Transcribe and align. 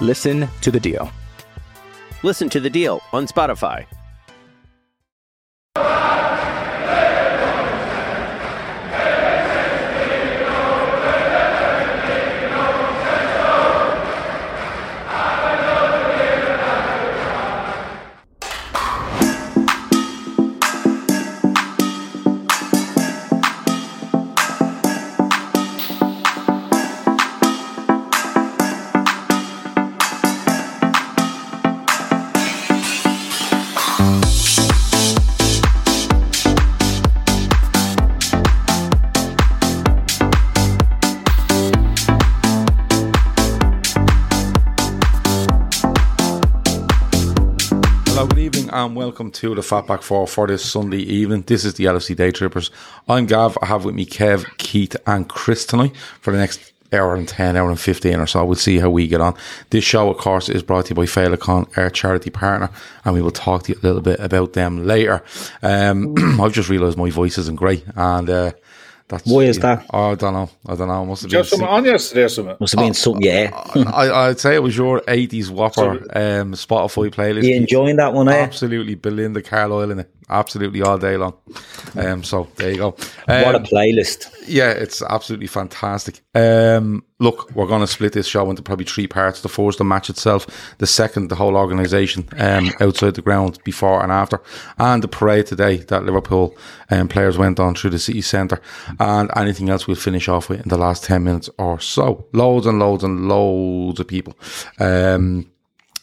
Listen 0.00 0.48
to 0.62 0.70
The 0.70 0.80
Deal. 0.80 1.10
Listen 2.22 2.48
to 2.50 2.60
The 2.60 2.70
Deal 2.70 3.00
on 3.12 3.26
Spotify. 3.26 3.84
And 48.82 48.96
welcome 48.96 49.30
to 49.30 49.54
the 49.54 49.60
Fatback 49.60 50.02
Four 50.02 50.26
for 50.26 50.48
this 50.48 50.68
Sunday 50.68 50.98
evening. 50.98 51.42
This 51.42 51.64
is 51.64 51.74
the 51.74 51.84
LFC 51.84 52.16
Day 52.16 52.32
Trippers. 52.32 52.72
I'm 53.08 53.26
Gav. 53.26 53.56
I 53.62 53.66
have 53.66 53.84
with 53.84 53.94
me 53.94 54.04
Kev, 54.04 54.44
Keith, 54.58 54.96
and 55.06 55.28
Chris 55.28 55.64
tonight 55.64 55.96
for 56.20 56.32
the 56.32 56.38
next 56.40 56.72
hour 56.92 57.14
and 57.14 57.28
10, 57.28 57.56
hour 57.56 57.70
and 57.70 57.78
15 57.78 58.18
or 58.18 58.26
so. 58.26 58.44
We'll 58.44 58.56
see 58.56 58.80
how 58.80 58.90
we 58.90 59.06
get 59.06 59.20
on. 59.20 59.36
This 59.70 59.84
show, 59.84 60.10
of 60.10 60.18
course, 60.18 60.48
is 60.48 60.64
brought 60.64 60.86
to 60.86 60.90
you 60.90 60.94
by 60.96 61.04
Féileacáin, 61.04 61.78
our 61.78 61.90
charity 61.90 62.30
partner, 62.30 62.70
and 63.04 63.14
we 63.14 63.22
will 63.22 63.30
talk 63.30 63.62
to 63.64 63.72
you 63.72 63.78
a 63.80 63.86
little 63.86 64.02
bit 64.02 64.18
about 64.18 64.54
them 64.54 64.84
later. 64.84 65.22
Um, 65.62 66.16
I've 66.40 66.52
just 66.52 66.68
realised 66.68 66.98
my 66.98 67.10
voice 67.10 67.38
isn't 67.38 67.56
great, 67.56 67.84
and 67.94 68.28
uh, 68.28 68.50
that's 69.12 69.26
Why 69.26 69.42
is 69.42 69.58
that? 69.58 69.84
Oh, 69.92 70.12
I 70.12 70.14
don't 70.14 70.32
know. 70.32 70.48
I 70.66 70.74
don't 70.74 70.88
know. 70.88 71.02
It 71.02 71.06
must 71.06 71.22
have 71.22 71.30
Did 71.30 71.36
been 71.36 71.40
have 71.40 71.48
something 71.48 71.68
on 71.68 71.84
yesterday 71.84 72.22
or 72.22 72.28
something? 72.30 72.56
Must 72.58 72.74
have 72.74 72.82
been 72.82 72.94
something, 72.94 73.22
yeah. 73.22 73.50
I, 73.92 74.28
I'd 74.28 74.40
say 74.40 74.54
it 74.54 74.62
was 74.62 74.74
your 74.74 75.02
80s 75.02 75.50
Whopper 75.50 75.90
um, 75.90 76.54
Spotify 76.54 77.10
playlist. 77.10 77.42
You 77.42 77.56
enjoying 77.56 77.96
that 77.96 78.14
one, 78.14 78.30
eh? 78.30 78.32
Absolutely, 78.32 78.94
Belinda 78.94 79.42
Carlisle 79.42 79.90
in 79.90 79.98
it. 79.98 80.10
Absolutely 80.30 80.82
all 80.82 80.98
day 80.98 81.16
long. 81.16 81.34
Um, 81.96 82.22
so 82.24 82.48
there 82.56 82.70
you 82.70 82.76
go. 82.78 82.90
what 83.26 83.54
a 83.54 83.58
Um, 83.58 83.64
playlist. 83.64 84.26
yeah, 84.46 84.70
it's 84.70 85.02
absolutely 85.02 85.46
fantastic. 85.46 86.22
Um, 86.34 87.04
look, 87.18 87.50
we're 87.54 87.66
going 87.66 87.82
to 87.82 87.86
split 87.86 88.12
this 88.14 88.26
show 88.26 88.48
into 88.48 88.62
probably 88.62 88.86
three 88.86 89.06
parts. 89.06 89.42
The 89.42 89.48
first, 89.48 89.78
the 89.78 89.84
match 89.84 90.08
itself. 90.08 90.46
The 90.78 90.86
second, 90.86 91.28
the 91.28 91.34
whole 91.34 91.56
organisation 91.56 92.28
um, 92.38 92.70
outside 92.80 93.14
the 93.14 93.22
ground, 93.22 93.58
before 93.64 94.02
and 94.02 94.10
after. 94.10 94.40
And 94.78 95.02
the 95.02 95.08
parade 95.08 95.46
today 95.46 95.76
that 95.78 96.04
Liverpool 96.04 96.56
um, 96.90 97.08
players 97.08 97.36
went 97.36 97.60
on 97.60 97.74
through 97.74 97.90
the 97.90 97.98
city 97.98 98.22
centre. 98.22 98.60
And 99.00 99.30
anything 99.36 99.68
else 99.68 99.86
we'll 99.86 99.96
finish 99.96 100.28
off 100.28 100.48
with 100.48 100.62
in 100.62 100.68
the 100.68 100.78
last 100.78 101.04
10 101.04 101.24
minutes 101.24 101.50
or 101.58 101.78
so. 101.80 102.26
Loads 102.32 102.64
and 102.66 102.78
loads 102.78 103.04
and 103.04 103.28
loads 103.28 104.00
of 104.00 104.06
people. 104.08 104.34
Um, 104.80 105.48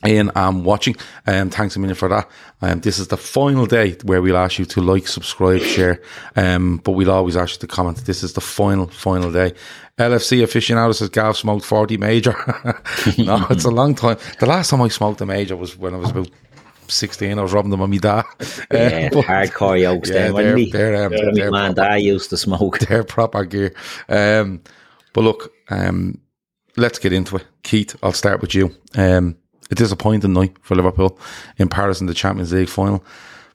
and 0.03 0.63
watching. 0.65 0.95
Um, 1.27 1.49
thanks 1.49 1.75
a 1.75 1.79
million 1.79 1.95
for 1.95 2.07
that. 2.09 2.29
Um, 2.61 2.79
this 2.81 2.99
is 2.99 3.07
the 3.09 3.17
final 3.17 3.65
day 3.65 3.97
where 4.03 4.21
we'll 4.21 4.37
ask 4.37 4.57
you 4.59 4.65
to 4.65 4.81
like, 4.81 5.07
subscribe, 5.07 5.61
share. 5.61 6.01
Um, 6.35 6.77
but 6.83 6.91
we'll 6.91 7.11
always 7.11 7.35
ask 7.37 7.55
you 7.55 7.59
to 7.59 7.67
comment. 7.67 8.05
This 8.05 8.23
is 8.23 8.33
the 8.33 8.41
final, 8.41 8.87
final 8.87 9.31
day. 9.31 9.53
LFC 9.97 10.41
aficionado 10.43 10.95
says 10.95 11.09
Gav 11.09 11.35
smoked 11.35 11.65
40 11.65 11.97
major. 11.97 12.31
no, 13.17 13.45
it's 13.49 13.65
a 13.65 13.69
long 13.69 13.95
time. 13.95 14.17
The 14.39 14.45
last 14.45 14.69
time 14.69 14.81
I 14.81 14.87
smoked 14.87 15.19
a 15.21 15.25
major 15.25 15.57
was 15.57 15.77
when 15.77 15.93
I 15.93 15.97
was 15.97 16.11
about 16.11 16.29
16. 16.87 17.37
I 17.37 17.41
was 17.41 17.51
robbing 17.53 17.71
them 17.71 17.81
on 17.81 17.89
my 17.89 17.97
dad. 17.97 18.23
Yeah, 18.71 19.07
Uh, 19.07 19.09
but- 19.15 19.25
hardcore 19.25 19.79
yokes 19.81 20.09
yeah, 20.09 20.31
then, 20.31 20.33
wasn't 20.33 20.71
they're, 20.71 20.91
they're, 20.91 21.05
um, 21.07 21.11
my 21.25 21.31
they're 21.33 21.51
man 21.51 21.73
proper- 21.75 21.89
dad 21.89 21.95
used 21.97 22.29
to 22.29 22.37
smoke. 22.37 22.79
their 22.79 23.03
proper 23.03 23.43
gear. 23.43 23.73
Um, 24.07 24.61
but 25.13 25.21
look, 25.21 25.51
um, 25.69 26.19
let's 26.77 26.99
get 26.99 27.11
into 27.11 27.35
it. 27.35 27.45
Keith, 27.63 27.95
I'll 28.01 28.13
start 28.13 28.39
with 28.41 28.55
you. 28.55 28.73
Um, 28.95 29.35
a 29.71 29.75
disappointing 29.75 30.33
night 30.33 30.55
for 30.61 30.75
Liverpool 30.75 31.19
in 31.57 31.69
Paris 31.69 32.01
in 32.01 32.07
the 32.07 32.13
Champions 32.13 32.53
League 32.53 32.69
final. 32.69 33.03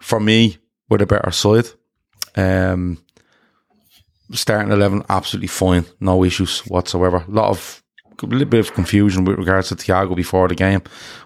For 0.00 0.20
me, 0.20 0.58
with 0.88 1.02
a 1.02 1.06
better 1.06 1.30
side. 1.30 1.66
Um, 2.36 2.98
starting 4.32 4.72
11, 4.72 5.04
absolutely 5.08 5.48
fine. 5.48 5.84
No 6.00 6.24
issues 6.24 6.60
whatsoever. 6.60 7.24
A 7.26 7.30
lot 7.30 7.50
of, 7.50 7.82
a 8.22 8.26
little 8.26 8.46
bit 8.46 8.60
of 8.60 8.74
confusion 8.74 9.24
with 9.24 9.38
regards 9.38 9.68
to 9.68 9.76
Thiago 9.76 10.14
before 10.14 10.48
the 10.48 10.54
game, 10.54 10.82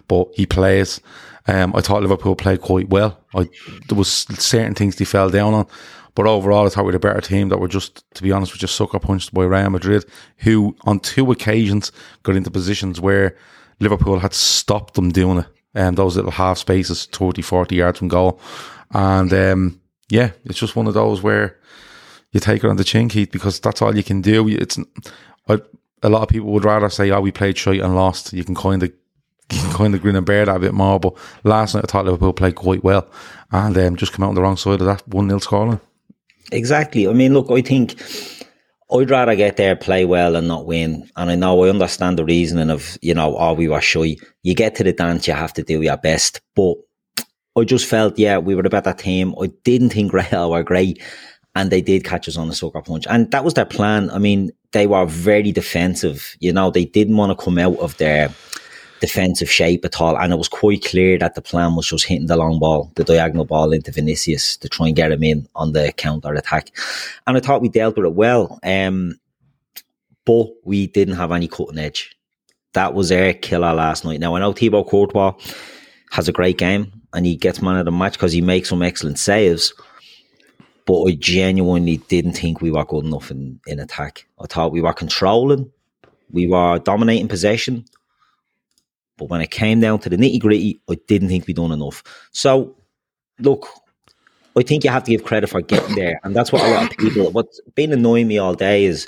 but 0.07 0.29
he 0.35 0.47
plays. 0.47 1.01
Um, 1.47 1.75
I 1.75 1.81
thought 1.81 2.03
Liverpool 2.03 2.37
played 2.37 2.61
quite 2.61 2.91
well. 2.91 3.19
I, 3.35 3.49
there 3.89 3.97
was 3.97 4.11
certain 4.11 4.75
things 4.75 4.97
they 4.97 5.05
fell 5.05 5.31
down 5.31 5.55
on, 5.55 5.67
but 6.15 6.27
overall, 6.27 6.67
I 6.67 6.69
thought 6.69 6.85
we 6.85 6.93
were 6.93 6.97
a 6.97 7.01
better 7.01 7.21
team 7.21 7.49
that 7.49 7.59
were 7.59 7.69
just, 7.69 8.05
to 8.15 8.23
be 8.23 8.33
honest, 8.33 8.53
were 8.53 8.59
just 8.59 8.75
sucker 8.75 8.99
punched 8.99 9.33
by 9.33 9.45
Real 9.45 9.71
Madrid, 9.71 10.05
who 10.39 10.77
on 10.83 11.01
two 11.01 11.31
occasions 11.31 11.93
got 12.23 12.37
into 12.37 12.51
positions 12.51 13.01
where 13.01 13.37
Liverpool 13.81 14.19
had 14.19 14.35
stopped 14.35 14.95
them 14.95 15.11
doing 15.11 15.39
it. 15.39 15.47
And 15.75 15.97
those 15.97 16.17
little 16.17 16.31
half 16.31 16.59
spaces, 16.59 17.07
30, 17.07 17.43
40 17.43 17.77
yards 17.77 17.99
from 17.99 18.09
goal. 18.09 18.41
And 18.93 19.33
um, 19.33 19.81
yeah, 20.09 20.33
it's 20.45 20.59
just 20.59 20.77
one 20.77 20.87
of 20.87 20.95
those 20.95 21.23
where 21.23 21.59
you 22.33 22.41
take 22.41 22.65
it 22.65 22.69
on 22.71 22.77
the 22.77 22.85
chin, 22.85 23.09
Keith, 23.09 23.31
because 23.31 23.61
that's 23.61 23.83
all 23.83 23.97
you 23.97 24.03
can 24.03 24.21
do. 24.21 24.49
It's 24.49 24.79
I, 25.49 25.61
a 26.03 26.09
lot 26.09 26.23
of 26.23 26.29
people 26.29 26.51
would 26.53 26.65
rather 26.65 26.89
say, 26.89 27.11
"Oh, 27.11 27.21
we 27.21 27.33
played 27.33 27.59
shite 27.59 27.81
and 27.81 27.95
lost." 27.95 28.33
You 28.33 28.45
can 28.45 28.55
kind 28.55 28.83
of 28.83 28.93
kind 29.49 29.95
of 29.95 30.03
grin 30.03 30.17
and 30.17 30.27
bear 30.27 30.45
that 30.47 30.57
a 30.57 30.61
bit 30.61 30.75
more. 30.75 30.99
But 31.01 31.15
last 31.45 31.75
night, 31.75 31.85
I 31.85 31.87
thought 31.87 32.05
Liverpool 32.05 32.33
played 32.33 32.55
quite 32.55 32.85
well, 32.85 33.09
and 33.53 33.77
um, 33.77 33.97
just 33.97 34.13
come 34.13 34.25
out 34.25 34.29
on 34.29 34.35
the 34.35 34.43
wrong 34.43 34.57
side 34.57 34.81
of 34.81 34.87
that 34.87 35.07
one 35.09 35.29
0 35.29 35.41
scoreline. 35.41 35.81
Exactly. 36.51 37.07
I 37.07 37.13
mean, 37.13 37.35
look, 37.35 37.51
I 37.51 37.61
think 37.61 38.01
I'd 38.91 39.11
rather 39.11 39.37
get 39.37 39.57
there, 39.57 39.77
play 39.77 40.05
well, 40.05 40.35
and 40.35 40.49
not 40.49 40.67
win. 40.67 41.11
And 41.17 41.31
I 41.31 41.35
know 41.35 41.63
I 41.65 41.69
understand 41.69 42.19
the 42.19 42.25
reasoning 42.25 42.71
of, 42.71 42.97
you 43.03 43.13
know, 43.13 43.37
oh, 43.37 43.53
we 43.53 43.69
were 43.69 43.81
shy. 43.81 44.17
You 44.43 44.55
get 44.55 44.75
to 44.77 44.85
the 44.85 44.93
dance, 44.93 45.29
you 45.29 45.35
have 45.35 45.53
to 45.55 45.63
do 45.63 45.83
your 45.83 45.99
best. 45.99 46.41
But 46.57 46.77
I 47.59 47.65
just 47.65 47.87
felt, 47.87 48.19
yeah, 48.19 48.39
we 48.39 48.55
were 48.55 48.63
a 48.65 48.71
better 48.71 48.95
team. 48.95 49.35
I 49.41 49.49
didn't 49.65 49.91
think 49.91 50.13
Real 50.33 50.51
were 50.51 50.63
great. 50.63 51.03
And 51.55 51.71
they 51.71 51.83
did 51.83 52.05
catch 52.05 52.29
us 52.29 52.37
on 52.37 52.49
the 52.49 52.55
sucker 52.55 52.81
punch. 52.81 53.07
And 53.11 53.31
that 53.33 53.45
was 53.45 53.55
their 53.55 53.67
plan. 53.67 54.11
I 54.11 54.19
mean, 54.19 54.51
they 54.73 54.87
were 54.87 55.07
very 55.07 55.53
defensive. 55.53 56.37
You 56.41 56.53
know, 56.53 56.71
they 56.71 56.85
didn't 56.85 57.17
want 57.17 57.37
to 57.37 57.45
come 57.45 57.59
out 57.59 57.79
of 57.79 57.97
their 57.99 58.29
defensive 59.01 59.51
shape 59.51 59.85
at 59.85 60.01
all. 60.01 60.17
And 60.17 60.33
it 60.33 60.37
was 60.37 60.49
quite 60.49 60.85
clear 60.85 61.19
that 61.19 61.35
the 61.35 61.43
plan 61.43 61.75
was 61.75 61.89
just 61.89 62.05
hitting 62.05 62.27
the 62.27 62.37
long 62.37 62.59
ball, 62.59 62.93
the 62.97 63.05
diagonal 63.05 63.45
ball 63.45 63.73
into 63.73 63.93
Vinicius 63.93 64.57
to 64.59 64.69
try 64.69 64.89
and 64.89 64.97
get 64.97 65.13
him 65.13 65.23
in 65.23 65.49
on 65.55 65.73
the 65.73 65.93
counter 65.97 66.35
attack. 66.35 66.71
And 67.27 67.37
I 67.37 67.41
thought 67.41 67.63
we 67.63 67.69
dealt 67.69 67.97
with 67.97 68.07
it 68.07 68.15
well. 68.15 68.59
Um, 68.63 69.19
but 70.25 70.49
we 70.65 70.87
didn't 70.87 71.17
have 71.17 71.33
any 71.33 71.49
cutting 71.49 71.79
edge. 71.79 72.15
That 72.75 72.93
was 72.93 73.09
their 73.09 73.33
killer 73.33 73.73
last 73.73 74.05
night. 74.05 74.21
Now 74.21 74.37
I 74.37 74.41
know 74.41 74.53
Thibaut 74.53 74.89
Courtois 74.89 75.33
has 76.11 76.29
a 76.29 76.33
great 76.33 76.59
game 76.59 76.93
and 77.15 77.25
he 77.25 77.37
gets 77.37 77.63
man 77.63 77.77
of 77.77 77.87
the 77.87 77.91
match 77.91 78.13
because 78.13 78.33
he 78.33 78.41
makes 78.41 78.69
some 78.69 78.83
excellent 78.83 79.19
saves. 79.19 79.73
But 80.87 81.03
I 81.05 81.13
genuinely 81.13 81.99
didn't 81.99 82.33
think 82.33 82.61
we 82.61 82.71
were 82.71 82.85
good 82.85 83.05
enough 83.05 83.31
in, 83.31 83.61
in 83.67 83.79
attack. 83.79 84.27
I 84.41 84.47
thought 84.47 84.73
we 84.73 84.83
were 84.83 84.93
controlling, 84.93 85.71
we 86.31 86.47
were 86.47 86.79
dominating 86.79 87.29
possession. 87.29 87.85
But 89.19 89.29
when 89.29 89.41
it 89.41 89.51
came 89.51 89.81
down 89.81 89.99
to 90.01 90.09
the 90.09 90.17
nitty 90.17 90.41
gritty, 90.41 90.81
I 90.89 90.97
didn't 91.07 91.29
think 91.29 91.47
we'd 91.47 91.57
done 91.57 91.73
enough. 91.73 92.03
So, 92.33 92.77
look, 93.39 93.69
I 94.57 94.63
think 94.63 94.85
you 94.85 94.91
have 94.91 95.05
to 95.05 95.11
give 95.11 95.25
credit 95.25 95.49
for 95.49 95.61
getting 95.61 95.97
there. 95.97 96.21
And 96.25 96.35
that's 96.35 96.53
what 96.53 96.63
a 96.63 96.71
lot 96.71 96.91
of 96.91 96.97
people, 96.97 97.31
what's 97.33 97.61
been 97.75 97.93
annoying 97.93 98.29
me 98.29 98.39
all 98.39 98.55
day 98.55 98.85
is, 98.85 99.07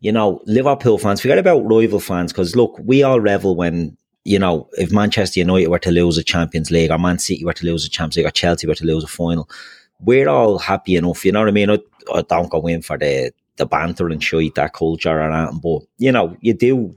you 0.00 0.12
know, 0.12 0.42
Liverpool 0.46 0.98
fans, 0.98 1.20
forget 1.20 1.38
about 1.38 1.60
rival 1.60 2.00
fans, 2.00 2.32
because 2.32 2.54
look, 2.54 2.78
we 2.78 3.02
all 3.02 3.20
revel 3.20 3.56
when 3.56 3.96
you 4.26 4.40
know, 4.40 4.68
if 4.72 4.90
Manchester 4.90 5.38
United 5.38 5.68
were 5.68 5.78
to 5.78 5.92
lose 5.92 6.18
a 6.18 6.24
Champions 6.24 6.72
League 6.72 6.90
or 6.90 6.98
Man 6.98 7.20
City 7.20 7.44
were 7.44 7.52
to 7.52 7.64
lose 7.64 7.86
a 7.86 7.88
Champions 7.88 8.16
League 8.16 8.26
or 8.26 8.32
Chelsea 8.32 8.66
were 8.66 8.74
to 8.74 8.84
lose 8.84 9.04
a 9.04 9.06
final, 9.06 9.48
we're 10.00 10.28
all 10.28 10.58
happy 10.58 10.96
enough, 10.96 11.24
you 11.24 11.30
know 11.30 11.38
what 11.38 11.48
I 11.48 11.52
mean? 11.52 11.70
I, 11.70 11.78
I 12.12 12.22
don't 12.22 12.50
go 12.50 12.66
in 12.66 12.82
for 12.82 12.98
the, 12.98 13.30
the 13.54 13.66
banter 13.66 14.08
and 14.08 14.22
shit, 14.22 14.56
that 14.56 14.72
culture 14.72 15.20
and 15.20 15.32
that, 15.32 15.60
but, 15.62 15.82
you 15.98 16.10
know, 16.10 16.36
you 16.40 16.54
do 16.54 16.96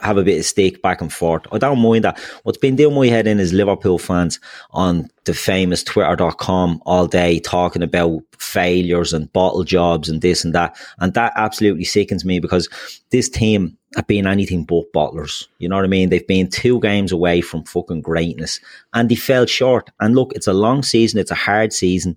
have 0.00 0.16
a 0.16 0.22
bit 0.22 0.38
of 0.38 0.44
stake 0.44 0.80
back 0.82 1.00
and 1.00 1.12
forth. 1.12 1.42
I 1.52 1.58
don't 1.58 1.80
mind 1.80 2.04
that. 2.04 2.18
What's 2.42 2.58
been 2.58 2.76
doing 2.76 2.94
my 2.94 3.06
head 3.06 3.26
in 3.26 3.40
is 3.40 3.52
Liverpool 3.52 3.98
fans 3.98 4.38
on 4.70 5.10
the 5.24 5.34
famous 5.34 5.82
twitter.com 5.82 6.82
all 6.86 7.06
day 7.06 7.40
talking 7.40 7.82
about 7.82 8.22
failures 8.38 9.12
and 9.12 9.32
bottle 9.32 9.64
jobs 9.64 10.08
and 10.08 10.22
this 10.22 10.44
and 10.44 10.54
that. 10.54 10.76
And 11.00 11.14
that 11.14 11.32
absolutely 11.36 11.84
sickens 11.84 12.24
me 12.24 12.38
because 12.38 12.68
this 13.10 13.28
team 13.28 13.76
have 13.96 14.06
been 14.06 14.26
anything 14.26 14.64
but 14.64 14.92
bottlers. 14.94 15.46
You 15.58 15.68
know 15.68 15.76
what 15.76 15.84
I 15.84 15.88
mean? 15.88 16.10
They've 16.10 16.26
been 16.26 16.48
two 16.48 16.80
games 16.80 17.10
away 17.10 17.40
from 17.40 17.64
fucking 17.64 18.02
greatness 18.02 18.60
and 18.94 19.08
they 19.08 19.16
fell 19.16 19.46
short. 19.46 19.90
And 20.00 20.14
look, 20.14 20.32
it's 20.34 20.46
a 20.46 20.52
long 20.52 20.82
season. 20.82 21.18
It's 21.18 21.30
a 21.30 21.36
hard 21.36 21.72
season. 21.72 22.16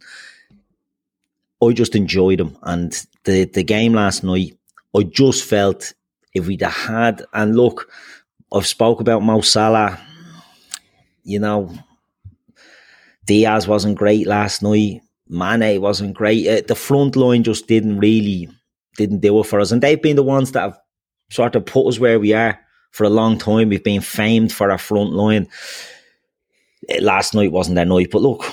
I 1.63 1.71
just 1.73 1.95
enjoyed 1.95 2.39
them. 2.39 2.57
And 2.63 2.91
the, 3.23 3.45
the 3.45 3.63
game 3.63 3.93
last 3.93 4.23
night, 4.23 4.57
I 4.95 5.03
just 5.03 5.43
felt 5.43 5.93
if 6.33 6.47
we'd 6.47 6.61
have 6.61 6.73
had, 6.73 7.23
and 7.33 7.55
look, 7.55 7.89
I've 8.51 8.67
spoke 8.67 8.99
about 8.99 9.23
Mo 9.23 9.41
Salah, 9.41 9.99
you 11.23 11.39
know, 11.39 11.73
Diaz 13.25 13.67
wasn't 13.67 13.97
great 13.97 14.27
last 14.27 14.61
night. 14.61 15.01
Mane 15.27 15.79
wasn't 15.79 16.13
great. 16.13 16.47
Uh, 16.47 16.61
the 16.67 16.75
front 16.75 17.15
line 17.15 17.43
just 17.43 17.67
didn't 17.67 17.99
really 17.99 18.49
didn't 18.97 19.19
do 19.19 19.39
it 19.39 19.45
for 19.45 19.59
us, 19.59 19.71
and 19.71 19.81
they've 19.81 20.01
been 20.01 20.17
the 20.17 20.23
ones 20.23 20.51
that 20.51 20.61
have 20.61 20.79
sort 21.29 21.55
of 21.55 21.65
put 21.65 21.87
us 21.87 21.99
where 21.99 22.19
we 22.19 22.33
are 22.33 22.59
for 22.91 23.05
a 23.05 23.09
long 23.09 23.37
time. 23.37 23.69
We've 23.69 23.83
been 23.83 24.01
famed 24.01 24.51
for 24.51 24.69
our 24.69 24.77
front 24.77 25.13
line. 25.13 25.47
Uh, 26.91 27.01
last 27.01 27.33
night 27.33 27.53
wasn't 27.53 27.75
their 27.75 27.85
night, 27.85 28.09
but 28.11 28.21
look, 28.21 28.43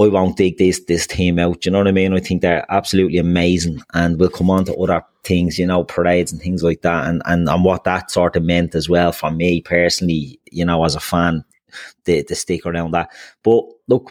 I 0.00 0.06
won't 0.06 0.36
dig 0.36 0.58
this 0.58 0.84
this 0.84 1.06
team 1.06 1.38
out. 1.38 1.66
You 1.66 1.72
know 1.72 1.78
what 1.78 1.88
I 1.88 1.92
mean? 1.92 2.14
I 2.14 2.20
think 2.20 2.42
they're 2.42 2.66
absolutely 2.68 3.18
amazing, 3.18 3.82
and 3.94 4.20
we'll 4.20 4.30
come 4.30 4.50
on 4.50 4.64
to 4.66 4.76
other 4.76 5.04
things, 5.28 5.58
you 5.58 5.66
know, 5.66 5.84
parades 5.84 6.32
and 6.32 6.40
things 6.40 6.62
like 6.62 6.82
that, 6.82 7.06
and 7.06 7.22
and 7.26 7.48
and 7.48 7.64
what 7.64 7.84
that 7.84 8.10
sort 8.10 8.36
of 8.36 8.42
meant 8.42 8.74
as 8.74 8.88
well 8.88 9.12
for 9.12 9.30
me 9.30 9.60
personally, 9.60 10.40
you 10.50 10.64
know, 10.64 10.84
as 10.84 10.94
a 10.94 11.00
fan, 11.00 11.44
the 12.04 12.22
the 12.22 12.34
stick 12.34 12.66
around 12.66 12.92
that. 12.92 13.10
But 13.44 13.64
look, 13.86 14.10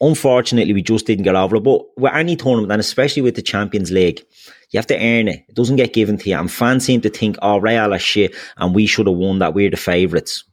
unfortunately, 0.00 0.72
we 0.72 0.82
just 0.82 1.06
didn't 1.06 1.24
get 1.24 1.36
over 1.36 1.56
it. 1.56 1.64
But 1.64 1.82
with 1.98 2.14
any 2.14 2.36
tournament, 2.36 2.72
and 2.72 2.80
especially 2.80 3.22
with 3.22 3.34
the 3.34 3.42
Champions 3.42 3.90
League, 3.90 4.24
you 4.70 4.78
have 4.78 4.86
to 4.86 4.96
earn 4.96 5.28
it. 5.28 5.44
It 5.48 5.54
doesn't 5.54 5.76
get 5.76 5.92
given 5.92 6.16
to 6.18 6.30
you. 6.30 6.38
And 6.38 6.50
fans 6.50 6.84
seem 6.84 7.00
to 7.02 7.10
think, 7.10 7.36
oh, 7.42 7.58
Real 7.58 7.92
are 7.92 7.98
shit, 7.98 8.34
and 8.56 8.74
we 8.74 8.86
should 8.86 9.08
have 9.08 9.16
won 9.16 9.40
that. 9.40 9.52
We're 9.52 9.70
the 9.70 9.76
favourites. 9.76 10.44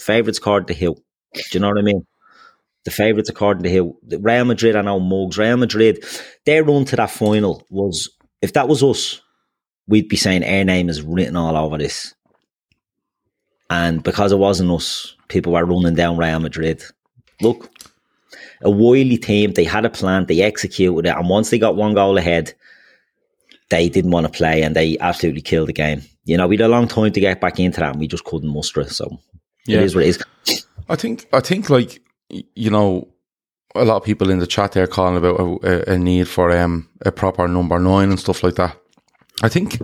Favourites 0.00 0.40
card 0.40 0.66
the 0.66 0.74
hill. 0.74 0.98
Do 1.34 1.42
you 1.52 1.60
know 1.60 1.68
what 1.68 1.78
I 1.78 1.82
mean? 1.82 2.06
the 2.84 2.90
favourites 2.90 3.30
according 3.30 3.62
to 3.62 3.70
hill. 3.70 3.96
Real 4.20 4.44
Madrid 4.44 4.76
I 4.76 4.82
know 4.82 5.00
mugs. 5.00 5.38
Real 5.38 5.56
Madrid, 5.56 6.04
their 6.44 6.62
run 6.62 6.84
to 6.86 6.96
that 6.96 7.10
final 7.10 7.66
was 7.70 8.10
if 8.44 8.52
that 8.52 8.68
was 8.68 8.82
us, 8.82 9.22
we'd 9.88 10.08
be 10.08 10.16
saying 10.16 10.44
our 10.44 10.64
name 10.64 10.90
is 10.90 11.00
written 11.00 11.34
all 11.34 11.56
over 11.56 11.78
this. 11.78 12.14
And 13.70 14.02
because 14.02 14.32
it 14.32 14.38
wasn't 14.38 14.70
us, 14.70 15.16
people 15.28 15.54
were 15.54 15.64
running 15.64 15.94
down 15.94 16.18
Real 16.18 16.38
Madrid. 16.40 16.82
Look, 17.40 17.70
a 18.60 18.70
wily 18.70 19.16
team, 19.16 19.52
they 19.52 19.64
had 19.64 19.86
a 19.86 19.90
plan, 19.90 20.26
they 20.26 20.42
executed 20.42 21.06
it, 21.06 21.16
and 21.16 21.28
once 21.28 21.48
they 21.48 21.58
got 21.58 21.74
one 21.74 21.94
goal 21.94 22.18
ahead, 22.18 22.52
they 23.70 23.88
didn't 23.88 24.10
want 24.10 24.26
to 24.26 24.32
play 24.32 24.62
and 24.62 24.76
they 24.76 24.98
absolutely 24.98 25.40
killed 25.40 25.68
the 25.68 25.72
game. 25.72 26.02
You 26.26 26.36
know, 26.36 26.46
we 26.46 26.56
had 26.56 26.66
a 26.66 26.68
long 26.68 26.86
time 26.86 27.12
to 27.12 27.20
get 27.20 27.40
back 27.40 27.58
into 27.58 27.80
that 27.80 27.92
and 27.92 28.00
we 28.00 28.06
just 28.06 28.24
couldn't 28.24 28.52
muster 28.52 28.82
it. 28.82 28.90
So 28.90 29.18
yeah. 29.66 29.78
it 29.78 29.84
is 29.84 29.94
what 29.94 30.04
it 30.04 30.08
is. 30.08 30.66
I 30.88 30.96
think 30.96 31.26
I 31.32 31.40
think 31.40 31.70
like 31.70 32.02
you 32.28 32.70
know, 32.70 33.08
a 33.74 33.84
lot 33.84 33.96
of 33.96 34.04
people 34.04 34.30
in 34.30 34.38
the 34.38 34.46
chat 34.46 34.72
there 34.72 34.86
calling 34.86 35.16
about 35.16 35.64
a, 35.64 35.92
a 35.92 35.98
need 35.98 36.28
for 36.28 36.50
um, 36.56 36.88
a 37.02 37.10
proper 37.10 37.48
number 37.48 37.78
nine 37.78 38.10
and 38.10 38.20
stuff 38.20 38.42
like 38.42 38.54
that. 38.54 38.76
I 39.42 39.48
think 39.48 39.78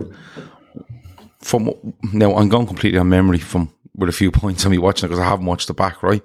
from 1.39 1.71
now 2.13 2.35
I'm 2.35 2.49
going 2.49 2.67
completely 2.67 2.99
on 2.99 3.09
memory 3.09 3.39
from 3.39 3.73
with 3.95 4.09
a 4.09 4.13
few 4.13 4.31
points 4.31 4.65
on 4.65 4.71
me 4.71 4.77
watching 4.77 5.05
it 5.05 5.09
because 5.09 5.19
I 5.19 5.27
haven't 5.27 5.45
watched 5.45 5.67
the 5.67 5.73
back 5.73 6.01
right, 6.01 6.23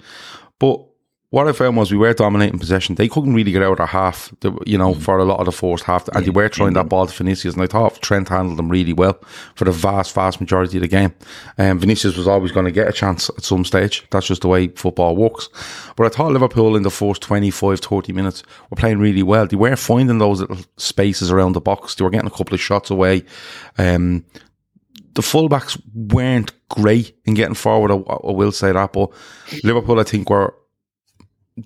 but 0.59 0.86
what 1.31 1.49
I 1.49 1.53
found 1.53 1.77
was 1.77 1.91
we 1.91 1.99
were 1.99 2.15
dominating 2.15 2.59
possession. 2.59 2.95
They 2.95 3.09
couldn't 3.09 3.35
really 3.35 3.51
get 3.51 3.63
out 3.63 3.73
of 3.73 3.79
their 3.79 3.87
half, 3.87 4.33
you 4.65 4.79
know, 4.79 4.95
mm. 4.95 5.03
for 5.03 5.19
a 5.19 5.25
lot 5.25 5.41
of 5.41 5.47
the 5.47 5.53
first 5.53 5.83
half. 5.83 6.07
And 6.09 6.19
yeah. 6.19 6.27
they 6.27 6.31
were 6.31 6.49
throwing 6.49 6.75
that 6.75 6.89
ball 6.89 7.07
to 7.09 7.13
Vinicius. 7.13 7.55
And 7.55 7.63
I 7.65 7.67
thought 7.67 8.01
Trent 8.01 8.29
handled 8.29 8.59
them 8.59 8.69
really 8.69 8.93
well 8.93 9.19
for 9.57 9.65
the 9.65 9.73
vast, 9.73 10.15
vast 10.15 10.41
majority 10.41 10.79
of 10.79 10.83
the 10.83 10.89
game. 10.89 11.13
Um, 11.59 11.81
Vinicius 11.81 12.17
was 12.17 12.29
always 12.29 12.53
going 12.53 12.67
to 12.67 12.71
get 12.71 12.89
a 12.89 12.93
chance 12.93 13.29
at 13.37 13.43
some 13.43 13.65
stage. 13.65 14.07
That's 14.11 14.29
just 14.29 14.43
the 14.43 14.49
way 14.49 14.69
football 14.69 15.17
works. 15.17 15.49
But 15.97 16.07
I 16.07 16.11
thought 16.11 16.33
Liverpool 16.33 16.77
in 16.77 16.85
the 16.85 16.91
first 16.91 17.23
25, 17.23 17.81
30 17.81 18.13
minutes 18.13 18.45
were 18.71 18.77
playing 18.77 19.01
really 19.01 19.25
well. 19.25 19.47
They 19.49 19.57
were 19.57 19.75
finding 19.75 20.19
those 20.19 20.41
little 20.41 20.59
spaces 20.77 21.33
around 21.33 21.55
the 21.55 21.61
box. 21.61 21.97
They 21.97 22.05
were 22.05 22.11
getting 22.11 22.29
a 22.29 22.37
couple 22.37 22.55
of 22.55 22.61
shots 22.61 22.89
away. 22.89 23.25
Um, 23.79 24.25
the 25.15 25.23
fullbacks 25.23 25.81
weren't 25.93 26.53
great 26.69 27.17
in 27.25 27.35
getting 27.35 27.55
forward. 27.55 27.91
I, 27.91 27.97
I 27.97 28.31
will 28.31 28.53
say 28.53 28.71
that, 28.71 28.93
but 28.93 29.11
Liverpool, 29.65 29.99
I 29.99 30.05
think, 30.05 30.31
were 30.31 30.55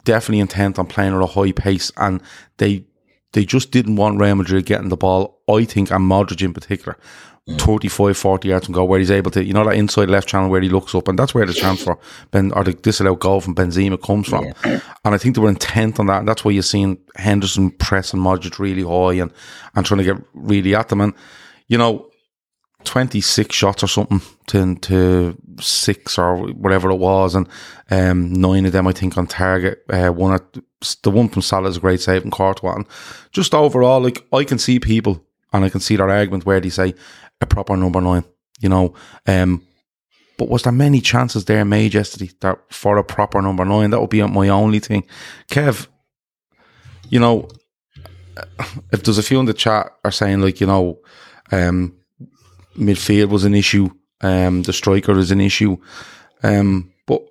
definitely 0.05 0.41
intent 0.41 0.79
on 0.79 0.87
playing 0.87 1.15
at 1.15 1.23
a 1.23 1.27
high 1.27 1.53
pace, 1.53 1.91
and 1.97 2.23
they 2.59 2.85
they 3.33 3.45
just 3.45 3.71
didn't 3.71 3.97
want 3.97 4.19
Real 4.21 4.35
Madrid 4.35 4.67
getting 4.67 4.89
the 4.89 4.97
ball. 4.97 5.41
I 5.49 5.65
think, 5.65 5.91
and 5.91 6.09
Modric 6.09 6.43
in 6.43 6.53
particular, 6.53 6.99
mm. 7.49 7.61
35, 7.61 8.17
40 8.17 8.49
yards 8.49 8.67
from 8.67 8.75
goal, 8.75 8.89
where 8.89 8.99
he's 8.99 9.11
able 9.11 9.31
to, 9.33 9.45
you 9.45 9.53
know, 9.53 9.65
that 9.65 9.77
inside 9.77 10.09
left 10.09 10.29
channel 10.29 10.51
where 10.51 10.61
he 10.61 10.69
looks 10.69 10.95
up, 10.95 11.09
and 11.09 11.19
that's 11.19 11.35
where 11.35 11.47
the 11.47 11.53
chance 11.53 11.83
for 11.83 11.99
Ben 12.31 12.53
or 12.53 12.65
the 12.65 12.73
disallowed 12.73 13.21
goal 13.21 13.41
from 13.41 13.55
Benzema 13.55 14.01
comes 14.03 14.29
from. 14.29 14.45
Yeah. 14.65 14.81
And 15.05 15.15
I 15.15 15.19
think 15.19 15.35
they 15.35 15.41
were 15.41 15.49
intent 15.49 15.99
on 15.99 16.07
that, 16.07 16.19
and 16.21 16.29
that's 16.29 16.45
why 16.45 16.51
you're 16.51 16.63
seeing 16.63 16.99
Henderson 17.17 17.71
pressing 17.71 18.21
Modric 18.21 18.59
really 18.59 18.83
high 18.83 19.21
and 19.23 19.33
and 19.75 19.87
trying 19.87 19.99
to 19.99 20.05
get 20.05 20.23
really 20.35 20.75
at 20.75 20.89
them. 20.89 21.01
And 21.01 21.15
you 21.69 21.79
know, 21.79 22.10
26 22.85 23.55
shots 23.55 23.83
or 23.83 23.87
something 23.87 24.21
to, 24.47 24.75
to 24.77 25.37
six 25.61 26.19
or 26.19 26.49
whatever 26.53 26.91
it 26.91 26.97
was. 26.97 27.35
And 27.35 27.49
um, 27.91 28.33
nine 28.33 28.67
of 28.67 28.73
them, 28.73 28.87
I 28.87 28.93
think, 28.93 29.17
on 29.17 29.27
target. 29.27 29.85
Uh, 29.89 30.11
one 30.11 30.35
at, 30.35 30.57
the 31.03 31.11
one 31.11 31.29
from 31.29 31.43
Salah 31.43 31.69
is 31.69 31.77
a 31.77 31.81
great 31.81 32.01
save 32.01 32.25
in 32.25 32.31
Courtois. 32.31 32.75
And 32.75 32.87
just 33.33 33.55
overall, 33.55 34.01
like, 34.01 34.27
I 34.33 34.45
can 34.45 34.59
see 34.59 34.81
people 34.81 35.25
and 35.53 35.65
I 35.65 35.69
can 35.69 35.81
see 35.81 35.97
their 35.97 36.11
argument 36.11 36.47
where 36.47 36.61
they 36.61 36.71
say 36.71 36.95
a 37.41 37.47
proper 37.47 37.77
number 37.77 38.01
nine, 38.01 38.25
you 38.61 38.69
know. 38.69 38.95
Um, 39.27 39.67
but 40.39 40.49
was 40.49 40.63
there 40.63 40.73
many 40.73 41.01
chances 41.01 41.45
there 41.45 41.65
made 41.65 41.93
yesterday 41.93 42.31
that 42.41 42.59
for 42.73 42.97
a 42.97 43.05
proper 43.05 43.43
number 43.43 43.65
nine? 43.65 43.91
That 43.91 44.01
would 44.01 44.11
be 44.11 44.23
my 44.23 44.49
only 44.49 44.79
thing. 44.79 45.05
Kev, 45.51 45.87
you 47.11 47.21
know, 47.21 47.49
if 48.93 49.03
there's 49.03 49.19
a 49.19 49.23
few 49.23 49.39
in 49.39 49.47
the 49.47 49.55
chat 49.55 49.93
are 50.05 50.11
saying 50.11 50.41
like, 50.41 50.61
you 50.61 50.67
know, 50.67 51.01
um, 51.53 52.00
midfield 52.77 53.29
was 53.29 53.45
an 53.45 53.55
issue. 53.55 53.91
Um, 54.21 54.63
the 54.63 54.73
striker 54.73 55.19
is 55.19 55.31
an 55.31 55.41
issue. 55.41 55.77
Um, 56.43 56.93
but 57.07 57.23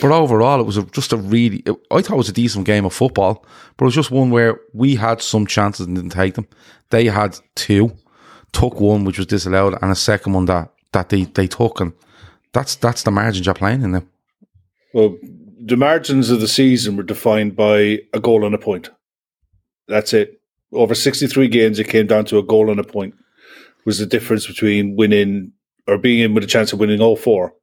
but 0.00 0.10
overall, 0.10 0.60
it 0.60 0.66
was 0.66 0.76
a, 0.76 0.82
just 0.84 1.12
a 1.12 1.16
really. 1.16 1.58
It, 1.58 1.76
I 1.90 2.02
thought 2.02 2.14
it 2.14 2.18
was 2.18 2.28
a 2.28 2.34
decent 2.34 2.66
game 2.66 2.84
of 2.84 2.92
football, 2.92 3.44
but 3.76 3.84
it 3.84 3.86
was 3.86 3.94
just 3.94 4.10
one 4.10 4.30
where 4.30 4.60
we 4.72 4.96
had 4.96 5.22
some 5.22 5.46
chances 5.46 5.86
and 5.86 5.96
didn't 5.96 6.10
take 6.10 6.34
them. 6.34 6.48
They 6.90 7.06
had 7.06 7.38
two, 7.54 7.96
took 8.52 8.80
one 8.80 9.04
which 9.04 9.18
was 9.18 9.26
disallowed, 9.26 9.78
and 9.80 9.90
a 9.90 9.96
second 9.96 10.32
one 10.32 10.46
that 10.46 10.72
that 10.92 11.08
they 11.08 11.24
they 11.24 11.46
took, 11.46 11.80
and 11.80 11.92
that's 12.52 12.74
that's 12.74 13.02
the 13.02 13.10
margins 13.10 13.46
you're 13.46 13.54
playing 13.54 13.82
in 13.82 13.92
them. 13.92 14.08
Well, 14.92 15.16
the 15.60 15.76
margins 15.76 16.30
of 16.30 16.40
the 16.40 16.48
season 16.48 16.96
were 16.96 17.02
defined 17.02 17.54
by 17.54 17.98
a 18.12 18.20
goal 18.20 18.44
and 18.44 18.54
a 18.54 18.58
point. 18.58 18.90
That's 19.86 20.12
it. 20.12 20.40
Over 20.72 20.94
63 20.94 21.48
games, 21.48 21.78
it 21.78 21.88
came 21.88 22.06
down 22.06 22.24
to 22.26 22.38
a 22.38 22.42
goal 22.42 22.70
and 22.70 22.80
a 22.80 22.84
point 22.84 23.14
was 23.84 23.98
the 23.98 24.06
difference 24.06 24.46
between 24.46 24.96
winning 24.96 25.52
or 25.86 25.98
being 25.98 26.20
in 26.20 26.34
with 26.34 26.44
a 26.44 26.48
chance 26.48 26.72
of 26.72 26.78
winning 26.78 27.00
all 27.00 27.16
four 27.16 27.54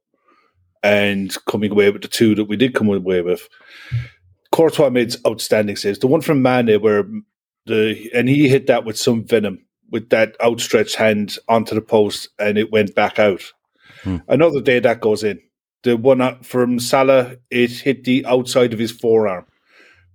and 0.82 1.36
coming 1.46 1.70
away 1.70 1.90
with 1.90 2.02
the 2.02 2.08
two 2.08 2.34
that 2.34 2.44
we 2.44 2.56
did 2.56 2.74
come 2.74 2.88
away 2.88 3.22
with. 3.22 3.48
Courtois 4.52 4.90
made 4.90 5.14
outstanding 5.26 5.76
saves. 5.76 5.98
The 5.98 6.06
one 6.06 6.20
from 6.20 6.42
Mane 6.42 6.80
where 6.80 7.04
the 7.66 8.10
and 8.14 8.28
he 8.28 8.48
hit 8.48 8.66
that 8.66 8.84
with 8.84 8.98
some 8.98 9.24
venom 9.24 9.64
with 9.90 10.10
that 10.10 10.36
outstretched 10.42 10.96
hand 10.96 11.38
onto 11.48 11.74
the 11.74 11.80
post 11.80 12.28
and 12.38 12.58
it 12.58 12.72
went 12.72 12.94
back 12.94 13.18
out. 13.18 13.42
Hmm. 14.02 14.18
Another 14.28 14.60
day 14.60 14.78
that 14.80 15.00
goes 15.00 15.24
in. 15.24 15.40
The 15.84 15.96
one 15.96 16.42
from 16.42 16.80
Salah, 16.80 17.36
it 17.50 17.70
hit 17.70 18.04
the 18.04 18.26
outside 18.26 18.72
of 18.72 18.78
his 18.78 18.90
forearm. 18.90 19.46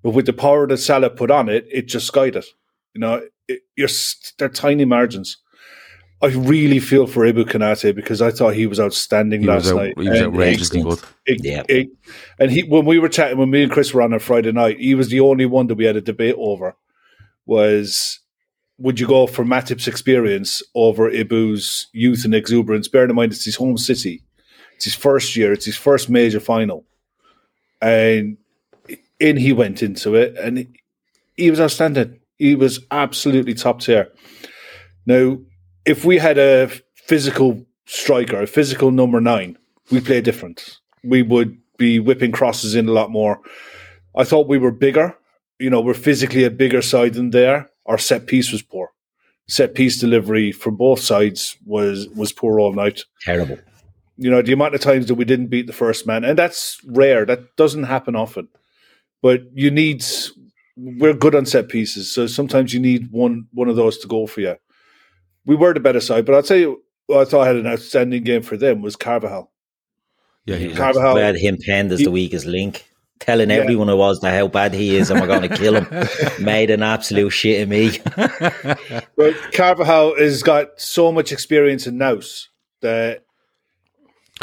But 0.04 0.12
with 0.12 0.26
the 0.26 0.34
power 0.34 0.68
that 0.68 0.78
Salah 0.78 1.10
put 1.10 1.32
on 1.32 1.48
it, 1.48 1.66
it 1.72 1.88
just 1.88 2.08
skied 2.08 2.36
it. 2.36 2.46
You 2.94 3.02
know, 3.02 3.22
it, 3.48 3.62
you're, 3.76 3.90
they're 4.38 4.50
tiny 4.50 4.86
margins. 4.86 5.38
I 6.24 6.28
really 6.28 6.80
feel 6.80 7.06
for 7.06 7.26
Ibou 7.26 7.44
Konate 7.44 7.94
because 7.94 8.22
I 8.22 8.32
thought 8.32 8.56
he 8.56 8.66
was 8.66 8.80
outstanding 8.80 9.42
he 9.42 9.48
last 9.48 9.66
was 9.66 9.74
night. 9.74 10.00
He 10.00 10.10
was 10.10 10.22
outrageously 10.22 10.82
good. 10.82 11.02
Yeah. 11.28 11.64
It, 11.68 11.90
and 12.40 12.50
he, 12.50 12.64
when 12.64 12.86
we 12.86 12.98
were 12.98 13.10
chatting, 13.10 13.38
when 13.38 13.50
me 13.50 13.64
and 13.64 13.72
Chris 13.72 13.94
were 13.94 14.02
on 14.02 14.14
on 14.14 14.20
Friday 14.20 14.54
night, 14.54 14.80
he 14.80 14.96
was 14.96 15.10
the 15.10 15.20
only 15.20 15.46
one 15.46 15.68
that 15.68 15.76
we 15.76 15.84
had 15.84 15.98
a 15.98 16.02
debate 16.02 16.36
over. 16.38 16.78
Was 17.46 18.22
would 18.78 19.02
you 19.02 19.08
go 19.08 19.28
for 19.28 19.44
Matip's 19.44 19.86
experience 19.86 20.64
over 20.74 21.12
Ibou's 21.12 21.88
youth 21.92 22.24
and 22.24 22.34
exuberance? 22.34 22.88
Bearing 22.88 23.10
in 23.10 23.18
mind 23.18 23.34
it's 23.34 23.44
his 23.44 23.58
home 23.58 23.78
city, 23.78 24.24
it's 24.78 24.86
his 24.86 24.96
first 24.96 25.36
year, 25.36 25.52
it's 25.52 25.66
his 25.66 25.76
first 25.76 26.10
major 26.10 26.40
final, 26.40 26.86
and 27.82 28.38
in 29.20 29.36
he 29.36 29.52
went 29.52 29.84
into 29.84 30.16
it, 30.16 30.38
and 30.38 30.74
he 31.36 31.50
was 31.50 31.60
outstanding. 31.60 32.22
He 32.38 32.56
was 32.56 32.80
absolutely 32.92 33.56
top 33.56 33.82
tier. 33.82 34.08
Now 35.06 35.38
if 35.86 36.06
we 36.06 36.18
had 36.18 36.38
a 36.38 36.70
physical 36.96 37.66
striker, 37.86 38.42
a 38.42 38.48
physical 38.48 38.92
number 38.92 39.20
nine, 39.20 39.58
we 39.92 40.00
play 40.00 40.22
different. 40.22 40.80
We 41.04 41.22
would 41.22 41.58
be 41.78 42.00
whipping 42.00 42.32
crosses 42.32 42.76
in 42.76 42.88
a 42.88 42.92
lot 42.92 43.12
more. 43.12 43.42
I 44.16 44.24
thought 44.24 44.48
we 44.48 44.58
were 44.58 44.72
bigger. 44.72 45.18
You 45.60 45.70
know, 45.70 45.82
we're 45.82 45.94
physically 45.94 46.44
a 46.44 46.50
bigger 46.50 46.82
side 46.82 47.14
than 47.14 47.32
there. 47.32 47.70
Our 47.86 47.98
set 47.98 48.28
piece 48.28 48.52
was 48.52 48.62
poor. 48.62 48.92
Set 49.48 49.76
piece 49.76 50.00
delivery 50.00 50.52
from 50.52 50.78
both 50.78 51.02
sides 51.02 51.58
was 51.66 52.08
was 52.10 52.32
poor 52.32 52.60
all 52.60 52.74
night. 52.74 53.04
Terrible. 53.22 53.60
You 54.16 54.30
know, 54.30 54.42
the 54.42 54.54
amount 54.54 54.76
of 54.76 54.82
times 54.82 55.08
that 55.08 55.16
we 55.16 55.26
didn't 55.26 55.48
beat 55.48 55.68
the 55.68 55.74
first 55.74 56.08
man, 56.08 56.24
and 56.24 56.38
that's 56.38 56.80
rare. 56.88 57.26
That 57.26 57.56
doesn't 57.58 57.84
happen 57.84 58.16
often. 58.16 58.48
But 59.22 59.42
you 59.54 59.70
need 59.70 60.06
we're 60.78 61.14
good 61.14 61.36
on 61.36 61.46
set 61.46 61.68
pieces, 61.68 62.10
so 62.10 62.26
sometimes 62.26 62.74
you 62.74 62.80
need 62.80 63.12
one 63.12 63.48
one 63.52 63.68
of 63.68 63.76
those 63.76 63.98
to 64.00 64.08
go 64.08 64.28
for 64.28 64.40
you 64.40 64.56
we 65.46 65.56
were 65.56 65.74
the 65.74 65.80
better 65.80 66.00
side. 66.00 66.26
But 66.26 66.36
I'll 66.36 66.44
tell 66.44 66.58
you, 66.58 66.84
I 67.14 67.26
thought 67.26 67.42
I 67.42 67.48
had 67.48 67.56
an 67.58 67.68
outstanding 67.68 68.24
game 68.24 68.42
for 68.42 68.58
them 68.58 68.82
was 68.82 68.96
Carvajal. 68.96 69.52
Yeah, 70.46 70.56
he 70.58 70.74
Carvajal. 70.74 71.18
had 71.18 71.36
him 71.36 71.58
penned 71.66 71.92
as 71.92 72.00
he, 72.00 72.06
the 72.06 72.12
weakest 72.12 72.46
link, 72.46 72.86
telling 73.20 73.50
yeah. 73.50 73.58
everyone 73.58 73.88
who 73.88 73.98
was 73.98 74.20
that 74.22 74.34
how 74.34 74.48
bad 74.48 74.74
he 74.74 74.96
is 74.96 75.10
and 75.10 75.20
we're 75.20 75.28
going 75.28 75.48
to 75.48 75.56
kill 75.56 75.76
him. 75.82 76.08
Made 76.44 76.70
an 76.70 76.84
absolute 76.84 77.30
shit 77.30 77.64
of 77.64 77.70
me. 77.70 78.00
but 79.16 79.34
Carvajal 79.54 80.18
has 80.18 80.44
got 80.44 80.80
so 80.80 81.12
much 81.12 81.32
experience 81.32 81.88
in 81.88 81.98
Nous 81.98 82.50
that 82.82 83.24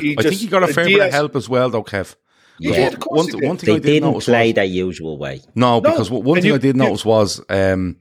he 0.00 0.12
I 0.12 0.22
just, 0.22 0.28
think 0.28 0.40
he 0.40 0.46
got 0.46 0.62
a 0.62 0.68
fair 0.68 0.86
bit 0.86 1.00
of 1.00 1.12
help 1.12 1.36
as 1.36 1.48
well, 1.48 1.68
though, 1.68 1.84
Kev. 1.84 2.14
Yeah, 2.58 2.90
one, 3.06 3.26
one, 3.40 3.56
thing 3.56 3.66
they 3.66 3.72
I 3.72 3.74
did 3.76 3.82
didn't 4.02 4.20
play 4.20 4.48
was, 4.48 4.54
that 4.56 4.68
usual 4.68 5.16
way. 5.16 5.40
No, 5.54 5.80
because 5.80 6.10
no, 6.10 6.18
one 6.18 6.36
thing 6.42 6.50
you, 6.50 6.54
I 6.54 6.58
did 6.58 6.76
notice 6.76 7.06
was 7.06 7.42
um, 7.48 7.96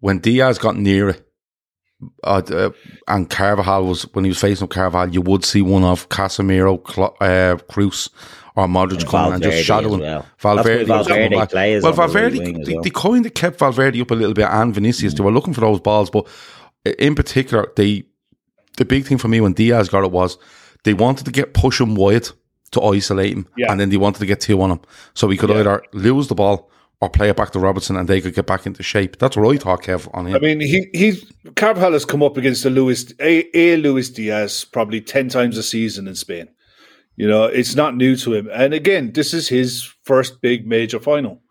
when 0.00 0.18
Diaz 0.18 0.58
got 0.58 0.76
near 0.76 1.10
it, 1.10 1.31
uh, 2.24 2.42
uh, 2.50 2.70
and 3.08 3.28
Carvajal 3.28 3.86
was 3.86 4.02
when 4.14 4.24
he 4.24 4.30
was 4.30 4.40
facing 4.40 4.64
up 4.64 4.70
Carvajal, 4.70 5.14
you 5.14 5.20
would 5.22 5.44
see 5.44 5.62
one 5.62 5.84
of 5.84 6.08
Casemiro, 6.08 6.78
uh, 7.20 7.56
Kroos, 7.70 8.10
or 8.56 8.66
Modric 8.66 9.00
and 9.00 9.06
coming 9.06 9.30
Valverde 9.30 9.34
and 9.34 9.42
just 9.42 9.64
shadowing 9.64 10.00
well. 10.00 10.26
Valverde. 10.38 10.84
Valverde 10.84 11.80
well, 11.80 11.92
Valverde, 11.92 12.38
the 12.38 12.64
they, 12.64 12.74
well. 12.74 12.82
they, 12.82 12.90
kind 12.90 13.26
of 13.26 13.34
kept 13.34 13.58
Valverde 13.58 14.00
up 14.00 14.10
a 14.10 14.14
little 14.14 14.34
bit 14.34 14.46
and 14.48 14.74
Vinicius. 14.74 15.14
Mm. 15.14 15.16
They 15.18 15.24
were 15.24 15.32
looking 15.32 15.54
for 15.54 15.62
those 15.62 15.80
balls, 15.80 16.10
but 16.10 16.26
in 16.84 17.14
particular, 17.14 17.72
they 17.76 18.04
the 18.76 18.84
big 18.84 19.04
thing 19.04 19.18
for 19.18 19.28
me 19.28 19.40
when 19.40 19.52
Diaz 19.52 19.88
got 19.88 20.04
it 20.04 20.10
was 20.10 20.38
they 20.84 20.94
wanted 20.94 21.24
to 21.24 21.30
get 21.30 21.54
push 21.54 21.80
him 21.80 21.94
wide 21.94 22.28
to 22.72 22.82
isolate 22.82 23.34
him, 23.34 23.46
yeah. 23.56 23.70
and 23.70 23.78
then 23.78 23.90
they 23.90 23.96
wanted 23.96 24.18
to 24.20 24.26
get 24.26 24.40
two 24.40 24.60
on 24.60 24.70
him, 24.70 24.80
so 25.14 25.28
he 25.28 25.36
could 25.36 25.50
yeah. 25.50 25.60
either 25.60 25.82
lose 25.92 26.28
the 26.28 26.34
ball 26.34 26.70
or 27.02 27.10
play 27.10 27.28
it 27.28 27.36
back 27.36 27.50
to 27.50 27.58
Robertson 27.58 27.96
and 27.96 28.08
they 28.08 28.20
could 28.20 28.32
get 28.32 28.46
back 28.46 28.64
into 28.64 28.84
shape. 28.84 29.18
That's 29.18 29.36
what 29.36 29.52
I 29.52 29.58
thought, 29.58 29.82
Kev, 29.82 30.08
on 30.14 30.28
him. 30.28 30.36
I 30.36 30.38
mean, 30.38 30.60
he 30.60 30.88
he 30.94 31.20
Carvajal 31.56 31.94
has 31.94 32.04
come 32.04 32.22
up 32.22 32.36
against 32.36 32.64
a 32.64 32.70
Luis 32.70 33.12
a, 33.18 33.44
a 33.58 33.76
Luis 33.76 34.08
Diaz 34.08 34.64
probably 34.64 35.00
ten 35.00 35.28
times 35.28 35.58
a 35.58 35.64
season 35.64 36.06
in 36.06 36.14
Spain. 36.14 36.48
You 37.16 37.26
know, 37.26 37.44
it's 37.44 37.74
not 37.74 37.96
new 37.96 38.14
to 38.18 38.34
him. 38.34 38.48
And 38.52 38.72
again, 38.72 39.12
this 39.12 39.34
is 39.34 39.48
his 39.48 39.82
first 40.04 40.40
big 40.40 40.64
major 40.64 41.00
final. 41.00 41.42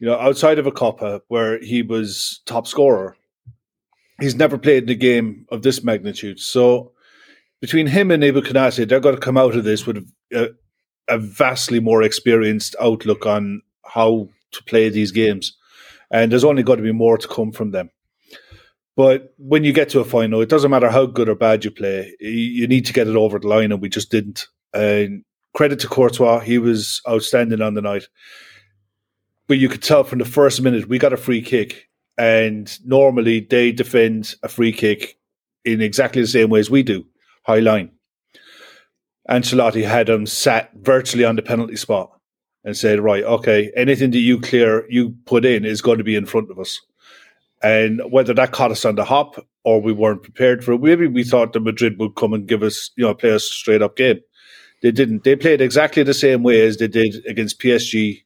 You 0.00 0.06
know, 0.06 0.18
outside 0.18 0.58
of 0.58 0.66
a 0.66 0.72
Copa 0.72 1.20
where 1.28 1.60
he 1.60 1.82
was 1.82 2.40
top 2.46 2.66
scorer, 2.66 3.16
he's 4.18 4.34
never 4.34 4.56
played 4.56 4.84
in 4.84 4.88
a 4.88 4.94
game 4.94 5.44
of 5.50 5.60
this 5.60 5.84
magnitude. 5.84 6.40
So 6.40 6.92
between 7.60 7.86
him 7.86 8.10
and 8.10 8.22
Ibou 8.22 8.42
Konate, 8.46 8.88
they're 8.88 9.00
going 9.00 9.14
to 9.14 9.20
come 9.20 9.36
out 9.36 9.56
of 9.56 9.64
this 9.64 9.86
with 9.86 10.10
a, 10.32 10.54
a 11.06 11.18
vastly 11.18 11.80
more 11.80 12.02
experienced 12.02 12.74
outlook 12.80 13.26
on 13.26 13.60
how 13.84 14.28
to 14.52 14.62
play 14.64 14.88
these 14.88 15.12
games. 15.12 15.56
And 16.10 16.30
there's 16.30 16.44
only 16.44 16.62
got 16.62 16.76
to 16.76 16.82
be 16.82 16.92
more 16.92 17.18
to 17.18 17.28
come 17.28 17.52
from 17.52 17.70
them. 17.72 17.90
But 18.96 19.34
when 19.36 19.64
you 19.64 19.72
get 19.72 19.90
to 19.90 20.00
a 20.00 20.04
final, 20.04 20.40
it 20.40 20.48
doesn't 20.48 20.70
matter 20.70 20.88
how 20.88 21.04
good 21.04 21.28
or 21.28 21.34
bad 21.34 21.64
you 21.64 21.70
play. 21.70 22.16
You 22.18 22.66
need 22.66 22.86
to 22.86 22.94
get 22.94 23.08
it 23.08 23.16
over 23.16 23.38
the 23.38 23.48
line, 23.48 23.70
and 23.70 23.82
we 23.82 23.90
just 23.90 24.10
didn't. 24.10 24.46
And 24.72 25.24
credit 25.54 25.80
to 25.80 25.88
Courtois, 25.88 26.40
he 26.40 26.58
was 26.58 27.02
outstanding 27.06 27.60
on 27.60 27.74
the 27.74 27.82
night. 27.82 28.08
But 29.48 29.58
you 29.58 29.68
could 29.68 29.82
tell 29.82 30.02
from 30.02 30.18
the 30.18 30.24
first 30.24 30.62
minute 30.62 30.88
we 30.88 30.98
got 30.98 31.12
a 31.12 31.18
free 31.18 31.42
kick, 31.42 31.88
and 32.16 32.74
normally 32.86 33.40
they 33.40 33.70
defend 33.70 34.34
a 34.42 34.48
free 34.48 34.72
kick 34.72 35.18
in 35.64 35.82
exactly 35.82 36.22
the 36.22 36.28
same 36.28 36.48
way 36.48 36.60
as 36.60 36.70
we 36.70 36.82
do, 36.82 37.04
high 37.44 37.58
line. 37.58 37.90
Ancelotti 39.28 39.86
had 39.86 40.08
him 40.08 40.24
sat 40.24 40.70
virtually 40.74 41.24
on 41.24 41.36
the 41.36 41.42
penalty 41.42 41.76
spot 41.76 42.15
and 42.66 42.76
said, 42.76 42.98
right, 43.00 43.22
okay, 43.22 43.70
anything 43.76 44.10
that 44.10 44.18
you 44.18 44.40
clear, 44.40 44.84
you 44.90 45.14
put 45.24 45.44
in 45.44 45.64
is 45.64 45.80
going 45.80 45.98
to 45.98 46.04
be 46.04 46.16
in 46.16 46.26
front 46.26 46.50
of 46.50 46.58
us. 46.58 46.80
And 47.62 48.02
whether 48.10 48.34
that 48.34 48.50
caught 48.50 48.72
us 48.72 48.84
on 48.84 48.96
the 48.96 49.04
hop 49.04 49.36
or 49.64 49.80
we 49.80 49.92
weren't 49.92 50.24
prepared 50.24 50.64
for 50.64 50.72
it, 50.72 50.82
maybe 50.82 51.06
we 51.06 51.22
thought 51.22 51.52
that 51.52 51.60
Madrid 51.60 51.96
would 51.98 52.16
come 52.16 52.32
and 52.32 52.46
give 52.46 52.64
us, 52.64 52.90
you 52.96 53.04
know, 53.04 53.14
play 53.14 53.30
us 53.30 53.48
a 53.48 53.52
straight 53.54 53.82
up 53.82 53.96
game. 53.96 54.18
They 54.82 54.90
didn't. 54.90 55.22
They 55.22 55.36
played 55.36 55.60
exactly 55.60 56.02
the 56.02 56.12
same 56.12 56.42
way 56.42 56.60
as 56.66 56.76
they 56.76 56.88
did 56.88 57.24
against 57.26 57.60
PSG 57.60 58.24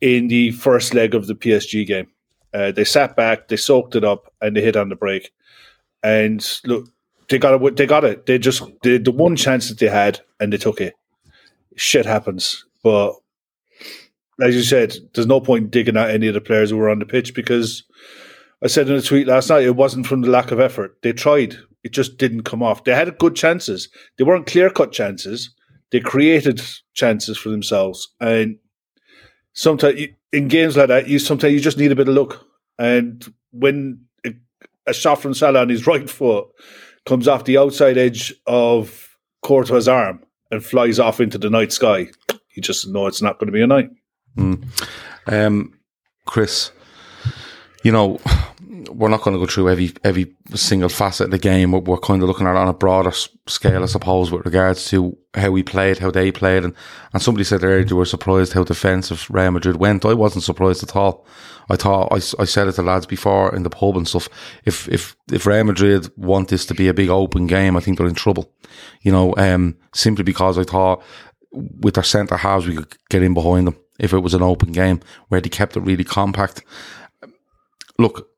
in 0.00 0.28
the 0.28 0.52
first 0.52 0.94
leg 0.94 1.14
of 1.14 1.26
the 1.26 1.34
PSG 1.34 1.86
game. 1.86 2.06
Uh, 2.52 2.72
they 2.72 2.84
sat 2.84 3.16
back, 3.16 3.48
they 3.48 3.56
soaked 3.56 3.96
it 3.96 4.04
up, 4.04 4.32
and 4.40 4.54
they 4.54 4.60
hit 4.60 4.76
on 4.76 4.90
the 4.90 4.96
break. 4.96 5.32
And 6.02 6.46
look, 6.64 6.88
they 7.30 7.38
got 7.38 7.60
it. 7.60 7.76
They 7.76 7.86
got 7.86 8.04
it. 8.04 8.26
They 8.26 8.38
just 8.38 8.62
did 8.82 9.06
the 9.06 9.12
one 9.12 9.34
chance 9.34 9.68
that 9.70 9.78
they 9.78 9.88
had, 9.88 10.20
and 10.38 10.52
they 10.52 10.58
took 10.58 10.80
it. 10.80 10.94
Shit 11.74 12.06
happens, 12.06 12.64
but 12.84 13.16
as 14.40 14.54
you 14.54 14.62
said, 14.62 14.96
there's 15.14 15.26
no 15.26 15.40
point 15.40 15.70
digging 15.70 15.96
at 15.96 16.10
any 16.10 16.28
of 16.28 16.34
the 16.34 16.40
players 16.40 16.70
who 16.70 16.76
were 16.76 16.90
on 16.90 16.98
the 16.98 17.06
pitch 17.06 17.34
because 17.34 17.84
I 18.62 18.66
said 18.66 18.88
in 18.88 18.96
a 18.96 19.02
tweet 19.02 19.26
last 19.26 19.48
night 19.48 19.64
it 19.64 19.76
wasn't 19.76 20.06
from 20.06 20.22
the 20.22 20.30
lack 20.30 20.50
of 20.50 20.60
effort. 20.60 20.96
They 21.02 21.12
tried, 21.12 21.56
it 21.84 21.92
just 21.92 22.18
didn't 22.18 22.42
come 22.42 22.62
off. 22.62 22.84
They 22.84 22.94
had 22.94 23.18
good 23.18 23.34
chances. 23.34 23.88
They 24.18 24.24
weren't 24.24 24.46
clear 24.46 24.70
cut 24.70 24.92
chances. 24.92 25.50
They 25.92 26.00
created 26.00 26.60
chances 26.94 27.38
for 27.38 27.48
themselves, 27.48 28.08
and 28.20 28.58
sometimes 29.52 30.00
in 30.32 30.48
games 30.48 30.76
like 30.76 30.88
that, 30.88 31.08
you 31.08 31.20
sometimes 31.20 31.54
you 31.54 31.60
just 31.60 31.78
need 31.78 31.92
a 31.92 31.96
bit 31.96 32.08
of 32.08 32.14
luck. 32.14 32.44
And 32.76 33.24
when 33.52 34.00
a, 34.26 34.34
a 34.88 34.92
shot 34.92 35.22
from 35.22 35.32
Salah 35.32 35.60
on 35.60 35.68
his 35.68 35.86
right 35.86 36.10
foot 36.10 36.48
comes 37.04 37.28
off 37.28 37.44
the 37.44 37.58
outside 37.58 37.98
edge 37.98 38.34
of 38.48 39.16
Courtois' 39.42 39.88
arm 39.88 40.24
and 40.50 40.64
flies 40.64 40.98
off 40.98 41.20
into 41.20 41.38
the 41.38 41.50
night 41.50 41.72
sky, 41.72 42.08
you 42.56 42.62
just 42.62 42.88
know 42.88 43.06
it's 43.06 43.22
not 43.22 43.38
going 43.38 43.46
to 43.46 43.52
be 43.52 43.62
a 43.62 43.66
night. 43.66 43.90
Mm. 44.36 44.62
Um, 45.26 45.78
Chris, 46.26 46.70
you 47.82 47.92
know, 47.92 48.20
we're 48.90 49.08
not 49.08 49.22
going 49.22 49.34
to 49.34 49.44
go 49.44 49.46
through 49.46 49.68
every 49.68 49.92
every 50.04 50.34
single 50.54 50.88
facet 50.88 51.26
of 51.26 51.30
the 51.30 51.38
game. 51.38 51.72
We're, 51.72 51.80
we're, 51.80 51.98
kind 51.98 52.22
of 52.22 52.28
looking 52.28 52.46
at 52.46 52.52
it 52.52 52.58
on 52.58 52.68
a 52.68 52.72
broader 52.72 53.12
scale, 53.46 53.82
I 53.82 53.86
suppose, 53.86 54.30
with 54.30 54.44
regards 54.44 54.88
to 54.90 55.16
how 55.34 55.50
we 55.50 55.62
played, 55.62 55.98
how 55.98 56.10
they 56.10 56.32
played, 56.32 56.64
and 56.64 56.74
and 57.12 57.22
somebody 57.22 57.44
said 57.44 57.62
earlier 57.62 57.84
they 57.84 57.94
were 57.94 58.04
surprised 58.04 58.52
how 58.52 58.64
defensive 58.64 59.26
Real 59.30 59.50
Madrid 59.50 59.76
went. 59.76 60.04
I 60.04 60.14
wasn't 60.14 60.44
surprised 60.44 60.82
at 60.82 60.96
all. 60.96 61.26
I 61.68 61.76
thought 61.76 62.08
I, 62.12 62.16
I 62.16 62.44
said 62.44 62.68
it 62.68 62.72
to 62.72 62.82
lads 62.82 63.06
before 63.06 63.54
in 63.54 63.62
the 63.62 63.70
pub 63.70 63.96
and 63.96 64.08
stuff. 64.08 64.28
If 64.64 64.88
if 64.88 65.16
if 65.30 65.46
Real 65.46 65.64
Madrid 65.64 66.10
want 66.16 66.48
this 66.48 66.66
to 66.66 66.74
be 66.74 66.88
a 66.88 66.94
big 66.94 67.08
open 67.08 67.46
game, 67.46 67.76
I 67.76 67.80
think 67.80 67.98
they're 67.98 68.06
in 68.06 68.14
trouble. 68.14 68.52
You 69.02 69.12
know, 69.12 69.34
um, 69.36 69.76
simply 69.94 70.24
because 70.24 70.58
I 70.58 70.64
thought 70.64 71.02
with 71.52 71.94
their 71.94 72.04
centre 72.04 72.36
halves 72.36 72.66
we 72.66 72.76
could 72.76 72.96
get 73.08 73.22
in 73.22 73.32
behind 73.32 73.66
them 73.66 73.76
if 73.98 74.12
it 74.12 74.18
was 74.20 74.34
an 74.34 74.42
open 74.42 74.72
game 74.72 75.00
where 75.28 75.40
they 75.40 75.48
kept 75.48 75.76
it 75.76 75.80
really 75.80 76.04
compact. 76.04 76.62
Look, 77.98 78.28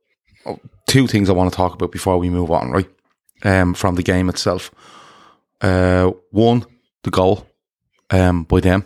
two 0.86 1.06
things 1.06 1.28
I 1.28 1.32
want 1.32 1.52
to 1.52 1.56
talk 1.56 1.74
about 1.74 1.92
before 1.92 2.18
we 2.18 2.30
move 2.30 2.50
on, 2.50 2.70
right? 2.70 2.88
Um, 3.42 3.74
from 3.74 3.94
the 3.94 4.02
game 4.02 4.28
itself. 4.28 4.70
Uh, 5.60 6.12
one, 6.30 6.64
the 7.02 7.10
goal. 7.10 7.46
um, 8.10 8.44
by 8.44 8.60
them? 8.60 8.84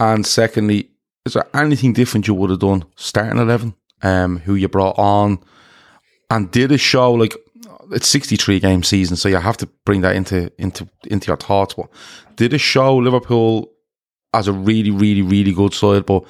And 0.00 0.26
secondly, 0.26 0.90
is 1.24 1.34
there 1.34 1.46
anything 1.54 1.92
different 1.92 2.26
you 2.26 2.34
would 2.34 2.50
have 2.50 2.60
done 2.60 2.84
starting 2.96 3.38
11? 3.38 3.74
Um, 4.02 4.38
who 4.40 4.54
you 4.54 4.68
brought 4.68 4.96
on 4.96 5.40
and 6.30 6.50
did 6.50 6.70
a 6.70 6.78
show 6.78 7.12
like 7.12 7.34
it's 7.90 8.08
63 8.08 8.60
game 8.60 8.82
season, 8.82 9.16
so 9.16 9.28
you 9.28 9.36
have 9.36 9.56
to 9.56 9.66
bring 9.84 10.02
that 10.02 10.14
into 10.14 10.52
into 10.58 10.88
into 11.06 11.28
your 11.28 11.36
thoughts. 11.36 11.74
But 11.74 11.88
did 12.36 12.52
it 12.52 12.60
show 12.60 12.96
Liverpool 12.96 13.72
as 14.38 14.48
a 14.48 14.52
really, 14.52 14.90
really, 14.90 15.22
really 15.22 15.52
good 15.52 15.74
side, 15.74 16.06
but 16.06 16.24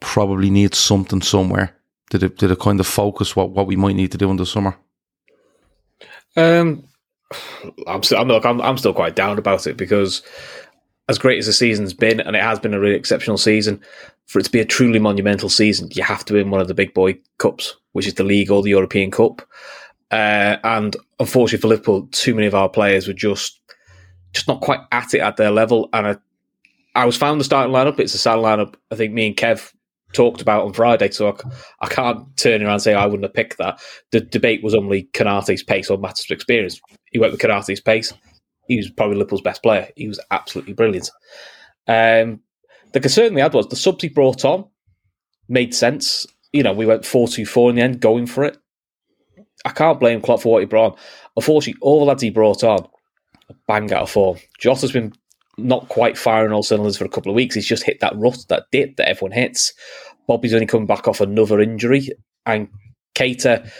probably 0.00 0.50
needs 0.50 0.78
something 0.78 1.22
somewhere? 1.22 1.76
Did 2.10 2.22
it 2.22 2.36
did 2.36 2.50
it 2.50 2.58
kind 2.58 2.78
of 2.78 2.86
focus 2.86 3.34
what, 3.34 3.50
what 3.50 3.66
we 3.66 3.76
might 3.76 3.96
need 3.96 4.12
to 4.12 4.18
do 4.18 4.30
in 4.30 4.36
the 4.36 4.46
summer? 4.46 4.76
Um, 6.36 6.84
I'm 7.86 8.02
still 8.02 8.18
I'm, 8.20 8.28
look, 8.28 8.44
I'm 8.44 8.60
I'm 8.60 8.76
still 8.78 8.92
quite 8.92 9.16
down 9.16 9.38
about 9.38 9.66
it 9.66 9.76
because 9.76 10.22
as 11.08 11.18
great 11.18 11.38
as 11.38 11.46
the 11.46 11.52
season's 11.52 11.94
been, 11.94 12.20
and 12.20 12.36
it 12.36 12.42
has 12.42 12.60
been 12.60 12.74
a 12.74 12.80
really 12.80 12.96
exceptional 12.96 13.38
season, 13.38 13.80
for 14.26 14.38
it 14.38 14.44
to 14.44 14.50
be 14.50 14.60
a 14.60 14.64
truly 14.64 14.98
monumental 14.98 15.48
season, 15.48 15.88
you 15.92 16.02
have 16.02 16.24
to 16.26 16.34
win 16.34 16.50
one 16.50 16.60
of 16.60 16.68
the 16.68 16.74
big 16.74 16.94
boy 16.94 17.18
cups, 17.38 17.76
which 17.92 18.06
is 18.06 18.14
the 18.14 18.24
league 18.24 18.50
or 18.50 18.62
the 18.62 18.70
European 18.70 19.10
Cup. 19.10 19.42
Uh, 20.10 20.58
and 20.64 20.96
unfortunately 21.18 21.60
for 21.60 21.68
Liverpool, 21.68 22.06
too 22.12 22.34
many 22.34 22.46
of 22.46 22.54
our 22.54 22.68
players 22.68 23.08
were 23.08 23.14
just 23.14 23.60
just 24.32 24.48
not 24.48 24.60
quite 24.60 24.80
at 24.92 25.14
it 25.14 25.20
at 25.20 25.36
their 25.36 25.50
level. 25.50 25.88
And 25.92 26.06
I, 26.06 26.16
I 26.94 27.04
was 27.04 27.16
found 27.16 27.40
the 27.40 27.44
starting 27.44 27.74
lineup. 27.74 27.98
It's 27.98 28.14
a 28.14 28.18
starting 28.18 28.44
lineup. 28.44 28.74
I 28.90 28.96
think 28.96 29.12
me 29.12 29.28
and 29.28 29.36
Kev 29.36 29.72
talked 30.12 30.42
about 30.42 30.64
on 30.64 30.72
Friday, 30.72 31.10
so 31.10 31.28
I, 31.28 31.86
I 31.86 31.88
can't 31.88 32.36
turn 32.36 32.62
around 32.62 32.74
and 32.74 32.82
say 32.82 32.94
I 32.94 33.06
wouldn't 33.06 33.24
have 33.24 33.34
picked 33.34 33.58
that. 33.58 33.80
The 34.10 34.20
debate 34.20 34.62
was 34.62 34.74
only 34.74 35.04
Konaté's 35.14 35.62
pace 35.62 35.88
or 35.88 35.98
Matip's 35.98 36.30
experience. 36.30 36.80
He 37.10 37.18
went 37.18 37.32
with 37.32 37.40
Konaté's 37.40 37.80
pace. 37.80 38.12
He 38.68 38.76
was 38.76 38.90
probably 38.90 39.16
Liverpool's 39.16 39.42
best 39.42 39.62
player. 39.62 39.88
He 39.96 40.06
was 40.06 40.20
absolutely 40.30 40.74
brilliant. 40.74 41.10
Um, 41.88 42.40
the 42.92 43.00
concern 43.00 43.34
we 43.34 43.40
had 43.40 43.54
was 43.54 43.68
the 43.68 43.76
subs 43.76 44.02
he 44.02 44.08
brought 44.08 44.44
on 44.44 44.66
made 45.48 45.74
sense. 45.74 46.26
You 46.52 46.62
know, 46.62 46.72
we 46.72 46.86
went 46.86 47.06
4 47.06 47.28
2 47.28 47.46
4 47.46 47.70
in 47.70 47.76
the 47.76 47.82
end, 47.82 48.00
going 48.00 48.26
for 48.26 48.44
it. 48.44 48.58
I 49.64 49.70
can't 49.70 50.00
blame 50.00 50.20
Klopp 50.20 50.42
for 50.42 50.52
what 50.52 50.60
he 50.60 50.66
brought 50.66 50.92
on. 50.92 50.98
Unfortunately, 51.36 51.78
all 51.80 52.00
the 52.00 52.06
lads 52.06 52.22
he 52.22 52.30
brought 52.30 52.62
on, 52.64 52.86
bang 53.66 53.92
out 53.92 54.02
of 54.02 54.10
form. 54.10 54.38
Jota's 54.58 54.92
been 54.92 55.12
not 55.62 55.88
quite 55.88 56.18
firing 56.18 56.52
all 56.52 56.62
cylinders 56.62 56.96
for 56.96 57.04
a 57.04 57.08
couple 57.08 57.30
of 57.30 57.36
weeks. 57.36 57.54
He's 57.54 57.66
just 57.66 57.84
hit 57.84 58.00
that 58.00 58.16
rut, 58.16 58.44
that 58.48 58.64
dip 58.72 58.96
that 58.96 59.08
everyone 59.08 59.32
hits. 59.32 59.72
Bobby's 60.26 60.54
only 60.54 60.66
coming 60.66 60.86
back 60.86 61.08
off 61.08 61.20
another 61.20 61.60
injury. 61.60 62.08
And 62.46 62.68
Keita, 63.14 63.70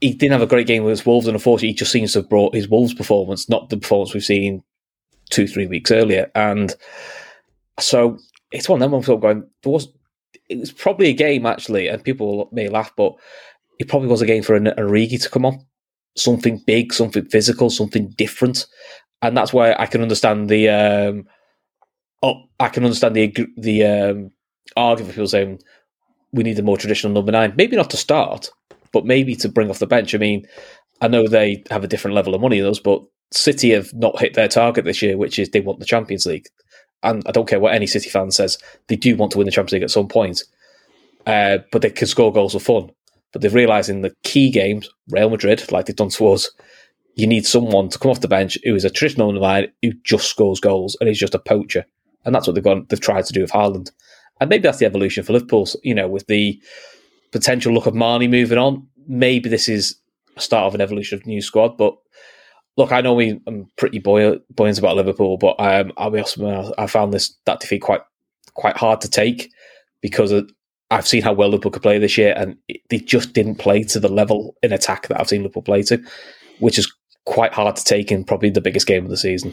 he 0.00 0.12
didn't 0.12 0.32
have 0.32 0.42
a 0.42 0.46
great 0.46 0.66
game 0.66 0.84
with 0.84 1.06
Wolves, 1.06 1.26
and 1.26 1.34
unfortunately, 1.34 1.68
he 1.68 1.74
just 1.74 1.92
seems 1.92 2.12
to 2.12 2.20
have 2.20 2.28
brought 2.28 2.54
his 2.54 2.68
Wolves 2.68 2.94
performance, 2.94 3.48
not 3.48 3.70
the 3.70 3.76
performance 3.76 4.12
we've 4.12 4.24
seen 4.24 4.62
two, 5.30 5.46
three 5.46 5.66
weeks 5.66 5.90
earlier. 5.90 6.30
And 6.34 6.74
so 7.80 8.18
it's 8.52 8.68
one 8.68 8.82
of 8.82 8.90
them 8.90 8.98
I'm 8.98 9.20
going, 9.20 9.46
there 9.62 9.72
was, 9.72 9.88
it 10.48 10.58
was 10.58 10.72
probably 10.72 11.08
a 11.08 11.14
game 11.14 11.46
actually, 11.46 11.88
and 11.88 12.04
people 12.04 12.48
may 12.52 12.68
laugh, 12.68 12.92
but 12.96 13.14
it 13.78 13.88
probably 13.88 14.08
was 14.08 14.22
a 14.22 14.26
game 14.26 14.42
for 14.42 14.54
an 14.54 14.66
Origi 14.66 15.22
to 15.22 15.30
come 15.30 15.44
on. 15.44 15.64
Something 16.16 16.62
big, 16.66 16.92
something 16.92 17.26
physical, 17.26 17.68
something 17.68 18.08
different. 18.10 18.66
And 19.26 19.36
that's 19.36 19.52
why 19.52 19.74
I 19.78 19.86
can 19.86 20.02
understand 20.02 20.48
the 20.48 20.68
um, 20.68 21.26
oh, 22.22 22.42
I 22.60 22.68
can 22.68 22.84
understand 22.84 23.16
the 23.16 23.34
the 23.56 23.84
um, 23.84 24.30
argument 24.76 25.12
for 25.12 25.16
people 25.16 25.28
saying 25.28 25.60
we 26.32 26.42
need 26.42 26.58
a 26.58 26.62
more 26.62 26.76
traditional 26.76 27.12
number 27.12 27.32
nine. 27.32 27.54
Maybe 27.56 27.76
not 27.76 27.90
to 27.90 27.96
start, 27.96 28.50
but 28.92 29.06
maybe 29.06 29.34
to 29.36 29.48
bring 29.48 29.70
off 29.70 29.78
the 29.78 29.86
bench. 29.86 30.14
I 30.14 30.18
mean, 30.18 30.46
I 31.00 31.08
know 31.08 31.26
they 31.26 31.64
have 31.70 31.84
a 31.84 31.88
different 31.88 32.14
level 32.14 32.34
of 32.34 32.40
money 32.40 32.60
those, 32.60 32.80
but 32.80 33.02
City 33.32 33.70
have 33.70 33.92
not 33.94 34.18
hit 34.20 34.34
their 34.34 34.48
target 34.48 34.84
this 34.84 35.02
year, 35.02 35.16
which 35.16 35.38
is 35.38 35.50
they 35.50 35.60
want 35.60 35.80
the 35.80 35.86
Champions 35.86 36.26
League. 36.26 36.46
And 37.02 37.22
I 37.26 37.32
don't 37.32 37.48
care 37.48 37.60
what 37.60 37.74
any 37.74 37.86
City 37.86 38.08
fan 38.08 38.30
says, 38.30 38.58
they 38.88 38.96
do 38.96 39.16
want 39.16 39.32
to 39.32 39.38
win 39.38 39.46
the 39.46 39.50
Champions 39.50 39.72
League 39.72 39.82
at 39.82 39.90
some 39.90 40.08
point. 40.08 40.42
Uh, 41.26 41.58
but 41.72 41.82
they 41.82 41.90
can 41.90 42.06
score 42.06 42.32
goals 42.32 42.52
for 42.52 42.60
fun. 42.60 42.90
But 43.32 43.42
they've 43.42 43.52
realised 43.52 43.90
in 43.90 44.02
the 44.02 44.14
key 44.22 44.50
games, 44.50 44.88
Real 45.10 45.28
Madrid, 45.28 45.70
like 45.72 45.86
they've 45.86 45.96
done 45.96 46.08
to 46.10 46.28
us, 46.28 46.50
you 47.16 47.26
need 47.26 47.46
someone 47.46 47.88
to 47.88 47.98
come 47.98 48.10
off 48.10 48.20
the 48.20 48.28
bench 48.28 48.58
who 48.62 48.74
is 48.74 48.84
a 48.84 48.90
traditional 48.90 49.32
nine 49.32 49.72
who 49.82 49.92
just 50.04 50.28
scores 50.28 50.60
goals 50.60 50.96
and 51.00 51.08
is 51.08 51.18
just 51.18 51.34
a 51.34 51.38
poacher. 51.38 51.84
And 52.24 52.34
that's 52.34 52.46
what 52.46 52.54
they've 52.54 52.64
gone 52.64 52.86
they've 52.88 53.00
tried 53.00 53.24
to 53.24 53.32
do 53.32 53.40
with 53.40 53.50
Haaland. 53.50 53.90
And 54.40 54.50
maybe 54.50 54.62
that's 54.62 54.78
the 54.78 54.86
evolution 54.86 55.24
for 55.24 55.32
Liverpool, 55.32 55.66
you 55.82 55.94
know, 55.94 56.08
with 56.08 56.26
the 56.26 56.60
potential 57.32 57.72
look 57.72 57.86
of 57.86 57.94
Mane 57.94 58.30
moving 58.30 58.58
on. 58.58 58.86
Maybe 59.08 59.48
this 59.48 59.68
is 59.68 59.98
a 60.36 60.40
start 60.40 60.66
of 60.66 60.74
an 60.74 60.80
evolution 60.82 61.18
of 61.18 61.26
new 61.26 61.40
squad. 61.40 61.78
But 61.78 61.96
look, 62.76 62.92
I 62.92 63.00
know 63.00 63.14
we, 63.14 63.40
I'm 63.46 63.70
pretty 63.76 63.98
buoyant, 63.98 64.42
buoyant 64.54 64.78
about 64.78 64.96
Liverpool, 64.96 65.38
but 65.38 65.56
um, 65.58 65.92
I'll 65.96 66.10
be 66.10 66.18
honest, 66.18 66.38
I 66.76 66.86
found 66.86 67.14
this 67.14 67.34
that 67.46 67.60
defeat 67.60 67.80
quite 67.80 68.02
quite 68.52 68.76
hard 68.76 69.00
to 69.02 69.10
take 69.10 69.50
because 70.02 70.32
I've 70.90 71.06
seen 71.06 71.22
how 71.22 71.32
well 71.32 71.48
Liverpool 71.48 71.70
could 71.70 71.82
play 71.82 71.98
this 71.98 72.18
year, 72.18 72.34
and 72.36 72.56
they 72.90 72.98
just 72.98 73.32
didn't 73.32 73.56
play 73.56 73.82
to 73.84 74.00
the 74.00 74.08
level 74.08 74.54
in 74.62 74.72
attack 74.72 75.08
that 75.08 75.18
I've 75.18 75.28
seen 75.28 75.42
Liverpool 75.42 75.62
play 75.62 75.82
to, 75.84 76.02
which 76.58 76.78
is 76.78 76.92
quite 77.26 77.52
hard 77.52 77.76
to 77.76 77.84
take 77.84 78.10
in 78.10 78.24
probably 78.24 78.50
the 78.50 78.60
biggest 78.62 78.86
game 78.86 79.04
of 79.04 79.10
the 79.10 79.16
season. 79.16 79.52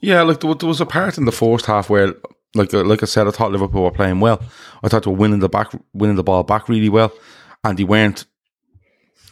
Yeah, 0.00 0.22
like 0.22 0.40
there 0.40 0.68
was 0.68 0.80
a 0.80 0.86
part 0.86 1.16
in 1.16 1.24
the 1.24 1.32
first 1.32 1.66
half 1.66 1.88
where, 1.88 2.14
like 2.54 2.72
uh, 2.74 2.84
like 2.84 3.02
I 3.02 3.06
said, 3.06 3.26
I 3.26 3.30
thought 3.30 3.50
Liverpool 3.50 3.82
were 3.82 3.90
playing 3.90 4.20
well. 4.20 4.40
I 4.82 4.88
thought 4.88 5.04
they 5.04 5.10
were 5.10 5.16
winning 5.16 5.40
the 5.40 5.48
back, 5.48 5.72
winning 5.92 6.16
the 6.16 6.22
ball 6.22 6.44
back 6.44 6.68
really 6.68 6.88
well, 6.88 7.12
and 7.64 7.78
they 7.78 7.84
weren't 7.84 8.26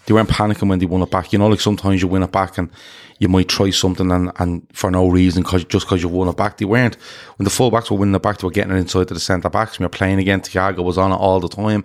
they 0.07 0.15
weren't 0.15 0.29
panicking 0.29 0.69
when 0.69 0.79
they 0.79 0.87
won 0.87 1.03
it 1.03 1.11
back. 1.11 1.33
You 1.33 1.39
know, 1.39 1.49
like 1.49 1.61
sometimes 1.61 2.01
you 2.01 2.09
win 2.09 2.23
it 2.23 2.33
back 2.33 2.59
and 2.59 2.71
you 3.19 3.29
might 3.29 3.49
try 3.49 3.71
something 3.71 4.11
and, 4.11 4.31
and 4.37 4.67
for 4.73 4.91
no 4.91 5.09
reason, 5.09 5.43
cause, 5.43 5.65
just 5.65 5.87
because 5.87 6.03
you 6.03 6.09
won 6.09 6.29
it 6.29 6.37
back. 6.37 6.59
They 6.59 6.65
weren't. 6.65 6.97
When 7.37 7.45
the 7.45 7.51
fullbacks 7.51 7.91
were 7.91 7.97
winning 7.97 8.15
it 8.15 8.23
back, 8.23 8.39
they 8.39 8.47
were 8.47 8.53
getting 8.53 8.73
it 8.73 8.79
inside 8.79 9.09
to 9.09 9.15
the 9.15 9.21
centre 9.21 9.51
backs. 9.51 9.79
We 9.79 9.85
were 9.85 9.91
playing 9.91 10.21
again, 10.21 10.41
Thiago 10.41 10.85
was 10.85 10.97
on 10.97 11.13
it 11.13 11.17
all 11.17 11.41
the 11.41 11.49
time. 11.49 11.85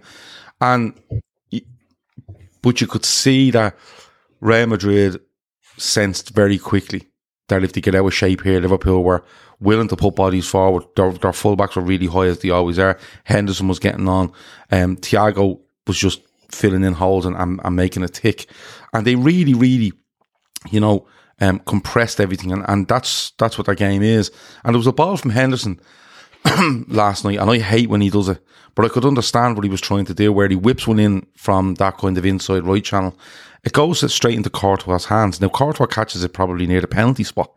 And, 0.59 0.93
but 2.61 2.79
you 2.79 2.85
could 2.85 3.05
see 3.05 3.49
that 3.51 3.75
Real 4.39 4.67
Madrid 4.67 5.19
sensed 5.81 6.29
very 6.29 6.57
quickly 6.57 7.07
that 7.47 7.63
if 7.63 7.73
they 7.73 7.81
get 7.81 7.95
out 7.95 8.05
of 8.05 8.13
shape 8.13 8.43
here, 8.43 8.61
Liverpool 8.61 9.03
were 9.03 9.23
willing 9.59 9.87
to 9.89 9.95
put 9.95 10.15
bodies 10.15 10.47
forward. 10.47 10.83
Their, 10.95 11.11
their 11.11 11.31
fullbacks 11.31 11.75
were 11.75 11.81
really 11.81 12.07
high 12.07 12.27
as 12.27 12.39
they 12.39 12.49
always 12.49 12.79
are. 12.79 12.97
Henderson 13.25 13.67
was 13.67 13.79
getting 13.79 14.07
on. 14.07 14.31
Um, 14.71 14.97
Thiago 14.97 15.59
was 15.85 15.97
just 15.97 16.21
filling 16.49 16.83
in 16.83 16.93
holes 16.93 17.25
and, 17.25 17.35
and, 17.35 17.59
and 17.63 17.75
making 17.75 18.03
it 18.03 18.13
tick. 18.13 18.49
And 18.93 19.05
they 19.05 19.15
really, 19.15 19.53
really, 19.53 19.91
you 20.69 20.79
know, 20.79 21.07
um, 21.41 21.59
compressed 21.59 22.21
everything, 22.21 22.51
and, 22.51 22.63
and 22.67 22.87
that's 22.87 23.31
that's 23.39 23.57
what 23.57 23.65
their 23.65 23.75
game 23.75 24.03
is. 24.03 24.31
And 24.63 24.73
there 24.73 24.79
was 24.79 24.87
a 24.87 24.93
ball 24.93 25.17
from 25.17 25.31
Henderson 25.31 25.81
last 26.87 27.25
night, 27.25 27.39
and 27.39 27.49
I 27.49 27.57
hate 27.57 27.89
when 27.89 28.01
he 28.01 28.11
does 28.11 28.29
it, 28.29 28.39
but 28.75 28.85
I 28.85 28.89
could 28.89 29.05
understand 29.05 29.55
what 29.55 29.63
he 29.63 29.69
was 29.69 29.81
trying 29.81 30.05
to 30.05 30.13
do, 30.13 30.31
where 30.31 30.47
he 30.47 30.55
whips 30.55 30.87
one 30.87 30.99
in 30.99 31.25
from 31.35 31.75
that 31.75 31.97
kind 31.97 32.17
of 32.17 32.25
inside 32.25 32.63
right 32.63 32.83
channel. 32.83 33.17
It 33.63 33.73
goes 33.73 34.11
straight 34.11 34.35
into 34.35 34.49
Courtois' 34.49 35.05
hands. 35.05 35.39
Now 35.39 35.49
Courtois 35.49 35.85
catches 35.85 36.23
it 36.23 36.33
probably 36.33 36.65
near 36.65 36.81
the 36.81 36.87
penalty 36.87 37.23
spot, 37.23 37.51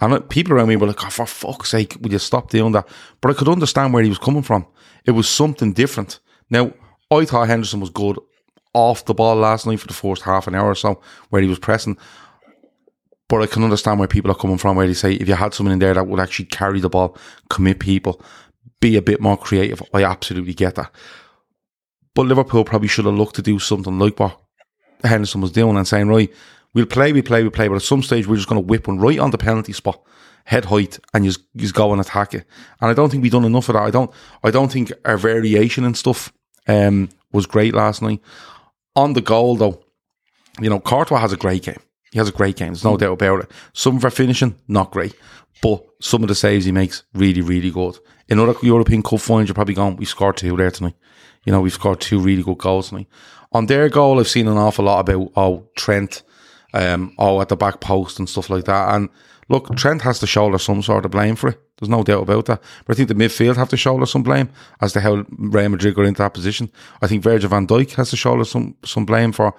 and 0.00 0.28
people 0.28 0.52
around 0.52 0.68
me 0.68 0.76
were 0.76 0.88
like, 0.88 1.04
"Oh, 1.04 1.10
for 1.10 1.26
fuck's 1.26 1.70
sake, 1.70 1.96
will 2.00 2.12
you 2.12 2.18
stop 2.18 2.50
doing 2.50 2.72
that?" 2.72 2.88
But 3.20 3.30
I 3.30 3.34
could 3.34 3.48
understand 3.48 3.92
where 3.92 4.02
he 4.02 4.08
was 4.08 4.18
coming 4.18 4.42
from. 4.42 4.66
It 5.04 5.12
was 5.12 5.28
something 5.28 5.72
different. 5.72 6.18
Now 6.50 6.72
I 7.10 7.24
thought 7.24 7.46
Henderson 7.46 7.80
was 7.80 7.90
good 7.90 8.18
off 8.72 9.04
the 9.04 9.14
ball 9.14 9.36
last 9.36 9.66
night 9.66 9.78
for 9.78 9.86
the 9.86 9.94
first 9.94 10.22
half 10.22 10.48
an 10.48 10.56
hour 10.56 10.70
or 10.70 10.74
so, 10.74 11.00
where 11.30 11.40
he 11.40 11.48
was 11.48 11.60
pressing. 11.60 11.96
But 13.28 13.42
I 13.42 13.46
can 13.46 13.62
understand 13.62 14.00
where 14.00 14.08
people 14.08 14.32
are 14.32 14.36
coming 14.36 14.58
from, 14.58 14.76
where 14.76 14.88
they 14.88 14.94
say 14.94 15.12
if 15.12 15.28
you 15.28 15.34
had 15.34 15.54
someone 15.54 15.72
in 15.72 15.78
there 15.78 15.94
that 15.94 16.08
would 16.08 16.20
actually 16.20 16.46
carry 16.46 16.80
the 16.80 16.88
ball, 16.88 17.16
commit 17.48 17.78
people, 17.78 18.20
be 18.80 18.96
a 18.96 19.02
bit 19.02 19.20
more 19.20 19.36
creative, 19.36 19.80
I 19.94 20.02
absolutely 20.02 20.54
get 20.54 20.74
that. 20.74 20.90
But 22.14 22.26
Liverpool 22.26 22.64
probably 22.64 22.88
should 22.88 23.06
have 23.06 23.14
looked 23.14 23.36
to 23.36 23.42
do 23.42 23.58
something 23.58 23.98
like 23.98 24.18
what 24.18 24.40
Henderson 25.02 25.40
was 25.40 25.52
doing 25.52 25.76
and 25.76 25.88
saying, 25.88 26.08
right, 26.08 26.32
we'll 26.72 26.86
play, 26.86 27.12
we 27.12 27.22
play, 27.22 27.42
we 27.42 27.50
play, 27.50 27.68
but 27.68 27.76
at 27.76 27.82
some 27.82 28.02
stage 28.02 28.26
we're 28.26 28.36
just 28.36 28.48
going 28.48 28.60
to 28.60 28.66
whip 28.66 28.86
one 28.86 28.98
right 28.98 29.18
on 29.18 29.30
the 29.30 29.38
penalty 29.38 29.72
spot, 29.72 30.00
head 30.44 30.66
height, 30.66 30.98
and 31.12 31.24
just, 31.24 31.40
just 31.56 31.74
go 31.74 31.92
and 31.92 32.00
attack 32.00 32.34
it. 32.34 32.44
And 32.80 32.90
I 32.90 32.94
don't 32.94 33.10
think 33.10 33.22
we've 33.22 33.32
done 33.32 33.44
enough 33.44 33.68
of 33.68 33.74
that. 33.74 33.82
I 33.82 33.90
don't, 33.90 34.10
I 34.42 34.50
don't 34.50 34.70
think 34.70 34.92
our 35.04 35.16
variation 35.16 35.84
and 35.84 35.96
stuff 35.96 36.32
um, 36.68 37.08
was 37.32 37.46
great 37.46 37.74
last 37.74 38.02
night. 38.02 38.20
On 38.96 39.12
the 39.12 39.20
goal, 39.20 39.56
though, 39.56 39.82
you 40.60 40.70
know, 40.70 40.80
Courtois 40.80 41.18
has 41.18 41.32
a 41.32 41.36
great 41.36 41.62
game. 41.62 41.80
He 42.12 42.18
has 42.18 42.28
a 42.28 42.32
great 42.32 42.56
game. 42.56 42.68
There's 42.68 42.84
no 42.84 42.96
doubt 42.96 43.14
about 43.14 43.40
it. 43.40 43.50
Some 43.72 43.96
of 43.96 44.04
our 44.04 44.10
finishing, 44.10 44.54
not 44.68 44.92
great. 44.92 45.14
But 45.60 45.84
some 46.00 46.22
of 46.22 46.28
the 46.28 46.34
saves 46.34 46.64
he 46.64 46.72
makes, 46.72 47.02
really, 47.12 47.40
really 47.40 47.70
good. 47.70 47.98
In 48.28 48.38
other 48.38 48.54
European 48.62 49.02
Cup 49.02 49.20
finals, 49.20 49.48
you're 49.48 49.54
probably 49.54 49.74
going, 49.74 49.96
we 49.96 50.04
scored 50.04 50.36
two 50.36 50.56
there 50.56 50.70
tonight. 50.70 50.94
You 51.44 51.52
know, 51.52 51.60
we've 51.60 51.72
scored 51.72 52.00
two 52.00 52.20
really 52.20 52.42
good 52.42 52.58
goals 52.58 52.90
tonight. 52.90 53.08
On 53.54 53.66
their 53.66 53.88
goal, 53.88 54.18
I've 54.18 54.28
seen 54.28 54.48
an 54.48 54.58
awful 54.58 54.84
lot 54.84 55.00
about, 55.00 55.30
oh, 55.36 55.68
Trent, 55.76 56.22
um, 56.74 57.14
oh, 57.18 57.40
at 57.40 57.48
the 57.48 57.56
back 57.56 57.80
post 57.80 58.18
and 58.18 58.28
stuff 58.28 58.50
like 58.50 58.64
that. 58.64 58.94
And 58.94 59.08
look, 59.48 59.74
Trent 59.76 60.02
has 60.02 60.18
to 60.18 60.26
shoulder 60.26 60.58
some 60.58 60.82
sort 60.82 61.04
of 61.04 61.12
blame 61.12 61.36
for 61.36 61.50
it. 61.50 61.60
There's 61.78 61.88
no 61.88 62.02
doubt 62.02 62.24
about 62.24 62.46
that. 62.46 62.62
But 62.84 62.94
I 62.94 62.96
think 62.96 63.08
the 63.08 63.14
midfield 63.14 63.56
have 63.56 63.68
to 63.68 63.76
shoulder 63.76 64.06
some 64.06 64.24
blame 64.24 64.50
as 64.80 64.92
to 64.94 65.00
how 65.00 65.24
Real 65.38 65.68
Madrid 65.68 65.94
got 65.94 66.06
into 66.06 66.22
that 66.22 66.34
position. 66.34 66.70
I 67.00 67.06
think 67.06 67.22
Virgil 67.22 67.48
van 67.48 67.66
Dijk 67.66 67.92
has 67.92 68.10
to 68.10 68.16
shoulder 68.16 68.44
some, 68.44 68.76
some 68.84 69.06
blame 69.06 69.32
for, 69.32 69.54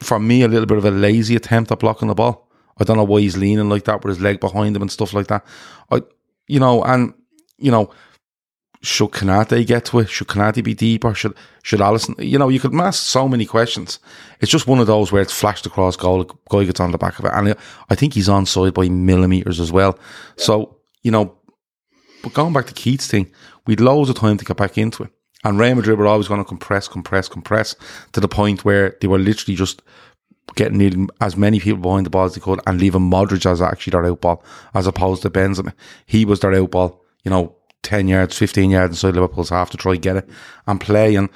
for 0.00 0.18
me, 0.18 0.42
a 0.42 0.48
little 0.48 0.66
bit 0.66 0.78
of 0.78 0.84
a 0.84 0.90
lazy 0.90 1.34
attempt 1.34 1.72
at 1.72 1.80
blocking 1.80 2.08
the 2.08 2.14
ball. 2.14 2.48
I 2.78 2.84
don't 2.84 2.96
know 2.96 3.04
why 3.04 3.20
he's 3.20 3.36
leaning 3.36 3.68
like 3.68 3.84
that 3.84 4.04
with 4.04 4.16
his 4.16 4.22
leg 4.22 4.38
behind 4.38 4.76
him 4.76 4.82
and 4.82 4.92
stuff 4.92 5.14
like 5.14 5.26
that. 5.28 5.44
I, 5.90 6.02
you 6.46 6.60
know, 6.60 6.82
and 6.84 7.14
you 7.58 7.70
know, 7.70 7.90
should 8.80 9.10
Konate 9.10 9.66
get 9.66 9.84
to 9.86 10.00
it? 10.00 10.08
Should 10.08 10.28
Konate 10.28 10.62
be 10.62 10.74
deeper? 10.74 11.14
Should 11.14 11.34
should 11.62 11.80
Alisson? 11.80 12.22
You 12.24 12.38
know, 12.38 12.48
you 12.48 12.60
could 12.60 12.74
ask 12.74 13.02
so 13.02 13.28
many 13.28 13.44
questions. 13.44 13.98
It's 14.40 14.50
just 14.50 14.66
one 14.66 14.78
of 14.78 14.86
those 14.86 15.10
where 15.10 15.22
it's 15.22 15.38
flashed 15.38 15.66
across 15.66 15.96
goal, 15.96 16.24
guy 16.48 16.64
gets 16.64 16.80
on 16.80 16.92
the 16.92 16.98
back 16.98 17.18
of 17.18 17.24
it, 17.24 17.32
and 17.34 17.56
I 17.90 17.94
think 17.94 18.14
he's 18.14 18.28
on 18.28 18.46
side 18.46 18.74
by 18.74 18.88
millimeters 18.88 19.60
as 19.60 19.72
well. 19.72 19.98
So 20.36 20.76
you 21.02 21.10
know, 21.10 21.36
but 22.22 22.34
going 22.34 22.52
back 22.52 22.66
to 22.66 22.74
Keith's 22.74 23.08
thing, 23.08 23.30
we'd 23.66 23.80
loads 23.80 24.10
of 24.10 24.16
time 24.16 24.36
to 24.36 24.44
get 24.44 24.56
back 24.56 24.78
into 24.78 25.04
it. 25.04 25.10
And 25.44 25.58
Real 25.58 25.76
Madrid 25.76 25.98
were 25.98 26.06
always 26.06 26.28
going 26.28 26.40
to 26.40 26.48
compress, 26.48 26.88
compress, 26.88 27.28
compress 27.28 27.76
to 28.12 28.20
the 28.20 28.28
point 28.28 28.64
where 28.64 28.96
they 29.00 29.06
were 29.06 29.18
literally 29.18 29.54
just 29.54 29.82
getting 30.56 31.08
as 31.20 31.36
many 31.36 31.60
people 31.60 31.80
behind 31.80 32.06
the 32.06 32.10
ball 32.10 32.24
as 32.24 32.34
they 32.34 32.40
could 32.40 32.60
and 32.66 32.80
leaving 32.80 33.02
Modric 33.02 33.46
as 33.46 33.62
actually 33.62 33.92
their 33.92 34.06
out 34.06 34.20
ball 34.20 34.44
as 34.74 34.86
opposed 34.86 35.22
to 35.22 35.30
Benzema. 35.30 35.72
He 36.06 36.24
was 36.24 36.40
their 36.40 36.54
out 36.54 36.70
ball, 36.70 37.04
you 37.24 37.30
know, 37.30 37.54
10 37.82 38.08
yards, 38.08 38.36
15 38.36 38.70
yards 38.70 38.92
inside 38.92 39.14
Liverpool's 39.14 39.50
half 39.50 39.70
to 39.70 39.76
try 39.76 39.92
and 39.92 40.02
get 40.02 40.16
it 40.16 40.28
and 40.66 40.80
play. 40.80 41.14
And 41.14 41.28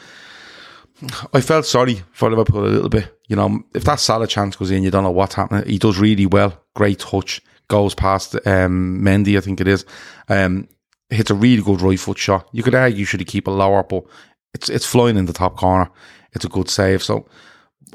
I 1.33 1.41
felt 1.41 1.67
sorry 1.67 2.03
for 2.13 2.31
Liverpool 2.31 2.65
a 2.65 2.69
little 2.69 2.89
bit. 2.89 3.19
You 3.29 3.37
know, 3.37 3.63
if 3.75 3.85
that 3.85 4.01
Salah 4.01 4.27
chance 4.27 4.57
goes 4.57 4.71
in, 4.71 4.83
you 4.83 4.91
don't 4.91 5.05
know 5.05 5.11
what's 5.11 5.35
happening. 5.35 5.69
He 5.69 5.79
does 5.79 5.99
really 5.99 6.27
well. 6.27 6.61
Great 6.75 6.99
touch. 6.99 7.41
Goes 7.69 7.95
past 7.95 8.35
um, 8.47 9.01
Mendy, 9.03 9.39
I 9.39 9.41
think 9.41 9.61
it 9.61 9.69
is. 9.69 9.87
Um, 10.29 10.69
hits 11.09 11.31
a 11.31 11.35
really 11.35 11.63
good 11.63 11.81
right 11.81 11.99
foot 11.99 12.19
shot. 12.19 12.49
You 12.53 12.63
could 12.63 12.75
argue 12.75 13.05
should 13.05 13.21
he 13.21 13.25
keep 13.25 13.49
it 13.49 13.53
lower, 13.53 13.83
but 13.83 14.05
it's 14.53 14.69
it's 14.69 14.85
flying 14.85 15.17
in 15.17 15.27
the 15.27 15.33
top 15.33 15.57
corner. 15.57 15.91
It's 16.33 16.45
a 16.45 16.49
good 16.49 16.69
save. 16.69 17.03
So 17.03 17.27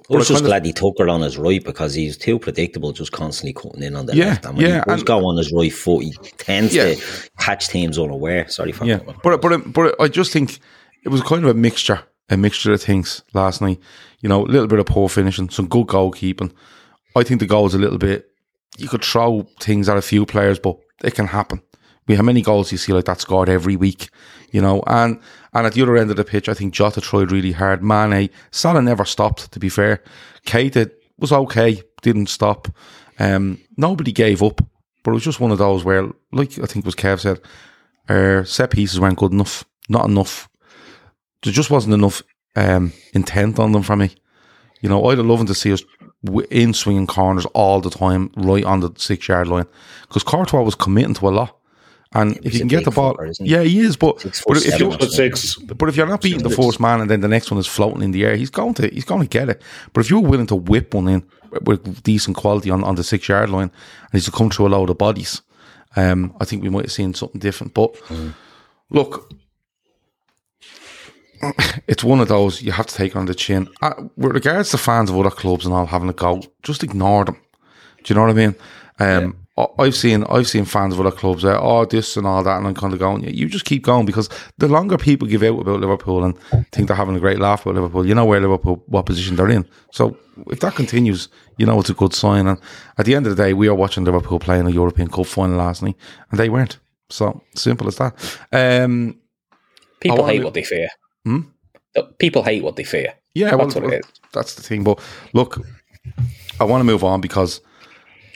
I 0.09 0.15
was 0.15 0.27
just 0.27 0.43
glad 0.45 0.65
he 0.65 0.71
took 0.73 0.95
her 0.99 1.09
on 1.09 1.21
his 1.21 1.37
right 1.37 1.63
because 1.63 1.93
he's 1.93 2.17
too 2.17 2.39
predictable, 2.39 2.91
just 2.93 3.11
constantly 3.11 3.53
cutting 3.53 3.83
in 3.83 3.95
on 3.95 4.05
the 4.05 4.15
Yeah, 4.15 4.25
left. 4.27 4.45
And 4.45 4.57
when 4.57 4.65
yeah, 4.65 4.83
he 4.85 4.91
and- 4.91 5.05
go 5.05 5.25
on 5.25 5.37
his 5.37 5.51
right 5.51 5.73
foot, 5.73 6.03
he 6.05 6.13
tends 6.37 6.73
Yeah. 6.73 6.93
to 6.93 7.01
catch 7.39 7.67
teams 7.67 7.99
unaware. 7.99 8.47
Sorry 8.47 8.71
for 8.71 8.85
Yeah, 8.85 8.99
but 9.23 9.41
but 9.41 9.73
but 9.73 9.95
I 9.99 10.07
just 10.07 10.31
think 10.31 10.59
it 11.03 11.09
was 11.09 11.21
kind 11.21 11.43
of 11.43 11.49
a 11.49 11.53
mixture, 11.53 11.99
a 12.29 12.37
mixture 12.37 12.71
of 12.73 12.81
things 12.81 13.23
last 13.33 13.61
night. 13.61 13.79
You 14.21 14.29
know, 14.29 14.45
a 14.45 14.47
little 14.47 14.67
bit 14.67 14.79
of 14.79 14.85
poor 14.85 15.09
finishing, 15.09 15.49
some 15.49 15.67
good 15.67 15.87
goalkeeping. 15.87 16.51
I 17.15 17.23
think 17.23 17.39
the 17.39 17.45
goal 17.45 17.61
goals 17.63 17.73
a 17.73 17.77
little 17.79 17.97
bit. 17.97 18.29
You 18.77 18.87
could 18.87 19.03
throw 19.03 19.47
things 19.59 19.89
at 19.89 19.97
a 19.97 20.01
few 20.01 20.25
players, 20.25 20.59
but 20.59 20.77
it 21.03 21.15
can 21.15 21.27
happen. 21.27 21.61
We 22.07 22.15
have 22.15 22.25
many 22.25 22.41
goals 22.41 22.71
you 22.71 22.77
see 22.77 22.93
like 22.93 23.05
that 23.05 23.19
scored 23.19 23.49
every 23.49 23.75
week, 23.75 24.09
you 24.51 24.61
know. 24.61 24.83
And 24.87 25.19
and 25.57 25.65
at 25.65 25.73
the 25.73 25.81
other 25.81 25.97
end 25.97 26.11
of 26.11 26.17
the 26.17 26.23
pitch, 26.23 26.47
I 26.47 26.53
think 26.53 26.73
Jota 26.73 27.01
tried 27.01 27.31
really 27.31 27.51
hard. 27.51 27.83
Mane, 27.83 28.29
Salah 28.51 28.81
never 28.81 29.05
stopped. 29.05 29.51
To 29.51 29.59
be 29.59 29.69
fair, 29.69 30.03
Keita 30.45 30.91
was 31.17 31.31
okay, 31.31 31.81
didn't 32.01 32.27
stop. 32.27 32.67
Um, 33.19 33.59
nobody 33.75 34.11
gave 34.11 34.43
up, 34.43 34.61
but 35.03 35.11
it 35.11 35.15
was 35.15 35.23
just 35.23 35.39
one 35.39 35.51
of 35.51 35.57
those 35.57 35.83
where, 35.83 36.09
like 36.31 36.59
I 36.59 36.67
think 36.67 36.85
was 36.85 36.95
Kev 36.95 37.19
said, 37.19 37.41
our 38.07 38.45
set 38.45 38.69
pieces 38.71 38.99
weren't 38.99 39.17
good 39.17 39.31
enough. 39.31 39.65
Not 39.89 40.05
enough. 40.05 40.47
There 41.43 41.53
just 41.53 41.71
wasn't 41.71 41.95
enough 41.95 42.21
um, 42.55 42.93
intent 43.13 43.57
on 43.57 43.71
them 43.71 43.83
for 43.83 43.95
me. 43.95 44.11
You 44.81 44.89
know, 44.89 45.05
I'd 45.05 45.17
have 45.17 45.25
loved 45.25 45.47
to 45.47 45.55
see 45.55 45.73
us 45.73 45.81
in 46.51 46.73
swinging 46.73 47.07
corners 47.07 47.45
all 47.47 47.81
the 47.81 47.89
time, 47.89 48.31
right 48.35 48.63
on 48.63 48.81
the 48.81 48.91
six 48.97 49.27
yard 49.27 49.47
line, 49.47 49.65
because 50.07 50.23
Courtois 50.23 50.61
was 50.61 50.75
committing 50.75 51.15
to 51.15 51.29
a 51.29 51.31
lot. 51.31 51.56
And 52.13 52.37
if 52.45 52.53
you 52.53 52.59
can 52.59 52.67
get 52.69 52.85
the 52.85 52.91
ball, 52.91 53.17
yeah, 53.39 53.61
he 53.63 53.79
is. 53.79 53.97
But, 53.97 54.21
Six 54.21 54.43
but 54.47 54.57
if 54.57 54.79
you 54.79 54.87
or 54.87 54.91
something. 54.91 55.09
Six. 55.09 55.55
but 55.57 55.89
if 55.89 55.97
you're 55.97 56.07
not 56.07 56.21
beating 56.21 56.43
the 56.43 56.49
first 56.49 56.79
man 56.79 57.01
and 57.01 57.09
then 57.09 57.19
the 57.21 57.27
next 57.27 57.51
one 57.51 57.59
is 57.59 57.67
floating 57.67 58.01
in 58.01 58.11
the 58.11 58.23
air, 58.25 58.35
he's 58.37 58.49
going 58.49 58.73
to 58.75 58.87
he's 58.87 59.05
going 59.05 59.21
to 59.21 59.27
get 59.27 59.49
it. 59.49 59.61
But 59.93 60.01
if 60.01 60.09
you're 60.09 60.21
willing 60.21 60.47
to 60.47 60.55
whip 60.55 60.93
one 60.93 61.07
in 61.09 61.23
with 61.63 62.03
decent 62.03 62.37
quality 62.37 62.69
on, 62.69 62.83
on 62.83 62.95
the 62.95 63.03
six 63.03 63.27
yard 63.27 63.49
line 63.49 63.63
and 63.71 64.11
he's 64.13 64.25
to 64.25 64.31
come 64.31 64.49
through 64.49 64.67
a 64.67 64.69
load 64.69 64.89
of 64.89 64.97
bodies, 64.97 65.41
um, 65.95 66.33
I 66.39 66.45
think 66.45 66.63
we 66.63 66.69
might 66.69 66.85
have 66.85 66.91
seen 66.93 67.13
something 67.13 67.39
different. 67.39 67.73
But 67.73 67.95
look, 68.89 69.29
it's 71.87 72.03
one 72.03 72.19
of 72.19 72.27
those 72.29 72.61
you 72.61 72.71
have 72.71 72.87
to 72.87 72.95
take 72.95 73.15
on 73.15 73.25
the 73.25 73.35
chin. 73.35 73.67
Uh, 73.81 73.93
with 74.15 74.33
regards 74.33 74.69
to 74.71 74.77
fans 74.77 75.09
of 75.09 75.17
other 75.17 75.29
clubs 75.29 75.65
and 75.65 75.73
all 75.73 75.85
having 75.85 76.09
a 76.09 76.13
go, 76.13 76.41
just 76.63 76.83
ignore 76.83 77.25
them. 77.25 77.35
Do 78.03 78.13
you 78.13 78.15
know 78.15 78.21
what 78.21 78.31
I 78.31 78.33
mean? 78.33 78.55
Um, 78.99 79.35
I- 79.41 79.46
I've 79.79 79.95
seen 79.95 80.23
I've 80.29 80.47
seen 80.47 80.65
fans 80.65 80.93
of 80.93 80.99
other 80.99 81.15
clubs 81.15 81.41
say, 81.41 81.49
"Oh, 81.49 81.83
this 81.85 82.15
and 82.15 82.27
all 82.27 82.43
that," 82.43 82.57
and 82.57 82.67
I'm 82.67 82.75
kind 82.75 82.93
of 82.93 82.99
going, 82.99 83.23
"Yeah, 83.23 83.31
"You 83.31 83.47
just 83.47 83.65
keep 83.65 83.83
going," 83.83 84.05
because 84.05 84.29
the 84.59 84.67
longer 84.67 84.97
people 84.97 85.27
give 85.27 85.41
out 85.41 85.59
about 85.59 85.79
Liverpool 85.79 86.23
and 86.23 86.37
think 86.71 86.87
they're 86.87 86.95
having 86.95 87.15
a 87.15 87.19
great 87.19 87.39
laugh 87.39 87.65
about 87.65 87.75
Liverpool, 87.75 88.05
you 88.05 88.13
know 88.13 88.25
where 88.25 88.39
Liverpool, 88.39 88.83
what 88.85 89.07
position 89.07 89.35
they're 89.35 89.49
in. 89.49 89.65
So 89.91 90.15
if 90.51 90.59
that 90.59 90.75
continues, 90.75 91.29
you 91.57 91.65
know 91.65 91.79
it's 91.79 91.89
a 91.89 91.95
good 91.95 92.13
sign. 92.13 92.45
And 92.45 92.59
at 92.99 93.05
the 93.05 93.15
end 93.15 93.25
of 93.25 93.35
the 93.35 93.43
day, 93.43 93.53
we 93.53 93.67
are 93.67 93.73
watching 93.73 94.03
Liverpool 94.03 94.37
playing 94.37 94.67
a 94.67 94.71
European 94.71 95.09
Cup 95.09 95.25
final 95.25 95.57
last 95.57 95.81
night, 95.81 95.95
and 96.29 96.39
they 96.39 96.49
weren't. 96.49 96.77
So 97.09 97.41
simple 97.55 97.87
as 97.87 97.95
that. 97.97 98.13
Um, 98.51 99.19
People 99.99 100.19
wanna 100.19 100.33
hate 100.33 100.43
what 100.43 100.53
they 100.53 100.63
fear. 100.63 100.89
Hmm? 101.25 101.41
People 102.19 102.43
hate 102.43 102.63
what 102.63 102.75
they 102.75 102.83
fear. 102.83 103.13
Yeah, 103.33 103.55
that's 103.55 103.73
well, 103.73 103.85
what 103.85 103.93
it 103.93 104.05
is. 104.05 104.11
That's 104.33 104.53
the 104.53 104.61
thing. 104.61 104.83
But 104.83 104.99
look, 105.33 105.65
I 106.59 106.63
want 106.63 106.81
to 106.81 106.85
move 106.85 107.03
on 107.03 107.21
because 107.21 107.61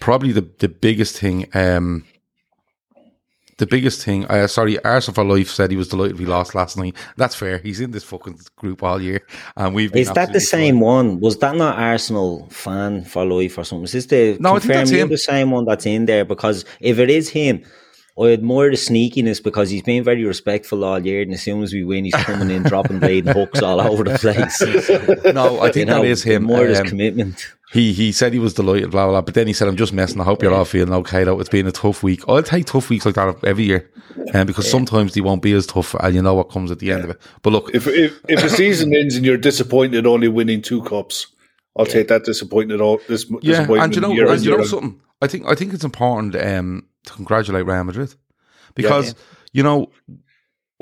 probably 0.01 0.33
the, 0.33 0.45
the 0.59 0.67
biggest 0.67 1.17
thing, 1.17 1.47
um, 1.53 2.03
the 3.57 3.67
biggest 3.67 4.03
thing, 4.03 4.25
uh, 4.25 4.47
sorry, 4.47 4.83
Arsenal 4.83 5.13
for 5.13 5.23
Life 5.23 5.47
said 5.49 5.69
he 5.69 5.77
was 5.77 5.87
delighted 5.87 6.17
we 6.19 6.25
lost 6.25 6.55
last 6.55 6.77
night. 6.77 6.95
That's 7.15 7.35
fair. 7.35 7.59
He's 7.59 7.79
in 7.79 7.91
this 7.91 8.03
fucking 8.03 8.39
group 8.55 8.81
all 8.81 8.99
year. 8.99 9.21
And 9.55 9.75
we've 9.75 9.91
been 9.91 10.01
Is 10.01 10.11
that 10.13 10.33
the 10.33 10.39
same 10.41 10.79
one? 10.79 11.19
Was 11.19 11.37
that 11.39 11.55
not 11.55 11.77
Arsenal 11.77 12.47
fan 12.49 13.03
for 13.03 13.23
life 13.23 13.57
or 13.59 13.63
something? 13.63 13.83
Is 13.83 13.91
this 13.91 14.07
the 14.07 14.37
No, 14.39 14.55
I 14.55 14.59
think 14.59 14.73
that's 14.73 14.89
him. 14.89 15.09
the 15.09 15.17
same 15.17 15.51
one 15.51 15.65
that's 15.65 15.85
in 15.85 16.05
there? 16.07 16.25
Because 16.25 16.65
if 16.79 16.97
it 16.97 17.11
is 17.11 17.29
him, 17.29 17.63
I 18.19 18.33
admire 18.33 18.71
the 18.71 18.77
sneakiness 18.77 19.41
because 19.43 19.69
he's 19.69 19.83
been 19.83 20.03
very 20.03 20.25
respectful 20.25 20.83
all 20.83 20.99
year, 20.99 21.21
and 21.21 21.31
as 21.33 21.43
soon 21.43 21.63
as 21.63 21.71
we 21.71 21.83
win, 21.83 22.03
he's 22.05 22.13
coming 22.15 22.49
in, 22.49 22.63
dropping 22.63 22.99
blade 23.05 23.25
and 23.27 23.35
hooks 23.37 23.61
all 23.61 23.79
over 23.79 24.03
the 24.03 24.17
place. 24.17 24.59
No, 25.33 25.61
I 25.61 25.71
think 25.71 25.87
that 25.87 26.03
is 26.03 26.21
him. 26.23 26.43
More 26.43 26.65
his 26.65 26.79
Um, 26.79 26.87
commitment. 26.87 27.47
He 27.71 27.93
he 27.93 28.11
said 28.11 28.33
he 28.33 28.39
was 28.39 28.53
delighted, 28.53 28.91
blah 28.91 29.05
blah. 29.05 29.11
blah 29.13 29.21
but 29.21 29.33
then 29.33 29.47
he 29.47 29.53
said, 29.53 29.69
"I'm 29.69 29.77
just 29.77 29.93
messing. 29.93 30.19
I 30.19 30.25
hope 30.25 30.43
you're 30.43 30.53
all 30.53 30.65
feeling 30.65 30.93
okay. 30.93 31.23
Though 31.23 31.39
it's 31.39 31.49
been 31.49 31.67
a 31.67 31.71
tough 31.71 32.03
week. 32.03 32.21
I'll 32.27 32.43
take 32.43 32.65
tough 32.65 32.89
weeks 32.89 33.05
like 33.05 33.15
that 33.15 33.41
every 33.45 33.63
year, 33.63 33.89
um, 34.33 34.45
because 34.45 34.69
sometimes 34.69 35.13
they 35.13 35.21
won't 35.21 35.41
be 35.41 35.53
as 35.53 35.67
tough, 35.67 35.95
and 35.95 36.13
you 36.13 36.21
know 36.21 36.33
what 36.33 36.49
comes 36.49 36.69
at 36.69 36.79
the 36.79 36.91
end 36.91 37.05
of 37.05 37.11
it. 37.11 37.21
But 37.41 37.53
look, 37.53 37.71
If 37.73 37.87
if 37.87 38.19
if 38.27 38.41
the 38.41 38.49
season 38.49 38.93
ends 39.01 39.15
and 39.15 39.25
you're 39.25 39.37
disappointed 39.37 40.05
only 40.05 40.27
winning 40.27 40.61
two 40.61 40.83
cups, 40.83 41.27
I'll 41.77 41.85
take 41.85 42.09
that 42.09 42.25
disappointed 42.25 42.81
all 42.81 42.99
this 43.07 43.25
yeah, 43.41 43.59
disappointment. 43.59 43.83
and 43.83 43.95
you 43.95 44.01
know, 44.01 44.13
year 44.13 44.27
and 44.27 44.37
on 44.39 44.43
you 44.43 44.57
know 44.57 44.63
something. 44.65 45.01
I 45.21 45.27
think 45.27 45.45
I 45.47 45.55
think 45.55 45.73
it's 45.73 45.85
important 45.85 46.35
um, 46.35 46.87
to 47.05 47.13
congratulate 47.13 47.65
Real 47.65 47.83
Madrid 47.85 48.13
because 48.75 49.15
you 49.53 49.63
know 49.63 49.89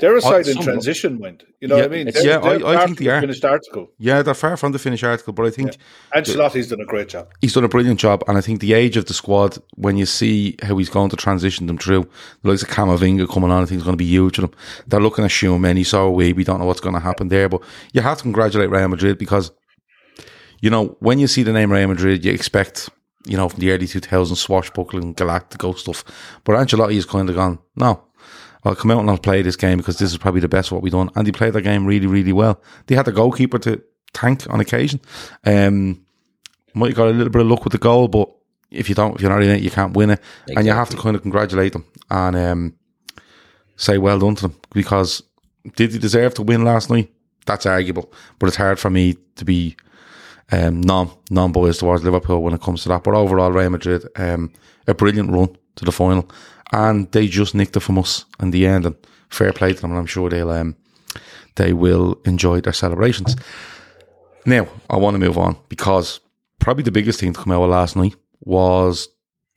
They're 0.00 0.16
a 0.16 0.20
side 0.20 0.48
in 0.48 0.56
transition, 0.62 1.20
mind. 1.20 1.44
You 1.60 1.68
know 1.68 1.76
Yeah, 1.76 1.82
what 1.82 1.92
I 1.92 1.96
mean? 1.96 2.08
it's- 2.08 2.24
yeah, 2.24 2.38
I- 2.38 2.72
I 2.74 2.84
think 2.86 2.98
they 2.98 3.04
the 3.04 3.10
are. 3.10 3.20
Finished 3.20 3.44
article. 3.44 3.90
Yeah, 3.98 4.22
they're 4.22 4.34
far 4.34 4.56
from 4.56 4.72
the 4.72 4.78
finished 4.78 5.04
article, 5.04 5.32
but 5.32 5.44
I 5.46 5.50
think 5.50 5.76
Ancelotti's 6.14 6.68
done 6.68 6.80
a 6.80 6.84
great 6.86 7.08
job. 7.08 7.28
he's 7.40 7.52
done 7.54 7.64
a 7.64 7.68
brilliant 7.68 8.00
job. 8.00 8.24
And 8.26 8.38
I 8.38 8.40
think 8.40 8.60
the 8.60 8.72
age 8.72 8.96
of 8.96 9.04
the 9.06 9.14
squad, 9.14 9.58
when 9.76 9.96
you 9.96 10.06
see 10.06 10.56
how 10.62 10.76
he's 10.78 10.88
going 10.88 11.10
to 11.10 11.16
transition 11.16 11.66
them 11.66 11.78
through, 11.78 12.08
the 12.42 12.48
likes 12.50 12.62
of 12.62 12.68
Camavinga 12.68 13.28
coming 13.30 13.50
on, 13.50 13.62
I 13.62 13.66
think 13.66 13.78
is 13.78 13.84
going 13.84 13.96
to 13.98 14.04
be 14.04 14.06
huge 14.06 14.36
for 14.36 14.42
them. 14.42 14.52
They're 14.86 15.00
looking 15.00 15.24
at 15.24 15.30
Tchouameni, 15.30 15.84
so 15.84 16.06
are 16.06 16.10
we. 16.10 16.32
We 16.32 16.44
don't 16.44 16.58
know 16.60 16.66
what's 16.66 16.80
going 16.80 16.94
to 16.94 17.00
happen 17.00 17.28
there, 17.28 17.48
but 17.48 17.60
you 17.92 18.00
have 18.00 18.16
to 18.18 18.22
congratulate 18.22 18.70
Real 18.70 18.88
Madrid 18.88 19.18
because, 19.18 19.50
you 20.60 20.70
know, 20.70 20.96
when 21.00 21.18
you 21.18 21.26
see 21.26 21.42
the 21.42 21.52
name 21.52 21.72
Real 21.72 21.88
Madrid, 21.88 22.24
you 22.24 22.32
expect, 22.32 22.88
you 23.26 23.36
know, 23.36 23.48
from 23.48 23.60
the 23.60 23.70
early 23.70 23.86
2000s, 23.86 24.36
swashbuckling, 24.38 25.14
galactico 25.14 25.76
stuff. 25.76 26.04
But 26.44 26.56
Ancelotti 26.56 26.94
has 26.94 27.04
kind 27.06 27.28
of 27.28 27.36
gone, 27.36 27.58
no, 27.76 28.02
I'll 28.64 28.76
come 28.76 28.90
out 28.90 29.00
and 29.00 29.10
I'll 29.10 29.18
play 29.18 29.42
this 29.42 29.56
game 29.56 29.78
because 29.78 29.98
this 29.98 30.10
is 30.10 30.18
probably 30.18 30.40
the 30.40 30.48
best 30.48 30.70
what 30.70 30.82
we've 30.82 30.92
done. 30.92 31.10
And 31.14 31.26
he 31.26 31.32
played 31.32 31.54
the 31.54 31.62
game 31.62 31.86
really, 31.86 32.06
really 32.06 32.32
well. 32.32 32.60
They 32.86 32.94
had 32.94 33.06
the 33.06 33.12
goalkeeper 33.12 33.58
to 33.60 33.82
tank 34.12 34.48
on 34.50 34.60
occasion. 34.60 35.00
Um, 35.44 36.04
might 36.74 36.88
have 36.88 36.96
got 36.96 37.08
a 37.08 37.10
little 37.10 37.32
bit 37.32 37.42
of 37.42 37.48
luck 37.48 37.64
with 37.64 37.72
the 37.72 37.78
goal, 37.78 38.08
but 38.08 38.30
if 38.70 38.88
you 38.88 38.94
don't, 38.94 39.16
if 39.16 39.22
you're 39.22 39.30
not 39.30 39.42
in 39.42 39.50
it, 39.50 39.62
you 39.62 39.70
can't 39.70 39.96
win 39.96 40.10
it. 40.10 40.20
And 40.48 40.66
you 40.66 40.72
have 40.72 40.90
to 40.90 40.96
kind 40.96 41.16
of 41.16 41.22
congratulate 41.22 41.72
them 41.72 41.84
and 42.10 42.36
um, 42.36 42.74
say 43.76 43.98
well 43.98 44.18
done 44.18 44.36
to 44.36 44.42
them 44.42 44.56
because 44.72 45.22
did 45.74 45.92
they 45.92 45.98
deserve 45.98 46.34
to 46.34 46.42
win 46.42 46.64
last 46.64 46.90
night? 46.90 47.12
That's 47.46 47.66
arguable, 47.66 48.12
but 48.38 48.46
it's 48.46 48.56
hard 48.56 48.78
for 48.78 48.90
me 48.90 49.16
to 49.36 49.44
be 49.44 49.76
um, 50.52 50.80
non 50.80 51.10
non 51.30 51.52
biased 51.52 51.80
towards 51.80 52.04
Liverpool 52.04 52.42
when 52.42 52.54
it 52.54 52.60
comes 52.60 52.82
to 52.82 52.88
that. 52.90 53.02
But 53.02 53.14
overall, 53.14 53.50
Real 53.50 53.70
Madrid, 53.70 54.06
um, 54.16 54.52
a 54.86 54.94
brilliant 54.94 55.30
run 55.30 55.56
to 55.76 55.84
the 55.84 55.92
final, 55.92 56.30
and 56.72 57.10
they 57.12 57.26
just 57.26 57.54
nicked 57.54 57.76
it 57.76 57.80
from 57.80 57.98
us 57.98 58.24
in 58.40 58.50
the 58.50 58.66
end. 58.66 58.86
And 58.86 58.96
fair 59.30 59.52
play 59.52 59.72
to 59.72 59.80
them, 59.80 59.90
and 59.90 60.00
I'm 60.00 60.06
sure 60.06 60.28
they'll 60.28 60.50
um, 60.50 60.76
they 61.56 61.72
will 61.72 62.20
enjoy 62.24 62.60
their 62.60 62.72
celebrations. 62.72 63.36
Now, 64.46 64.68
I 64.88 64.96
want 64.96 65.14
to 65.14 65.18
move 65.18 65.38
on 65.38 65.56
because 65.68 66.20
probably 66.58 66.82
the 66.82 66.90
biggest 66.90 67.20
thing 67.20 67.32
to 67.32 67.40
come 67.40 67.52
out 67.52 67.62
of 67.62 67.70
last 67.70 67.96
night 67.96 68.14
was 68.40 69.08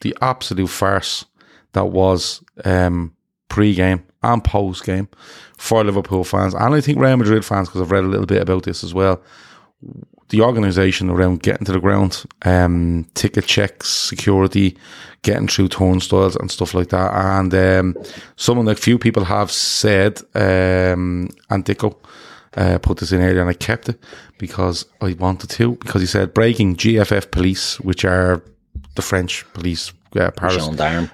the 0.02 0.16
absolute 0.22 0.68
farce 0.68 1.26
that 1.74 1.86
was 1.86 2.44
um, 2.66 3.16
pre-game 3.50 4.04
and 4.22 4.44
post-game 4.44 5.08
for 5.58 5.84
Liverpool 5.84 6.24
fans, 6.24 6.54
and 6.54 6.74
I 6.74 6.82
think 6.82 7.00
Real 7.00 7.18
Madrid 7.18 7.46
fans 7.46 7.68
because 7.68 7.82
I've 7.82 7.92
read 7.92 8.04
a 8.04 8.08
little 8.08 8.26
bit 8.26 8.42
about 8.42 8.64
this 8.64 8.84
as 8.84 8.94
well. 8.94 9.22
The 10.34 10.42
organisation 10.42 11.12
around 11.12 11.44
getting 11.44 11.64
to 11.64 11.72
the 11.72 11.80
ground, 11.80 12.24
um, 12.42 13.06
ticket 13.14 13.46
checks, 13.46 13.88
security, 13.88 14.76
getting 15.22 15.48
through 15.48 15.68
turnstiles 15.68 16.36
and 16.36 16.50
stuff 16.50 16.74
like 16.74 16.90
that. 16.90 17.14
And 17.14 17.54
um, 17.54 18.04
someone 18.36 18.66
like 18.66 18.80
few 18.80 18.98
people 18.98 19.26
have 19.26 19.52
said, 19.52 20.20
um, 20.34 21.30
and 21.52 21.64
Dicko 21.64 21.96
uh, 22.58 22.80
put 22.80 22.98
this 22.98 23.12
in 23.12 23.22
earlier, 23.22 23.42
and 23.42 23.50
I 23.52 23.54
kept 23.54 23.90
it 23.90 24.00
because 24.40 24.88
I 25.02 25.14
wanted 25.14 25.52
to. 25.52 25.74
Because 25.76 26.02
he 26.02 26.08
said 26.08 26.34
breaking 26.34 26.78
GFF 26.78 27.30
police, 27.30 27.80
which 27.80 28.04
are 28.04 28.42
the 28.96 29.04
French 29.04 29.46
police, 29.54 29.94
uh, 30.16 30.32
Paris, 30.32 30.68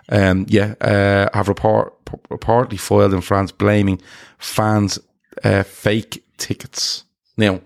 um, 0.08 0.46
yeah, 0.48 0.76
uh, 0.80 1.28
have 1.34 1.50
report, 1.50 1.94
reportedly 2.30 2.80
filed 2.80 3.14
in 3.14 3.20
France 3.20 3.52
blaming 3.52 4.02
fans' 4.38 4.98
uh, 5.44 5.64
fake 5.64 6.24
tickets. 6.38 7.04
Now, 7.36 7.60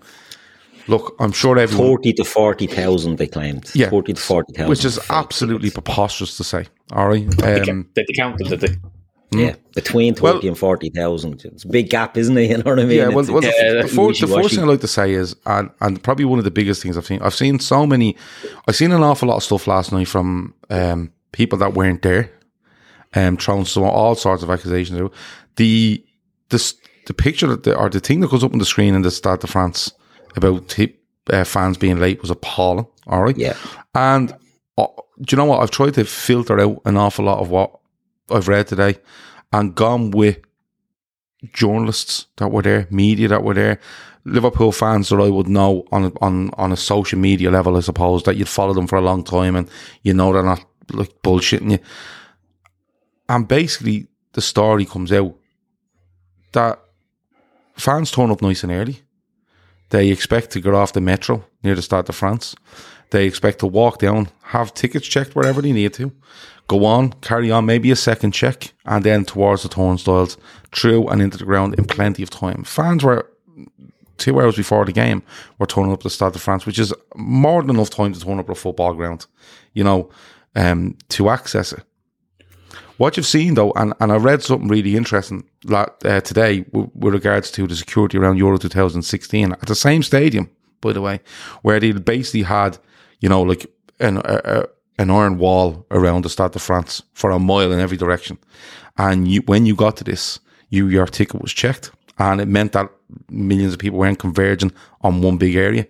look, 0.86 1.14
I'm 1.18 1.32
sure 1.32 1.58
everyone. 1.58 1.86
40 1.88 2.12
to 2.14 2.24
40,000 2.24 3.18
they 3.18 3.26
claimed. 3.26 3.70
Yeah. 3.74 3.90
40 3.90 4.12
to 4.14 4.20
40,000. 4.20 4.68
which 4.68 4.84
is 4.84 4.98
absolutely 5.10 5.70
preposterous 5.70 6.36
to 6.36 6.44
say. 6.44 6.66
All 6.92 7.08
right. 7.08 7.28
They, 7.38 7.60
Um, 7.62 7.88
they 7.94 8.04
counted, 8.14 8.48
did 8.48 8.60
they? 8.60 8.76
Yeah, 9.36 9.56
between 9.74 10.14
20 10.14 10.38
Well- 10.38 10.48
and 10.48 10.56
40,000. 10.58 11.44
It's 11.44 11.64
a 11.64 11.68
big 11.68 11.90
gap, 11.90 12.16
isn't 12.16 12.36
it? 12.38 12.50
You 12.50 12.58
know 12.58 12.70
what 12.70 12.78
I 12.78 12.84
mean? 12.84 12.98
yeah, 12.98 13.08
well, 13.08 13.24
well 13.24 13.40
the, 13.40 13.48
it's 13.48 13.90
the, 13.90 13.96
first, 13.96 14.20
the 14.20 14.26
first 14.28 14.54
thing 14.54 14.62
I'd 14.62 14.68
like 14.68 14.80
to 14.80 14.86
say 14.88 15.12
is, 15.12 15.34
and, 15.46 15.70
and 15.80 16.00
probably 16.02 16.24
one 16.24 16.38
of 16.38 16.44
the 16.44 16.50
biggest 16.52 16.82
things 16.82 16.96
I've 16.96 17.06
seen, 17.06 17.20
I've 17.20 17.34
seen 17.34 17.58
so 17.58 17.86
many, 17.86 18.16
I've 18.68 18.76
seen 18.76 18.92
an 18.92 19.02
awful 19.02 19.28
lot 19.28 19.36
of 19.38 19.42
stuff 19.42 19.66
last 19.66 19.90
night 19.92 20.06
from 20.06 20.54
um, 20.70 21.10
people 21.32 21.58
that 21.58 21.74
weren't 21.74 22.02
there, 22.02 22.30
um, 23.14 23.36
throwing 23.36 23.64
some 23.64 23.82
all 23.82 24.14
sorts 24.14 24.42
of 24.44 24.50
accusations. 24.50 25.10
The 25.56 26.04
the 26.50 26.74
the 27.06 27.14
picture 27.14 27.46
that 27.48 27.64
the, 27.64 27.76
or 27.76 27.88
the 27.90 28.00
thing 28.00 28.20
that 28.20 28.30
goes 28.30 28.44
up 28.44 28.52
on 28.52 28.58
the 28.58 28.64
screen 28.64 28.94
in 28.94 29.02
the 29.02 29.10
Stade 29.10 29.40
de 29.40 29.46
France 29.46 29.92
about 30.36 30.68
t- 30.68 30.96
uh, 31.30 31.44
fans 31.44 31.78
being 31.78 31.98
late 31.98 32.20
was 32.20 32.30
appalling. 32.30 32.86
All 33.06 33.22
right, 33.22 33.36
Yeah. 33.36 33.56
and 33.94 34.32
uh, 34.78 34.86
do 35.20 35.34
you 35.34 35.36
know 35.36 35.44
what? 35.44 35.60
I've 35.62 35.70
tried 35.70 35.94
to 35.94 36.04
filter 36.04 36.58
out 36.60 36.80
an 36.84 36.96
awful 36.96 37.24
lot 37.26 37.38
of 37.40 37.50
what 37.50 37.78
I've 38.30 38.48
read 38.48 38.66
today, 38.66 38.96
and 39.52 39.74
gone 39.74 40.10
with 40.10 40.38
journalists 41.52 42.26
that 42.36 42.48
were 42.50 42.62
there, 42.62 42.86
media 42.90 43.28
that 43.28 43.42
were 43.42 43.54
there, 43.54 43.78
Liverpool 44.24 44.72
fans 44.72 45.10
that 45.10 45.20
I 45.20 45.28
would 45.28 45.48
know 45.48 45.84
on 45.92 46.04
a, 46.06 46.12
on 46.22 46.50
on 46.54 46.72
a 46.72 46.76
social 46.76 47.18
media 47.18 47.50
level, 47.50 47.76
I 47.76 47.80
suppose, 47.80 48.22
that 48.22 48.36
you'd 48.36 48.48
follow 48.48 48.72
them 48.72 48.86
for 48.86 48.96
a 48.96 49.02
long 49.02 49.22
time 49.22 49.54
and 49.54 49.68
you 50.02 50.14
know 50.14 50.32
they're 50.32 50.42
not 50.42 50.64
like 50.92 51.10
bullshitting 51.22 51.72
you. 51.72 51.78
And 53.28 53.46
basically, 53.46 54.06
the 54.32 54.40
story 54.40 54.86
comes 54.86 55.12
out 55.12 55.34
that 56.52 56.78
fans 57.76 58.10
turn 58.10 58.30
up 58.30 58.40
nice 58.42 58.62
and 58.62 58.72
early. 58.72 59.00
They 59.90 60.08
expect 60.08 60.50
to 60.50 60.60
get 60.60 60.74
off 60.74 60.92
the 60.92 61.00
metro 61.00 61.44
near 61.62 61.74
the 61.74 61.82
Stade 61.82 62.06
de 62.06 62.12
France. 62.12 62.54
They 63.10 63.26
expect 63.26 63.60
to 63.60 63.66
walk 63.66 63.98
down, 63.98 64.28
have 64.42 64.74
tickets 64.74 65.06
checked 65.06 65.36
wherever 65.36 65.62
they 65.62 65.72
need 65.72 65.92
to, 65.94 66.12
go 66.68 66.84
on, 66.84 67.12
carry 67.20 67.50
on, 67.50 67.66
maybe 67.66 67.90
a 67.90 67.96
second 67.96 68.32
check, 68.32 68.72
and 68.86 69.04
then 69.04 69.24
towards 69.24 69.62
the 69.62 69.68
turnstiles, 69.68 70.36
through 70.72 71.08
and 71.08 71.22
into 71.22 71.38
the 71.38 71.44
ground 71.44 71.74
in 71.78 71.84
plenty 71.84 72.22
of 72.22 72.30
time. 72.30 72.64
Fans 72.64 73.04
were 73.04 73.30
two 74.16 74.40
hours 74.40 74.56
before 74.56 74.84
the 74.84 74.92
game 74.92 75.22
were 75.58 75.66
turning 75.66 75.92
up 75.92 76.02
the 76.02 76.10
Stade 76.10 76.32
de 76.32 76.38
France, 76.38 76.66
which 76.66 76.78
is 76.78 76.92
more 77.14 77.62
than 77.62 77.76
enough 77.76 77.90
time 77.90 78.12
to 78.12 78.20
turn 78.20 78.38
up 78.38 78.48
a 78.48 78.54
football 78.54 78.94
ground, 78.94 79.26
you 79.74 79.84
know, 79.84 80.10
um, 80.56 80.96
to 81.08 81.28
access 81.28 81.72
it. 81.72 81.82
What 82.96 83.16
you've 83.16 83.26
seen 83.26 83.54
though, 83.54 83.72
and, 83.72 83.92
and 84.00 84.12
I 84.12 84.16
read 84.16 84.42
something 84.42 84.68
really 84.68 84.96
interesting 84.96 85.44
uh, 85.72 85.86
today 86.20 86.64
with 86.72 87.14
regards 87.14 87.50
to 87.52 87.66
the 87.66 87.76
security 87.76 88.18
around 88.18 88.38
Euro 88.38 88.58
2016 88.58 89.52
at 89.52 89.60
the 89.60 89.74
same 89.74 90.02
stadium, 90.02 90.50
by 90.80 90.92
the 90.92 91.00
way, 91.00 91.20
where 91.62 91.80
they 91.80 91.92
basically 91.92 92.42
had, 92.42 92.78
you 93.20 93.28
know, 93.28 93.42
like 93.42 93.66
an 94.00 94.18
a, 94.18 94.40
a, 94.44 94.66
an 94.98 95.10
iron 95.10 95.38
wall 95.38 95.86
around 95.90 96.22
the 96.22 96.28
Stade 96.28 96.52
de 96.52 96.58
France 96.58 97.02
for 97.14 97.30
a 97.30 97.38
mile 97.38 97.72
in 97.72 97.80
every 97.80 97.96
direction, 97.96 98.38
and 98.96 99.28
you 99.28 99.40
when 99.42 99.66
you 99.66 99.74
got 99.74 99.96
to 99.96 100.04
this, 100.04 100.38
you 100.68 100.88
your 100.88 101.06
ticket 101.06 101.42
was 101.42 101.52
checked, 101.52 101.90
and 102.18 102.40
it 102.40 102.48
meant 102.48 102.72
that 102.72 102.90
millions 103.28 103.72
of 103.72 103.78
people 103.78 103.98
weren't 103.98 104.18
converging 104.18 104.72
on 105.02 105.22
one 105.22 105.36
big 105.36 105.56
area. 105.56 105.86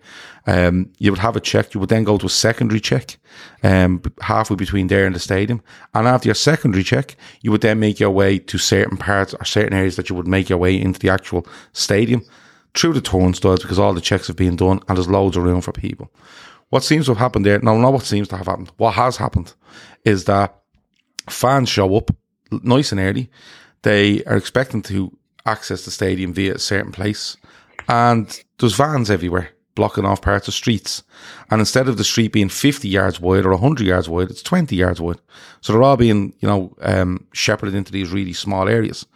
Um, 0.47 0.93
you 0.99 1.11
would 1.11 1.21
have 1.21 1.37
a 1.37 1.41
check. 1.41 1.75
You 1.75 1.81
would 1.81 1.89
then 1.89 2.05
go 2.05 2.19
to 2.19 2.27
a 2.27 2.31
secondary 2.31 2.81
check, 2.81 3.17
um, 3.63 4.03
halfway 4.21 4.57
between 4.57 4.89
there 4.89 5.07
and 5.07 5.15
the 5.15 5.21
stadium. 5.21 5.63
And 5.95 6.07
after 6.07 6.29
your 6.29 6.35
secondary 6.35 6.85
check, 6.85 7.17
you 7.41 7.51
would 7.51 7.63
then 7.63 7.81
make 7.81 8.01
your 8.01 8.11
way 8.11 8.39
to 8.39 8.59
certain 8.59 8.97
parts 8.97 9.35
or 9.35 9.45
certain 9.45 9.73
areas 9.73 9.97
that 9.97 10.09
you 10.09 10.17
would 10.17 10.29
make 10.29 10.49
your 10.49 10.59
way 10.59 10.79
into 10.81 11.01
the 11.01 11.09
actual 11.09 11.47
stadium 11.73 12.25
through 12.75 12.93
the 12.93 13.01
turnstiles 13.01 13.63
because 13.63 13.79
all 13.79 13.95
the 13.95 14.01
checks 14.01 14.27
have 14.27 14.37
been 14.37 14.57
done 14.57 14.81
and 14.89 14.99
there's 14.99 15.09
loads 15.09 15.37
of 15.37 15.45
room 15.45 15.61
for 15.61 15.73
people. 15.73 16.11
What 16.71 16.83
seems 16.83 17.07
to 17.07 17.13
have 17.13 17.19
happened 17.19 17.47
there, 17.47 17.61
no, 17.61 17.79
not 17.79 17.93
what 17.93 18.03
seems 18.03 18.29
to 18.29 18.37
have 18.37 18.47
happened. 18.47 18.73
What 18.79 18.95
has 18.95 19.17
happened 19.17 19.55
is 20.05 20.25
that 20.25 20.57
fans 21.29 21.69
show 21.69 21.95
up 21.97 22.11
nice 22.51 22.91
and 22.91 23.01
early. 23.01 23.31
They 23.83 24.25
are 24.25 24.37
expecting 24.37 24.83
to 24.83 25.17
access 25.47 25.85
the 25.85 25.91
stadium 25.91 26.33
via 26.33 26.55
a 26.55 26.59
certain 26.59 26.93
place, 26.93 27.37
and 27.89 28.43
there's 28.59 28.77
vans 28.77 29.11
everywhere 29.11 29.51
blocking 29.75 30.05
off 30.05 30.23
parts 30.23 30.49
of 30.49 30.55
streets. 30.55 31.03
And 31.51 31.61
instead 31.61 31.89
of 31.89 31.97
the 31.97 32.05
street 32.05 32.33
being 32.33 32.49
50 32.49 32.89
yards 32.89 33.21
wide 33.21 33.45
or 33.45 33.51
100 33.51 33.87
yards 33.87 34.09
wide, 34.09 34.31
it's 34.31 34.43
20 34.43 34.75
yards 34.77 35.01
wide. 35.01 35.21
So 35.61 35.73
they're 35.73 35.83
all 35.83 35.97
being, 35.97 36.35
you 36.41 36.49
know, 36.49 36.75
um, 36.81 37.27
shepherded 37.33 37.75
into 37.75 37.93
these 37.93 38.11
really 38.11 38.33
small 38.33 38.69
areas. 38.69 39.07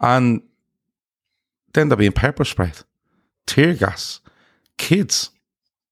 And 0.00 0.42
then 1.74 1.88
they're 1.88 1.96
being 1.96 2.12
pepper 2.12 2.44
sprayed, 2.44 2.78
tear 3.46 3.74
gas, 3.74 4.20
kids. 4.76 5.30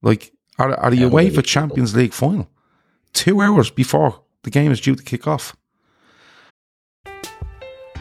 Like, 0.03 0.33
are, 0.59 0.75
are 0.75 0.95
you 0.95 1.07
away 1.07 1.31
for 1.31 1.43
Champions 1.43 1.95
League 1.95 2.13
final? 2.13 2.49
Two 3.13 3.41
hours 3.41 3.71
before 3.71 4.23
the 4.43 4.51
game 4.51 4.73
is 4.73 4.81
due 4.81 4.95
to 4.95 5.03
kick 5.03 5.27
off. 5.27 5.57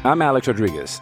I'm 0.03 0.21
Alex 0.21 0.47
Rodriguez. 0.47 1.01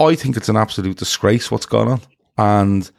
I 0.00 0.14
think 0.14 0.36
it's 0.36 0.48
an 0.48 0.56
absolute 0.56 0.96
disgrace 0.96 1.50
what's 1.50 1.66
gone 1.66 1.88
on, 1.88 2.00
and 2.38 2.90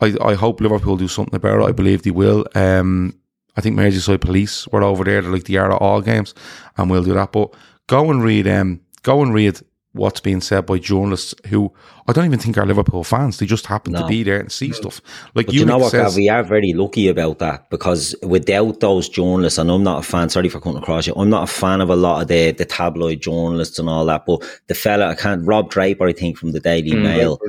I, 0.00 0.16
I 0.20 0.34
hope 0.34 0.60
Liverpool 0.60 0.96
do 0.96 1.08
something 1.08 1.34
about 1.36 1.60
it. 1.60 1.68
I 1.68 1.72
believe 1.72 2.02
they 2.02 2.10
will. 2.10 2.44
Um, 2.54 3.18
I 3.56 3.60
think 3.60 3.76
Merseyside 3.76 4.20
Police 4.20 4.66
were 4.68 4.82
over 4.82 5.04
there, 5.04 5.22
they're 5.22 5.30
like 5.30 5.44
the 5.44 5.58
at 5.58 5.70
all 5.70 6.02
games, 6.02 6.34
and 6.76 6.90
we'll 6.90 7.04
do 7.04 7.14
that. 7.14 7.32
But 7.32 7.54
go 7.86 8.10
and 8.10 8.22
read, 8.22 8.46
um, 8.46 8.80
go 9.02 9.22
and 9.22 9.32
read 9.32 9.60
what's 9.96 10.20
being 10.20 10.40
said 10.40 10.66
by 10.66 10.78
journalists 10.78 11.34
who 11.46 11.72
I 12.08 12.12
don't 12.12 12.24
even 12.24 12.38
think 12.38 12.56
are 12.56 12.66
Liverpool 12.66 13.02
fans. 13.02 13.38
They 13.38 13.46
just 13.46 13.66
happen 13.66 13.92
to 13.94 14.06
be 14.06 14.22
there 14.22 14.38
and 14.38 14.52
see 14.52 14.72
stuff. 14.72 15.00
Like 15.34 15.46
But 15.46 15.54
you 15.54 15.64
know 15.64 15.78
Unic 15.78 15.80
what, 15.80 15.92
Gav, 15.92 16.06
says, 16.06 16.16
we 16.16 16.28
are 16.28 16.44
very 16.44 16.72
lucky 16.72 17.08
about 17.08 17.40
that 17.40 17.68
because 17.68 18.14
without 18.22 18.80
those 18.80 19.08
journalists, 19.08 19.58
and 19.58 19.70
I'm 19.70 19.82
not 19.82 19.98
a 19.98 20.02
fan, 20.02 20.28
sorry 20.28 20.48
for 20.48 20.60
cutting 20.60 20.78
across 20.78 21.06
you, 21.06 21.14
I'm 21.16 21.30
not 21.30 21.44
a 21.44 21.52
fan 21.52 21.80
of 21.80 21.90
a 21.90 21.96
lot 21.96 22.22
of 22.22 22.28
the, 22.28 22.52
the 22.52 22.64
tabloid 22.64 23.20
journalists 23.20 23.78
and 23.78 23.88
all 23.88 24.04
that, 24.06 24.24
but 24.24 24.42
the 24.68 24.74
fella, 24.74 25.08
I 25.08 25.14
can't, 25.14 25.44
Rob 25.44 25.70
Draper, 25.70 26.06
I 26.06 26.12
think, 26.12 26.38
from 26.38 26.52
the 26.52 26.60
Daily 26.60 26.92
Mm. 26.92 27.02
Mail, 27.02 27.40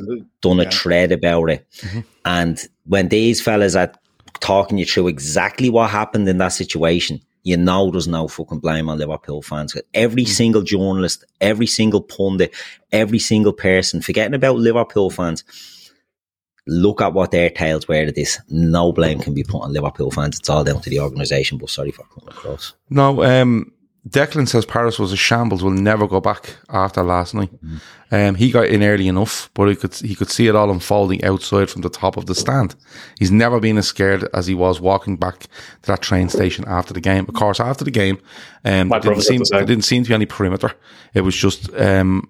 done 0.41 0.59
a 0.59 0.69
thread 0.71 1.11
about 1.11 1.49
it. 1.49 1.65
Mm-hmm. 1.81 1.99
And 2.25 2.67
when 2.85 3.09
these 3.09 3.39
fellas 3.41 3.75
are 3.75 3.91
talking 4.39 4.77
you 4.77 4.85
through 4.85 5.07
exactly 5.07 5.69
what 5.69 5.89
happened 5.89 6.27
in 6.27 6.37
that 6.39 6.49
situation, 6.49 7.21
you 7.47 7.55
know 7.55 7.89
there's 7.91 8.07
no 8.09 8.27
fucking 8.27 8.59
blame 8.59 8.89
on 8.89 8.97
Liverpool 8.97 9.41
fans. 9.41 9.75
Every 9.93 10.25
Mm. 10.25 10.27
single 10.39 10.61
journalist, 10.63 11.23
every 11.39 11.67
single 11.67 12.01
pundit, 12.01 12.53
every 12.91 13.19
single 13.19 13.53
person, 13.53 14.01
forgetting 14.01 14.33
about 14.33 14.57
Liverpool 14.57 15.09
fans, 15.09 15.43
look 16.67 16.99
at 17.01 17.13
what 17.13 17.31
their 17.31 17.49
tails 17.49 17.87
were 17.87 18.05
to 18.05 18.11
this. 18.11 18.39
No 18.49 18.91
blame 18.91 19.19
can 19.19 19.33
be 19.33 19.43
put 19.43 19.61
on 19.61 19.71
Liverpool 19.71 20.11
fans. 20.11 20.37
It's 20.39 20.49
all 20.49 20.65
down 20.65 20.81
to 20.81 20.89
the 20.89 20.99
organisation. 20.99 21.57
But 21.57 21.69
sorry 21.69 21.91
for 21.91 22.03
cutting 22.13 22.29
across. 22.29 22.73
No, 22.89 23.23
um, 23.23 23.71
Declan 24.07 24.47
says 24.47 24.65
Paris 24.65 24.99
was 24.99 25.11
a 25.11 25.17
shambles. 25.17 25.63
Will 25.63 25.71
never 25.71 26.07
go 26.07 26.21
back 26.21 26.55
after 26.69 27.03
last 27.03 27.33
night. 27.33 27.49
Um, 28.11 28.35
he 28.35 28.51
got 28.51 28.67
in 28.67 28.83
early 28.83 29.07
enough, 29.07 29.49
but 29.53 29.67
he 29.67 29.75
could 29.75 29.93
he 29.95 30.15
could 30.15 30.29
see 30.29 30.47
it 30.47 30.55
all 30.55 30.71
unfolding 30.71 31.23
outside 31.23 31.69
from 31.69 31.81
the 31.81 31.89
top 31.89 32.15
of 32.15 32.25
the 32.25 32.35
stand. 32.35 32.75
He's 33.19 33.31
never 33.31 33.59
been 33.59 33.77
as 33.77 33.87
scared 33.87 34.27
as 34.33 34.47
he 34.47 34.53
was 34.53 34.79
walking 34.79 35.17
back 35.17 35.39
to 35.41 35.47
that 35.87 36.01
train 36.01 36.29
station 36.29 36.63
after 36.67 36.93
the 36.93 37.01
game. 37.01 37.25
Of 37.27 37.33
course, 37.33 37.59
after 37.59 37.83
the 37.83 37.91
game, 37.91 38.19
um, 38.63 38.89
didn't 38.89 39.21
seem 39.21 39.39
the 39.39 39.49
there 39.51 39.65
didn't 39.65 39.85
seem 39.85 40.03
to 40.03 40.09
be 40.09 40.15
any 40.15 40.25
perimeter. 40.25 40.73
It 41.13 41.21
was 41.21 41.35
just 41.35 41.73
um, 41.73 42.29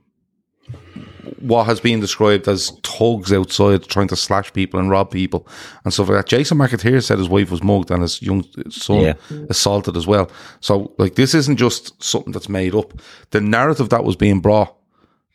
what 1.40 1.66
has 1.66 1.80
been 1.80 2.00
described 2.00 2.48
as 2.48 2.70
thugs 2.84 3.32
outside 3.32 3.84
trying 3.84 4.08
to 4.08 4.16
slash 4.16 4.52
people 4.54 4.80
and 4.80 4.90
rob 4.90 5.12
people 5.12 5.48
and 5.84 5.94
stuff 5.94 6.10
like 6.10 6.20
that. 6.20 6.28
Jason 6.30 6.58
McAteer 6.58 7.04
said 7.04 7.18
his 7.20 7.30
wife 7.30 7.52
was 7.52 7.64
mugged 7.64 7.92
and 7.92 8.02
his 8.02 8.22
young 8.22 8.44
son 8.70 9.02
Yeah. 9.02 9.14
assaulted 9.50 9.96
as 9.96 10.08
well. 10.08 10.30
So, 10.62 10.94
like, 10.98 11.16
this 11.16 11.34
isn't 11.34 11.58
just 11.58 12.02
something 12.04 12.34
that's 12.34 12.50
made 12.50 12.74
up. 12.76 12.94
The 13.32 13.42
narrative 13.42 13.90
that 13.90 14.04
was 14.04 14.16
being 14.16 14.40
brought 14.40 14.76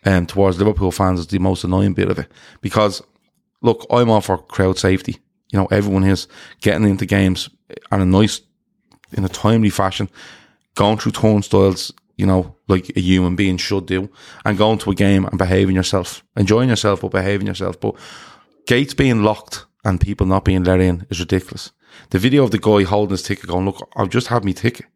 um, 0.05 0.27
towards 0.27 0.59
Liverpool 0.59 0.91
fans 0.91 1.21
is 1.21 1.27
the 1.29 1.39
most 1.39 1.63
annoying 1.65 1.95
bit 1.95 2.11
of 2.11 2.19
it 2.19 2.31
because, 2.61 3.03
look, 3.61 3.87
I'm 3.91 4.11
all 4.11 4.21
for 4.21 4.39
crowd 4.39 4.79
safety. 4.79 5.19
You 5.53 5.59
know, 5.61 5.67
everyone 5.71 6.05
is 6.05 6.27
getting 6.61 6.89
into 6.89 7.07
games 7.07 7.49
in 7.93 8.01
a 8.01 8.05
nice, 8.07 8.41
in 9.13 9.25
a 9.25 9.29
timely 9.29 9.71
fashion, 9.71 10.09
going 10.75 10.97
through 10.99 11.13
turnstiles, 11.13 11.93
you 12.17 12.27
know, 12.27 12.57
like 12.69 12.91
a 12.97 13.01
human 13.01 13.37
being 13.37 13.57
should 13.57 13.87
do, 13.87 14.11
and 14.45 14.59
going 14.59 14.79
to 14.79 14.91
a 14.91 14.95
game 14.95 15.25
and 15.25 15.39
behaving 15.39 15.75
yourself, 15.75 16.25
enjoying 16.37 16.69
yourself, 16.69 17.01
but 17.01 17.11
behaving 17.11 17.47
yourself. 17.47 17.81
But 17.81 17.97
gates 18.67 18.95
being 18.95 19.23
locked 19.23 19.67
and 19.85 20.01
people 20.01 20.27
not 20.27 20.45
being 20.45 20.65
let 20.65 20.81
in 20.81 21.07
is 21.11 21.21
ridiculous. 21.21 21.73
The 22.11 22.19
video 22.19 22.45
of 22.45 22.51
the 22.51 22.59
guy 22.59 22.85
holding 22.85 23.13
his 23.13 23.23
ticket 23.23 23.49
going, 23.49 23.67
look, 23.67 23.89
I've 23.97 24.11
just 24.11 24.29
had 24.29 24.45
me 24.45 24.53
ticket. 24.53 24.87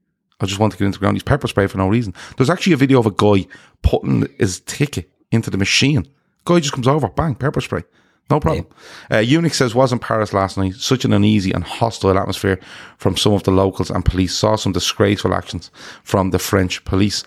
I 0.40 0.46
just 0.46 0.61
want 0.61 0.72
to 0.72 0.79
get 0.79 0.87
into 0.87 0.98
the 0.98 1.02
ground. 1.02 1.16
He's 1.16 1.22
pepper 1.22 1.48
spray 1.48 1.66
for 1.66 1.79
no 1.79 1.88
reason. 1.88 2.14
There's 2.37 2.50
actually 2.50 2.74
a 2.74 2.79
video 2.79 2.98
of 2.98 3.07
a 3.07 3.11
guy 3.11 3.46
putting 3.83 4.29
his 4.38 4.61
ticket 4.61 5.11
into 5.31 5.50
the 5.50 5.59
machine. 5.59 6.07
Guy 6.44 6.61
just 6.61 6.74
comes 6.74 6.87
over, 6.87 7.09
bang, 7.09 7.35
pepper 7.35 7.61
spray. 7.61 7.85
No 8.28 8.40
problem. 8.40 8.66
Uh, 9.10 9.16
Unix 9.16 9.54
says, 9.54 9.74
was 9.74 9.92
in 9.92 10.00
Paris 10.00 10.32
last 10.32 10.58
night. 10.58 10.74
Such 10.74 11.04
an 11.04 11.12
uneasy 11.12 11.52
and 11.52 11.62
hostile 11.62 12.18
atmosphere 12.18 12.58
from 12.98 13.16
some 13.16 13.32
of 13.32 13.44
the 13.44 13.52
locals 13.52 13.88
and 13.90 14.04
police. 14.04 14.34
Saw 14.34 14.56
some 14.56 14.72
disgraceful 14.72 15.32
actions 15.32 15.70
from 16.02 16.30
the 16.30 16.38
French 16.40 16.84
police. 16.84 17.22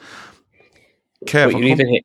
Kev, 1.25 1.51
But 1.53 1.61
you'd 1.61 1.61
come- 1.61 1.63
even 1.63 1.87
hear, 1.87 2.01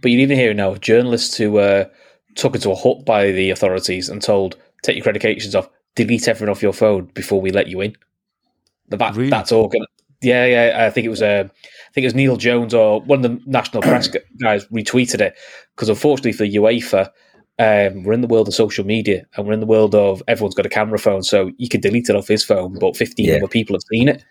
but 0.00 0.10
you'd 0.10 0.20
even 0.20 0.36
hear 0.38 0.54
now 0.54 0.70
of 0.70 0.80
journalists 0.80 1.36
who 1.36 1.52
were 1.52 1.90
took 2.34 2.54
into 2.54 2.70
a 2.70 2.74
hut 2.74 3.04
by 3.06 3.32
the 3.32 3.50
authorities 3.50 4.08
and 4.10 4.20
told, 4.20 4.56
"Take 4.82 4.96
your 4.96 5.04
accreditations 5.06 5.54
off, 5.54 5.68
delete 5.94 6.28
everything 6.28 6.50
off 6.50 6.62
your 6.62 6.72
phone 6.74 7.10
before 7.14 7.40
we 7.40 7.50
let 7.50 7.68
you 7.68 7.80
in." 7.80 7.96
The 8.88 8.96
that, 8.98 9.16
Really? 9.16 9.30
That's 9.30 9.52
all. 9.52 9.68
Gonna, 9.68 9.86
yeah, 10.22 10.44
yeah. 10.46 10.86
I 10.86 10.90
think 10.90 11.06
it 11.06 11.10
was. 11.10 11.22
Uh, 11.22 11.44
I 11.48 11.92
think 11.94 12.04
it 12.04 12.08
was 12.08 12.14
Neil 12.14 12.36
Jones 12.36 12.74
or 12.74 13.00
one 13.00 13.24
of 13.24 13.30
the 13.30 13.40
national 13.50 13.82
press 13.82 14.08
guys 14.42 14.66
retweeted 14.66 15.20
it 15.20 15.34
because 15.74 15.88
unfortunately 15.88 16.32
for 16.32 16.44
UEFA, 16.44 17.10
um, 17.58 18.02
we're 18.04 18.12
in 18.12 18.20
the 18.20 18.26
world 18.26 18.48
of 18.48 18.54
social 18.54 18.84
media 18.84 19.24
and 19.36 19.46
we're 19.46 19.52
in 19.54 19.60
the 19.60 19.66
world 19.66 19.94
of 19.94 20.22
everyone's 20.28 20.54
got 20.54 20.66
a 20.66 20.70
camera 20.70 20.98
phone, 20.98 21.22
so 21.22 21.50
you 21.58 21.68
can 21.68 21.80
delete 21.80 22.08
it 22.08 22.16
off 22.16 22.28
his 22.28 22.44
phone, 22.44 22.78
but 22.78 22.96
fifteen 22.96 23.26
Yeah. 23.28 23.36
other 23.36 23.48
people 23.48 23.74
have 23.74 23.82
seen 23.90 24.08
it. 24.08 24.24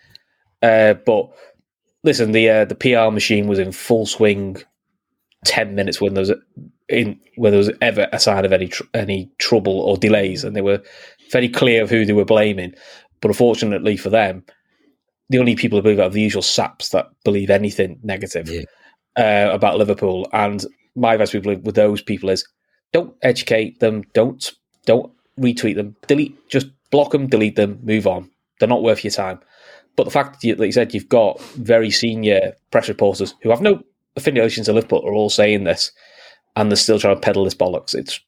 Uh, 0.62 0.94
but 1.06 1.30
listen, 2.04 2.32
the 2.32 2.50
uh, 2.50 2.66
the 2.66 2.76
PR 2.76 3.12
machine 3.12 3.48
was 3.48 3.60
in 3.60 3.72
full 3.72 4.06
swing. 4.06 4.58
Ten 5.44 5.76
minutes 5.76 6.02
when 6.02 6.16
there 6.16 6.22
was 6.22 6.32
in 6.90 7.20
when 7.36 7.52
there 7.52 7.60
was 7.60 7.70
ever 7.82 8.08
a 8.12 8.20
sign 8.20 8.46
of 8.46 8.52
any 8.54 8.68
tr- 8.68 8.84
any 8.96 9.32
trouble 9.38 9.80
or 9.80 9.96
delays, 9.96 10.44
and 10.44 10.56
they 10.56 10.62
were 10.62 10.82
very 11.32 11.50
clear 11.50 11.84
of 11.84 11.90
who 11.92 12.04
they 12.04 12.14
were 12.14 12.26
blaming. 12.26 12.74
But 13.22 13.30
unfortunately 13.30 13.96
for 13.96 14.10
them, 14.10 14.44
the 15.30 15.38
only 15.38 15.56
people 15.56 15.78
who 15.78 15.84
believe 15.84 16.00
are 16.00 16.10
the 16.10 16.22
usual 16.22 16.42
saps 16.42 16.90
that 16.90 17.10
believe 17.24 17.52
anything 17.52 18.00
negative 18.04 18.50
Yeah. 18.50 18.64
uh, 19.18 19.54
about 19.54 19.78
Liverpool. 19.78 20.28
And 20.34 20.66
my 20.96 21.14
advice 21.14 21.34
with, 21.34 21.46
with 21.46 21.76
those 21.76 22.02
people 22.02 22.30
is 22.30 22.48
don't 22.94 23.16
educate 23.22 23.80
them, 23.80 24.04
don't 24.14 24.52
don't 24.86 25.12
retweet 25.40 25.76
them, 25.76 25.96
delete, 26.08 26.50
just 26.50 26.68
block 26.92 27.12
them, 27.12 27.28
delete 27.28 27.56
them, 27.56 27.80
move 27.84 28.08
on. 28.08 28.30
They're 28.60 28.70
not 28.70 28.84
worth 28.84 29.04
your 29.04 29.12
time. 29.12 29.40
But 29.96 30.06
the 30.06 30.12
fact 30.12 30.34
that 30.34 30.48
you, 30.48 30.56
like 30.56 30.68
you 30.68 30.72
said, 30.72 30.94
you've 30.94 31.10
got 31.10 31.42
very 31.42 31.90
senior 31.90 32.54
press 32.72 32.88
reporters 32.88 33.34
who 33.42 33.50
have 33.50 33.62
no 33.62 33.82
affiliation 34.16 34.64
to 34.66 34.74
Liverpool 34.74 35.06
are 35.06 35.14
all 35.14 35.30
saying 35.30 35.64
this, 35.64 35.92
and 36.56 36.70
they're 36.70 36.78
still 36.78 37.00
trying 37.00 37.16
to 37.16 37.22
peddle 37.22 37.44
this 37.44 37.56
bollocks. 37.56 37.96
It's 37.96 38.20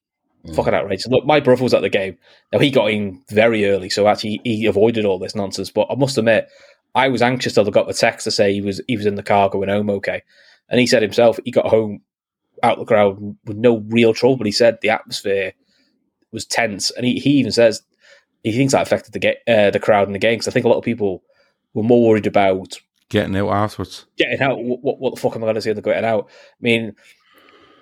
mm. 0.45 0.55
fucking 0.55 0.73
outrageous. 0.73 1.07
Look, 1.07 1.25
my 1.25 1.39
brother 1.39 1.63
was 1.63 1.73
at 1.73 1.81
the 1.81 1.89
game. 1.89 2.17
Now 2.53 2.59
he 2.59 2.71
got 2.71 2.91
in 2.91 3.21
very 3.29 3.65
early, 3.65 3.89
so 3.89 4.07
actually 4.07 4.41
he 4.43 4.65
avoided 4.65 5.05
all 5.05 5.19
this 5.19 5.35
nonsense. 5.35 5.69
But 5.69 5.87
I 5.89 5.95
must 5.95 6.17
admit, 6.17 6.47
I 6.95 7.09
was 7.09 7.21
anxious 7.21 7.53
till 7.53 7.67
I 7.67 7.69
got 7.69 7.87
the 7.87 7.93
text 7.93 8.23
to 8.25 8.31
say 8.31 8.53
he 8.53 8.61
was 8.61 8.81
he 8.87 8.97
was 8.97 9.05
in 9.05 9.15
the 9.15 9.23
car 9.23 9.49
going 9.49 9.69
home 9.69 9.89
okay, 9.89 10.23
and 10.69 10.79
he 10.79 10.87
said 10.87 11.01
himself 11.01 11.39
he 11.43 11.51
got 11.51 11.67
home 11.67 12.01
out 12.63 12.77
the 12.77 12.85
crowd 12.85 13.17
with 13.45 13.57
no 13.57 13.83
real 13.87 14.13
trouble. 14.13 14.37
But 14.37 14.47
he 14.47 14.51
said 14.51 14.79
the 14.81 14.89
atmosphere 14.89 15.53
was 16.31 16.45
tense, 16.45 16.91
and 16.91 17.05
he, 17.05 17.19
he 17.19 17.31
even 17.31 17.51
says 17.51 17.81
he 18.43 18.51
thinks 18.51 18.73
that 18.73 18.81
affected 18.81 19.13
the 19.13 19.19
ga- 19.19 19.41
uh, 19.47 19.71
the 19.71 19.79
crowd 19.79 20.07
in 20.07 20.13
the 20.13 20.19
game 20.19 20.35
because 20.35 20.47
I 20.47 20.51
think 20.51 20.65
a 20.65 20.69
lot 20.69 20.77
of 20.77 20.83
people 20.83 21.23
were 21.73 21.83
more 21.83 22.07
worried 22.07 22.27
about 22.27 22.79
getting 23.09 23.35
out 23.35 23.49
afterwards. 23.49 24.05
getting 24.17 24.41
out. 24.41 24.61
What, 24.61 24.99
what, 24.99 25.15
the 25.15 25.21
fuck 25.21 25.35
am 25.35 25.43
I 25.43 25.45
going 25.45 25.55
to 25.55 25.61
see 25.61 25.69
when 25.69 25.75
they're 25.75 25.93
getting 25.93 26.09
out? 26.09 26.27
I 26.29 26.61
mean, 26.61 26.95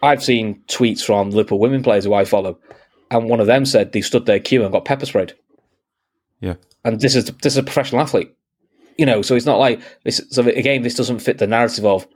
I've 0.04 0.24
seen 0.24 0.64
tweets 0.68 1.04
from 1.04 1.32
Liverpool 1.32 1.60
women 1.60 1.84
players 1.84 2.06
who 2.06 2.14
I 2.14 2.26
follow, 2.26 2.60
and 3.12 3.30
one 3.30 3.40
of 3.40 3.48
them 3.48 3.66
said 3.66 3.92
they 3.92 4.02
stood 4.02 4.26
their 4.26 4.40
queue 4.40 4.64
and 4.64 4.72
got 4.72 4.86
pepper 4.86 5.06
sprayed. 5.06 5.34
Yeah. 6.42 6.56
And 6.84 7.00
this 7.00 7.16
is 7.16 7.26
this 7.26 7.54
is 7.54 7.58
a 7.58 7.64
professional 7.64 8.02
athlete, 8.02 8.36
you 8.98 9.06
know. 9.06 9.22
So 9.22 9.36
it's 9.36 9.46
not 9.46 9.60
like 9.60 9.82
this. 10.04 10.22
So 10.30 10.44
again, 10.44 10.84
this 10.84 10.96
doesn't 10.96 11.20
fit 11.20 11.38
the 11.38 11.48
narrative 11.48 11.86
of 11.86 12.08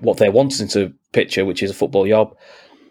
what 0.00 0.18
they're 0.18 0.32
wanting 0.32 0.68
to 0.68 0.92
picture, 1.12 1.44
which 1.44 1.62
is 1.62 1.70
a 1.70 1.74
football 1.74 2.06
job. 2.06 2.36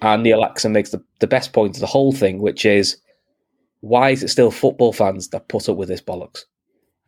And 0.02 0.24
Neil 0.24 0.44
Axon 0.44 0.72
makes 0.72 0.92
the, 0.92 1.04
the 1.20 1.28
best 1.28 1.52
point 1.54 1.76
of 1.76 1.82
the 1.82 1.88
whole 1.88 2.12
thing, 2.12 2.40
which 2.40 2.66
is 2.66 2.98
why 3.82 4.12
is 4.12 4.24
it 4.24 4.30
still 4.30 4.52
football 4.52 4.94
fans 4.94 5.30
that 5.30 5.48
put 5.48 5.68
up 5.68 5.78
with 5.78 5.90
this 5.90 6.02
bollocks? 6.02 6.46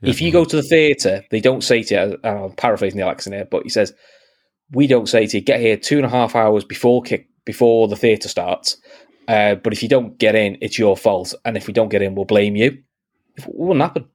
If 0.03 0.19
you 0.19 0.31
go 0.31 0.45
to 0.45 0.55
the 0.55 0.63
theatre, 0.63 1.23
they 1.29 1.39
don't 1.39 1.63
say 1.63 1.83
to 1.83 1.93
you, 1.93 2.17
and 2.23 2.39
I'm 2.39 2.51
paraphrasing 2.53 2.97
Neil 2.97 3.09
Axon 3.09 3.33
here, 3.33 3.45
but 3.45 3.63
he 3.63 3.69
says, 3.69 3.93
we 4.71 4.87
don't 4.87 5.07
say 5.07 5.27
to 5.27 5.37
you, 5.37 5.43
get 5.43 5.59
here 5.59 5.77
two 5.77 5.97
and 5.97 6.05
a 6.05 6.09
half 6.09 6.35
hours 6.35 6.63
before 6.63 7.03
kick 7.03 7.27
before 7.45 7.87
the 7.87 7.95
theatre 7.95 8.29
starts. 8.29 8.77
Uh, 9.27 9.55
but 9.55 9.73
if 9.73 9.83
you 9.83 9.89
don't 9.89 10.17
get 10.17 10.33
in, 10.33 10.57
it's 10.61 10.79
your 10.79 10.97
fault. 10.97 11.35
And 11.45 11.55
if 11.55 11.67
we 11.67 11.73
don't 11.73 11.89
get 11.89 12.01
in, 12.01 12.15
we'll 12.15 12.25
blame 12.25 12.55
you. 12.55 12.81
It 13.37 13.45
wouldn't 13.47 13.81
happen. 13.81 14.05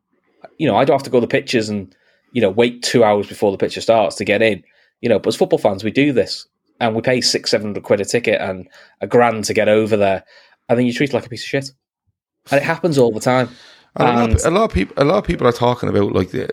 You 0.59 0.67
know, 0.67 0.77
I 0.77 0.85
don't 0.85 0.95
have 0.95 1.05
to 1.05 1.11
go 1.11 1.21
to 1.21 1.27
the 1.27 1.31
pitches 1.31 1.69
and, 1.69 1.95
you 2.33 2.43
know, 2.43 2.51
wait 2.51 2.83
two 2.83 3.05
hours 3.05 3.27
before 3.27 3.53
the 3.53 3.59
picture 3.59 3.81
starts 3.81 4.17
to 4.17 4.25
get 4.25 4.43
in. 4.43 4.65
You 5.01 5.09
know, 5.09 5.19
but 5.19 5.29
as 5.29 5.37
football 5.37 5.59
fans, 5.59 5.85
we 5.85 5.91
do 5.91 6.13
this. 6.13 6.47
And 6.79 6.95
we 6.95 7.01
pay 7.01 7.21
six, 7.21 7.51
seven 7.51 7.69
hundred 7.69 7.85
quid 7.85 8.01
a 8.01 8.05
ticket 8.05 8.41
and 8.41 8.69
a 9.01 9.07
grand 9.07 9.45
to 9.45 9.55
get 9.55 9.69
over 9.69 9.97
there. 9.97 10.25
And 10.69 10.79
then 10.79 10.87
you 10.87 10.93
treat 10.93 11.11
it 11.11 11.15
like 11.15 11.27
a 11.27 11.29
piece 11.31 11.43
of 11.43 11.49
shit. 11.49 11.71
And 12.51 12.61
it 12.61 12.65
happens 12.65 12.99
all 12.99 13.13
the 13.13 13.21
time. 13.21 13.49
And 13.97 14.09
a, 14.09 14.13
lot 14.13 14.33
of, 14.33 14.45
a 14.45 14.51
lot 14.51 14.65
of 14.65 14.73
people, 14.73 14.95
a 14.99 15.05
lot 15.05 15.19
of 15.19 15.25
people 15.25 15.47
are 15.47 15.53
talking 15.53 15.89
about 15.89 16.13
like 16.13 16.31
the, 16.31 16.51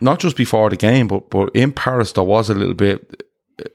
not 0.00 0.20
just 0.20 0.36
before 0.36 0.70
the 0.70 0.76
game, 0.76 1.06
but 1.06 1.28
but 1.28 1.50
in 1.54 1.72
Paris 1.72 2.12
there 2.12 2.24
was 2.24 2.48
a 2.48 2.54
little 2.54 2.74
bit, 2.74 3.24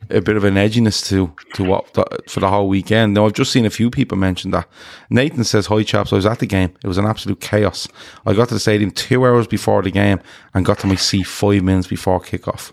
a 0.09 0.19
bit 0.19 0.35
of 0.35 0.43
an 0.43 0.55
edginess 0.55 1.05
to 1.09 1.31
to 1.53 1.63
what 1.63 1.93
the, 1.93 2.05
for 2.27 2.39
the 2.39 2.49
whole 2.49 2.67
weekend. 2.67 3.13
Now 3.13 3.27
I've 3.27 3.33
just 3.33 3.51
seen 3.51 3.67
a 3.67 3.69
few 3.69 3.91
people 3.91 4.17
mention 4.17 4.49
that. 4.51 4.67
Nathan 5.11 5.43
says, 5.43 5.67
"Hi 5.67 5.83
chaps, 5.83 6.11
I 6.11 6.15
was 6.15 6.25
at 6.25 6.39
the 6.39 6.47
game. 6.47 6.73
It 6.83 6.87
was 6.87 6.97
an 6.97 7.05
absolute 7.05 7.39
chaos. 7.39 7.87
I 8.25 8.33
got 8.33 8.47
to 8.47 8.55
the 8.55 8.59
stadium 8.59 8.89
two 8.89 9.23
hours 9.27 9.45
before 9.45 9.83
the 9.83 9.91
game 9.91 10.19
and 10.55 10.65
got 10.65 10.79
to 10.79 10.87
my 10.87 10.95
seat 10.95 11.27
five 11.27 11.61
minutes 11.61 11.87
before 11.87 12.19
kickoff. 12.19 12.71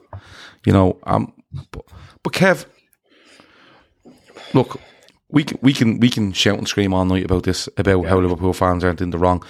You 0.67 0.73
know, 0.73 0.99
um, 1.05 1.33
but, 1.73 1.85
but 2.23 2.33
Kev, 2.33 2.67
look, 4.55 4.81
we 5.29 5.45
can 5.45 5.59
we 5.63 5.73
can 5.73 6.01
we 6.01 6.11
can 6.11 6.33
shout 6.33 6.59
and 6.59 6.69
scream 6.69 6.93
all 6.93 7.05
night 7.05 7.25
about 7.25 7.45
this 7.45 7.69
about 7.77 8.07
how 8.07 8.19
Liverpool 8.19 8.53
fans 8.53 8.85
aren't 8.85 9.01
in 9.01 9.11
the 9.11 9.19
wrong. 9.19 9.43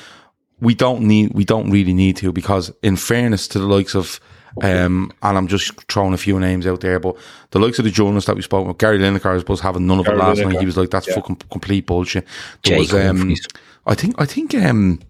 We 0.61 0.75
don't 0.75 1.03
need 1.03 1.33
we 1.35 1.45
don't 1.45 1.71
really 1.71 1.95
need 1.95 2.17
to 2.19 2.33
because 2.33 2.73
in 2.83 2.97
fairness 2.97 3.49
to 3.49 3.59
the 3.59 3.67
likes 3.67 3.95
of 3.95 4.21
um 4.63 5.11
and 5.23 5.39
I'm 5.39 5.47
just 5.47 5.73
throwing 5.91 6.13
a 6.13 6.19
few 6.19 6.39
names 6.39 6.67
out 6.67 6.81
there, 6.81 7.01
but 7.01 7.17
the 7.51 7.59
likes 7.59 7.79
of 7.79 7.85
the 7.85 7.91
journalists 7.91 8.27
that 8.27 8.37
we 8.37 8.43
spoke 8.43 8.67
with, 8.67 8.79
Gary 8.79 8.99
Lineker 8.99 9.49
was 9.49 9.61
having 9.61 9.87
none 9.87 10.01
of 10.01 10.07
it 10.07 10.11
Gary 10.11 10.19
last 10.19 10.45
night. 10.45 10.59
He 10.59 10.67
was 10.67 10.77
like, 10.77 10.91
That's 10.91 11.09
Yeah. 11.09 11.15
fucking 11.15 11.37
complete 11.51 11.87
bullshit. 11.87 12.27
There 12.65 12.79
Jake 12.79 12.93
was 12.93 12.95
um 12.95 13.35
I 13.87 13.95
think 13.95 14.15
I 14.19 14.27
think 14.27 14.55
um 14.55 15.01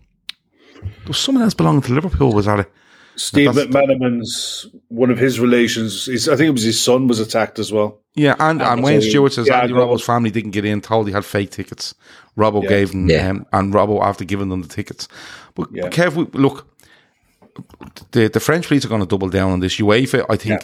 there 0.83 0.91
was 1.09 1.19
someone 1.19 1.43
else 1.43 1.55
belonging 1.55 1.83
to 1.83 1.93
Liverpool 1.93 2.33
was 2.33 2.47
at 2.49 2.61
it. 2.61 2.73
Steve 3.21 3.55
That's- 3.55 3.75
McManaman's 3.75 4.67
one 4.89 5.11
of 5.11 5.19
his 5.19 5.39
relations. 5.41 6.07
His, 6.07 6.29
I 6.29 6.37
think 6.37 6.49
it 6.49 6.53
was 6.53 6.63
his 6.63 6.81
son 6.81 7.07
was 7.07 7.21
attacked 7.21 7.59
as 7.59 7.71
well. 7.73 8.01
Yeah, 8.15 8.35
and, 8.39 8.63
and 8.63 8.81
so 8.81 8.85
Wayne 8.85 9.01
he- 9.03 9.11
Stewart 9.11 9.33
says 9.33 9.47
yeah, 9.47 9.61
Andy 9.61 9.75
that 9.75 9.79
Robbo's 9.79 10.03
family 10.05 10.31
didn't 10.31 10.53
get 10.53 10.65
in, 10.65 10.81
told 10.81 11.07
he 11.07 11.13
had 11.13 11.25
fake 11.25 11.51
tickets. 11.51 11.95
Robbo 12.37 12.63
Yeah. 12.63 12.69
gave 12.69 12.91
them, 12.93 13.09
Yeah. 13.11 13.29
um, 13.29 13.47
and 13.53 13.75
Robbo 13.75 14.03
after 14.03 14.25
giving 14.25 14.49
them 14.49 14.63
the 14.63 14.69
tickets. 14.69 15.07
But, 15.55 15.69
Yeah. 15.73 15.83
but 15.83 15.93
Kev, 15.93 16.15
we, 16.15 16.25
look, 16.41 16.67
the 18.13 18.29
the 18.29 18.41
French 18.41 18.69
police 18.69 18.85
are 18.85 18.89
going 18.89 19.01
to 19.03 19.07
double 19.07 19.29
down 19.29 19.51
on 19.53 19.61
this. 19.61 19.77
UEFA, 19.77 20.25
I 20.31 20.37
think, 20.37 20.63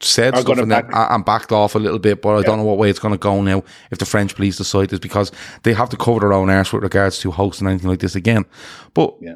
said 0.00 0.34
Are 0.34 0.38
stuff 0.42 0.46
gonna 0.46 0.62
and, 0.62 0.70
then, 0.72 0.84
and 0.92 1.24
backed 1.24 1.50
off 1.52 1.74
a 1.74 1.78
little 1.78 1.98
bit, 1.98 2.22
but 2.22 2.36
I 2.36 2.42
don't 2.42 2.58
know 2.58 2.64
what 2.64 2.78
way 2.78 2.90
it's 2.90 2.98
going 3.00 3.14
to 3.14 3.18
go 3.18 3.42
now 3.42 3.64
if 3.90 3.98
the 3.98 4.04
French 4.06 4.34
police 4.36 4.56
decide 4.56 4.90
this 4.90 5.00
because 5.00 5.32
they 5.64 5.72
have 5.74 5.88
to 5.90 5.96
cover 5.96 6.20
their 6.20 6.32
own 6.32 6.48
arse 6.50 6.72
with 6.72 6.82
regards 6.84 7.18
to 7.20 7.30
hosting 7.32 7.66
anything 7.66 7.88
like 7.90 7.98
this 8.00 8.14
again. 8.14 8.44
But 8.94 9.16
Yeah. 9.20 9.34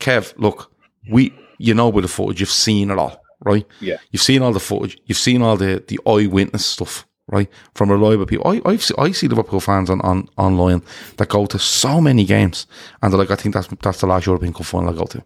Kev, 0.00 0.34
look, 0.36 0.72
we 1.10 1.32
you 1.62 1.74
know 1.74 1.88
with 1.88 2.04
the 2.04 2.08
footage, 2.08 2.40
you've 2.40 2.50
seen 2.50 2.90
it 2.90 2.98
all, 2.98 3.22
right? 3.40 3.66
Yeah. 3.80 3.96
You've 4.10 4.22
seen 4.22 4.42
all 4.42 4.52
the 4.52 4.60
footage, 4.60 4.98
you've 5.06 5.18
seen 5.18 5.42
all 5.42 5.56
the, 5.56 5.82
the 5.86 6.00
eyewitness 6.06 6.66
stuff, 6.66 7.06
right? 7.28 7.48
From 7.74 7.90
reliable 7.90 8.26
people. 8.26 8.48
I 8.48 8.60
I've, 8.64 8.84
I 8.98 9.12
see 9.12 9.28
Liverpool 9.28 9.60
fans 9.60 9.88
on, 9.88 10.00
on 10.00 10.28
online 10.36 10.82
that 11.16 11.28
go 11.28 11.46
to 11.46 11.58
so 11.58 12.00
many 12.00 12.24
games 12.24 12.66
and 13.00 13.12
they're 13.12 13.18
like, 13.18 13.30
I 13.30 13.36
think 13.36 13.54
that's 13.54 13.68
that's 13.80 14.00
the 14.00 14.06
last 14.06 14.26
European 14.26 14.52
Cup 14.52 14.66
final 14.66 14.90
I 14.90 14.96
go 14.96 15.04
to. 15.04 15.22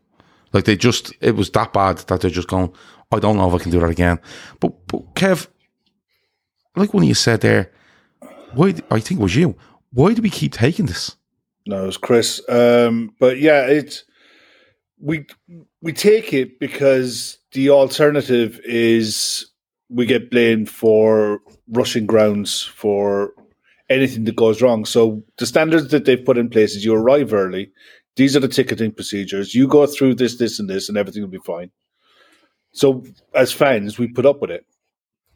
Like 0.53 0.65
they 0.65 0.77
just 0.77 1.13
it 1.21 1.37
was 1.37 1.51
that 1.51 1.73
bad 1.73 1.99
that 1.99 2.21
they're 2.21 2.31
just 2.31 2.49
going, 2.49 2.73
I 3.11 3.19
don't 3.19 3.37
know 3.37 3.49
if 3.49 3.61
I 3.61 3.63
can 3.63 3.73
do 3.73 3.81
that 3.81 3.91
again. 3.91 4.19
But 4.61 4.87
but 4.89 5.15
Kev, 5.15 5.49
like 6.77 6.93
when 6.93 7.05
you 7.05 7.15
said 7.15 7.41
there, 7.41 7.73
why? 8.53 8.75
I 8.91 9.01
think 9.01 9.21
it 9.21 9.23
was 9.23 9.37
you. 9.37 9.57
Why 9.93 10.13
do 10.13 10.23
we 10.23 10.31
keep 10.31 10.53
taking 10.53 10.87
this? 10.87 11.17
No, 11.67 11.83
it 11.83 11.87
was 11.87 11.97
Chris. 11.97 12.41
Um, 12.49 13.15
but 13.19 13.39
yeah, 13.39 13.67
it's 13.67 14.05
we 14.99 15.27
we 15.87 15.93
take 15.93 16.33
it 16.33 16.59
because 16.59 17.39
the 17.53 17.71
alternative 17.71 18.61
is 18.65 19.49
we 19.89 20.05
get 20.05 20.33
blamed 20.33 20.69
for 20.69 21.39
rushing 21.69 22.07
grounds 22.07 22.61
for 22.61 23.33
anything 23.89 24.25
that 24.25 24.35
goes 24.35 24.61
wrong. 24.61 24.85
So 24.85 25.23
the 25.39 25.47
standards 25.47 25.93
that 25.93 26.05
they've 26.05 26.25
put 26.25 26.39
in 26.39 26.51
place 26.51 26.75
is 26.75 26.85
you 26.85 26.93
arrive 26.93 27.33
early. 27.33 27.71
These 28.17 28.37
are 28.37 28.41
the 28.41 28.49
ticketing 28.49 28.91
procedures. 28.91 29.55
You 29.55 29.69
go 29.69 29.87
through 29.87 30.17
this, 30.17 30.39
this, 30.39 30.59
and 30.59 30.69
this, 30.69 30.89
and 30.89 30.99
everything 30.99 31.23
will 31.23 31.29
be 31.29 31.39
fine. 31.39 31.71
So 32.73 33.05
as 33.33 33.53
fans, 33.53 33.97
we 33.97 34.09
put 34.09 34.27
up 34.27 34.41
with 34.41 34.51
it. 34.51 34.67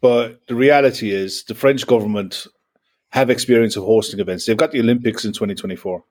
But 0.01 0.41
the 0.49 0.55
reality 0.55 1.11
is, 1.11 1.45
the 1.45 1.55
French 1.55 1.87
government 1.87 2.45
have 3.11 3.29
experience 3.29 3.77
of 3.77 3.85
hosting 3.85 4.19
events. 4.19 4.47
They've 4.47 4.57
got 4.57 4.71
the 4.71 4.81
Olympics 4.81 5.23
in 5.23 5.31
2024 5.31 6.03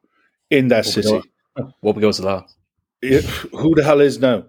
in 0.48 0.68
that 0.68 0.86
What 0.86 0.94
city. 0.94 1.20
What 1.80 1.94
we 1.94 2.00
go 2.00 2.12
to 2.12 2.22
that? 2.22 2.44
Yeah, 3.02 3.20
who 3.20 3.74
the 3.74 3.82
hell 3.84 4.00
is 4.00 4.18
now? 4.18 4.44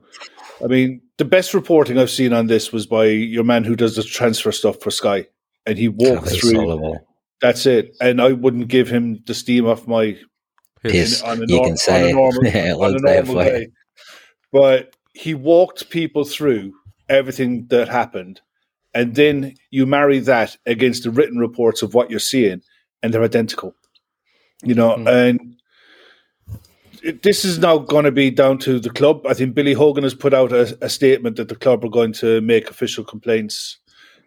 I 0.63 0.67
mean, 0.67 1.01
the 1.17 1.25
best 1.25 1.53
reporting 1.53 1.97
I've 1.97 2.09
seen 2.11 2.33
on 2.33 2.47
this 2.47 2.71
was 2.71 2.85
by 2.85 3.05
your 3.05 3.43
man 3.43 3.63
who 3.63 3.75
does 3.75 3.95
the 3.95 4.03
transfer 4.03 4.51
stuff 4.51 4.79
for 4.81 4.91
Sky, 4.91 5.27
and 5.65 5.77
he 5.77 5.87
walked 5.87 6.23
Travis 6.23 6.39
through. 6.39 6.51
Solhekol. 6.53 6.99
That's 7.41 7.65
it, 7.65 7.95
and 8.01 8.21
I 8.21 8.33
wouldn't 8.33 8.67
give 8.67 8.87
him 8.89 9.23
the 9.25 9.33
steam 9.33 9.65
off 9.65 9.87
my 9.87 10.17
Piss. 10.83 11.21
on 11.23 11.37
a 11.37 11.41
You 11.47 11.57
nor- 11.57 11.65
can 11.67 11.77
say 11.77 12.01
on 12.01 12.05
a 12.05 12.09
it. 12.09 12.13
normal, 12.13 12.45
Yeah, 12.45 12.73
on 12.73 12.81
a 12.81 12.83
I'll 12.83 12.99
say 12.99 13.17
it 13.19 13.25
normal 13.25 13.43
day. 13.43 13.67
But 14.51 14.95
he 15.13 15.33
walked 15.33 15.89
people 15.89 16.25
through 16.25 16.73
everything 17.09 17.67
that 17.69 17.87
happened, 17.87 18.41
and 18.93 19.15
then 19.15 19.55
you 19.71 19.85
marry 19.85 20.19
that 20.19 20.57
against 20.65 21.03
the 21.03 21.09
written 21.11 21.37
reports 21.39 21.81
of 21.81 21.93
what 21.93 22.09
you're 22.11 22.19
seeing, 22.19 22.61
and 23.01 23.13
they're 23.13 23.23
identical. 23.23 23.73
You 24.63 24.75
know, 24.75 24.95
Hmm. 24.97 25.07
and 25.07 25.39
it, 25.39 25.60
this 27.23 27.43
is 27.45 27.59
now 27.59 27.77
going 27.79 28.05
to 28.05 28.11
be 28.11 28.29
down 28.31 28.57
to 28.59 28.79
the 28.79 28.89
club. 28.89 29.25
I 29.25 29.33
think 29.33 29.55
Billy 29.55 29.73
Hogan 29.73 30.03
has 30.03 30.13
put 30.13 30.33
out 30.33 30.51
a, 30.51 30.77
a 30.81 30.89
statement 30.89 31.35
that 31.37 31.49
the 31.49 31.55
club 31.55 31.83
are 31.83 31.89
going 31.89 32.13
to 32.13 32.41
make 32.41 32.69
official 32.69 33.03
complaints 33.03 33.77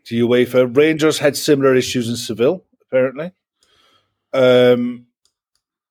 to 0.06 0.26
UEFA. 0.28 0.76
Rangers 0.76 1.18
had 1.18 1.36
similar 1.36 1.74
issues 1.74 2.08
in 2.08 2.16
Seville, 2.16 2.64
apparently. 2.82 3.32
Um, 4.32 5.06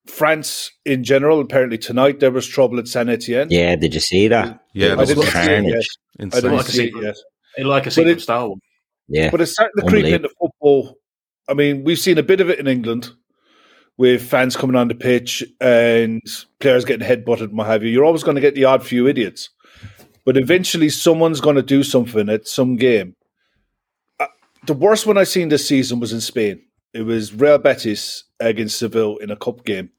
France 0.06 0.70
in 0.84 1.02
general, 1.04 1.40
apparently 1.40 1.78
tonight 1.78 2.20
there 2.20 2.30
was 2.30 2.46
trouble 2.46 2.78
at 2.78 2.88
Saint 2.88 3.08
Etienne. 3.08 3.48
Yeah, 3.50 3.74
did 3.76 3.94
you 3.94 4.00
see 4.00 4.28
that? 4.28 4.60
Yeah, 4.74 4.88
It 4.88 4.92
I 4.92 4.94
was 4.96 5.08
didn't 5.08 5.24
see 5.24 5.38
it 5.38 5.64
yet. 5.64 5.84
I 6.20 6.40
didn't 6.40 6.52
Like 6.56 6.66
see 6.66 6.84
it 6.88 7.02
yet. 7.02 7.16
It's 7.56 7.66
like 7.66 7.82
a 7.82 7.86
But 7.86 7.92
secret 7.92 8.10
it- 8.18 8.20
Star 8.20 8.46
Wars. 8.48 8.60
Yeah, 9.08 9.30
But 9.30 9.40
it's 9.42 9.52
starting 9.52 9.82
to 9.82 9.86
creep 9.86 10.06
into 10.06 10.28
football. 10.40 10.98
I 11.48 11.52
mean, 11.54 11.84
we've 11.84 11.98
seen 11.98 12.16
a 12.18 12.22
bit 12.22 12.40
of 12.40 12.48
it 12.48 12.58
in 12.58 12.66
England 12.66 13.10
with 13.96 14.22
fans 14.22 14.56
coming 14.56 14.76
on 14.76 14.88
the 14.88 14.94
pitch 14.94 15.44
and 15.60 16.22
players 16.60 16.84
getting 16.84 17.06
headbutted 17.06 17.44
and 17.44 17.58
what 17.58 17.66
have 17.66 17.82
you. 17.82 17.90
You're 17.90 18.04
always 18.04 18.24
going 18.24 18.34
to 18.34 18.40
get 18.40 18.54
the 18.54 18.64
odd 18.64 18.84
few 18.84 19.06
idiots. 19.06 19.50
But 20.24 20.36
eventually, 20.36 20.88
someone's 20.88 21.40
going 21.40 21.56
to 21.56 21.62
do 21.62 21.82
something 21.82 22.28
at 22.28 22.48
some 22.48 22.76
game. 22.76 23.14
Uh, 24.18 24.26
the 24.66 24.74
worst 24.74 25.06
one 25.06 25.18
I've 25.18 25.28
seen 25.28 25.48
this 25.48 25.68
season 25.68 26.00
was 26.00 26.12
in 26.12 26.20
Spain. 26.20 26.62
It 26.94 27.02
was 27.02 27.34
Real 27.34 27.58
Betis 27.58 28.24
against 28.40 28.78
Seville 28.78 29.18
in 29.18 29.30
a 29.30 29.36
cup 29.36 29.64
game, 29.64 29.90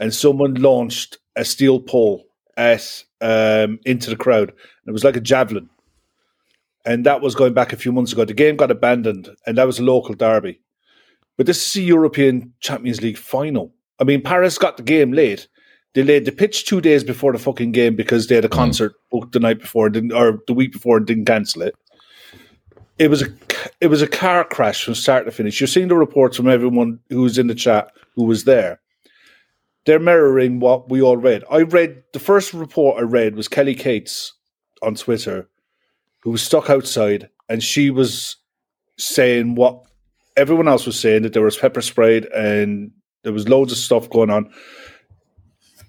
and 0.00 0.14
someone 0.14 0.54
launched 0.54 1.18
a 1.36 1.44
steel 1.44 1.80
pole 1.80 2.24
at 2.56 3.04
um, 3.20 3.78
into 3.84 4.08
the 4.08 4.16
crowd. 4.16 4.52
It 4.86 4.90
was 4.92 5.04
like 5.04 5.16
a 5.16 5.20
javelin, 5.20 5.68
and 6.86 7.04
that 7.04 7.20
was 7.20 7.34
going 7.34 7.52
back 7.52 7.72
a 7.72 7.76
few 7.76 7.92
months 7.92 8.12
ago. 8.12 8.24
The 8.24 8.34
game 8.34 8.56
got 8.56 8.70
abandoned, 8.70 9.28
and 9.46 9.58
that 9.58 9.66
was 9.66 9.78
a 9.78 9.84
local 9.84 10.14
derby. 10.14 10.60
But 11.38 11.46
this 11.46 11.66
is 11.66 11.76
a 11.76 11.86
European 11.86 12.52
Champions 12.60 13.00
League 13.00 13.16
final. 13.16 13.72
I 14.00 14.04
mean, 14.04 14.20
Paris 14.20 14.58
got 14.58 14.76
the 14.76 14.82
game 14.82 15.12
late. 15.12 15.48
They 15.94 16.02
laid 16.02 16.24
the 16.24 16.32
pitch 16.32 16.66
two 16.66 16.80
days 16.80 17.02
before 17.02 17.32
the 17.32 17.38
fucking 17.38 17.72
game 17.72 17.96
because 17.96 18.26
they 18.26 18.34
had 18.34 18.44
a 18.44 18.48
mm. 18.48 18.52
concert 18.52 18.92
booked 19.10 19.32
the 19.32 19.40
night 19.40 19.60
before, 19.60 19.88
didn't, 19.88 20.12
or 20.12 20.40
the 20.46 20.52
week 20.52 20.72
before, 20.72 20.98
and 20.98 21.06
didn't 21.06 21.24
cancel 21.24 21.62
it. 21.62 21.74
It 22.98 23.08
was 23.08 23.22
a 23.22 23.26
it 23.80 23.86
was 23.86 24.02
a 24.02 24.08
car 24.08 24.44
crash 24.44 24.84
from 24.84 24.94
start 24.94 25.24
to 25.24 25.30
finish. 25.30 25.60
You're 25.60 25.68
seeing 25.68 25.88
the 25.88 25.96
reports 25.96 26.36
from 26.36 26.48
everyone 26.48 26.98
who's 27.08 27.38
in 27.38 27.46
the 27.46 27.54
chat 27.54 27.92
who 28.14 28.24
was 28.24 28.44
there. 28.44 28.80
They're 29.86 30.00
mirroring 30.00 30.58
what 30.58 30.90
we 30.90 31.00
all 31.00 31.16
read. 31.16 31.44
I 31.50 31.62
read 31.62 32.02
the 32.12 32.18
first 32.18 32.52
report 32.52 32.98
I 32.98 33.02
read 33.02 33.36
was 33.36 33.48
Kelly 33.48 33.76
Cates 33.76 34.34
on 34.82 34.96
Twitter, 34.96 35.48
who 36.20 36.30
was 36.30 36.42
stuck 36.42 36.68
outside, 36.68 37.30
and 37.48 37.62
she 37.62 37.90
was 37.90 38.36
saying 38.98 39.54
what 39.54 39.87
everyone 40.38 40.68
else 40.68 40.86
was 40.86 40.98
saying 40.98 41.22
that 41.22 41.32
there 41.32 41.42
was 41.42 41.56
pepper 41.56 41.82
sprayed 41.82 42.24
and 42.26 42.92
there 43.24 43.32
was 43.32 43.48
loads 43.48 43.72
of 43.72 43.78
stuff 43.78 44.08
going 44.08 44.30
on 44.30 44.50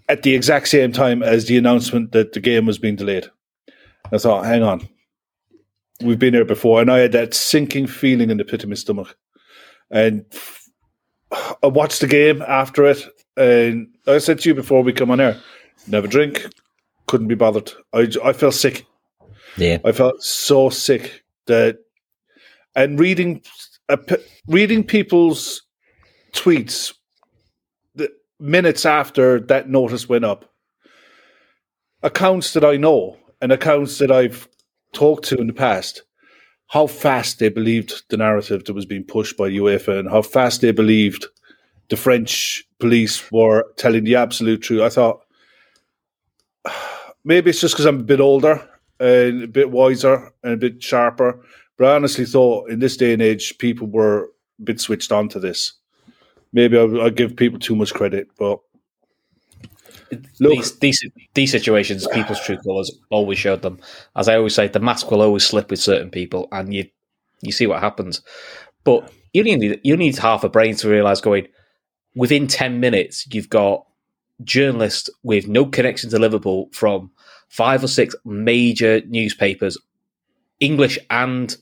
at 0.09 0.23
the 0.23 0.35
exact 0.35 0.67
same 0.67 0.91
time 0.91 1.21
as 1.21 1.45
the 1.45 1.57
announcement 1.57 2.11
that 2.11 2.33
the 2.33 2.39
game 2.39 2.65
was 2.65 2.79
being 2.79 2.95
delayed. 2.95 3.29
I 4.11 4.17
thought, 4.17 4.45
hang 4.45 4.63
on, 4.63 4.89
we've 6.01 6.17
been 6.17 6.33
here 6.33 6.45
before, 6.45 6.81
and 6.81 6.91
I 6.91 6.97
had 6.97 7.11
that 7.11 7.35
sinking 7.35 7.85
feeling 7.87 8.31
in 8.31 8.37
the 8.37 8.43
pit 8.43 8.63
of 8.63 8.69
my 8.69 8.75
stomach. 8.75 9.15
And 9.91 10.25
I 11.31 11.67
watched 11.67 12.01
the 12.01 12.07
game 12.07 12.41
after 12.41 12.85
it, 12.85 13.05
and 13.37 13.87
I 14.07 14.17
said 14.17 14.39
to 14.39 14.49
you 14.49 14.55
before 14.55 14.81
we 14.81 14.93
come 14.93 15.11
on 15.11 15.19
air, 15.19 15.39
never 15.87 16.07
drink, 16.07 16.45
couldn't 17.05 17.27
be 17.27 17.35
bothered. 17.35 17.71
I, 17.93 18.07
I 18.23 18.33
felt 18.33 18.55
sick. 18.55 18.85
Yeah. 19.57 19.77
I 19.85 19.91
felt 19.91 20.23
so 20.23 20.69
sick 20.69 21.23
that, 21.45 21.77
and 22.75 22.99
reading, 22.99 23.43
reading 24.47 24.83
people's 24.83 25.61
tweets, 26.33 26.93
the 27.95 28.09
minutes 28.39 28.85
after 28.85 29.39
that 29.39 29.69
notice 29.69 30.07
went 30.07 30.25
up, 30.25 30.51
accounts 32.03 32.53
that 32.53 32.63
I 32.63 32.77
know 32.77 33.17
and 33.41 33.51
accounts 33.51 33.97
that 33.99 34.11
I've 34.11 34.47
talked 34.93 35.25
to 35.25 35.37
in 35.37 35.47
the 35.47 35.53
past, 35.53 36.03
how 36.67 36.87
fast 36.87 37.39
they 37.39 37.49
believed 37.49 38.03
the 38.09 38.17
narrative 38.17 38.65
that 38.65 38.73
was 38.73 38.85
being 38.85 39.03
pushed 39.03 39.37
by 39.37 39.49
UEFA 39.49 39.99
and 39.99 40.09
how 40.09 40.21
fast 40.21 40.61
they 40.61 40.71
believed 40.71 41.25
the 41.89 41.97
French 41.97 42.63
police 42.79 43.31
were 43.31 43.65
telling 43.77 44.03
the 44.03 44.15
absolute 44.15 44.61
truth. 44.61 44.81
I 44.81 44.89
thought 44.89 45.21
maybe 47.25 47.49
it's 47.49 47.61
just 47.61 47.73
because 47.73 47.85
I'm 47.85 48.01
a 48.01 48.03
bit 48.03 48.19
older 48.19 48.67
and 48.99 49.43
a 49.43 49.47
bit 49.47 49.71
wiser 49.71 50.31
and 50.43 50.53
a 50.53 50.57
bit 50.57 50.83
sharper. 50.83 51.43
But 51.79 51.87
I 51.87 51.95
honestly 51.95 52.25
thought 52.25 52.69
in 52.69 52.79
this 52.79 52.97
day 52.97 53.13
and 53.13 53.21
age, 53.21 53.57
people 53.57 53.87
were 53.87 54.25
a 54.59 54.63
bit 54.63 54.81
switched 54.81 55.13
on 55.13 55.29
to 55.29 55.39
this. 55.39 55.71
Maybe 56.51 56.77
I, 56.77 56.83
I 56.83 57.09
give 57.09 57.37
people 57.37 57.57
too 57.57 57.75
much 57.75 57.93
credit, 57.93 58.27
but 58.37 58.59
look, 60.39 60.51
These, 60.51 60.79
these 60.79 61.05
these 61.33 61.51
situations, 61.51 62.05
people's 62.07 62.41
true 62.41 62.57
colours 62.57 62.91
always 63.09 63.39
showed 63.39 63.61
them. 63.61 63.79
As 64.15 64.27
I 64.27 64.35
always 64.35 64.55
say, 64.55 64.67
the 64.67 64.81
mask 64.81 65.09
will 65.09 65.21
always 65.21 65.45
slip 65.45 65.69
with 65.69 65.79
certain 65.79 66.09
people, 66.09 66.49
and 66.51 66.73
you 66.73 66.85
you 67.41 67.53
see 67.53 67.65
what 67.65 67.79
happens. 67.79 68.21
But 68.83 69.09
you 69.33 69.43
need 69.43 69.79
you 69.83 69.95
need 69.95 70.17
half 70.17 70.43
a 70.43 70.49
brain 70.49 70.75
to 70.77 70.89
realise 70.89 71.21
going 71.21 71.47
within 72.13 72.47
ten 72.47 72.81
minutes 72.81 73.25
you've 73.31 73.49
got 73.49 73.85
journalists 74.43 75.09
with 75.23 75.47
no 75.47 75.65
connection 75.65 76.09
to 76.09 76.19
Liverpool 76.19 76.69
from 76.73 77.11
five 77.47 77.83
or 77.83 77.87
six 77.87 78.15
major 78.25 79.01
newspapers, 79.07 79.77
English 80.59 80.99
and 81.09 81.55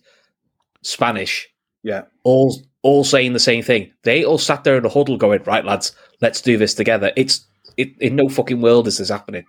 Spanish, 0.84 1.48
yeah, 1.84 2.04
all 2.24 2.62
all 2.84 3.04
saying 3.04 3.34
the 3.34 3.40
same 3.40 3.64
thing. 3.64 3.92
They 4.04 4.24
all 4.24 4.38
sat 4.38 4.64
there 4.64 4.78
in 4.78 4.86
a 4.86 4.90
huddle 4.90 5.18
going, 5.18 5.44
"Right, 5.44 5.66
lads, 5.66 5.94
let's 6.22 6.42
do 6.42 6.58
this 6.58 6.74
together." 6.74 7.12
It's 7.16 7.46
it, 7.78 7.90
in 8.00 8.16
no 8.16 8.30
fucking 8.30 8.62
world 8.62 8.88
is 8.88 8.98
this 8.98 9.10
happening. 9.10 9.46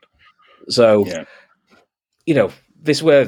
So, 0.69 1.07
Yeah. 1.07 1.25
you 2.27 2.35
know, 2.35 2.51
this 2.81 3.03
where 3.03 3.27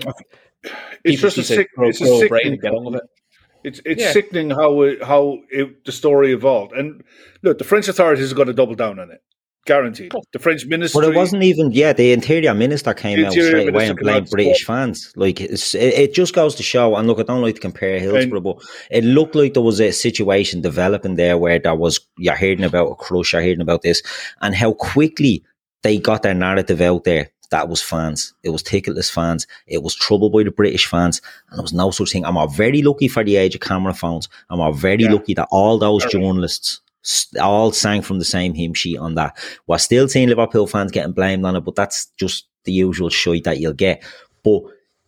it's 1.05 1.23
just 1.23 1.39
a 1.39 1.43
sick, 1.43 1.69
grow- 1.75 1.89
it's 1.89 2.01
grow 2.01 2.23
a 2.23 2.29
brain 2.29 2.43
sickening 2.43 2.61
get 2.61 2.75
on 2.75 2.85
with 2.85 2.95
it. 2.97 3.03
It's 3.65 3.81
it's 3.85 4.03
Yeah. 4.03 4.13
sickening 4.13 4.51
how 4.51 4.83
it, 4.83 5.03
how 5.03 5.39
it, 5.51 5.85
the 5.85 5.93
story 5.93 6.33
evolved. 6.33 6.73
And 6.73 7.03
look, 7.43 7.59
the 7.59 7.65
French 7.65 7.89
authorities 7.89 8.31
are 8.33 8.35
going 8.35 8.49
to 8.49 8.55
double 8.55 8.75
down 8.75 8.99
on 8.99 9.11
it, 9.11 9.21
guaranteed. 9.67 10.13
The 10.33 10.39
French 10.39 10.67
ministry, 10.67 11.01
But 11.01 11.09
it 11.13 11.17
wasn't 11.17 11.43
even, 11.43 11.71
yeah, 11.73 11.93
the 11.93 12.13
interior 12.13 12.55
minister 12.55 12.95
came 12.95 13.21
The 13.21 13.27
out 13.27 13.33
straight 13.33 13.69
away 13.69 13.89
and 13.89 13.99
blamed 13.99 14.31
British 14.31 14.63
spoke. 14.63 14.67
fans. 14.77 15.13
Like, 15.17 15.41
it's, 15.41 15.75
it, 15.75 15.95
it 15.95 16.15
just 16.15 16.35
goes 16.35 16.55
to 16.57 16.63
show, 16.63 16.97
and 16.97 17.07
look, 17.07 17.19
I 17.21 17.23
don't 17.25 17.43
like 17.43 17.57
to 17.57 17.61
compare 17.61 17.99
Hillsborough, 17.99 18.41
but 18.41 18.57
it 18.91 19.05
looked 19.05 19.35
like 19.35 19.55
there 19.55 19.63
was 19.63 19.81
a 19.81 19.93
situation 19.93 20.61
developing 20.61 21.17
there 21.17 21.39
where 21.39 21.59
there 21.59 21.75
was, 21.75 22.01
you're 22.19 22.37
hearing 22.37 22.65
about 22.65 22.91
a 22.91 22.95
crush, 22.95 23.33
you're 23.33 23.43
hearing 23.43 23.61
about 23.61 23.83
this, 23.83 24.03
and 24.41 24.55
how 24.55 24.73
quickly 24.73 25.45
they 25.83 25.99
got 25.99 26.23
their 26.23 26.35
narrative 26.35 26.81
out 26.81 27.05
there. 27.05 27.31
That 27.51 27.69
was 27.69 27.83
fans. 27.83 28.33
It 28.45 28.51
was 28.51 28.63
ticketless 28.63 29.11
fans. 29.11 29.45
It 29.67 29.83
was 29.83 29.97
trouble 29.97 30.31
by 30.31 30.45
the 30.45 30.53
British 30.53 30.87
fans. 30.87 31.21
And 31.49 31.59
there 31.59 31.63
was 31.63 31.73
no 31.73 31.91
such 31.91 32.13
thing. 32.13 32.25
I'm 32.25 32.39
very 32.53 32.81
lucky 32.81 33.09
for 33.09 33.25
the 33.25 33.35
age 33.35 33.57
of 33.57 33.61
camera 33.61 33.93
phones. 33.93 34.29
I'm 34.51 34.73
very 34.73 35.03
lucky 35.09 35.35
that 35.35 35.49
all 35.51 35.77
those 35.77 36.05
journalists 36.07 36.75
s- 36.75 36.90
all 37.41 37.73
sang 37.73 38.03
from 38.03 38.19
the 38.19 38.25
same 38.25 38.55
hymn 38.55 38.75
sheet 38.75 38.99
on 38.99 39.15
that. 39.15 39.37
We're 39.67 39.79
still 39.79 40.09
seeing 40.09 40.29
Liverpool 40.29 40.67
fans 40.67 40.93
getting 40.93 41.13
blamed 41.13 41.45
on 41.45 41.57
it, 41.57 41.61
but 41.61 41.75
that's 41.75 42.07
just 42.19 42.47
the 42.65 42.73
usual 42.73 43.09
shite 43.09 43.45
that 43.45 43.59
you'll 43.59 43.73
get. 43.73 44.03
But 44.45 44.63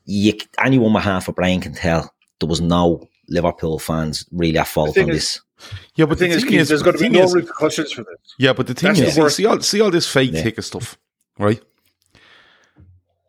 you, 0.04 0.34
anyone 0.62 0.92
with 0.92 1.04
half 1.04 1.28
a 1.28 1.32
brain 1.32 1.60
can 1.60 1.74
tell 1.74 2.12
there 2.40 2.48
was 2.48 2.60
no 2.60 3.06
Liverpool 3.28 3.78
fans 3.78 4.26
really 4.32 4.58
at 4.58 4.66
fault 4.68 4.96
on 4.98 5.10
is- 5.10 5.16
this. 5.16 5.40
Yeah, 5.94 6.06
but 6.06 6.18
the, 6.18 6.26
the 6.26 6.34
thing, 6.38 6.44
thing 6.46 6.54
is, 6.54 6.62
is- 6.62 6.68
there's 6.70 6.82
going 6.82 6.96
to 6.96 7.02
the 7.04 7.08
be 7.08 7.18
no 7.18 7.24
is- 7.24 7.34
repercussions 7.34 7.92
for 7.92 8.02
this. 8.02 8.34
Yeah, 8.38 8.52
but 8.52 8.66
the 8.66 8.74
thing 8.74 8.94
That's 8.94 9.00
is, 9.00 9.14
see, 9.14 9.28
see 9.28 9.46
all, 9.46 9.60
see 9.60 9.80
all 9.80 9.90
this 9.92 10.08
fake 10.10 10.32
Yeah. 10.32 10.42
ticket 10.42 10.64
stuff, 10.64 10.98
right? 11.38 11.62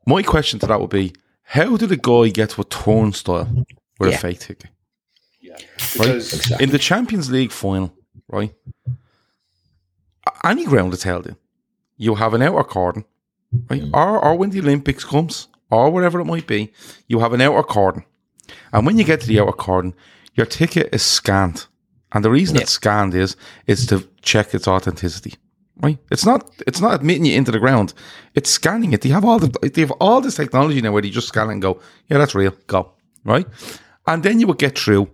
My 0.08 0.24
question 0.24 0.60
to 0.60 0.66
that 0.68 0.82
would 0.82 0.90
be, 0.90 1.14
how 1.44 1.78
did 1.78 1.92
a 1.92 1.98
guy 1.98 2.30
get 2.30 2.52
to 2.52 2.62
a 2.62 2.66
turnstile 2.66 3.48
with 4.00 4.10
Yeah. 4.10 4.16
a 4.16 4.20
fake 4.20 4.40
ticket? 4.40 4.72
Yeah, 5.42 5.54
Right? 6.00 6.14
because 6.16 6.60
In 6.60 6.72
the 6.72 6.80
Champions 6.80 7.30
League 7.30 7.52
final, 7.52 7.94
right? 8.34 8.54
Any 10.44 10.66
ground 10.66 10.94
it's 10.94 11.04
held 11.04 11.28
in, 11.28 11.38
you 11.98 12.16
have 12.16 12.34
an 12.34 12.42
outer 12.42 12.64
cordon, 12.64 13.06
right? 13.70 13.84
Mm. 13.84 13.94
Or, 13.94 14.20
or 14.24 14.36
when 14.36 14.50
the 14.50 14.60
Olympics 14.60 15.06
comes, 15.06 15.48
or 15.70 15.90
whatever 15.90 16.20
it 16.20 16.26
might 16.26 16.48
be, 16.48 16.74
you 17.08 17.20
have 17.20 17.34
an 17.34 17.42
outer 17.42 17.64
cordon. 17.64 18.04
And 18.72 18.86
when 18.86 18.98
you 18.98 19.04
get 19.04 19.22
to 19.22 19.28
the 19.28 19.40
outer 19.40 19.54
cordon, 19.54 19.94
your 20.34 20.46
ticket 20.46 20.90
is 20.94 21.04
scanned. 21.04 21.68
And 22.12 22.26
the 22.26 22.32
reason 22.32 22.58
it's 22.58 22.72
scanned 22.72 23.16
is 23.16 23.36
is 23.66 23.86
to 23.88 24.08
check 24.22 24.54
its 24.54 24.68
authenticity. 24.68 25.36
Right? 25.78 25.98
It's 26.12 26.26
not 26.26 26.52
it's 26.68 26.82
not 26.82 26.94
admitting 26.94 27.26
you 27.26 27.36
into 27.36 27.52
the 27.52 27.60
ground. 27.60 27.94
It's 28.36 28.52
scanning 28.52 28.94
it. 28.94 29.02
They 29.02 29.10
have 29.10 29.26
all 29.26 29.40
the 29.40 29.70
they 29.70 29.82
have 29.82 29.92
all 30.00 30.22
this 30.22 30.36
technology 30.36 30.82
now 30.82 30.92
where 30.92 31.02
they 31.02 31.10
just 31.10 31.28
scan 31.28 31.50
it 31.50 31.54
and 31.54 31.62
go, 31.62 31.80
yeah, 32.08 32.20
that's 32.20 32.36
real. 32.36 32.54
Go. 32.68 32.92
Right? 33.24 33.48
And 34.06 34.22
then 34.22 34.40
you 34.40 34.48
would 34.48 34.60
get 34.60 34.78
through 34.78 35.10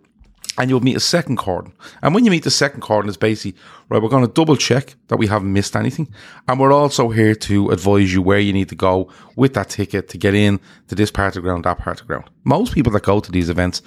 and 0.59 0.69
you'll 0.69 0.81
meet 0.81 0.97
a 0.97 0.99
second 0.99 1.37
cordon. 1.37 1.71
And 2.01 2.13
when 2.13 2.25
you 2.25 2.31
meet 2.31 2.43
the 2.43 2.51
second 2.51 2.81
cordon, 2.81 3.07
it's 3.07 3.17
basically, 3.17 3.59
right, 3.87 4.01
we're 4.01 4.09
going 4.09 4.27
to 4.27 4.31
double 4.31 4.57
check 4.57 4.95
that 5.07 5.15
we 5.15 5.25
haven't 5.25 5.53
missed 5.53 5.73
anything. 5.73 6.13
And 6.49 6.59
we're 6.59 6.73
also 6.73 7.09
here 7.09 7.33
to 7.33 7.69
advise 7.69 8.13
you 8.13 8.21
where 8.21 8.39
you 8.39 8.51
need 8.51 8.67
to 8.69 8.75
go 8.75 9.09
with 9.37 9.53
that 9.53 9.69
ticket 9.69 10.09
to 10.09 10.17
get 10.17 10.35
in 10.35 10.59
to 10.89 10.95
this 10.95 11.11
part 11.11 11.37
of 11.37 11.43
the 11.43 11.47
ground, 11.47 11.63
that 11.63 11.77
part 11.77 12.01
of 12.01 12.07
the 12.07 12.13
ground. 12.13 12.29
Most 12.43 12.73
people 12.73 12.91
that 12.91 13.03
go 13.03 13.21
to 13.21 13.31
these 13.31 13.49
events 13.49 13.81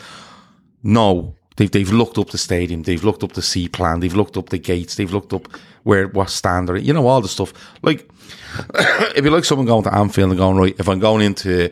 know 0.83 1.37
they've, 1.57 1.71
they've 1.71 1.93
looked 1.93 2.17
up 2.17 2.31
the 2.31 2.39
stadium, 2.39 2.85
they've 2.85 3.05
looked 3.05 3.23
up 3.23 3.33
the 3.33 3.43
sea 3.43 3.69
plan, 3.69 4.01
they've 4.01 4.15
looked 4.15 4.39
up 4.39 4.49
the 4.49 4.59
gates, 4.59 4.95
they've 4.95 5.13
looked 5.13 5.35
up 5.35 5.49
where, 5.83 6.09
what 6.09 6.31
standard, 6.31 6.83
you 6.83 6.95
know, 6.95 7.07
all 7.07 7.21
the 7.21 7.29
stuff. 7.29 7.53
Like, 7.83 8.09
if 9.15 9.23
you 9.23 9.31
like 9.31 9.45
someone 9.45 9.67
going 9.67 9.85
to 9.85 9.95
Anfield 9.95 10.31
and 10.31 10.39
going, 10.39 10.57
right, 10.57 10.77
if 10.79 10.89
I'm 10.89 11.01
going 11.01 11.23
into 11.23 11.71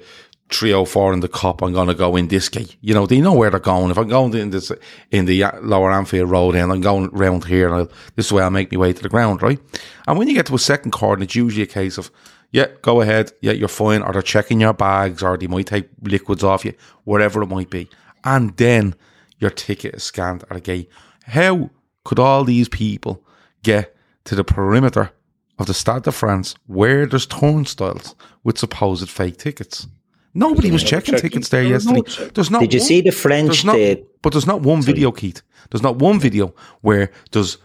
304 0.52 1.12
in 1.12 1.20
the 1.20 1.28
cup, 1.28 1.62
I'm 1.62 1.72
going 1.72 1.88
to 1.88 1.94
go 1.94 2.16
in 2.16 2.28
this 2.28 2.48
gate. 2.48 2.76
You 2.80 2.94
know, 2.94 3.06
they 3.06 3.20
know 3.20 3.32
where 3.32 3.50
they're 3.50 3.60
going. 3.60 3.90
If 3.90 3.98
I'm 3.98 4.08
going 4.08 4.34
in 4.34 4.50
this, 4.50 4.72
in 5.10 5.26
the 5.26 5.44
uh, 5.44 5.60
lower 5.60 5.92
Anfield 5.92 6.30
Road 6.30 6.54
and 6.54 6.72
I'm 6.72 6.80
going 6.80 7.08
round 7.10 7.44
here 7.44 7.68
and 7.68 7.76
I'll, 7.76 7.92
this 8.16 8.32
way 8.32 8.42
I'll 8.42 8.50
make 8.50 8.72
my 8.72 8.78
way 8.78 8.92
to 8.92 9.02
the 9.02 9.08
ground, 9.08 9.42
right? 9.42 9.60
And 10.06 10.18
when 10.18 10.28
you 10.28 10.34
get 10.34 10.46
to 10.46 10.54
a 10.54 10.58
second 10.58 10.90
cordon, 10.90 11.22
it's 11.22 11.36
usually 11.36 11.62
a 11.62 11.66
case 11.66 11.98
of, 11.98 12.10
yeah, 12.50 12.66
go 12.82 13.00
ahead. 13.00 13.32
Yeah, 13.40 13.52
you're 13.52 13.68
fine. 13.68 14.02
Or 14.02 14.12
they're 14.12 14.22
checking 14.22 14.60
your 14.60 14.72
bags 14.72 15.22
or 15.22 15.36
they 15.36 15.46
might 15.46 15.66
take 15.66 15.88
liquids 16.02 16.42
off 16.42 16.64
you, 16.64 16.74
whatever 17.04 17.42
it 17.42 17.48
might 17.48 17.70
be. 17.70 17.88
And 18.24 18.56
then 18.56 18.96
your 19.38 19.50
ticket 19.50 19.94
is 19.94 20.02
scanned 20.02 20.44
at 20.50 20.56
a 20.56 20.60
gate. 20.60 20.90
How 21.24 21.70
could 22.04 22.18
all 22.18 22.44
these 22.44 22.68
people 22.68 23.24
get 23.62 23.94
to 24.24 24.34
the 24.34 24.44
perimeter 24.44 25.12
of 25.58 25.66
the 25.66 25.74
Stade 25.74 26.02
de 26.02 26.12
France 26.12 26.54
where 26.66 27.06
there's 27.06 27.26
turnstiles 27.26 28.16
with 28.42 28.58
supposed 28.58 29.08
fake 29.08 29.36
tickets? 29.36 29.86
Nobody 30.34 30.70
was 30.70 30.82
checking 30.84 31.14
checking. 31.14 31.30
tickets 31.30 31.48
there 31.48 31.64
There 31.64 31.72
was 31.74 31.86
no 31.86 31.96
yesterday. 31.96 32.30
There's 32.34 32.50
not. 32.50 32.60
Did 32.60 32.74
you 32.74 32.80
one- 32.80 32.86
see 32.86 33.00
the 33.00 33.10
French, 33.10 33.46
There's 33.48 33.64
not, 33.64 33.74
the- 33.74 34.04
but 34.22 34.32
there's 34.32 34.46
not 34.46 34.60
one 34.62 34.82
video, 34.82 35.10
Keith. 35.12 35.42
There's 35.70 35.82
not 35.82 35.96
one 35.96 36.20
video 36.20 36.54
where 36.82 37.10
there's 37.32 37.58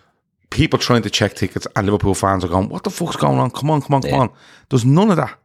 people 0.50 0.80
trying 0.80 1.02
to 1.04 1.10
check 1.10 1.36
tickets 1.36 1.68
and 1.76 1.86
Liverpool 1.86 2.14
fans 2.16 2.44
are 2.44 2.48
going, 2.48 2.70
"What 2.70 2.84
the 2.84 2.90
fuck's 2.90 3.16
going 3.18 3.38
on? 3.40 3.52
Come 3.52 3.70
on, 3.70 3.82
come 3.82 3.94
on, 3.96 4.02
come 4.02 4.12
Yeah. 4.12 4.20
on." 4.20 4.30
There's 4.70 4.86
none 4.86 5.10
of 5.12 5.18
that. 5.18 5.38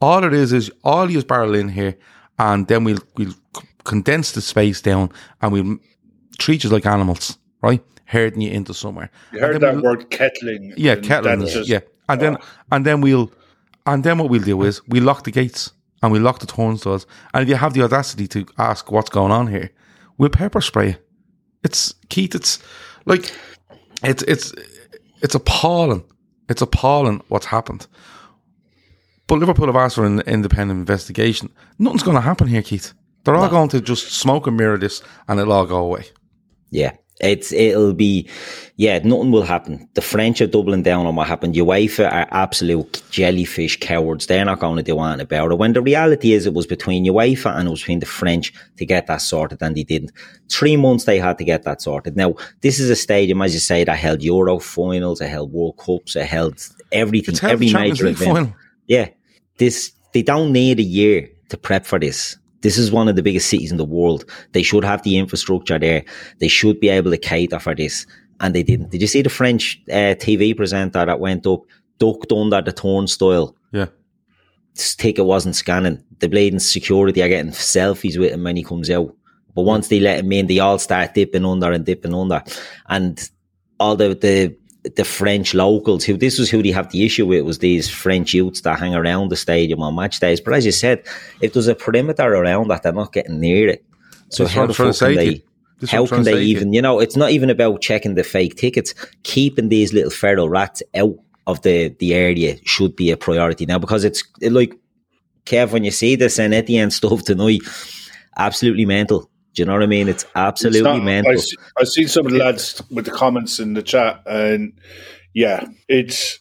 All 0.00 0.24
it 0.24 0.32
is 0.32 0.52
is 0.52 0.70
all 0.84 1.10
you 1.10 1.22
barrel 1.22 1.54
in 1.54 1.68
here, 1.68 1.96
and 2.38 2.66
then 2.66 2.84
we'll 2.84 2.98
we'll 3.16 3.34
condense 3.84 4.32
the 4.32 4.40
space 4.40 4.80
down, 4.80 5.10
and 5.42 5.52
we'll 5.52 5.76
treat 6.38 6.64
you 6.64 6.70
like 6.70 6.86
animals, 6.86 7.38
right? 7.62 7.82
Herding 8.06 8.40
you 8.42 8.50
into 8.50 8.72
somewhere. 8.74 9.10
you 9.32 9.40
heard 9.40 9.60
that 9.60 9.74
we'll- 9.74 9.82
word 9.84 10.10
kettling. 10.10 10.72
yeah, 10.76 10.96
Kettling. 10.96 11.40
that's 11.40 11.68
yeah, 11.68 11.80
and 12.08 12.20
then 12.20 12.36
and 12.72 12.84
then 12.84 13.00
we'll 13.00 13.30
and 13.86 14.02
then 14.04 14.18
what 14.18 14.28
we'll 14.30 14.42
do 14.42 14.62
is 14.62 14.80
we 14.88 15.00
lock 15.00 15.24
the 15.24 15.30
gates 15.30 15.72
and 16.02 16.12
we 16.12 16.18
lock 16.18 16.38
the 16.40 16.46
turnstiles. 16.46 17.06
And 17.34 17.42
if 17.42 17.48
you 17.48 17.56
have 17.56 17.74
the 17.74 17.82
audacity 17.82 18.26
to 18.28 18.46
ask 18.58 18.90
what's 18.90 19.10
going 19.10 19.32
on 19.32 19.48
here, 19.48 19.70
we'll 20.16 20.30
pepper 20.30 20.60
spray. 20.60 20.88
you. 20.88 20.94
It's 21.64 21.94
Keith. 22.08 22.34
It's 22.34 22.58
like 23.04 23.32
it's 24.02 24.22
it's 24.24 24.54
it's 25.22 25.34
appalling. 25.34 26.04
It's 26.48 26.62
appalling 26.62 27.22
what's 27.28 27.46
happened. 27.46 27.86
But 29.26 29.40
Liverpool 29.40 29.66
have 29.66 29.76
asked 29.76 29.96
for 29.96 30.06
an 30.06 30.20
independent 30.20 30.78
investigation. 30.78 31.50
Nothing's 31.78 32.02
going 32.02 32.16
to 32.16 32.22
happen 32.22 32.48
here, 32.48 32.62
Keith. 32.62 32.94
They're 33.24 33.36
all 33.36 33.50
going 33.50 33.68
to 33.70 33.80
just 33.82 34.12
smoke 34.12 34.46
and 34.46 34.56
mirror 34.56 34.78
this, 34.78 35.02
and 35.28 35.38
it'll 35.38 35.52
all 35.52 35.66
go 35.66 35.76
away. 35.76 36.06
Yeah. 36.70 36.92
It's 37.20 37.52
it'll 37.52 37.94
be 37.94 38.28
yeah, 38.76 39.00
nothing 39.00 39.32
will 39.32 39.42
happen. 39.42 39.88
The 39.94 40.00
French 40.00 40.40
are 40.40 40.46
doubling 40.46 40.84
down 40.84 41.04
on 41.04 41.16
what 41.16 41.26
happened. 41.26 41.54
UEFA 41.56 42.06
are 42.12 42.28
absolute 42.30 43.02
jellyfish 43.10 43.80
cowards. 43.80 44.26
They're 44.26 44.44
not 44.44 44.60
going 44.60 44.76
to 44.76 44.84
do 44.84 45.00
anything 45.00 45.22
about 45.22 45.50
it. 45.50 45.58
When 45.58 45.72
the 45.72 45.82
reality 45.82 46.32
is 46.32 46.46
it 46.46 46.54
was 46.54 46.66
between 46.66 47.04
UEFA 47.04 47.56
and 47.56 47.66
it 47.66 47.70
was 47.72 47.80
between 47.80 47.98
the 47.98 48.06
French 48.06 48.52
to 48.76 48.86
get 48.86 49.08
that 49.08 49.16
sorted 49.20 49.60
and 49.62 49.76
they 49.76 49.82
didn't. 49.82 50.12
Three 50.48 50.76
months 50.76 51.04
they 51.06 51.18
had 51.18 51.38
to 51.38 51.44
get 51.44 51.64
that 51.64 51.82
sorted. 51.82 52.16
Now, 52.16 52.34
this 52.60 52.78
is 52.78 52.88
a 52.88 52.94
stadium, 52.96 53.42
as 53.42 53.52
you 53.52 53.58
say, 53.60 53.82
that 53.82 53.96
held 53.96 54.22
Euro 54.22 54.60
finals, 54.60 55.20
it 55.20 55.28
held 55.28 55.52
World 55.52 55.76
Cups, 55.78 56.14
it 56.14 56.26
held 56.26 56.64
everything, 56.92 57.32
It's 57.34 57.42
every 57.42 57.72
major 57.72 58.06
event. 58.06 58.30
final. 58.32 58.56
Yeah. 58.86 59.08
This 59.56 59.90
they 60.12 60.22
don't 60.22 60.52
need 60.52 60.78
a 60.78 60.84
year 60.84 61.28
to 61.48 61.56
prep 61.56 61.84
for 61.84 61.98
this. 61.98 62.36
This 62.60 62.76
is 62.76 62.90
one 62.90 63.08
of 63.08 63.16
the 63.16 63.22
biggest 63.22 63.48
cities 63.48 63.70
in 63.70 63.76
the 63.76 63.84
world. 63.84 64.24
They 64.52 64.62
should 64.62 64.84
have 64.84 65.02
the 65.02 65.16
infrastructure 65.16 65.78
there. 65.78 66.04
They 66.38 66.48
should 66.48 66.80
be 66.80 66.88
able 66.88 67.10
to 67.10 67.18
cater 67.18 67.58
for 67.58 67.74
this. 67.74 68.06
And 68.40 68.54
they 68.54 68.62
didn't. 68.62 68.90
Did 68.90 69.00
you 69.00 69.06
see 69.06 69.22
the 69.22 69.30
French 69.30 69.80
uh, 69.90 70.14
TV 70.14 70.56
presenter 70.56 71.04
that 71.04 71.20
went 71.20 71.46
up, 71.46 71.62
ducked 71.98 72.32
under 72.32 72.62
the 72.62 72.72
turnstile? 72.72 73.56
Yeah. 73.72 73.86
Ticket 74.74 75.24
wasn't 75.24 75.56
scanning. 75.56 76.04
The 76.18 76.28
bleeding 76.28 76.60
security 76.60 77.22
are 77.22 77.28
getting 77.28 77.52
selfies 77.52 78.18
with 78.18 78.32
him 78.32 78.44
when 78.44 78.56
he 78.56 78.62
comes 78.62 78.90
out. 78.90 79.14
But 79.54 79.62
once 79.62 79.88
they 79.88 79.98
let 79.98 80.20
him 80.20 80.30
in, 80.30 80.46
they 80.46 80.60
all 80.60 80.78
start 80.78 81.14
dipping 81.14 81.44
under 81.44 81.72
and 81.72 81.84
dipping 81.84 82.14
under. 82.14 82.42
And 82.88 83.28
all 83.80 83.96
the, 83.96 84.14
the 84.14 84.56
the 84.96 85.04
French 85.04 85.54
locals, 85.54 86.04
who 86.04 86.16
this 86.16 86.38
was 86.38 86.50
who 86.50 86.62
they 86.62 86.70
have 86.70 86.90
the 86.90 87.04
issue 87.04 87.26
with, 87.26 87.44
was 87.44 87.58
these 87.58 87.88
French 87.88 88.34
youths 88.34 88.62
that 88.62 88.78
hang 88.78 88.94
around 88.94 89.30
the 89.30 89.36
stadium 89.36 89.82
on 89.82 89.94
match 89.94 90.20
days. 90.20 90.40
But 90.40 90.54
as 90.54 90.66
you 90.66 90.72
said, 90.72 91.04
if 91.40 91.52
there's 91.52 91.68
a 91.68 91.74
perimeter 91.74 92.34
around 92.34 92.68
that, 92.68 92.82
they're 92.82 92.92
not 92.92 93.12
getting 93.12 93.40
near 93.40 93.68
it. 93.68 93.84
So 94.30 94.44
That's 94.44 94.54
how 94.54 94.66
the 94.66 94.74
fuck 94.74 94.96
can 94.96 95.14
they? 95.14 95.42
what 95.80 95.90
How 95.90 96.06
can 96.06 96.22
they 96.24 96.32
say 96.32 96.38
to 96.38 96.44
you. 96.44 96.56
even? 96.56 96.72
You 96.72 96.82
know, 96.82 97.00
it's 97.00 97.16
not 97.16 97.30
even 97.30 97.50
about 97.50 97.80
checking 97.80 98.14
the 98.14 98.24
fake 98.24 98.56
tickets. 98.56 98.94
Keeping 99.22 99.68
these 99.68 99.92
little 99.92 100.10
feral 100.10 100.48
rats 100.48 100.82
out 100.94 101.14
of 101.46 101.62
the 101.62 101.88
the 101.98 102.14
area 102.14 102.58
should 102.64 102.94
be 102.94 103.10
a 103.10 103.16
priority 103.16 103.64
now 103.64 103.78
because 103.78 104.04
it's 104.04 104.22
like 104.42 104.74
Kev 105.46 105.72
when 105.72 105.82
you 105.82 105.90
see 105.90 106.14
the 106.14 106.28
Saint 106.28 106.52
Etienne 106.52 106.90
stuff 106.98 107.24
tonight, 107.24 107.60
absolutely 108.36 108.84
mental. 108.84 109.30
Do 109.58 109.62
you 109.62 109.66
know 109.66 109.72
what 109.72 109.82
I 109.82 109.86
mean? 109.86 110.06
It's 110.06 110.24
absolutely 110.36 110.78
It's 110.78 110.84
not- 110.84 111.02
mental. 111.02 111.32
I 111.32 111.34
see- 111.34 111.56
I've 111.80 111.88
seen 111.88 112.06
some 112.06 112.26
of 112.26 112.30
the 112.30 112.38
lads 112.38 112.80
with 112.92 113.06
the 113.06 113.10
comments 113.10 113.58
in 113.58 113.74
the 113.74 113.82
chat, 113.82 114.22
and 114.24 114.72
yeah, 115.34 115.66
it's 115.88 116.38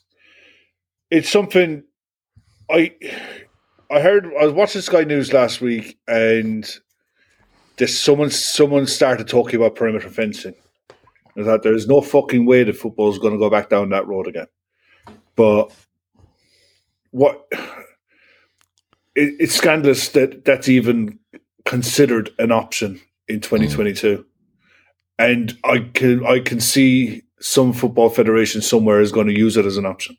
it's 1.09 1.28
something. 1.28 1.84
I 2.70 2.93
I 3.89 4.01
heard 4.01 4.28
I 4.39 4.45
was 4.45 4.53
watching 4.53 4.82
Sky 4.82 5.03
News 5.03 5.34
last 5.34 5.61
week, 5.61 5.97
and 6.07 6.70
this 7.78 7.99
someone 7.99 8.30
someone 8.30 8.86
started 8.86 9.28
talking 9.28 9.55
about 9.55 9.74
perimeter 9.74 10.09
fencing. 10.11 10.53
I 11.36 11.43
thought 11.43 11.63
there's 11.63 11.88
no 11.88 12.01
fucking 12.01 12.45
way 12.45 12.65
that 12.65 12.76
football 12.78 13.11
is 13.11 13.18
going 13.18 13.34
to 13.34 13.39
go 13.39 13.49
back 13.49 13.70
down 13.70 13.89
that 13.89 14.05
road 14.05 14.28
again. 14.28 14.45
But 15.36 15.72
what 17.09 17.47
it, 19.15 19.34
it's 19.39 19.55
scandalous 19.55 20.09
that 20.09 20.45
that's 20.45 20.70
even 20.70 21.18
considered 21.65 22.30
an 22.38 22.51
option 22.51 23.01
in 23.28 23.40
2022 23.42 24.26
and 25.20 25.58
i 25.64 25.80
can 25.94 26.26
i 26.26 26.40
can 26.40 26.60
see 26.60 27.24
some 27.40 27.74
football 27.74 28.10
federation 28.10 28.62
somewhere 28.62 29.02
is 29.02 29.12
going 29.12 29.28
to 29.28 29.38
use 29.38 29.58
it 29.58 29.66
as 29.66 29.78
an 29.78 29.86
option 29.86 30.18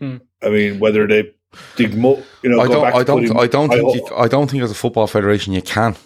Mm. 0.00 0.20
i 0.42 0.48
mean 0.48 0.78
whether 0.78 1.06
they 1.08 1.32
dig 1.76 1.96
mo- 1.96 2.22
you 2.42 2.50
know 2.50 2.60
I 2.60 2.66
go 2.68 2.74
don't. 2.74 2.82
back 2.84 2.94
I 2.94 2.98
to 3.00 3.04
don't. 3.04 3.20
putting- 3.22 3.36
I 3.40 3.46
don't 3.48 3.68
think. 3.68 3.82
hope- 3.84 4.10
You, 4.10 4.16
I 4.16 4.28
don't 4.28 4.48
think 4.50 4.62
as 4.62 4.70
a 4.70 4.74
football 4.74 5.06
federation 5.08 5.52
you 5.52 5.62
can. 5.62 5.96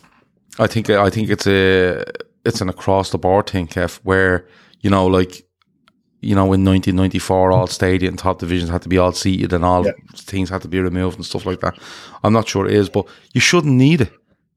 I 0.59 0.67
think. 0.67 0.89
I 0.89 1.11
think 1.11 1.29
it's 1.31 1.47
a. 1.47 2.05
It's 2.47 2.61
an 2.63 2.69
across 2.71 3.11
the 3.11 3.19
board 3.19 3.51
thing, 3.51 3.67
Kev. 3.67 3.99
Where 4.03 4.47
you 4.81 4.89
know, 4.89 5.07
like, 5.07 5.45
you 6.21 6.35
know, 6.35 6.53
in 6.55 6.65
1994, 6.65 7.53
all 7.53 7.67
stadium 7.67 8.17
top 8.17 8.39
divisions 8.39 8.71
had 8.71 8.81
to 8.83 8.89
be 8.89 8.97
all 8.99 9.13
seated 9.13 9.53
and 9.53 9.65
all 9.65 9.85
Yeah. 9.85 9.93
things 10.17 10.49
had 10.49 10.63
to 10.63 10.69
be 10.69 10.81
removed 10.81 11.17
and 11.17 11.27
stuff 11.27 11.45
like 11.45 11.61
that. 11.61 11.75
I'm 12.25 12.33
not 12.33 12.49
sure 12.49 12.67
it 12.67 12.75
is, 12.75 12.89
but 12.89 13.05
you 13.35 13.41
shouldn't 13.41 13.75
need 13.75 14.01
it. 14.03 14.13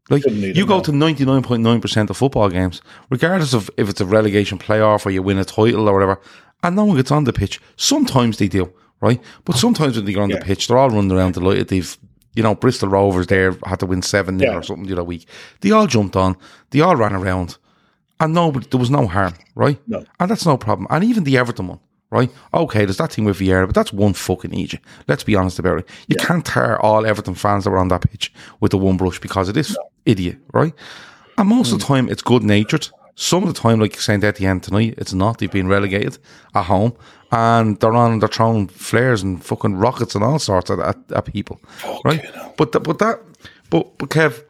Like 0.09 0.23
you 0.27 0.65
go 0.67 0.81
to 0.81 0.91
99.9% 0.91 2.09
of 2.09 2.17
football 2.17 2.49
games, 2.49 2.81
regardless 3.09 3.53
of 3.53 3.69
if 3.77 3.89
it's 3.89 4.01
a 4.01 4.05
relegation 4.05 4.57
playoff 4.59 5.05
or 5.05 5.09
you 5.09 5.23
win 5.23 5.37
a 5.39 5.45
title 5.45 5.89
or 5.89 5.93
whatever, 5.93 6.21
and 6.63 6.75
no 6.75 6.85
one 6.85 6.95
gets 6.97 7.11
on 7.11 7.23
the 7.23 7.33
pitch. 7.33 7.59
Sometimes 7.75 8.37
they 8.37 8.47
do, 8.47 8.71
right? 9.01 9.19
But 9.45 9.55
sometimes 9.55 9.95
when 9.95 10.05
they 10.05 10.13
get 10.13 10.21
on 10.21 10.29
Yeah. 10.29 10.39
the 10.39 10.45
pitch, 10.45 10.67
they're 10.67 10.77
all 10.77 10.89
running 10.91 11.11
around 11.11 11.33
delighted. 11.33 11.69
They've, 11.69 11.97
you 12.35 12.43
know, 12.43 12.53
Bristol 12.53 12.89
Rovers 12.89 13.27
there 13.27 13.55
had 13.65 13.79
to 13.79 13.87
win 13.87 14.01
7 14.03 14.37
0 14.37 14.51
Yeah. 14.51 14.57
or 14.59 14.63
something 14.63 14.85
the 14.85 14.93
other 14.93 15.03
week. 15.03 15.27
They 15.61 15.71
all 15.71 15.87
jumped 15.87 16.15
on, 16.15 16.35
they 16.69 16.81
all 16.81 16.95
ran 16.95 17.13
around, 17.13 17.57
And 18.19 18.33
nobody, 18.33 18.65
there 18.69 18.79
was 18.79 18.89
no 18.91 19.07
harm, 19.07 19.33
right? 19.55 19.77
No. 19.87 20.03
And 20.21 20.31
that's 20.31 20.45
no 20.45 20.55
problem. 20.55 20.87
And 20.89 21.03
even 21.03 21.25
the 21.25 21.37
Everton 21.37 21.67
one, 21.67 21.79
right? 22.15 22.31
Okay, 22.53 22.85
there's 22.85 22.97
that 22.97 23.11
thing 23.11 23.25
with 23.25 23.39
Vieira, 23.39 23.65
but 23.65 23.75
that's 23.75 23.91
one 23.91 24.13
fucking 24.13 24.53
idiot. 24.53 24.81
Let's 25.07 25.23
be 25.23 25.35
honest 25.35 25.59
about 25.59 25.79
it. 25.79 25.89
You 26.07 26.15
can't 26.15 26.45
tar 26.45 26.79
all 26.79 27.05
Everton 27.05 27.35
fans 27.35 27.65
that 27.65 27.71
were 27.71 27.77
on 27.77 27.89
that 27.89 28.09
pitch 28.09 28.33
with 28.61 28.71
the 28.71 28.77
one 28.77 28.97
brush 28.97 29.19
because 29.19 29.49
it 29.49 29.57
is 29.57 29.77
idiot, 30.05 30.37
right? 30.53 30.73
And 31.37 31.49
most 31.49 31.73
of 31.73 31.79
the 31.79 31.85
hmm. 31.85 31.93
time, 31.93 32.09
it's 32.09 32.21
good 32.21 32.43
natured. 32.43 32.87
Some 33.15 33.43
of 33.43 33.53
the 33.53 33.59
time, 33.59 33.79
like 33.79 33.99
St. 33.99 34.23
Etienne 34.23 34.59
tonight, 34.59 34.95
it's 34.97 35.13
not. 35.13 35.37
They've 35.37 35.51
been 35.51 35.67
relegated 35.67 36.17
at 36.53 36.63
home 36.63 36.93
and 37.31 37.79
they're 37.79 37.93
on, 37.93 38.19
they're 38.19 38.29
throwing 38.29 38.67
flares 38.67 39.23
and 39.23 39.43
fucking 39.43 39.75
rockets 39.75 40.15
and 40.15 40.23
all 40.23 40.39
sorts 40.39 40.69
at, 40.69 40.79
at, 40.79 40.97
at 41.13 41.25
people, 41.25 41.59
right? 42.03 42.25
But, 42.57 42.71
but 42.71 42.99
that, 42.99 43.21
but, 43.69 43.97
but 43.97 44.09
Kev, 44.09 44.43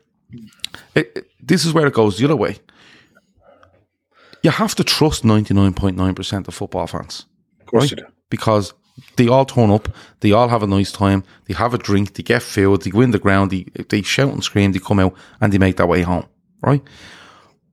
it, 0.95 1.11
it- 1.15 1.31
this 1.41 1.63
is 1.63 1.73
where 1.73 1.85
it 1.85 1.93
goes 1.93 2.17
the 2.17 2.25
other 2.25 2.35
way. 2.35 2.57
You 4.41 4.49
have 4.49 4.73
to 4.75 4.83
trust 4.83 5.23
99.9% 5.23 6.47
of 6.47 6.53
football 6.53 6.87
fans 6.87 7.25
Of 7.65 7.71
course 7.71 7.83
right? 7.83 7.91
you 7.91 7.97
do. 7.97 8.11
Because 8.29 8.73
they 9.17 9.27
all 9.27 9.45
turn 9.45 9.71
up, 9.71 9.89
they 10.21 10.31
all 10.31 10.47
have 10.47 10.63
a 10.63 10.67
nice 10.67 10.91
time, 10.91 11.23
they 11.45 11.53
have 11.53 11.73
a 11.73 11.77
drink, 11.77 12.13
they 12.13 12.23
get 12.23 12.41
food, 12.41 12.81
they 12.81 12.89
go 12.89 13.01
in 13.01 13.11
the 13.11 13.19
ground, 13.19 13.51
they, 13.51 13.65
they 13.89 14.01
shout 14.01 14.31
and 14.31 14.43
scream, 14.43 14.71
they 14.71 14.79
come 14.79 14.99
out 14.99 15.13
and 15.41 15.51
they 15.51 15.57
make 15.57 15.77
their 15.77 15.87
way 15.87 16.01
home, 16.01 16.25
right? 16.61 16.81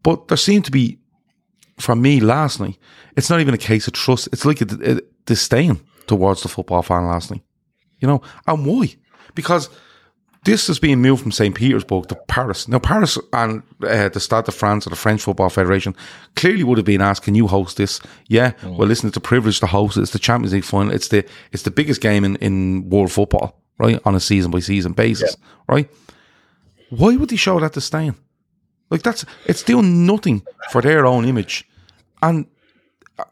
But 0.02 0.28
there 0.28 0.36
seemed 0.36 0.64
to 0.64 0.70
be, 0.70 0.98
for 1.78 1.94
me 1.94 2.20
last 2.20 2.60
night, 2.60 2.78
it's 3.16 3.30
not 3.30 3.40
even 3.40 3.54
a 3.54 3.58
case 3.58 3.86
of 3.86 3.92
trust. 3.92 4.28
It's 4.32 4.44
like 4.44 4.60
a, 4.60 4.96
a 4.96 5.00
disdain 5.26 5.80
towards 6.06 6.42
the 6.42 6.48
football 6.48 6.82
fan 6.82 7.06
last 7.06 7.30
night, 7.30 7.42
you 8.00 8.08
know? 8.08 8.22
And 8.46 8.66
why? 8.66 8.96
Because 9.34 9.68
this 10.44 10.68
is 10.68 10.78
being 10.80 11.00
moved 11.00 11.22
from 11.22 11.30
St. 11.32 11.54
Petersburg 11.54 12.08
to 12.08 12.16
Paris. 12.26 12.66
Now, 12.66 12.80
Paris 12.80 13.16
and 13.32 13.62
uh, 13.86 14.08
the 14.08 14.18
Stade 14.18 14.44
de 14.46 14.50
France 14.52 14.86
or 14.86 14.90
the 14.90 14.96
French 14.96 15.22
Football 15.22 15.50
Federation 15.50 15.94
clearly 16.34 16.64
would 16.64 16.78
have 16.78 16.84
been 16.84 17.00
asked, 17.00 17.22
"Can 17.22 17.34
you 17.34 17.46
host 17.46 17.76
this?" 17.76 18.00
Yeah. 18.28 18.52
Well, 18.64 18.88
listen, 18.88 19.08
it's 19.08 19.16
a 19.16 19.20
privilege 19.20 19.60
to 19.60 19.66
host 19.66 19.96
it. 19.96 20.02
It's 20.02 20.10
the 20.12 20.18
Champions 20.18 20.52
League 20.52 20.64
final. 20.64 20.92
It's 20.92 21.08
the 21.08 21.24
it's 21.52 21.62
the 21.62 21.70
biggest 21.70 22.00
game 22.00 22.24
in, 22.24 22.36
in 22.36 22.88
world 22.90 23.12
football, 23.12 23.62
right? 23.78 24.00
On 24.04 24.14
a 24.14 24.20
season 24.20 24.50
by 24.50 24.58
season 24.60 24.92
basis, 24.92 25.36
right? 25.68 25.88
Why 26.90 27.16
would 27.16 27.30
they 27.30 27.36
show 27.36 27.58
that 27.60 27.72
to 27.72 27.80
disdain? 27.80 28.14
Like 28.90 29.02
that's 29.02 29.24
it's 29.46 29.62
doing 29.62 30.06
nothing 30.06 30.42
for 30.70 30.82
their 30.82 31.06
own 31.06 31.24
image, 31.24 31.64
and 32.20 32.46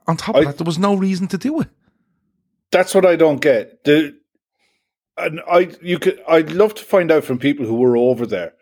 on 0.07 0.17
top 0.17 0.37
of 0.37 0.43
I- 0.43 0.45
that, 0.45 0.59
there 0.59 0.65
was 0.65 0.79
no 0.79 0.95
reason 0.95 1.27
to 1.29 1.39
do 1.39 1.61
it. 1.61 1.69
That's 2.71 2.95
what 2.95 3.05
I 3.05 3.17
don't 3.17 3.41
get. 3.41 3.83
The 3.85 4.17
and 5.25 5.41
I 5.51 5.71
you 5.83 5.99
could 5.99 6.21
I'd 6.29 6.53
love 6.53 6.75
to 6.75 6.85
find 6.85 7.11
out 7.11 7.25
from 7.25 7.39
people 7.39 7.67
who 7.67 7.77
were 7.77 7.97
over 7.97 8.27
there. 8.27 8.55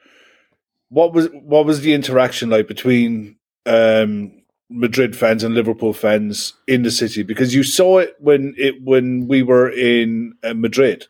What 0.89 1.13
was 1.13 1.29
what 1.33 1.67
was 1.67 1.81
the 1.81 1.95
interaction 1.95 2.51
like 2.51 2.69
between 2.69 3.37
um 3.67 4.33
Madrid 4.71 5.17
fans 5.17 5.43
and 5.43 5.55
Liverpool 5.55 5.93
fans 5.93 6.55
in 6.67 6.83
the 6.83 6.91
city 6.91 7.23
because 7.23 7.55
you 7.55 7.63
saw 7.63 7.99
it 7.99 8.15
when 8.19 8.55
it 8.59 8.83
when 8.83 9.27
we 9.27 9.43
were 9.43 9.71
in 9.71 10.35
uh, 10.43 10.55
Madrid. 10.55 11.07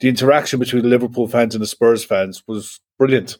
The 0.00 0.08
interaction 0.08 0.58
between 0.58 0.82
the 0.82 0.88
Liverpool 0.88 1.28
fans 1.28 1.54
and 1.54 1.62
the 1.62 1.66
Spurs 1.66 2.04
fans 2.04 2.42
was 2.46 2.80
brilliant. 2.98 3.36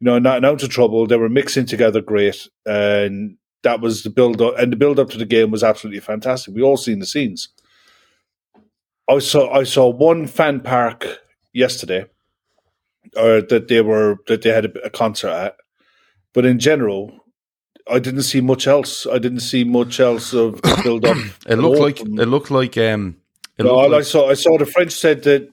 You 0.00 0.06
know, 0.06 0.18
not 0.18 0.44
out 0.44 0.62
of 0.62 0.70
trouble. 0.70 1.06
They 1.06 1.16
were 1.16 1.28
mixing 1.28 1.66
together 1.66 2.00
great, 2.00 2.48
and 2.64 3.36
that 3.64 3.80
was 3.80 4.02
the 4.02 4.10
build 4.10 4.40
up. 4.40 4.54
And 4.58 4.72
the 4.72 4.76
build 4.76 4.98
up 4.98 5.10
to 5.10 5.18
the 5.18 5.26
game 5.26 5.50
was 5.50 5.64
absolutely 5.64 6.00
fantastic. 6.00 6.54
We 6.54 6.62
all 6.62 6.76
seen 6.76 7.00
the 7.00 7.06
scenes. 7.06 7.48
I 9.08 9.18
saw 9.18 9.52
I 9.52 9.64
saw 9.64 9.88
one 9.88 10.26
fan 10.26 10.60
park 10.60 11.20
yesterday, 11.52 12.06
or 13.16 13.42
that 13.42 13.68
they 13.68 13.80
were 13.80 14.16
that 14.26 14.42
they 14.42 14.50
had 14.50 14.66
a, 14.66 14.86
a 14.86 14.90
concert 14.90 15.30
at, 15.30 15.56
but 16.32 16.46
in 16.46 16.58
general, 16.58 17.24
I 17.88 17.98
didn't 17.98 18.22
see 18.22 18.40
much 18.40 18.66
else. 18.66 19.06
I 19.06 19.18
didn't 19.18 19.40
see 19.40 19.64
much 19.64 20.00
else 20.00 20.32
of 20.32 20.60
build 20.82 21.04
up. 21.04 21.18
It 21.46 21.56
looked 21.56 21.80
like 21.80 22.00
it 22.00 22.28
looked 22.28 22.50
like 22.50 22.78
um. 22.78 23.16
It 23.56 23.64
No, 23.64 23.74
all 23.76 23.94
I 23.94 24.00
saw 24.00 24.30
I 24.30 24.34
saw 24.34 24.58
the 24.58 24.66
French 24.66 24.92
said 24.92 25.22
that 25.24 25.48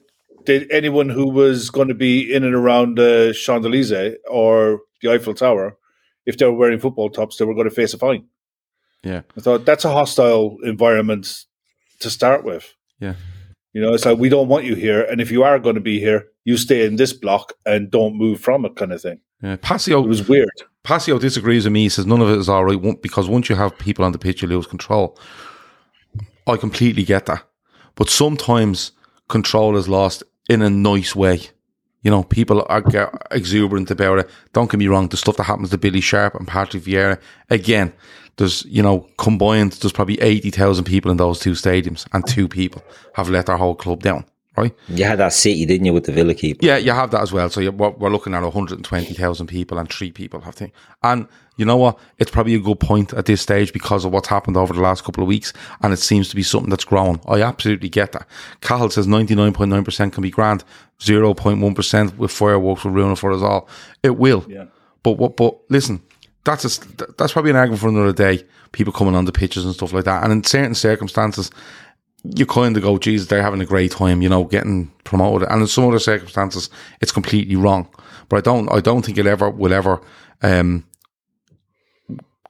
that 0.46 0.66
anyone 0.72 1.08
who 1.08 1.30
was 1.30 1.70
going 1.70 1.88
to 1.88 1.94
be 1.94 2.32
in 2.32 2.42
and 2.42 2.54
around 2.54 2.98
the 2.98 3.36
Champs 3.38 3.66
Elysees 3.66 4.16
or 4.28 4.80
the 5.00 5.12
Eiffel 5.12 5.34
Tower, 5.34 5.76
if 6.26 6.38
they 6.38 6.46
were 6.46 6.52
wearing 6.52 6.80
football 6.80 7.10
tops, 7.10 7.36
they 7.36 7.44
were 7.44 7.54
going 7.54 7.68
to 7.68 7.74
face 7.74 7.94
a 7.94 7.98
fine. 7.98 8.26
yeah. 9.04 9.22
I 9.36 9.40
thought 9.40 9.64
that's 9.64 9.84
a 9.84 9.92
hostile 9.92 10.56
environment 10.64 11.44
to 12.00 12.10
start 12.10 12.44
with. 12.44 12.74
Yeah. 12.98 13.14
You 13.72 13.80
know, 13.80 13.94
it's 13.94 14.04
like 14.04 14.18
we 14.18 14.28
don't 14.28 14.48
want 14.48 14.64
you 14.64 14.74
here, 14.74 15.02
and 15.02 15.20
if 15.20 15.30
you 15.30 15.42
are 15.42 15.58
going 15.58 15.76
to 15.76 15.80
be 15.80 15.98
here, 15.98 16.28
you 16.44 16.56
stay 16.56 16.84
in 16.84 16.96
this 16.96 17.12
block 17.12 17.54
and 17.64 17.90
don't 17.90 18.16
move 18.16 18.40
from 18.40 18.64
it, 18.64 18.76
kind 18.76 18.92
of 18.92 19.00
thing. 19.00 19.20
Yeah, 19.42 19.56
Passio 19.56 20.04
It 20.04 20.08
was 20.08 20.28
weird. 20.28 20.50
Passio 20.82 21.18
disagrees 21.18 21.64
with 21.64 21.72
me. 21.72 21.84
He 21.84 21.88
says 21.88 22.06
none 22.06 22.20
of 22.20 22.28
it 22.28 22.38
is 22.38 22.48
all 22.48 22.64
right 22.64 23.02
because 23.02 23.28
once 23.28 23.48
you 23.48 23.56
have 23.56 23.78
people 23.78 24.04
on 24.04 24.12
the 24.12 24.18
pitch, 24.18 24.42
you 24.42 24.48
lose 24.48 24.66
control. 24.66 25.18
I 26.46 26.56
completely 26.56 27.04
get 27.04 27.26
that, 27.26 27.44
but 27.94 28.10
sometimes 28.10 28.92
control 29.28 29.76
is 29.76 29.88
lost 29.88 30.22
in 30.48 30.60
a 30.60 30.70
nice 30.70 31.14
way. 31.14 31.50
You 32.02 32.10
know, 32.10 32.24
people 32.24 32.66
are 32.68 32.82
exuberant 33.30 33.90
about 33.90 34.18
it. 34.18 34.30
Don't 34.52 34.70
get 34.70 34.78
me 34.78 34.88
wrong. 34.88 35.08
The 35.08 35.16
stuff 35.16 35.36
that 35.36 35.44
happens 35.44 35.70
to 35.70 35.78
Billy 35.78 36.00
Sharp 36.00 36.34
and 36.34 36.48
Patrick 36.48 36.82
Vieira, 36.82 37.20
again, 37.48 37.92
there's 38.36 38.64
you 38.64 38.82
know 38.82 39.08
combined, 39.18 39.72
there's 39.72 39.92
probably 39.92 40.20
eighty 40.20 40.50
thousand 40.50 40.84
people 40.84 41.10
in 41.10 41.16
those 41.16 41.38
two 41.38 41.52
stadiums, 41.52 42.06
and 42.12 42.26
two 42.26 42.48
people 42.48 42.82
have 43.14 43.28
let 43.28 43.46
their 43.46 43.56
whole 43.56 43.74
club 43.74 44.02
down. 44.02 44.24
Right? 44.56 44.74
You 44.88 45.04
had 45.04 45.18
that 45.18 45.32
city, 45.32 45.64
didn't 45.64 45.86
you, 45.86 45.94
with 45.94 46.04
the 46.04 46.12
Villa 46.12 46.34
keeper? 46.34 46.64
Yeah, 46.64 46.76
you 46.76 46.92
have 46.92 47.10
that 47.12 47.22
as 47.22 47.32
well. 47.32 47.48
So 47.48 47.60
you, 47.60 47.72
we're, 47.72 47.90
we're 47.90 48.10
looking 48.10 48.34
at 48.34 48.42
120,000 48.42 49.46
people 49.46 49.78
and 49.78 49.90
three 49.90 50.12
people 50.12 50.40
have 50.40 50.56
to. 50.56 50.70
And 51.02 51.26
you 51.56 51.64
know 51.64 51.78
what? 51.78 51.98
It's 52.18 52.30
probably 52.30 52.54
a 52.54 52.58
good 52.58 52.78
point 52.78 53.14
at 53.14 53.24
this 53.24 53.40
stage 53.40 53.72
because 53.72 54.04
of 54.04 54.12
what's 54.12 54.28
happened 54.28 54.58
over 54.58 54.74
the 54.74 54.80
last 54.80 55.04
couple 55.04 55.22
of 55.22 55.28
weeks. 55.28 55.54
And 55.80 55.92
it 55.92 55.98
seems 55.98 56.28
to 56.28 56.36
be 56.36 56.42
something 56.42 56.68
that's 56.68 56.84
growing. 56.84 57.20
I 57.26 57.40
absolutely 57.40 57.88
get 57.88 58.12
that. 58.12 58.26
Cahill 58.60 58.90
says 58.90 59.06
99.9% 59.06 60.12
can 60.12 60.22
be 60.22 60.30
grand. 60.30 60.64
0.1% 61.00 62.16
with 62.16 62.30
fireworks 62.30 62.84
will 62.84 62.92
ruin 62.92 63.12
it 63.12 63.18
for 63.18 63.32
us 63.32 63.42
all. 63.42 63.68
It 64.02 64.18
will. 64.18 64.44
Yeah. 64.48 64.66
But 65.02 65.12
what? 65.12 65.36
But 65.36 65.58
listen, 65.68 66.02
that's 66.44 66.64
a, 66.64 66.86
that's 67.18 67.32
probably 67.32 67.50
an 67.50 67.56
argument 67.56 67.80
for 67.80 67.88
another 67.88 68.12
day. 68.12 68.44
People 68.72 68.92
coming 68.92 69.14
on 69.14 69.24
the 69.24 69.32
pitches 69.32 69.64
and 69.64 69.74
stuff 69.74 69.92
like 69.92 70.04
that. 70.04 70.24
And 70.24 70.32
in 70.32 70.44
certain 70.44 70.74
circumstances, 70.74 71.50
you 72.24 72.46
kind 72.46 72.76
of 72.76 72.82
go, 72.82 72.98
Jesus, 72.98 73.28
they're 73.28 73.42
having 73.42 73.60
a 73.60 73.66
great 73.66 73.90
time, 73.90 74.22
you 74.22 74.28
know, 74.28 74.44
getting 74.44 74.92
promoted. 75.04 75.48
And 75.48 75.60
in 75.60 75.66
some 75.66 75.88
other 75.88 75.98
circumstances, 75.98 76.70
it's 77.00 77.12
completely 77.12 77.56
wrong. 77.56 77.88
But 78.28 78.36
I 78.36 78.40
don't, 78.40 78.68
I 78.70 78.80
don't 78.80 79.04
think 79.04 79.18
it 79.18 79.26
ever 79.26 79.50
will 79.50 79.72
ever 79.72 80.00
um, 80.42 80.86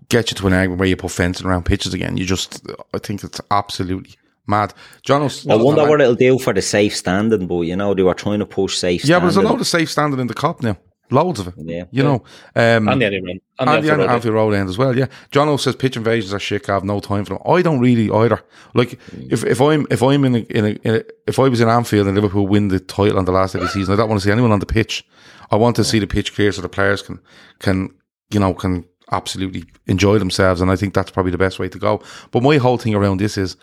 get 0.08 0.30
you 0.30 0.36
to 0.36 0.46
an 0.46 0.52
argument 0.52 0.78
where 0.78 0.88
you 0.88 0.96
put 0.96 1.10
fencing 1.10 1.46
around 1.46 1.64
pitches 1.64 1.94
again. 1.94 2.16
You 2.16 2.26
just, 2.26 2.66
I 2.92 2.98
think 2.98 3.24
it's 3.24 3.40
absolutely 3.50 4.14
mad. 4.46 4.74
John, 5.02 5.22
I 5.48 5.56
wonder 5.56 5.88
what 5.88 6.00
it'll 6.00 6.14
do 6.14 6.38
for 6.38 6.52
the 6.52 6.62
safe 6.62 6.94
standing, 6.94 7.46
but 7.46 7.62
you 7.62 7.76
know, 7.76 7.94
they 7.94 8.02
were 8.02 8.14
trying 8.14 8.40
to 8.40 8.46
push 8.46 8.76
safe 8.76 9.04
yeah, 9.04 9.18
but 9.18 9.24
there's 9.24 9.36
a 9.36 9.42
lot 9.42 9.60
of 9.60 9.66
safe 9.66 9.90
standing 9.90 10.20
in 10.20 10.26
the 10.26 10.34
Kop 10.34 10.62
now. 10.62 10.76
Loads 11.12 11.40
of 11.40 11.48
it. 11.48 11.54
Yeah. 11.58 11.84
You 11.90 12.02
know, 12.02 12.24
um, 12.56 12.88
And 12.88 13.00
the 13.00 13.06
Anfield 13.06 13.26
Road. 13.26 13.40
And 13.58 13.68
the 13.68 13.74
and 13.74 13.84
the 13.84 13.90
Anfield 13.92 14.10
Anfield 14.10 14.34
Road 14.34 14.54
end 14.54 14.68
as 14.68 14.78
well. 14.78 14.96
Yeah, 14.96 15.06
John 15.30 15.48
O 15.48 15.56
says 15.56 15.76
pitch 15.76 15.96
invasions 15.96 16.32
are 16.32 16.38
shit. 16.38 16.68
I 16.68 16.74
have 16.74 16.84
no 16.84 17.00
time 17.00 17.24
for 17.24 17.34
them. 17.34 17.42
I 17.46 17.62
don't 17.62 17.80
really 17.80 18.10
either. 18.10 18.42
Like 18.74 18.98
if, 19.12 19.44
if 19.44 19.60
I'm 19.60 19.86
if 19.90 20.02
I'm 20.02 20.24
in 20.24 20.34
a, 20.34 20.38
in, 20.38 20.64
a, 20.64 20.68
in 20.68 20.94
a 20.96 21.02
if 21.26 21.38
I 21.38 21.48
was 21.48 21.60
in 21.60 21.68
Anfield 21.68 22.06
and 22.06 22.16
Liverpool 22.16 22.46
win 22.46 22.68
the 22.68 22.80
title 22.80 23.18
on 23.18 23.24
the 23.26 23.32
last 23.32 23.52
day 23.52 23.58
of 23.58 23.64
the 23.64 23.70
season, 23.70 23.92
I 23.94 23.96
don't 23.96 24.08
want 24.08 24.20
to 24.20 24.26
see 24.26 24.32
anyone 24.32 24.52
on 24.52 24.60
the 24.60 24.66
pitch. 24.66 25.06
I 25.50 25.56
want 25.56 25.76
to 25.76 25.84
see 25.84 25.98
the 25.98 26.06
pitch 26.06 26.34
clear 26.34 26.50
so 26.50 26.62
the 26.62 26.68
players 26.68 27.02
can 27.02 27.20
can 27.58 27.90
you 28.30 28.40
know 28.40 28.54
can 28.54 28.84
absolutely 29.10 29.64
enjoy 29.86 30.18
themselves, 30.18 30.60
and 30.60 30.70
I 30.70 30.76
think 30.76 30.94
that's 30.94 31.10
probably 31.10 31.32
the 31.32 31.38
best 31.38 31.58
way 31.58 31.68
to 31.68 31.78
go. 31.78 32.02
But 32.30 32.42
my 32.42 32.56
whole 32.56 32.78
thing 32.78 32.94
around 32.94 33.18
this 33.18 33.36
is 33.36 33.56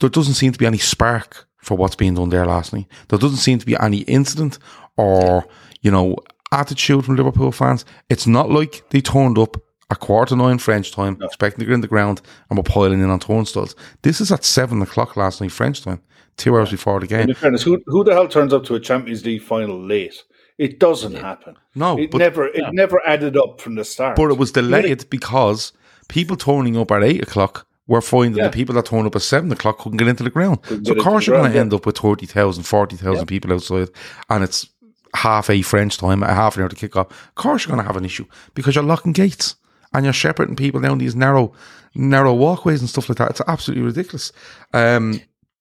there 0.00 0.10
doesn't 0.10 0.34
seem 0.34 0.52
to 0.52 0.58
be 0.58 0.66
any 0.66 0.78
spark 0.78 1.46
for 1.62 1.76
what's 1.76 1.94
being 1.94 2.14
done 2.14 2.28
there 2.28 2.44
last 2.44 2.72
night. 2.72 2.86
There 3.08 3.18
doesn't 3.18 3.38
seem 3.38 3.58
to 3.60 3.66
be 3.66 3.76
any 3.76 3.98
incident 3.98 4.58
or, 4.96 5.46
you 5.82 5.90
know, 5.90 6.16
attitude 6.50 7.04
from 7.04 7.16
Liverpool 7.16 7.52
fans. 7.52 7.84
It's 8.08 8.26
not 8.26 8.50
like 8.50 8.88
they 8.90 9.00
turned 9.00 9.38
up 9.38 9.56
at 9.90 10.00
quarter 10.00 10.34
nine 10.34 10.58
French 10.58 10.92
time, 10.92 11.18
expecting 11.20 11.60
to 11.60 11.66
get 11.66 11.74
in 11.74 11.80
the 11.82 11.88
ground 11.88 12.22
and 12.48 12.56
were 12.56 12.62
piling 12.62 13.00
in 13.00 13.10
on 13.10 13.20
turnstiles. 13.20 13.76
This 14.02 14.20
is 14.20 14.32
at 14.32 14.44
seven 14.44 14.80
o'clock 14.80 15.16
last 15.16 15.40
night 15.40 15.52
French 15.52 15.82
time, 15.82 16.00
two 16.36 16.56
hours 16.56 16.70
before 16.70 17.00
the 17.00 17.06
game. 17.06 17.28
In 17.28 17.34
fairness, 17.34 17.62
who, 17.62 17.82
who 17.86 18.02
the 18.02 18.12
hell 18.12 18.28
turns 18.28 18.52
up 18.52 18.64
to 18.64 18.74
a 18.74 18.80
Champions 18.80 19.24
League 19.24 19.42
final 19.42 19.78
late? 19.78 20.24
It 20.58 20.78
doesn't 20.78 21.14
happen. 21.14 21.56
No, 21.74 21.98
it 21.98 22.10
but- 22.10 22.18
never 22.18 22.46
it 22.46 22.64
never 22.72 23.00
added 23.06 23.36
up 23.36 23.60
from 23.60 23.74
the 23.74 23.84
start. 23.84 24.16
But 24.16 24.30
it 24.30 24.38
was 24.38 24.52
delayed 24.52 25.08
because 25.10 25.72
people 26.08 26.36
turning 26.36 26.76
up 26.76 26.90
at 26.90 27.02
eight 27.02 27.22
o'clock 27.22 27.66
were 27.86 28.00
finding 28.00 28.36
Yeah. 28.36 28.44
the 28.44 28.50
people 28.50 28.74
that 28.76 28.86
turned 28.86 29.06
up 29.06 29.16
at 29.16 29.22
seven 29.22 29.50
o'clock 29.50 29.78
couldn't 29.78 29.98
get 29.98 30.08
into 30.08 30.22
the 30.22 30.30
ground. 30.30 30.62
Couldn't 30.62 30.84
so 30.86 30.92
of 30.92 30.98
course 30.98 31.26
you're 31.26 31.36
going 31.36 31.50
to 31.50 31.54
yeah. 31.54 31.62
end 31.62 31.74
up 31.74 31.84
with 31.84 31.98
30,000, 31.98 32.62
40,000 32.62 33.26
people 33.26 33.52
outside 33.52 33.88
and 34.30 34.44
it's 34.44 34.68
half 35.14 35.50
a 35.50 35.62
French 35.62 35.98
time, 35.98 36.22
a 36.22 36.32
half 36.34 36.56
an 36.56 36.62
hour 36.62 36.68
to 36.68 36.76
kick 36.76 36.96
off. 36.96 37.10
Of 37.10 37.34
course 37.34 37.64
you're 37.64 37.74
going 37.74 37.82
to 37.82 37.86
have 37.86 37.96
an 37.96 38.04
issue 38.04 38.26
because 38.54 38.74
you're 38.74 38.84
locking 38.84 39.12
gates 39.12 39.56
and 39.92 40.04
you're 40.04 40.12
shepherding 40.12 40.56
people 40.56 40.80
down 40.80 40.98
these 40.98 41.14
narrow, 41.14 41.52
narrow 41.94 42.34
walkways 42.34 42.80
and 42.80 42.88
stuff 42.88 43.08
like 43.08 43.18
that. 43.18 43.30
It's 43.30 43.40
absolutely 43.46 43.84
ridiculous. 43.84 44.32
Um, 44.72 45.20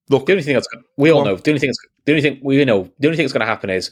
look, 0.09 0.25
The 0.25 0.33
only 0.33 0.43
thing 0.43 0.53
that's 0.53 0.67
we 0.97 1.11
all 1.11 1.23
Go 1.23 1.29
on. 1.29 1.35
know. 1.35 1.41
The 1.41 1.51
only 1.51 1.59
thing 1.59 1.69
that's, 1.69 1.79
the 2.05 2.11
only 2.13 2.21
thing 2.21 2.39
we 2.43 2.63
know. 2.65 2.89
The 2.99 3.07
only 3.07 3.17
thing 3.17 3.25
that's 3.25 3.33
going 3.33 3.41
to 3.41 3.45
happen 3.45 3.69
is 3.69 3.91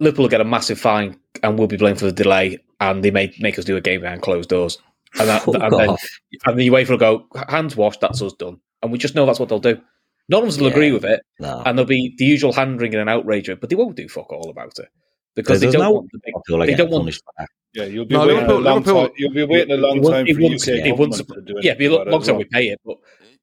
Liverpool 0.00 0.24
will 0.24 0.30
get 0.30 0.40
a 0.40 0.44
massive 0.44 0.78
fine 0.78 1.18
and 1.42 1.58
we'll 1.58 1.68
be 1.68 1.76
blamed 1.76 1.98
for 1.98 2.06
the 2.06 2.12
delay. 2.12 2.58
and 2.80 3.02
they 3.04 3.10
may 3.10 3.32
make 3.40 3.58
us 3.58 3.64
do 3.64 3.76
a 3.76 3.80
game 3.80 4.00
behind 4.00 4.22
closed 4.22 4.48
doors. 4.48 4.78
And, 5.18 5.28
that, 5.28 5.46
and 5.46 5.72
then 5.72 5.88
off. 5.90 6.04
and 6.46 6.58
the 6.58 6.68
UEFA 6.68 6.90
will 6.90 6.98
go 6.98 7.26
hands 7.48 7.74
washed. 7.76 8.00
That's 8.00 8.20
us 8.20 8.34
done, 8.34 8.60
and 8.82 8.92
we 8.92 8.98
just 8.98 9.14
know 9.14 9.24
that's 9.24 9.40
what 9.40 9.48
they'll 9.48 9.58
do. 9.58 9.80
None 10.28 10.42
of 10.42 10.48
us 10.48 10.58
will 10.58 10.66
Yeah. 10.66 10.72
agree 10.72 10.92
with 10.92 11.04
it, 11.04 11.20
No. 11.40 11.62
and 11.64 11.78
there'll 11.78 11.86
be 11.88 12.14
the 12.18 12.24
usual 12.24 12.52
hand 12.52 12.80
wringing 12.80 13.00
and 13.00 13.08
outrage, 13.08 13.48
but 13.60 13.70
they 13.70 13.76
won't 13.76 13.96
do 13.96 14.08
fuck 14.08 14.30
all 14.32 14.50
about 14.50 14.78
it 14.78 14.88
because 15.34 15.60
they 15.60 15.70
don't 15.70 15.80
no 15.82 15.90
want 15.92 16.08
the 16.12 16.18
big. 16.24 16.34
people 16.34 16.62
are 16.62 16.66
They 16.66 16.74
don't 16.74 16.90
want. 16.90 17.02
punished 17.04 17.22
for 17.24 17.32
that. 17.38 17.48
Yeah, 17.74 17.84
you'll 17.84 18.04
be 18.06 18.14
No, 18.14 18.20
waiting 18.20 18.34
Liverpool- 18.36 18.58
a 18.58 18.60
long 18.60 18.78
Liverpool- 18.78 19.02
time. 19.08 19.14
You'll 19.18 19.32
be 19.32 19.44
waiting 19.44 19.70
a 19.72 19.76
long 19.76 19.96
It 19.98 20.02
won't- 20.02 20.14
time 20.14 20.26
it 20.26 20.34
for 20.36 20.40
won't- 20.42 20.54
UK 20.54 20.68
it 20.88 20.98
won't 20.98 21.12
to 21.14 21.22
do 21.22 21.54
Yeah, 21.62 21.74
be 21.74 21.84
a 21.86 21.88
anything 21.88 21.90
lo- 21.90 21.96
about 21.96 22.06
it 22.08 22.10
long 22.12 22.22
time 22.22 22.34
well. 22.36 22.44
we 22.52 22.58
pay 22.58 22.68
it, 22.68 22.80
but 22.84 22.96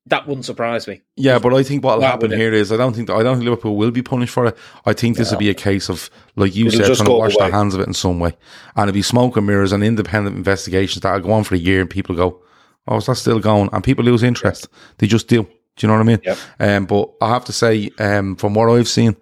that 0.08 0.28
wouldn't 0.28 0.46
surprise 0.46 0.88
me. 0.88 1.02
Yeah, 1.16 1.40
but 1.40 1.54
I 1.54 1.64
think 1.64 1.84
what'll 1.84 2.02
That 2.02 2.12
happen 2.12 2.32
here 2.32 2.54
is 2.54 2.72
I 2.72 2.78
don't 2.78 2.96
think 2.96 3.10
I 3.10 3.24
don't 3.24 3.38
think 3.38 3.46
Liverpool 3.46 3.76
will 3.76 3.92
be 3.92 4.02
punished 4.04 4.34
for 4.34 4.46
it. 4.48 4.58
I 4.86 4.94
think 4.94 5.18
this 5.18 5.32
will 5.32 5.38
be 5.40 5.50
a 5.50 5.54
case 5.56 5.90
of 5.90 6.10
like 6.36 6.56
you 6.56 6.68
It'll 6.68 6.86
said, 6.86 6.96
trying 6.96 7.08
to 7.08 7.14
wash 7.14 7.36
away. 7.36 7.46
their 7.46 7.52
hands 7.58 7.74
of 7.76 7.80
it 7.82 7.88
in 7.88 7.94
some 7.94 8.20
way, 8.20 8.36
and 8.76 8.90
it'll 8.90 8.94
be 8.96 9.02
smoke 9.02 9.38
and 9.38 9.48
mirrors 9.48 9.72
and 9.72 9.84
independent 9.84 10.36
investigations 10.38 11.02
that'll 11.02 11.20
go 11.22 11.32
on 11.32 11.44
for 11.44 11.56
a 11.56 11.60
year, 11.60 11.82
and 11.82 11.90
people 11.90 12.16
go, 12.16 12.42
"Oh, 12.88 12.98
is 12.98 13.06
that 13.08 13.16
still 13.16 13.40
going?" 13.40 13.70
And 13.74 13.84
people 13.84 14.04
lose 14.06 14.22
interest. 14.24 14.68
They 14.98 15.08
just 15.08 15.28
do. 15.28 15.48
Do 15.76 15.86
you 15.86 15.88
know 15.88 15.96
what 15.96 16.02
I 16.02 16.06
mean? 16.06 16.22
Yep. 16.24 16.38
Um, 16.60 16.86
but 16.86 17.12
I 17.22 17.30
have 17.30 17.46
to 17.46 17.54
say, 17.54 17.90
um, 18.00 18.36
from 18.38 18.54
what 18.54 18.70
I've 18.70 18.88
seen 18.88 19.16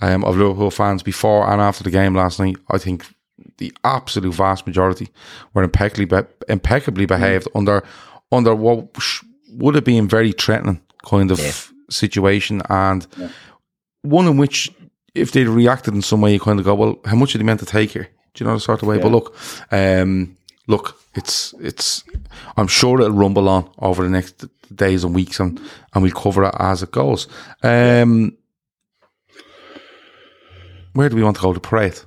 um, 0.00 0.24
of 0.24 0.36
Liverpool 0.36 0.70
fans 0.70 1.02
before 1.02 1.48
and 1.50 1.60
after 1.60 1.84
the 1.84 1.90
game 1.90 2.14
last 2.14 2.40
night, 2.40 2.56
I 2.70 2.78
think 2.78 3.06
the 3.58 3.72
absolute 3.84 4.34
vast 4.34 4.66
majority 4.66 5.08
were 5.54 5.62
impeccably 5.62 6.04
be- 6.04 6.26
impeccably 6.48 7.06
behaved 7.06 7.46
under 7.54 7.82
under 8.32 8.54
what 8.54 8.88
would 9.52 9.74
have 9.74 9.84
been 9.84 10.08
very 10.08 10.32
threatening 10.32 10.80
kind 11.04 11.30
of 11.30 11.38
Yeah. 11.38 11.52
situation 11.90 12.62
and 12.68 13.06
one 14.02 14.26
in 14.26 14.36
which 14.38 14.70
if 15.14 15.32
they 15.32 15.44
reacted 15.44 15.94
in 15.94 16.02
some 16.02 16.20
way 16.20 16.32
you 16.32 16.40
kind 16.40 16.58
of 16.58 16.64
go 16.64 16.74
well 16.74 16.98
how 17.04 17.14
much 17.16 17.34
are 17.34 17.38
they 17.38 17.44
meant 17.44 17.60
to 17.60 17.66
take 17.66 17.90
here 17.90 18.08
do 18.34 18.44
you 18.44 18.48
know 18.48 18.54
the 18.54 18.60
sort 18.60 18.82
of 18.82 18.88
way 18.88 18.98
but 18.98 19.10
look 19.12 19.36
um 19.70 20.36
look 20.66 20.96
it's 21.14 21.54
it's 21.60 22.04
I'm 22.56 22.66
sure 22.68 23.00
it'll 23.00 23.12
rumble 23.12 23.48
on 23.48 23.70
over 23.78 24.02
the 24.02 24.10
next 24.10 24.44
days 24.74 25.04
and 25.04 25.14
weeks 25.14 25.38
and 25.40 25.60
and 25.92 26.02
we'll 26.02 26.12
cover 26.12 26.44
it 26.44 26.54
as 26.58 26.82
it 26.82 26.90
goes 26.92 27.28
um 27.62 28.36
where 30.94 31.08
do 31.08 31.16
we 31.16 31.22
want 31.22 31.36
to 31.36 31.42
go 31.42 31.52
to 31.52 31.60
parade 31.60 31.98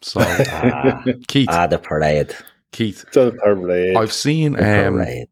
so 0.00 0.20
Ah, 0.22 1.02
Keith 1.26 1.48
ah, 1.50 1.66
the 1.66 1.78
parade. 1.78 2.34
Keith 2.70 3.04
So 3.10 3.32
parade. 3.32 3.96
I've 3.96 4.12
seen 4.12 4.52
The 4.52 4.86
um, 4.88 4.94
parade. 4.94 5.28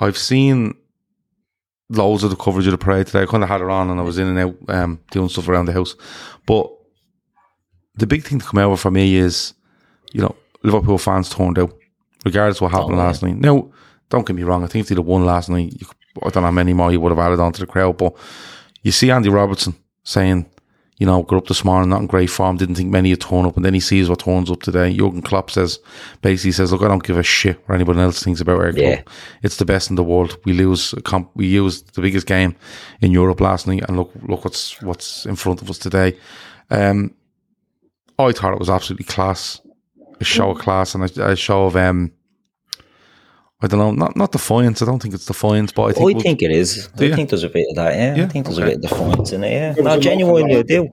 I've 0.00 0.16
seen 0.16 0.74
loads 1.90 2.24
of 2.24 2.30
the 2.30 2.36
coverage 2.36 2.66
of 2.66 2.70
the 2.72 2.78
parade 2.78 3.06
today. 3.06 3.22
I 3.22 3.26
kind 3.26 3.42
of 3.42 3.48
had 3.50 3.60
it 3.60 3.68
on 3.68 3.90
and 3.90 4.00
I 4.00 4.02
was 4.02 4.16
in 4.18 4.26
and 4.26 4.38
out 4.38 4.56
um, 4.68 5.00
doing 5.10 5.28
stuff 5.28 5.48
around 5.48 5.66
the 5.66 5.72
house. 5.74 5.96
But 6.46 6.70
the 7.96 8.06
big 8.06 8.24
thing 8.24 8.38
to 8.38 8.44
come 8.44 8.58
out 8.58 8.72
of 8.72 8.80
for 8.80 8.90
me 8.90 9.16
is, 9.16 9.52
you 10.12 10.22
know, 10.22 10.34
Liverpool 10.64 10.98
fans 10.98 11.28
turned 11.30 11.58
out, 11.58 11.72
regardless 12.24 12.58
of 12.58 12.62
what 12.62 12.72
happened 12.72 12.94
Oh, 12.94 12.96
yeah. 12.98 13.04
last 13.04 13.22
night. 13.22 13.36
Now, 13.36 13.70
don't 14.10 14.26
get 14.26 14.34
me 14.36 14.42
wrong. 14.42 14.64
I 14.64 14.66
think 14.66 14.82
if 14.84 14.88
they'd 14.88 14.98
have 14.98 15.06
won 15.06 15.24
last 15.24 15.48
night, 15.48 15.72
could- 15.78 15.96
I 16.22 16.30
don't 16.30 16.42
know 16.42 16.48
how 16.48 16.50
many 16.52 16.72
more 16.72 16.92
you 16.92 17.00
would 17.00 17.10
have 17.10 17.18
added 17.18 17.40
onto 17.40 17.58
the 17.60 17.66
crowd. 17.66 17.98
But 17.98 18.14
you 18.82 18.92
see 18.92 19.10
Andy 19.10 19.28
Robertson 19.28 19.74
saying, 20.04 20.46
you 20.98 21.06
know, 21.06 21.24
got 21.24 21.38
up 21.38 21.46
this 21.48 21.64
morning, 21.64 21.90
not 21.90 22.02
in 22.02 22.06
great 22.06 22.30
form, 22.30 22.56
didn't 22.56 22.76
think 22.76 22.88
many 22.90 23.10
would 23.10 23.20
torn 23.20 23.46
up, 23.46 23.56
and 23.56 23.64
then 23.64 23.74
he 23.74 23.80
sees 23.80 24.08
what 24.08 24.20
turns 24.20 24.48
up 24.48 24.62
today. 24.62 24.94
Jurgen 24.96 25.22
Klopp 25.22 25.50
says, 25.50 25.80
basically 26.22 26.52
says, 26.52 26.70
look, 26.70 26.82
I 26.82 26.88
don't 26.88 27.02
give 27.02 27.18
a 27.18 27.22
shit 27.24 27.58
what 27.66 27.74
anyone 27.74 27.98
else 27.98 28.22
thinks 28.22 28.40
about 28.40 28.60
our 28.60 28.70
club. 28.72 28.76
Yeah. 28.76 29.02
It's 29.42 29.56
the 29.56 29.64
best 29.64 29.90
in 29.90 29.96
the 29.96 30.04
world. 30.04 30.38
We 30.44 30.52
lose, 30.52 30.94
comp- 31.02 31.32
we 31.34 31.46
used 31.48 31.94
the 31.96 32.00
biggest 32.00 32.28
game 32.28 32.54
in 33.00 33.10
Europe 33.10 33.40
last 33.40 33.66
night, 33.66 33.82
and 33.88 33.96
look, 33.96 34.12
look 34.22 34.44
what's 34.44 34.80
what's 34.82 35.26
in 35.26 35.34
front 35.34 35.62
of 35.62 35.68
us 35.68 35.78
today. 35.78 36.16
Um, 36.70 37.12
I 38.16 38.30
thought 38.30 38.52
it 38.54 38.60
was 38.60 38.70
absolutely 38.70 39.06
class, 39.06 39.60
a 40.24 40.26
show 40.36 40.50
of 40.50 40.58
class, 40.58 40.94
and 40.94 41.04
a, 41.04 41.30
a 41.32 41.36
show 41.36 41.66
of 41.66 41.76
um, 41.76 42.10
I 43.62 43.66
don't 43.66 43.78
know, 43.78 43.92
not 43.92 44.16
not 44.16 44.32
defiance. 44.32 44.82
I 44.82 44.86
don't 44.86 45.00
think 45.00 45.14
it's 45.14 45.26
defiance, 45.26 45.72
but 45.72 45.84
I 45.84 45.92
think 45.92 46.00
I 46.02 46.04
we'll- 46.14 46.20
think 46.20 46.42
it 46.42 46.50
is. 46.50 46.88
Do 46.96 47.04
I 47.04 47.08
you? 47.08 47.14
think 47.16 47.30
there's 47.30 47.44
a 47.44 47.48
bit 47.48 47.66
of 47.70 47.76
that. 47.76 47.94
Yeah, 47.94 48.14
Yeah? 48.16 48.24
I 48.24 48.28
think 48.28 48.46
there's 48.46 48.58
Okay. 48.58 48.72
a 48.72 48.76
bit 48.76 48.84
of 48.84 48.90
defiance 48.90 49.32
in 49.32 49.44
it. 49.44 49.52
Yeah, 49.52 49.72
There 49.72 49.84
no, 49.84 49.98
genuinely, 50.00 50.56
I 50.56 50.62
do. 50.62 50.88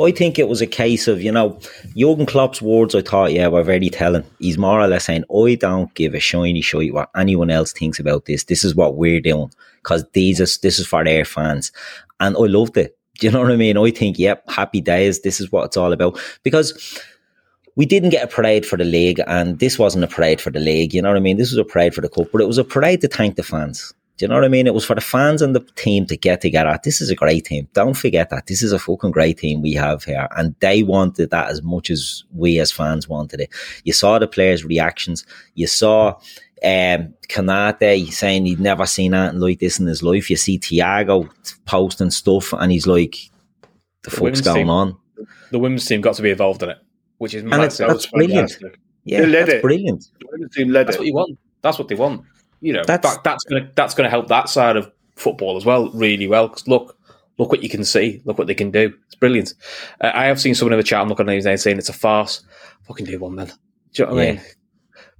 I 0.00 0.10
think 0.10 0.38
it 0.40 0.48
was 0.48 0.60
a 0.60 0.66
case 0.66 1.06
of 1.08 1.22
you 1.22 1.30
know 1.30 1.58
Jurgen 1.96 2.26
Klopp's 2.26 2.60
words. 2.62 2.94
I 2.94 3.02
thought, 3.02 3.32
yeah, 3.32 3.48
were 3.48 3.62
very 3.62 3.90
telling. 3.90 4.24
He's 4.40 4.58
more 4.58 4.80
or 4.80 4.88
less 4.88 5.04
saying, 5.04 5.24
"I 5.32 5.54
don't 5.56 5.92
give 5.94 6.14
a 6.14 6.20
shiny 6.20 6.62
shite 6.62 6.92
what 6.94 7.10
anyone 7.16 7.50
else 7.50 7.72
thinks 7.72 7.98
about 8.00 8.24
this. 8.24 8.44
This 8.44 8.64
is 8.64 8.74
what 8.74 8.96
we're 8.96 9.20
doing 9.20 9.50
because 9.82 10.04
these 10.12 10.40
is 10.40 10.58
this 10.58 10.78
is 10.80 10.86
for 10.86 11.04
their 11.04 11.24
fans." 11.24 11.70
And 12.18 12.34
I 12.36 12.40
loved 12.46 12.76
it. 12.76 12.96
Do 13.20 13.26
you 13.26 13.32
know 13.32 13.42
what 13.42 13.52
I 13.52 13.56
mean? 13.56 13.76
I 13.78 13.90
think, 13.92 14.18
yep, 14.18 14.42
happy 14.50 14.80
days. 14.80 15.20
This 15.20 15.40
is 15.40 15.52
what 15.52 15.66
it's 15.66 15.76
all 15.76 15.92
about 15.92 16.18
because 16.42 16.98
we 17.76 17.86
didn't 17.86 18.10
get 18.10 18.24
a 18.24 18.28
parade 18.28 18.64
for 18.64 18.76
the 18.76 18.84
league, 18.84 19.20
and 19.26 19.58
this 19.58 19.78
wasn't 19.78 20.04
a 20.04 20.08
parade 20.08 20.40
for 20.40 20.50
the 20.50 20.60
league. 20.60 20.94
You 20.94 21.02
know 21.02 21.08
what 21.08 21.16
I 21.16 21.20
mean? 21.20 21.36
This 21.36 21.50
was 21.50 21.58
a 21.58 21.64
parade 21.64 21.94
for 21.94 22.00
the 22.00 22.08
cup, 22.08 22.28
but 22.32 22.40
it 22.40 22.46
was 22.46 22.58
a 22.58 22.64
parade 22.64 23.00
to 23.00 23.08
thank 23.08 23.36
the 23.36 23.42
fans. 23.42 23.92
Do 24.16 24.24
you 24.24 24.28
know 24.28 24.36
what 24.36 24.44
I 24.44 24.48
mean? 24.48 24.68
It 24.68 24.74
was 24.74 24.84
for 24.84 24.94
the 24.94 25.00
fans 25.00 25.42
and 25.42 25.56
the 25.56 25.60
team 25.74 26.06
to 26.06 26.16
get 26.16 26.40
together. 26.40 26.78
This 26.84 27.00
is 27.00 27.10
a 27.10 27.16
great 27.16 27.46
team. 27.46 27.66
Don't 27.72 27.96
forget 27.96 28.30
that. 28.30 28.46
This 28.46 28.62
is 28.62 28.70
a 28.70 28.78
fucking 28.78 29.10
great 29.10 29.38
team 29.38 29.60
we 29.60 29.72
have 29.72 30.04
here. 30.04 30.28
And 30.36 30.54
they 30.60 30.84
wanted 30.84 31.30
that 31.30 31.50
as 31.50 31.64
much 31.64 31.90
as 31.90 32.22
we 32.32 32.60
as 32.60 32.70
fans 32.70 33.08
wanted 33.08 33.40
it. 33.40 33.50
You 33.82 33.92
saw 33.92 34.20
the 34.20 34.28
players' 34.28 34.64
reactions. 34.64 35.26
You 35.54 35.66
saw 35.66 36.10
um, 36.62 37.12
Konate 37.28 38.12
saying 38.12 38.46
he'd 38.46 38.60
never 38.60 38.86
seen 38.86 39.14
anything 39.14 39.40
like 39.40 39.58
this 39.58 39.80
in 39.80 39.86
his 39.88 40.00
life. 40.00 40.30
You 40.30 40.36
see 40.36 40.60
Thiago 40.60 41.28
posting 41.64 42.12
stuff 42.12 42.52
and 42.52 42.70
he's 42.70 42.86
like, 42.86 43.16
the 44.04 44.12
fuck's 44.12 44.40
going 44.40 44.58
team- 44.58 44.70
on? 44.70 44.96
The 45.50 45.58
women's 45.58 45.86
team 45.86 46.00
got 46.00 46.14
to 46.16 46.22
be 46.22 46.30
involved 46.30 46.62
in 46.62 46.70
it, 46.70 46.78
which 47.18 47.34
is 47.34 47.42
And 47.42 47.52
it's, 47.54 47.78
massive. 47.80 47.88
that's 47.88 48.06
brilliant. 48.06 48.50
fantastic. 48.50 48.80
Yeah, 49.04 49.20
They 49.20 49.26
led 49.26 49.42
that's 49.46 49.52
it. 49.54 49.62
brilliant. 49.62 50.08
The 50.20 50.26
women's 50.32 50.54
team 50.54 50.68
led 50.70 50.86
That's 50.86 50.96
it. 50.96 51.00
what 51.00 51.06
you 51.06 51.14
want. 51.14 51.38
That's 51.62 51.78
what 51.78 51.88
they 51.88 51.94
want. 51.94 52.22
You 52.60 52.72
know, 52.72 52.84
That's- 52.84 53.14
that, 53.16 53.22
that's 53.24 53.44
gonna 53.44 53.70
that's 53.74 53.94
gonna 53.94 54.08
help 54.10 54.28
that 54.28 54.48
side 54.48 54.76
of 54.76 54.90
football 55.16 55.56
as 55.56 55.64
well, 55.66 55.90
really 55.90 56.26
well. 56.26 56.48
'Cause 56.48 56.66
look, 56.66 56.96
look 57.38 57.50
what 57.50 57.62
you 57.62 57.68
can 57.68 57.84
see. 57.84 58.22
Look 58.24 58.38
what 58.38 58.46
they 58.46 58.54
can 58.54 58.70
do. 58.70 58.92
It's 59.06 59.14
brilliant. 59.14 59.52
Uh, 60.00 60.10
I 60.14 60.24
have 60.26 60.40
seen 60.40 60.54
someone 60.54 60.72
in 60.72 60.78
the 60.78 60.82
chat. 60.84 61.00
I'm 61.02 61.08
looking 61.08 61.28
at 61.28 61.34
his 61.44 61.62
saying 61.62 61.78
it's 61.78 61.88
a 61.90 61.92
farce. 61.92 62.42
Fucking 62.86 63.06
do 63.06 63.18
one, 63.18 63.34
man. 63.34 63.46
Do 63.46 63.52
you 64.02 64.06
know 64.06 64.14
what 64.14 64.22
I 64.22 64.32
mean? 64.32 64.40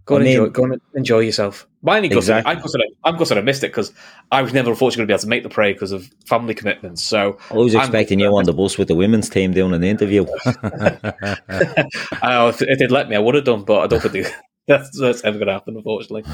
Go 0.07 0.17
and 0.17 0.25
I 0.25 0.27
mean- 0.29 0.39
enjoy. 0.39 0.51
Go 0.51 0.65
and 0.65 0.81
enjoy 0.95 1.19
yourself. 1.21 1.67
Mine, 1.85 2.07
Exactly. 2.07 2.51
I'm 2.51 2.59
gutted. 2.61 2.81
I'm 3.05 3.17
gutted 3.19 3.37
I 3.37 3.43
missed 3.43 3.63
it 3.63 3.69
because 3.69 3.93
I 4.33 4.41
was 4.41 4.55
never 4.55 4.71
unfortunately 4.71 5.03
going 5.03 5.09
to 5.09 5.11
be 5.11 5.13
able 5.13 5.21
to 5.21 5.29
make 5.29 5.43
the 5.43 5.51
parade 5.51 5.77
because 5.77 5.93
of 5.93 6.09
family 6.27 6.55
commitments. 6.55 7.03
So 7.03 7.37
I 7.51 7.55
was 7.55 7.75
I'm- 7.75 7.85
expecting 7.85 8.21
you 8.21 8.29
on 8.29 8.45
the 8.45 8.55
bus 8.55 8.79
with 8.79 8.89
the 8.89 8.95
women's 8.95 9.29
team 9.29 9.53
doing 9.53 9.75
an 9.75 9.85
interview. 9.85 10.25
I, 10.47 12.49
if, 12.49 12.63
if 12.63 12.79
they'd 12.79 12.91
let 12.91 13.11
me, 13.11 13.17
I 13.17 13.19
would 13.19 13.35
have 13.35 13.45
done, 13.45 13.65
but 13.65 13.81
I 13.81 13.87
don't 13.87 14.01
think 14.01 14.27
that's, 14.67 14.99
that's 14.99 15.23
ever 15.25 15.37
going 15.37 15.49
to 15.49 15.53
happen, 15.53 15.77
unfortunately. 15.77 16.25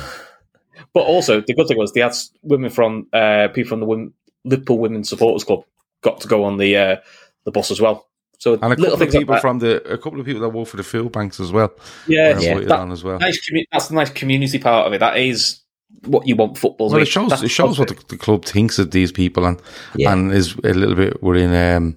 But 0.94 1.00
also, 1.00 1.40
the 1.40 1.54
good 1.54 1.66
thing 1.66 1.78
was 1.78 1.92
they 1.92 2.00
had 2.00 2.14
women 2.42 2.70
from 2.70 3.08
uh, 3.12 3.48
people 3.48 3.70
from 3.70 3.80
the 3.80 3.86
women, 3.86 4.12
Liverpool 4.44 4.78
Women's 4.78 5.08
Supporters 5.08 5.44
Club 5.44 5.64
got 6.02 6.20
to 6.20 6.28
go 6.28 6.44
on 6.44 6.58
the 6.58 6.76
uh, 6.76 6.96
the 7.44 7.50
bus 7.50 7.70
as 7.70 7.80
well. 7.80 8.06
So 8.40 8.54
and 8.54 8.72
a 8.72 8.76
couple 8.76 8.92
of 8.94 8.98
things 8.98 9.12
like 9.14 9.20
people 9.20 9.34
that. 9.34 9.40
from 9.42 9.58
the 9.58 9.82
a 9.92 9.98
couple 9.98 10.18
of 10.18 10.24
people 10.24 10.40
that 10.40 10.48
work 10.48 10.66
for 10.66 10.78
the 10.78 10.82
food 10.82 11.12
banks 11.12 11.38
as 11.40 11.52
well. 11.52 11.70
yeah, 12.08 12.38
Yeah. 12.40 12.58
that- 12.60 12.88
as 12.90 13.04
well. 13.04 13.18
nice. 13.18 13.38
commu- 13.38 13.66
That's 13.70 13.88
the 13.88 13.94
nice 13.94 14.08
community 14.10 14.58
part 14.58 14.86
of 14.86 14.92
it. 14.94 14.98
That 15.00 15.18
is 15.18 15.60
what 16.06 16.26
you 16.26 16.36
want 16.36 16.56
football. 16.56 16.88
Well, 16.88 17.02
it 17.02 17.06
shows 17.08 17.28
That's 17.28 17.42
it 17.42 17.50
shows 17.50 17.78
what 17.78 17.88
the, 17.88 18.02
the 18.08 18.16
club 18.16 18.46
thinks 18.46 18.78
of 18.78 18.92
these 18.92 19.12
people, 19.12 19.44
and 19.44 19.60
Yeah. 19.94 20.12
and 20.14 20.32
is 20.32 20.54
a 20.64 20.72
little 20.72 20.94
bit 20.94 21.22
we're 21.22 21.36
in. 21.36 21.52
Um, 21.54 21.96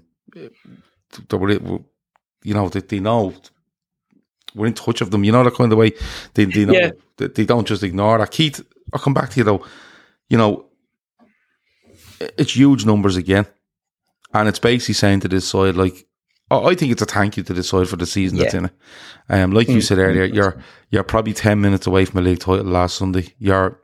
we're, 1.31 1.37
we're- 1.59 1.79
you 2.43 2.53
know, 2.53 2.67
they, 2.67 2.81
they 2.81 2.99
know 2.99 3.33
we're 4.53 4.67
in 4.67 4.73
touch 4.73 4.99
of 4.99 5.11
them. 5.11 5.23
You 5.23 5.31
know 5.31 5.45
that 5.45 5.55
kind 5.55 5.71
of 5.71 5.77
way. 5.77 5.93
They 6.33 6.43
they 6.43 6.65
know 6.65 6.73
Yeah. 6.73 6.91
that 7.17 7.35
they 7.35 7.45
don't 7.45 7.65
just 7.65 7.83
ignore 7.83 8.17
that. 8.17 8.31
Keith, 8.31 8.59
I'll 8.91 8.99
come 8.99 9.13
back 9.13 9.29
to 9.29 9.37
you 9.39 9.45
though. 9.45 9.65
You 10.29 10.37
know, 10.37 10.65
it's 12.37 12.53
huge 12.57 12.85
numbers 12.85 13.15
again, 13.15 13.45
and 14.33 14.49
it's 14.49 14.59
basically 14.59 14.95
saying 14.95 15.21
to 15.21 15.29
this 15.29 15.47
side 15.47 15.75
like. 15.77 16.05
I 16.61 16.75
think 16.75 16.91
it's 16.91 17.01
a 17.01 17.05
thank 17.05 17.37
you 17.37 17.43
to 17.43 17.53
the 17.53 17.63
side 17.63 17.87
for 17.87 17.95
the 17.95 18.05
season 18.05 18.37
that's 18.37 18.53
in 18.53 18.65
it. 18.65 18.71
Um, 19.29 19.51
like 19.51 19.67
you 19.67 19.81
said 19.81 19.97
earlier, 19.97 20.25
you're 20.25 20.61
you're 20.89 21.03
probably 21.03 21.33
ten 21.33 21.61
minutes 21.61 21.87
away 21.87 22.05
from 22.05 22.19
a 22.19 22.21
league 22.21 22.39
title 22.39 22.65
last 22.65 22.97
Sunday. 22.97 23.33
You're 23.39 23.79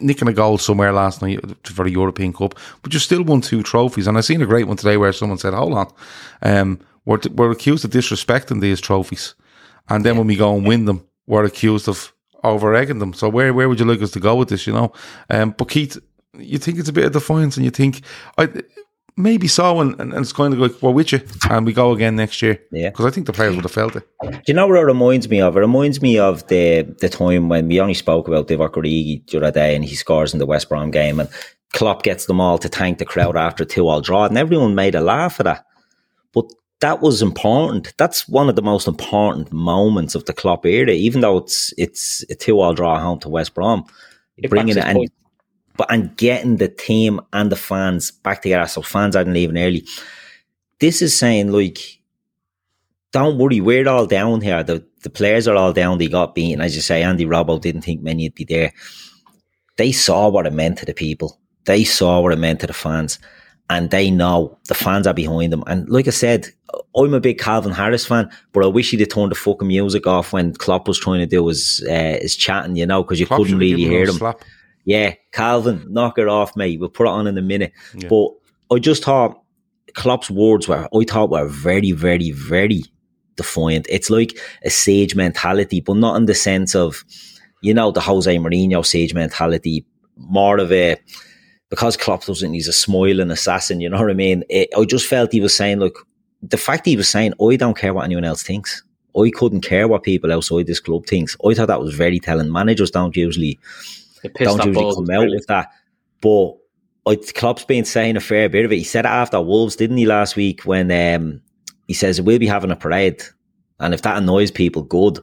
nicking 0.00 0.28
a 0.28 0.32
goal 0.32 0.58
somewhere 0.58 0.92
last 0.92 1.22
night 1.22 1.40
for 1.64 1.84
the 1.84 1.90
European 1.90 2.32
Cup, 2.32 2.58
but 2.82 2.92
you 2.92 2.98
still 2.98 3.22
won 3.22 3.40
two 3.40 3.62
trophies. 3.62 4.06
And 4.06 4.16
I 4.18 4.20
seen 4.20 4.42
a 4.42 4.46
great 4.46 4.66
one 4.66 4.76
today 4.76 4.96
where 4.96 5.12
someone 5.12 5.38
said, 5.38 5.54
"Hold 5.54 5.74
on, 5.74 5.92
um, 6.42 6.80
we're 7.04 7.20
we're 7.34 7.50
accused 7.50 7.84
of 7.84 7.90
disrespecting 7.90 8.60
these 8.60 8.80
trophies, 8.80 9.34
and 9.88 10.04
then 10.04 10.16
when 10.16 10.26
we 10.26 10.36
go 10.36 10.54
and 10.54 10.66
win 10.66 10.86
them, 10.86 11.06
we're 11.26 11.44
accused 11.44 11.88
of 11.88 12.12
over 12.44 12.74
egging 12.74 12.98
them. 12.98 13.12
So 13.12 13.28
where 13.28 13.52
where 13.54 13.68
would 13.68 13.80
you 13.80 13.86
like 13.86 14.02
us 14.02 14.10
to 14.12 14.20
go 14.20 14.36
with 14.36 14.48
this? 14.48 14.66
You 14.66 14.72
know, 14.72 14.92
um, 15.30 15.54
but 15.56 15.68
Keith, 15.68 15.98
you 16.36 16.58
think 16.58 16.78
it's 16.78 16.88
a 16.88 16.92
bit 16.92 17.04
of 17.04 17.12
defiance, 17.12 17.56
and 17.56 17.64
you 17.64 17.70
think 17.70 18.02
I." 18.38 18.48
Maybe 19.16 19.46
so, 19.46 19.80
and, 19.80 19.98
and 20.00 20.14
it's 20.14 20.32
kind 20.32 20.54
of 20.54 20.60
like 20.60 20.80
we're 20.80 20.90
with 20.90 21.12
you, 21.12 21.20
and 21.50 21.66
we 21.66 21.74
go 21.74 21.92
again 21.92 22.16
next 22.16 22.40
year. 22.40 22.58
Yeah. 22.70 22.90
because 22.90 23.04
I 23.04 23.10
think 23.10 23.26
the 23.26 23.32
players 23.32 23.54
would 23.54 23.64
have 23.64 23.72
felt 23.72 23.94
it. 23.94 24.08
Do 24.22 24.40
you 24.46 24.54
know 24.54 24.66
what 24.66 24.78
it 24.78 24.84
reminds 24.84 25.28
me 25.28 25.40
of? 25.40 25.56
It 25.56 25.60
reminds 25.60 26.00
me 26.00 26.18
of 26.18 26.46
the 26.48 26.82
the 27.00 27.10
time 27.10 27.48
when 27.50 27.68
we 27.68 27.80
only 27.80 27.94
spoke 27.94 28.26
about 28.26 28.48
Divock 28.48 28.72
Origi 28.72 29.26
the 29.30 29.38
other 29.38 29.50
day 29.50 29.76
and 29.76 29.84
he 29.84 29.94
scores 29.94 30.32
in 30.32 30.38
the 30.38 30.46
West 30.46 30.68
Brom 30.68 30.90
game 30.90 31.20
and 31.20 31.28
Klopp 31.74 32.02
gets 32.02 32.26
them 32.26 32.40
all 32.40 32.56
to 32.58 32.68
thank 32.68 32.98
the 32.98 33.04
crowd 33.04 33.36
after 33.36 33.64
a 33.64 33.66
two 33.66 33.86
all 33.86 34.00
draw 34.00 34.24
and 34.24 34.38
everyone 34.38 34.74
made 34.74 34.94
a 34.94 35.00
laugh 35.00 35.40
at 35.40 35.44
that. 35.44 35.66
But 36.32 36.50
that 36.82 37.00
was 37.00 37.22
important. 37.22 37.94
That's 37.96 38.28
one 38.28 38.48
of 38.48 38.56
the 38.56 38.62
most 38.62 38.88
important 38.88 39.52
moments 39.52 40.14
of 40.14 40.24
the 40.24 40.32
Klopp 40.32 40.66
era, 40.66 40.90
even 40.90 41.20
though 41.20 41.38
it's 41.38 41.72
it's 41.78 42.24
a 42.28 42.34
two-all 42.34 42.74
draw 42.74 42.98
home 42.98 43.20
to 43.20 43.28
West 43.28 43.54
Brom. 43.54 43.84
It 44.36 44.50
bringing 44.50 44.76
it 44.76 44.84
and 44.84 44.96
point. 44.96 45.12
But 45.76 45.90
and 45.90 46.16
getting 46.16 46.56
the 46.56 46.68
team 46.68 47.20
and 47.32 47.50
the 47.50 47.56
fans 47.56 48.10
back 48.10 48.42
together. 48.42 48.66
So 48.66 48.82
fans 48.82 49.16
aren't 49.16 49.32
leaving 49.32 49.58
early. 49.58 49.86
This 50.80 51.02
is 51.02 51.16
saying 51.16 51.52
like, 51.52 52.00
don't 53.12 53.38
worry, 53.38 53.60
we're 53.60 53.88
all 53.88 54.06
down 54.06 54.40
here. 54.40 54.62
The 54.62 54.84
the 55.02 55.10
players 55.10 55.48
are 55.48 55.56
all 55.56 55.72
down. 55.72 55.98
They 55.98 56.08
got 56.08 56.34
beaten, 56.34 56.60
as 56.60 56.74
you 56.76 56.82
say. 56.82 57.02
Andy 57.02 57.26
Robbo 57.26 57.60
didn't 57.60 57.82
think 57.82 58.02
many 58.02 58.24
would 58.26 58.34
be 58.34 58.44
there. 58.44 58.72
They 59.76 59.92
saw 59.92 60.28
what 60.28 60.46
it 60.46 60.52
meant 60.52 60.78
to 60.78 60.86
the 60.86 60.94
people. 60.94 61.38
They 61.64 61.84
saw 61.84 62.20
what 62.20 62.32
it 62.32 62.38
meant 62.38 62.60
to 62.60 62.66
the 62.66 62.72
fans, 62.72 63.18
and 63.70 63.90
they 63.90 64.10
know 64.10 64.58
the 64.68 64.74
fans 64.74 65.06
are 65.06 65.14
behind 65.14 65.52
them. 65.52 65.64
And 65.66 65.88
like 65.88 66.06
I 66.06 66.10
said, 66.10 66.48
I'm 66.96 67.14
a 67.14 67.20
big 67.20 67.38
Calvin 67.38 67.72
Harris 67.72 68.06
fan, 68.06 68.30
but 68.52 68.64
I 68.64 68.68
wish 68.68 68.90
he'd 68.90 69.00
have 69.00 69.08
turned 69.08 69.30
the 69.30 69.36
fucking 69.36 69.68
music 69.68 70.06
off 70.06 70.32
when 70.32 70.54
Klopp 70.54 70.88
was 70.88 70.98
trying 70.98 71.20
to 71.20 71.26
do 71.26 71.46
his 71.46 71.84
uh, 71.88 72.18
his 72.20 72.36
chatting, 72.36 72.76
you 72.76 72.86
know, 72.86 73.02
because 73.02 73.20
you 73.20 73.26
Klopp 73.26 73.40
couldn't 73.40 73.58
really 73.58 73.84
hear 73.84 74.04
him. 74.04 74.14
Slap. 74.14 74.42
Yeah, 74.84 75.14
Calvin, 75.30 75.86
knock 75.88 76.18
it 76.18 76.28
off, 76.28 76.56
mate. 76.56 76.80
We'll 76.80 76.88
put 76.88 77.06
it 77.06 77.10
on 77.10 77.26
in 77.26 77.38
a 77.38 77.42
minute. 77.42 77.72
Yeah. 77.94 78.08
But 78.08 78.30
I 78.74 78.78
just 78.78 79.04
thought 79.04 79.40
Klopp's 79.94 80.30
words 80.30 80.66
were, 80.68 80.88
I 80.92 81.04
thought 81.04 81.30
were 81.30 81.46
very, 81.46 81.92
very, 81.92 82.30
very 82.32 82.82
defiant. 83.36 83.86
It's 83.88 84.10
like 84.10 84.38
a 84.64 84.70
sage 84.70 85.14
mentality, 85.14 85.80
but 85.80 85.96
not 85.96 86.16
in 86.16 86.26
the 86.26 86.34
sense 86.34 86.74
of, 86.74 87.04
you 87.60 87.72
know, 87.72 87.92
the 87.92 88.00
Jose 88.00 88.34
Mourinho 88.36 88.84
sage 88.84 89.14
mentality, 89.14 89.86
more 90.16 90.58
of 90.58 90.72
a, 90.72 90.96
because 91.70 91.96
Klopp 91.96 92.24
doesn't, 92.24 92.52
he's 92.52 92.68
a 92.68 92.72
smiling 92.72 93.30
assassin, 93.30 93.80
you 93.80 93.88
know 93.88 94.00
what 94.00 94.10
I 94.10 94.14
mean? 94.14 94.44
It, 94.50 94.68
I 94.76 94.84
just 94.84 95.06
felt 95.06 95.32
he 95.32 95.40
was 95.40 95.54
saying, 95.54 95.78
look, 95.78 96.06
the 96.42 96.56
fact 96.56 96.86
he 96.86 96.96
was 96.96 97.08
saying, 97.08 97.34
I 97.40 97.56
don't 97.56 97.76
care 97.76 97.94
what 97.94 98.04
anyone 98.04 98.24
else 98.24 98.42
thinks. 98.42 98.82
I 99.16 99.30
couldn't 99.34 99.60
care 99.60 99.86
what 99.86 100.02
people 100.02 100.32
outside 100.32 100.66
this 100.66 100.80
club 100.80 101.06
thinks. 101.06 101.36
I 101.46 101.54
thought 101.54 101.68
that 101.68 101.80
was 101.80 101.94
very 101.94 102.18
telling. 102.18 102.50
Managers 102.50 102.90
don't 102.90 103.16
usually 103.16 103.58
don't 104.58 104.66
usually 104.66 104.94
come 104.94 105.10
out 105.10 105.28
with 105.28 105.46
that. 105.48 105.68
But 106.20 106.52
I, 107.06 107.16
Klopp's 107.34 107.64
been 107.64 107.84
saying 107.84 108.16
a 108.16 108.20
fair 108.20 108.48
bit 108.48 108.64
of 108.64 108.72
it. 108.72 108.76
He 108.76 108.84
said 108.84 109.04
it 109.04 109.08
after 109.08 109.40
Wolves, 109.40 109.76
didn't 109.76 109.96
he, 109.96 110.06
last 110.06 110.36
week 110.36 110.62
when 110.62 110.90
um, 110.90 111.40
he 111.88 111.94
says 111.94 112.20
we'll 112.20 112.38
be 112.38 112.46
having 112.46 112.70
a 112.70 112.76
parade, 112.76 113.22
and 113.80 113.92
if 113.94 114.02
that 114.02 114.16
annoys 114.16 114.50
people, 114.50 114.82
good. 114.82 115.18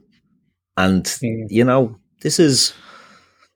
And 0.77 1.05
Mm. 1.05 1.47
you 1.49 1.63
know, 1.63 1.97
this 2.21 2.39
is 2.39 2.73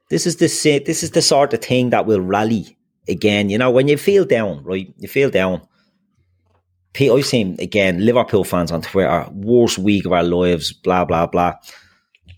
this 0.09 0.25
is 0.25 0.37
the 0.37 0.47
this 0.85 1.03
is 1.03 1.11
the 1.11 1.21
sort 1.21 1.53
of 1.53 1.61
thing 1.61 1.89
that 1.89 2.05
will 2.05 2.21
rally 2.21 2.77
again. 3.07 3.49
You 3.49 3.57
know, 3.57 3.71
when 3.71 3.87
you 3.87 3.97
feel 3.97 4.25
down, 4.25 4.63
right? 4.63 4.93
You 4.97 5.07
feel 5.07 5.29
down. 5.29 5.61
I've 6.99 7.25
seen 7.25 7.55
again 7.59 8.05
Liverpool 8.05 8.43
fans 8.43 8.71
on 8.71 8.81
Twitter, 8.83 9.27
worst 9.33 9.79
week 9.79 10.05
of 10.05 10.13
our 10.13 10.23
lives, 10.23 10.71
blah 10.71 11.05
blah 11.05 11.25
blah. 11.25 11.53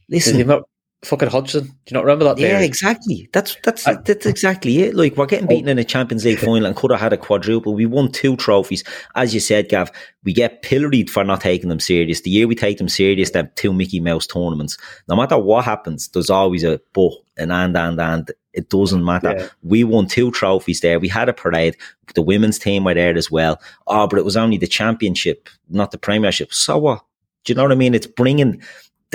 Listen, 0.10 0.47
not 0.47 0.64
fucking 1.06 1.30
Hodgson? 1.30 1.64
Do 1.66 1.72
you 1.88 1.93
not 1.93 2.03
remember 2.03 2.26
that? 2.26 2.38
yeah, 2.38 2.60
exactly. 2.60 3.30
That's 3.32 3.56
that's 3.64 3.88
I- 3.88 3.95
that's 3.95 4.26
exactly 4.26 4.80
it. 4.80 4.95
Like 4.95 5.16
we're 5.16 5.26
getting 5.26 5.47
beaten 5.47 5.70
in 5.70 5.80
a 5.80 5.84
Champions 5.84 6.26
League 6.26 6.39
final 6.47 6.66
and 6.66 6.76
could 6.76 6.91
have 6.91 6.99
had 6.99 7.14
a 7.14 7.18
quadruple. 7.18 7.74
We 7.74 7.86
won 7.86 8.12
two 8.12 8.36
trophies, 8.36 8.84
as 9.16 9.34
you 9.34 9.39
said, 9.39 9.70
Gav. 9.70 9.91
We 10.24 10.34
get 10.34 10.62
pilloried 10.64 11.10
for 11.10 11.24
not 11.24 11.41
taking 11.41 11.70
them 11.70 11.80
serious. 11.80 12.22
The 12.22 12.32
year 12.32 12.47
we 12.47 12.56
take 12.56 12.78
them 12.80 12.89
serious, 12.89 13.32
them 13.32 13.49
two 13.56 13.72
Mickey 13.74 13.99
Mouse 13.99 14.28
tournaments. 14.28 14.78
No 15.08 15.16
matter 15.16 15.38
what 15.38 15.66
happens, 15.66 16.08
there's 16.10 16.30
always 16.30 16.64
a 16.64 16.82
but, 16.93 17.12
an 17.38 17.51
and 17.51 17.78
and 17.78 17.99
and. 18.01 18.32
It 18.53 18.70
doesn't 18.70 19.03
matter. 19.03 19.36
Yeah. 19.38 19.47
We 19.64 19.84
won 19.84 20.08
two 20.08 20.32
trophies 20.32 20.80
there. 20.80 20.97
We 20.97 21.10
had 21.10 21.28
a 21.28 21.34
parade. 21.34 21.76
The 22.14 22.22
women's 22.22 22.58
team 22.58 22.86
were 22.86 22.93
there 22.93 23.18
as 23.18 23.30
well. 23.30 23.60
Oh, 23.86 24.08
but 24.08 24.18
it 24.18 24.24
was 24.24 24.38
only 24.38 24.58
the 24.58 24.66
championship, 24.66 25.49
not 25.70 25.91
the 25.91 25.97
Premiership. 25.97 26.53
So 26.53 26.78
what? 26.78 27.03
Do 27.43 27.51
you 27.51 27.58
know 27.58 27.64
what 27.64 27.74
I 27.74 27.76
mean? 27.76 27.93
It's 27.93 28.08
bringing 28.08 28.62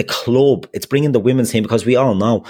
the 0.01 0.05
club. 0.05 0.67
It's 0.73 0.87
bringing 0.87 1.13
the 1.13 1.21
women's 1.21 1.51
team 1.53 1.63
because 1.63 1.85
we 1.87 1.97
all 1.97 2.15
know 2.15 2.45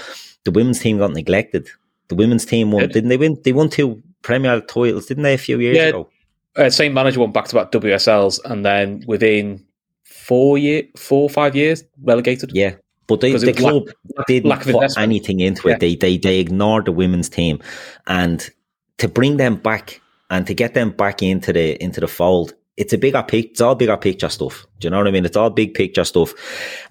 the 0.45 0.51
women's 0.51 0.79
team 0.79 0.97
got 0.97 1.11
neglected. 1.13 1.67
The 2.07 2.15
women's 2.15 2.45
team 2.45 2.71
won, 2.71 2.81
Yeah. 2.83 2.87
didn't 2.87 3.09
they 3.09 3.17
win? 3.17 3.37
They 3.43 3.53
won 3.53 3.69
two 3.69 4.01
Premier 4.21 4.61
titles, 4.61 5.05
didn't 5.07 5.23
they, 5.23 5.33
a 5.33 5.37
few 5.37 5.59
years 5.59 5.77
Yeah. 5.77 5.87
ago? 5.89 6.09
uh, 6.57 6.69
same 6.69 6.93
manager 6.93 7.19
won 7.21 7.31
back 7.31 7.47
to 7.47 7.55
back 7.55 7.71
WSLs, 7.71 8.39
and 8.43 8.65
then 8.65 9.03
within 9.07 9.63
four 10.03 10.57
year, 10.57 10.83
four 10.97 11.23
or 11.23 11.29
five 11.29 11.55
years, 11.55 11.83
relegated. 12.03 12.51
Yeah. 12.53 12.73
But 13.07 13.21
they, 13.21 13.29
the 13.29 13.31
it 13.31 13.33
was 13.33 13.43
lack- 13.45 13.55
club 13.55 13.83
lack- 14.17 14.27
didn't 14.27 14.49
lack 14.49 14.63
put 14.63 14.97
anything 14.97 15.39
into 15.39 15.67
it. 15.69 15.71
Yeah. 15.71 15.77
They, 15.77 15.95
they 15.95 16.17
they 16.17 16.39
ignored 16.39 16.85
the 16.85 16.91
women's 16.91 17.29
team, 17.29 17.59
and 18.07 18.49
to 18.97 19.07
bring 19.07 19.37
them 19.37 19.55
back 19.55 20.01
and 20.29 20.45
to 20.47 20.53
get 20.53 20.73
them 20.73 20.91
back 20.91 21.21
into 21.23 21.51
the 21.53 21.81
into 21.83 21.99
the 22.01 22.07
fold, 22.07 22.53
it's 22.81 22.93
a 22.93 22.97
bigger 22.97 23.21
pic. 23.21 23.51
It's 23.51 23.61
all 23.61 23.75
bigger 23.75 23.95
picture 23.95 24.29
stuff. 24.29 24.65
Do 24.79 24.87
you 24.87 24.89
know 24.89 24.97
what 24.97 25.07
I 25.07 25.11
mean? 25.11 25.23
It's 25.23 25.37
all 25.37 25.51
big 25.51 25.75
picture 25.75 26.03
stuff. 26.03 26.33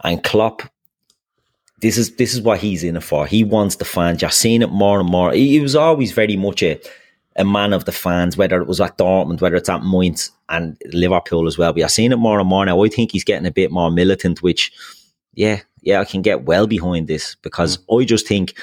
And 0.04 0.22
Klopp, 0.22 0.62
this 1.80 1.98
is 1.98 2.14
this 2.14 2.32
is 2.32 2.40
what 2.40 2.60
he's 2.60 2.84
in 2.84 2.96
it 2.96 3.02
for. 3.02 3.26
He 3.26 3.42
wants 3.42 3.76
the 3.76 3.84
fans. 3.84 4.22
You're 4.22 4.30
seeing 4.30 4.62
it 4.62 4.70
more 4.70 5.00
and 5.00 5.08
more. 5.10 5.32
He, 5.32 5.48
he 5.48 5.60
was 5.60 5.74
always 5.74 6.12
very 6.12 6.36
much 6.36 6.62
a 6.62 6.80
a 7.36 7.44
man 7.44 7.72
of 7.72 7.86
the 7.86 7.92
fans, 7.92 8.36
whether 8.36 8.60
it 8.60 8.68
was 8.68 8.80
at 8.80 8.98
Dortmund, 8.98 9.40
whether 9.40 9.56
it's 9.56 9.68
at 9.68 9.82
Mainz 9.82 10.30
and 10.48 10.76
Liverpool 10.92 11.48
as 11.48 11.58
well. 11.58 11.72
But 11.72 11.80
you're 11.80 11.88
seeing 11.88 12.12
it 12.12 12.16
more 12.16 12.38
and 12.38 12.48
more 12.48 12.64
now. 12.64 12.82
I 12.82 12.88
think 12.88 13.12
he's 13.12 13.24
getting 13.24 13.46
a 13.46 13.52
bit 13.52 13.70
more 13.70 13.90
militant, 13.90 14.42
which, 14.42 14.72
yeah, 15.34 15.60
yeah, 15.80 16.00
I 16.00 16.04
can 16.04 16.22
get 16.22 16.44
well 16.44 16.66
behind 16.66 17.08
this 17.08 17.36
because 17.36 17.78
mm. 17.78 18.02
I 18.02 18.04
just 18.04 18.28
think, 18.28 18.54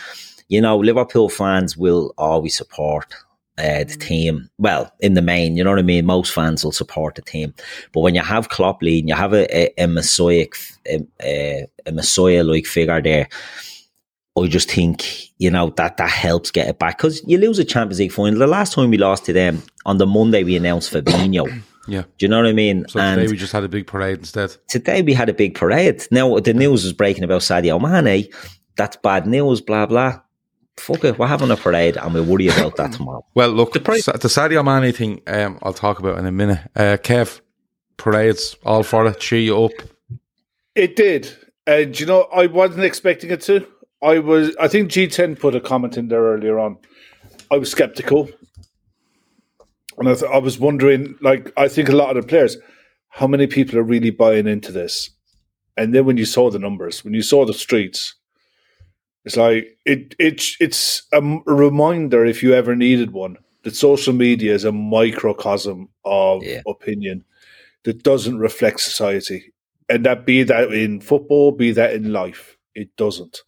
you 0.49 0.61
know, 0.61 0.78
Liverpool 0.78 1.30
fans 1.30 1.75
will 1.75 2.13
always 2.17 2.55
support 2.55 3.13
uh, 3.58 3.84
the 3.84 3.97
team. 3.99 4.49
Well, 4.58 4.91
in 4.99 5.14
the 5.14 5.22
main, 5.22 5.58
you 5.58 5.64
know 5.64 5.72
what 5.72 5.80
I 5.80 5.84
mean? 5.84 6.05
Most 6.05 6.34
fans 6.34 6.64
will 6.64 6.72
support 6.72 7.16
the 7.16 7.22
team. 7.22 7.53
But 7.91 8.01
when 8.01 8.16
you 8.16 8.22
have 8.22 8.49
Klopp 8.49 8.82
leading, 8.82 9.08
you 9.08 9.16
have 9.16 9.34
a, 9.34 9.47
a, 9.55 9.84
a 9.84 9.88
messiah, 9.88 10.45
a, 10.88 11.68
a, 11.86 11.91
messiah-like 11.91 12.66
figure 12.66 13.01
there, 13.01 13.28
I 14.38 14.47
just 14.47 14.70
think, 14.70 15.30
you 15.39 15.49
know, 15.49 15.72
that 15.78 15.97
that 15.97 16.10
helps 16.10 16.51
get 16.51 16.68
it 16.68 16.78
back. 16.78 16.97
Because 16.97 17.24
you 17.26 17.39
lose 17.39 17.58
a 17.58 17.66
Champions 17.66 17.99
League 17.99 18.12
final. 18.12 18.38
The 18.38 18.47
last 18.47 18.74
time 18.74 18.91
we 18.91 18.97
lost 18.97 19.26
to 19.26 19.34
them, 19.34 19.64
on 19.86 19.97
the 19.97 20.05
Monday 20.05 20.43
we 20.43 20.55
announced 20.55 20.93
Fabinho. 20.93 21.64
Yeah. 21.89 22.01
Do 22.01 22.26
you 22.26 22.28
know 22.28 22.36
what 22.41 22.47
I 22.47 22.51
mean? 22.51 22.86
So 22.89 22.99
and 22.99 23.18
today 23.18 23.32
we 23.32 23.38
just 23.38 23.53
had 23.53 23.64
a 23.64 23.70
big 23.70 23.88
parade 23.88 24.18
instead. 24.18 24.58
today 24.68 25.01
we 25.01 25.14
had 25.14 25.30
a 25.30 25.34
big 25.34 25.55
parade. 25.55 26.05
Now 26.12 26.38
the 26.39 26.53
news 26.53 26.84
is 26.84 26.91
breaking 26.91 27.24
about 27.24 27.39
Sadio 27.39 27.80
Mane. 27.80 28.28
That's 28.76 28.97
bad 28.97 29.26
news, 29.26 29.62
blah, 29.62 29.86
blah. 29.86 30.20
Fuck 30.78 31.03
it, 31.03 31.17
we're 31.17 31.28
having 31.28 31.51
a 31.51 31.57
parade 31.57 31.97
and 31.97 32.13
we'll 32.13 32.23
worry 32.23 32.47
about 32.47 32.75
that 32.78 32.93
tomorrow. 32.93 33.25
Well, 33.34 33.49
look, 33.49 33.73
the, 33.73 33.80
the 33.80 34.28
Sadio 34.28 34.63
Mane 34.63 34.93
thing, 34.93 35.21
um, 35.28 35.59
I'll 35.61 35.73
talk 35.73 35.99
about 35.99 36.17
in 36.17 36.25
a 36.25 36.32
minute. 36.32 36.59
Uh, 36.75 36.97
Kev, 36.97 37.41
parades, 37.97 38.55
all 38.65 38.84
for 38.84 39.05
it, 39.07 39.19
cheer 39.19 39.39
you 39.39 39.65
up. 39.65 39.71
It 40.75 40.95
did. 40.95 41.36
And 41.65 41.99
you 41.99 42.05
know, 42.05 42.23
I 42.34 42.47
wasn't 42.47 42.84
expecting 42.84 43.32
it 43.32 43.41
to. 43.41 43.67
I 44.01 44.19
was 44.19 44.55
I 44.59 44.67
think 44.67 44.91
G10 44.91 45.39
put 45.39 45.55
a 45.55 45.59
comment 45.59 45.97
in 45.97 46.07
there 46.07 46.21
earlier 46.21 46.59
on. 46.59 46.78
I 47.51 47.57
was 47.57 47.71
skeptical. 47.71 48.30
And 49.97 50.07
I, 50.07 50.13
th- 50.13 50.32
I 50.32 50.38
was 50.38 50.59
wondering, 50.59 51.15
like, 51.21 51.51
I 51.57 51.67
think 51.67 51.89
a 51.89 51.95
lot 51.95 52.15
of 52.15 52.23
the 52.23 52.28
players, 52.30 52.57
how 53.09 53.25
many 53.25 53.47
people 53.47 53.80
are 53.80 53.84
really 53.84 54.11
buying 54.11 54.47
into 54.47 54.71
this? 54.71 55.09
And 55.75 55.93
then 55.93 56.05
when 56.05 56.17
you 56.17 56.25
saw 56.25 56.51
the 56.51 56.59
numbers, 56.59 57.03
when 57.03 57.15
you 57.15 57.23
saw 57.23 57.45
the 57.45 57.53
streets, 57.53 58.13
it's 59.28 59.36
like 59.36 59.78
it 59.86 60.15
it 60.19 60.41
it's 60.61 61.03
a 61.11 61.21
reminder 61.45 62.25
if 62.25 62.41
you 62.41 62.53
ever 62.53 62.75
needed 62.78 63.11
one 63.11 63.36
that 63.63 63.75
social 63.75 64.13
media 64.13 64.53
is 64.55 64.63
a 64.63 64.71
microcosm 64.71 65.89
of 66.05 66.43
Yeah. 66.43 66.61
opinion 66.65 67.25
that 67.84 68.03
doesn't 68.03 68.39
reflect 68.39 68.80
society, 68.80 69.51
and 69.89 70.05
that 70.05 70.25
be 70.25 70.43
that 70.43 70.71
in 70.73 71.01
football, 71.01 71.51
be 71.51 71.73
that 71.73 71.93
in 71.93 72.13
life, 72.13 72.55
it 72.73 72.95
doesn't. 72.95 73.41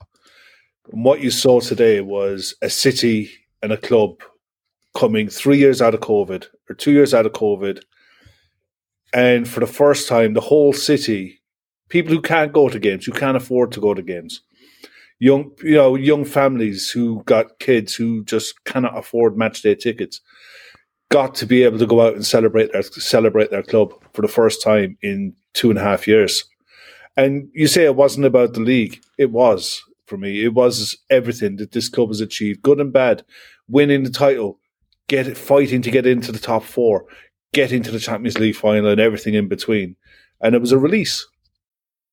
And 0.92 1.06
what 1.06 1.22
you 1.22 1.32
saw 1.32 1.62
today 1.62 2.02
was 2.02 2.56
a 2.62 2.70
city 2.70 3.32
and 3.64 3.72
a 3.72 3.78
club 3.78 4.22
coming 4.94 5.30
three 5.30 5.58
years 5.58 5.82
out 5.82 5.94
of 5.94 6.02
COVID 6.02 6.46
or 6.70 6.76
two 6.76 6.92
years 6.92 7.14
out 7.14 7.26
of 7.26 7.32
COVID, 7.32 7.82
and 9.14 9.48
for 9.48 9.62
the 9.62 9.74
first 9.82 10.10
time, 10.10 10.34
the 10.34 10.42
whole 10.42 10.74
city, 10.74 11.40
people 11.88 12.14
who 12.14 12.22
can't 12.22 12.52
go 12.52 12.68
to 12.68 12.80
games, 12.80 13.06
who 13.06 13.14
can't 13.14 13.38
afford 13.38 13.72
to 13.72 13.80
go 13.80 13.94
to 13.94 14.02
games, 14.02 14.42
young 15.20 15.52
you 15.62 15.76
know 15.76 15.96
young 15.96 16.26
families 16.26 16.90
who 16.90 17.22
got 17.24 17.60
kids 17.60 17.94
who 17.94 18.24
just 18.24 18.64
cannot 18.64 18.98
afford 18.98 19.38
match 19.38 19.62
day 19.62 19.76
tickets, 19.76 20.22
got 21.10 21.36
to 21.36 21.46
be 21.46 21.64
able 21.64 21.78
to 21.78 21.88
go 21.88 22.02
out 22.02 22.16
and 22.16 22.26
celebrate 22.26 22.72
their 22.72 22.84
celebrate 22.84 23.52
their 23.52 23.64
club 23.64 23.94
for 24.14 24.22
the 24.22 24.28
first 24.28 24.64
time 24.64 24.98
in 25.02 25.34
two 25.54 25.70
and 25.70 25.80
a 25.80 25.84
half 25.84 26.08
years. 26.08 26.44
And 27.18 27.50
you 27.54 27.68
say 27.68 27.84
it 27.84 27.96
wasn't 27.96 28.26
about 28.26 28.54
the 28.54 28.62
league. 28.62 29.02
It 29.18 29.32
was 29.32 29.84
for 30.06 30.18
me. 30.18 30.44
It 30.44 30.54
was 30.54 30.98
everything 31.10 31.58
that 31.58 31.72
this 31.72 31.90
club 31.90 32.10
has 32.10 32.22
achieved, 32.22 32.62
good 32.62 32.80
and 32.80 32.94
bad. 32.94 33.24
Winning 33.68 34.04
the 34.04 34.10
title, 34.10 34.60
get 35.08 35.38
fighting 35.38 35.82
to 35.84 35.92
get 35.92 36.08
into 36.08 36.32
the 36.32 36.40
top 36.40 36.64
four, 36.64 37.06
getting 37.54 37.84
to 37.84 37.92
the 37.92 38.00
Champions 38.00 38.40
League 38.40 38.56
final, 38.56 38.90
and 38.90 39.02
everything 39.02 39.34
in 39.34 39.48
between. 39.48 39.96
And 40.42 40.56
it 40.56 40.62
was 40.62 40.72
a 40.72 40.80
release. 40.80 41.28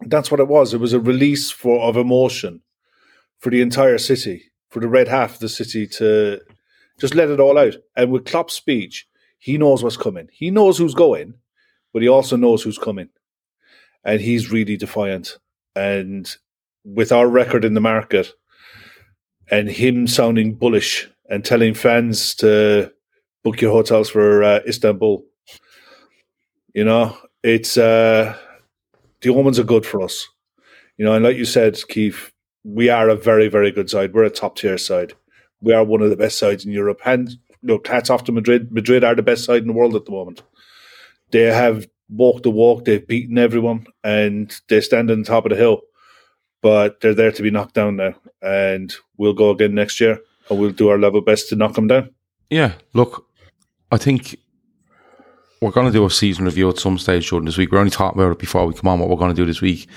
That's 0.00 0.30
what 0.30 0.40
it 0.40 0.48
was. 0.48 0.74
It 0.74 0.80
was 0.80 0.92
a 0.92 1.00
release 1.00 1.50
for 1.50 1.80
of 1.80 1.96
emotion 1.96 2.62
for 3.38 3.50
the 3.50 3.60
entire 3.60 3.98
city, 3.98 4.44
for 4.70 4.80
the 4.80 4.88
red 4.88 5.08
half 5.08 5.34
of 5.34 5.40
the 5.40 5.48
city 5.48 5.86
to 5.86 6.40
just 6.98 7.14
let 7.14 7.30
it 7.30 7.40
all 7.40 7.58
out. 7.58 7.76
And 7.96 8.10
with 8.10 8.24
Klopp's 8.24 8.54
speech, 8.54 9.06
he 9.38 9.58
knows 9.58 9.82
what's 9.82 9.96
coming. 9.96 10.28
He 10.32 10.50
knows 10.50 10.78
who's 10.78 10.94
going, 10.94 11.34
but 11.92 12.02
he 12.02 12.08
also 12.08 12.36
knows 12.36 12.62
who's 12.62 12.78
coming. 12.78 13.08
And 14.04 14.20
he's 14.20 14.52
really 14.52 14.76
defiant. 14.76 15.38
And 15.74 16.28
with 16.84 17.12
our 17.12 17.28
record 17.28 17.64
in 17.64 17.74
the 17.74 17.80
market 17.80 18.32
and 19.50 19.68
him 19.68 20.06
sounding 20.06 20.54
bullish 20.54 21.08
and 21.28 21.44
telling 21.44 21.74
fans 21.74 22.34
to 22.36 22.92
book 23.42 23.60
your 23.60 23.72
hotels 23.72 24.08
for 24.08 24.42
uh, 24.42 24.60
Istanbul, 24.66 25.24
you 26.74 26.84
know, 26.84 27.16
it's 27.42 27.76
uh, 27.76 28.36
the 29.26 29.34
omens 29.34 29.58
are 29.58 29.64
good 29.64 29.84
for 29.84 30.00
us. 30.00 30.28
You 30.96 31.04
know, 31.04 31.12
and 31.12 31.24
like 31.24 31.36
you 31.36 31.44
said, 31.44 31.76
Keith, 31.88 32.32
we 32.62 32.88
are 32.88 33.08
a 33.08 33.16
very, 33.16 33.48
very 33.48 33.72
good 33.72 33.90
side. 33.90 34.14
We're 34.14 34.24
a 34.24 34.30
top 34.30 34.56
tier 34.56 34.78
side. 34.78 35.14
We 35.60 35.72
are 35.72 35.84
one 35.84 36.00
of 36.00 36.10
the 36.10 36.16
best 36.16 36.38
sides 36.38 36.64
in 36.64 36.70
Europe. 36.70 37.00
And 37.04 37.30
look, 37.62 37.88
hats 37.88 38.08
off 38.08 38.24
to 38.24 38.32
Madrid. 38.32 38.72
Madrid 38.72 39.02
are 39.02 39.16
the 39.16 39.22
best 39.22 39.44
side 39.44 39.62
in 39.62 39.66
the 39.66 39.72
world 39.72 39.96
at 39.96 40.04
the 40.04 40.12
moment. 40.12 40.42
They 41.32 41.42
have 41.42 41.88
walked 42.08 42.44
the 42.44 42.50
walk. 42.50 42.84
They've 42.84 43.06
beaten 43.06 43.36
everyone, 43.36 43.86
and 44.04 44.54
they 44.68 44.80
stand 44.80 45.10
on 45.10 45.22
the 45.22 45.26
top 45.26 45.44
of 45.44 45.50
the 45.50 45.56
hill. 45.56 45.80
But 46.62 47.00
they're 47.00 47.14
there 47.14 47.32
to 47.32 47.42
be 47.42 47.50
knocked 47.50 47.74
down 47.74 47.96
now, 47.96 48.14
and 48.40 48.94
we'll 49.16 49.34
go 49.34 49.50
again 49.50 49.74
next 49.74 50.00
year, 50.00 50.20
and 50.48 50.58
we'll 50.58 50.70
do 50.70 50.88
our 50.88 50.98
level 50.98 51.20
best 51.20 51.48
to 51.48 51.56
knock 51.56 51.74
them 51.74 51.88
down. 51.88 52.10
Yeah, 52.48 52.74
look, 52.94 53.26
I 53.90 53.96
think 53.96 54.36
we're 55.66 55.72
going 55.72 55.88
to 55.88 55.92
do 55.92 56.06
a 56.06 56.10
season 56.10 56.44
review 56.44 56.68
at 56.68 56.78
some 56.78 56.96
stage 56.96 57.28
during 57.28 57.44
this 57.44 57.58
week. 57.58 57.72
We're 57.72 57.78
only 57.78 57.90
talking 57.90 58.20
about 58.20 58.30
it 58.30 58.38
before 58.38 58.64
we 58.66 58.72
come 58.72 58.88
on 58.88 59.00
what 59.00 59.08
we're 59.08 59.16
going 59.16 59.34
to 59.34 59.36
do 59.36 59.44
this 59.44 59.60
week, 59.60 59.88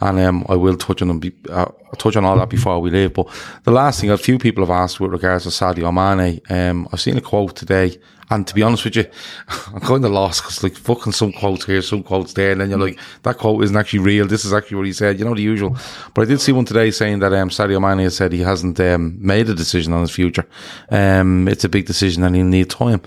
and 0.00 0.18
um, 0.18 0.46
I 0.48 0.56
will 0.56 0.76
touch 0.78 1.02
on 1.02 1.08
them, 1.08 1.20
be, 1.20 1.32
uh, 1.50 1.66
touch 1.98 2.16
on 2.16 2.24
all 2.24 2.38
that 2.38 2.48
before 2.48 2.80
we 2.80 2.88
leave. 2.88 3.12
But 3.12 3.28
the 3.64 3.70
last 3.70 4.00
thing, 4.00 4.10
a 4.10 4.16
few 4.16 4.38
people 4.38 4.64
have 4.64 4.70
asked 4.70 5.00
with 5.00 5.12
regards 5.12 5.44
to 5.44 5.50
Sadio 5.50 5.92
Mane. 5.92 6.40
Um, 6.48 6.88
I've 6.90 7.00
seen 7.00 7.18
a 7.18 7.20
quote 7.20 7.56
today, 7.56 7.98
and 8.30 8.46
to 8.46 8.54
be 8.54 8.62
honest 8.62 8.86
with 8.86 8.96
you, 8.96 9.04
I'm 9.74 9.80
kind 9.80 10.02
of 10.02 10.12
lost 10.12 10.42
because 10.42 10.62
like 10.62 10.76
fucking 10.76 11.12
some 11.12 11.34
quotes 11.34 11.66
here, 11.66 11.82
some 11.82 12.02
quotes 12.02 12.32
there, 12.32 12.52
and 12.52 12.62
then 12.62 12.70
you're 12.70 12.78
like, 12.78 12.98
that 13.24 13.36
quote 13.36 13.62
isn't 13.64 13.76
actually 13.76 13.98
real. 13.98 14.26
This 14.26 14.46
is 14.46 14.54
actually 14.54 14.78
what 14.78 14.86
he 14.86 14.94
said. 14.94 15.18
You 15.18 15.26
know 15.26 15.34
the 15.34 15.42
usual. 15.42 15.76
But 16.14 16.22
I 16.22 16.24
did 16.24 16.40
see 16.40 16.52
one 16.52 16.64
today 16.64 16.90
saying 16.90 17.18
that 17.18 17.34
um, 17.34 17.50
Sadio 17.50 17.82
Mane 17.82 18.04
has 18.04 18.16
said 18.16 18.32
he 18.32 18.40
hasn't 18.40 18.80
um, 18.80 19.18
made 19.20 19.50
a 19.50 19.54
decision 19.54 19.92
on 19.92 20.00
his 20.00 20.10
future. 20.10 20.46
Um, 20.88 21.48
it's 21.48 21.64
a 21.64 21.68
big 21.68 21.84
decision, 21.84 22.22
and 22.22 22.34
he'll 22.34 22.46
need 22.46 22.70
time. 22.70 23.02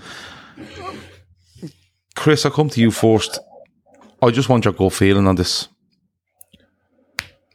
Chris, 2.14 2.44
I'll 2.44 2.52
come 2.52 2.68
to 2.70 2.80
you 2.80 2.90
first. 2.90 3.38
I 4.22 4.30
just 4.30 4.48
want 4.48 4.64
your 4.64 4.74
gut 4.74 4.92
feeling 4.92 5.26
on 5.26 5.36
this. 5.36 5.68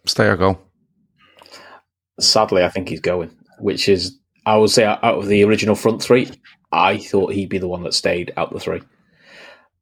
Stay 0.05 0.27
or 0.27 0.37
go? 0.37 0.59
Sadly, 2.19 2.63
I 2.63 2.69
think 2.69 2.89
he's 2.89 2.99
going, 2.99 3.35
which 3.59 3.87
is, 3.87 4.17
I 4.45 4.57
would 4.57 4.69
say, 4.69 4.83
out 4.85 5.03
of 5.03 5.27
the 5.27 5.43
original 5.43 5.75
front 5.75 6.01
three, 6.01 6.29
I 6.71 6.97
thought 6.97 7.33
he'd 7.33 7.49
be 7.49 7.57
the 7.57 7.67
one 7.67 7.83
that 7.83 7.93
stayed 7.93 8.33
out 8.37 8.51
the 8.51 8.59
three. 8.59 8.81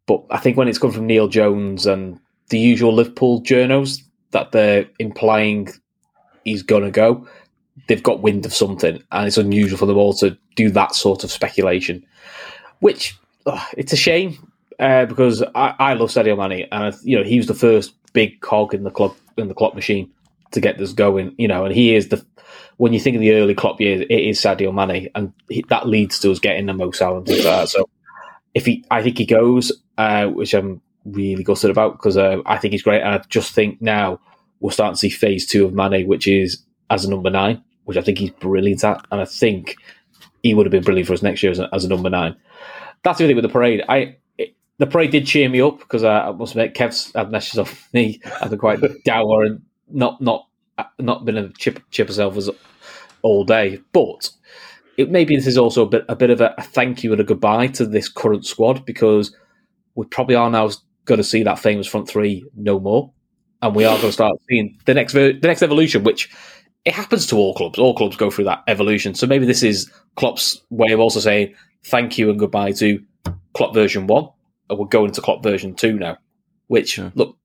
But 0.08 0.24
I 0.30 0.38
think 0.38 0.58
when 0.58 0.68
it's 0.68 0.78
come 0.78 0.92
from 0.92 1.08
Neil 1.08 1.28
Jones 1.28 1.86
and 1.86 2.20
the 2.50 2.60
usual 2.60 2.94
Liverpool 2.94 3.42
journos 3.42 4.02
that 4.32 4.52
they're 4.52 4.88
implying 5.00 5.70
he's 6.44 6.62
going 6.62 6.84
to 6.84 6.92
go, 6.92 7.28
they've 7.88 8.04
got 8.04 8.22
wind 8.22 8.46
of 8.46 8.54
something. 8.54 9.02
And 9.12 9.28
it's 9.28 9.38
unusual 9.38 9.78
for 9.78 9.86
them 9.88 9.98
all 9.98 10.14
to 10.16 10.38
do 10.56 10.70
that 10.72 10.94
sort 10.94 11.24
of 11.24 11.32
speculation, 11.32 12.06
which 12.80 13.18
it's 13.78 13.94
a 13.94 13.98
shame 13.98 14.38
uh, 14.80 15.06
because 15.06 15.42
I, 15.42 15.74
I 15.80 15.94
love 15.94 16.10
Sadio 16.10 16.38
Mane, 16.38 16.68
and 16.72 16.96
you 17.04 17.18
know 17.18 17.24
he 17.24 17.38
was 17.38 17.48
the 17.48 17.54
first 17.54 17.94
big 18.14 18.42
cog 18.42 18.74
in 18.74 18.84
the 18.84 18.92
club 18.92 19.16
in 19.38 19.48
the 19.48 19.54
clock 19.54 19.76
machine 19.76 20.12
to 20.52 20.62
get 20.62 20.78
this 20.78 20.94
going. 20.94 21.36
You 21.38 21.48
know, 21.48 21.66
and 21.66 21.74
he 21.74 21.96
is 21.96 22.10
the 22.10 22.26
when 22.78 22.94
you 22.94 23.00
think 23.00 23.16
of 23.16 23.22
the 23.22 23.34
early 23.34 23.56
Klopp 23.56 23.80
years, 23.80 24.02
it 24.02 24.12
is 24.12 24.40
Sadio 24.40 24.74
Mane, 24.74 25.10
and 25.16 25.34
he, 25.50 25.64
that 25.70 25.88
leads 25.88 26.20
to 26.20 26.32
us 26.32 26.40
getting 26.40 26.66
the 26.66 26.74
Mo 26.74 26.92
Salah 26.92 27.18
and 27.18 27.28
things 27.28 27.46
like 27.46 27.62
that. 27.62 27.70
So 27.70 27.90
if 28.54 28.66
he, 28.66 28.84
I 28.92 29.02
think 29.02 29.18
he 29.18 29.26
goes, 29.26 29.72
uh, 29.98 30.28
which 30.28 30.54
I'm 30.54 30.82
really 31.06 31.44
gutted 31.44 31.70
about 31.70 31.94
because 31.94 32.18
uh, 32.18 32.42
I 32.46 32.58
think 32.58 32.74
he's 32.74 32.84
great, 32.84 33.02
and 33.02 33.16
I 33.16 33.22
just 33.30 33.54
think 33.54 33.82
now 33.82 34.20
we're 34.60 34.72
starting 34.72 34.96
to 34.96 35.00
see 35.00 35.10
phase 35.10 35.46
two 35.46 35.66
of 35.66 35.74
Mane, 35.74 36.08
which 36.08 36.28
is 36.28 36.64
as 36.90 37.06
a 37.06 37.10
number 37.10 37.30
nine, 37.30 37.64
which 37.86 37.98
I 37.98 38.02
think 38.02 38.18
he's 38.18 38.32
brilliant 38.32 38.84
at, 38.84 39.06
and 39.12 39.22
I 39.22 39.26
think 39.26 39.78
he 40.44 40.54
would 40.54 40.66
have 40.66 40.72
been 40.72 40.84
brilliant 40.84 41.08
for 41.08 41.14
us 41.14 41.24
next 41.24 41.44
year 41.44 41.52
as 41.52 41.60
a, 41.60 41.70
as 41.74 41.86
a 41.86 41.90
number 41.90 42.10
nine. 42.10 42.36
That's 43.04 43.20
the 43.20 43.28
thing 43.28 43.36
with 43.36 43.44
the 43.44 43.50
parade. 43.50 43.84
I 43.88 44.18
the 44.78 44.88
parade 44.88 45.12
did 45.12 45.26
cheer 45.26 45.50
me 45.50 45.62
up 45.62 45.80
because 45.80 46.04
I, 46.04 46.28
I 46.28 46.32
must 46.32 46.54
admit 46.54 46.74
Kev's 46.74 47.12
had 47.16 47.32
messages 47.32 47.60
off 47.60 47.90
me 47.94 48.20
I've 48.42 48.50
been 48.50 48.60
quite 48.60 48.80
dour 49.06 49.44
and 49.44 49.62
not 49.90 50.22
not 50.22 50.48
not 51.00 51.26
been 51.26 51.38
a 51.38 51.50
chip 51.54 51.82
chip 51.92 52.08
herself 52.08 52.38
as 52.38 52.50
all 53.22 53.44
day. 53.44 53.80
But 53.94 54.30
it 54.98 55.10
maybe 55.10 55.36
this 55.36 55.48
is 55.48 55.58
also 55.58 55.84
a 55.84 55.90
bit 55.90 56.06
a 56.10 56.16
bit 56.16 56.30
of 56.30 56.42
a, 56.42 56.54
a, 56.58 56.64
thank 56.64 57.04
you 57.04 57.12
and 57.12 57.22
a 57.22 57.26
goodbye 57.26 57.68
to 57.68 57.86
this 57.86 58.10
current 58.10 58.46
squad 58.46 58.86
because 58.86 59.36
we 59.96 60.06
probably 60.06 60.36
are 60.36 60.50
now 60.50 60.70
going 61.06 61.20
to 61.20 61.24
see 61.24 61.44
that 61.44 61.60
famous 61.60 61.88
front 61.88 62.10
three 62.10 62.46
no 62.56 62.80
more, 62.80 63.12
and 63.62 63.76
we 63.76 63.86
are 63.86 63.96
going 63.98 64.10
to 64.10 64.12
start 64.12 64.38
seeing 64.50 64.78
the 64.86 64.94
next 64.94 65.14
the 65.14 65.40
next 65.42 65.64
evolution, 65.64 66.04
which 66.04 66.30
it 66.84 66.94
happens 66.94 67.26
to 67.28 67.38
all 67.38 67.54
clubs. 67.56 67.80
All 67.80 67.96
clubs 67.96 68.18
go 68.18 68.30
through 68.30 68.46
that 68.46 68.64
evolution. 68.68 69.16
So 69.16 69.26
maybe 69.26 69.46
this 69.46 69.64
is 69.64 69.92
Klopp's 70.16 70.62
way 70.70 70.92
of 70.92 71.00
also 71.00 71.20
saying 71.20 71.56
thank 71.86 72.18
you 72.18 72.30
and 72.30 72.38
goodbye 72.38 72.74
to 72.74 73.04
Klopp 73.54 73.74
version 73.74 74.08
one 74.08 74.30
we're 74.70 74.86
going 74.86 75.12
to 75.12 75.22
Klopp 75.22 75.44
version 75.44 75.76
two 75.76 75.94
now. 75.94 76.18
Which 76.68 76.98
yeah. 76.98 77.12
look, 77.16 77.38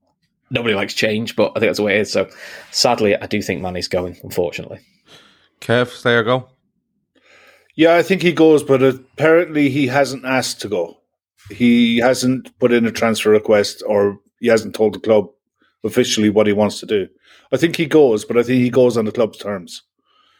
nobody 0.50 0.74
likes 0.74 0.94
change, 0.94 1.36
but 1.36 1.50
I 1.50 1.60
think 1.60 1.68
that's 1.68 1.78
the 1.78 1.84
way 1.84 1.96
it 1.96 2.02
is. 2.02 2.12
So 2.12 2.28
sadly, 2.70 3.16
I 3.16 3.26
do 3.26 3.42
think 3.42 3.62
Mane's 3.62 3.88
going. 3.88 4.18
Unfortunately, 4.22 4.80
Kev, 5.60 5.88
stay 5.88 6.14
or 6.14 6.22
go. 6.22 6.48
Yeah, 7.74 7.94
I 7.94 8.02
think 8.02 8.22
he 8.22 8.32
goes, 8.32 8.62
but 8.62 8.82
apparently 8.82 9.70
he 9.70 9.86
hasn't 9.86 10.24
asked 10.24 10.60
to 10.62 10.68
go. 10.68 10.98
He 11.50 11.98
hasn't 11.98 12.58
put 12.58 12.72
in 12.72 12.86
a 12.86 12.92
transfer 12.92 13.30
request, 13.30 13.82
or 13.86 14.18
he 14.40 14.48
hasn't 14.48 14.74
told 14.74 14.94
the 14.94 15.00
club 15.00 15.30
officially 15.84 16.30
what 16.30 16.46
he 16.46 16.52
wants 16.52 16.80
to 16.80 16.86
do. 16.86 17.08
I 17.52 17.56
think 17.56 17.76
he 17.76 17.86
goes, 17.86 18.24
but 18.24 18.36
I 18.36 18.42
think 18.42 18.62
he 18.62 18.70
goes 18.70 18.96
on 18.96 19.04
the 19.04 19.12
club's 19.12 19.38
terms. 19.38 19.82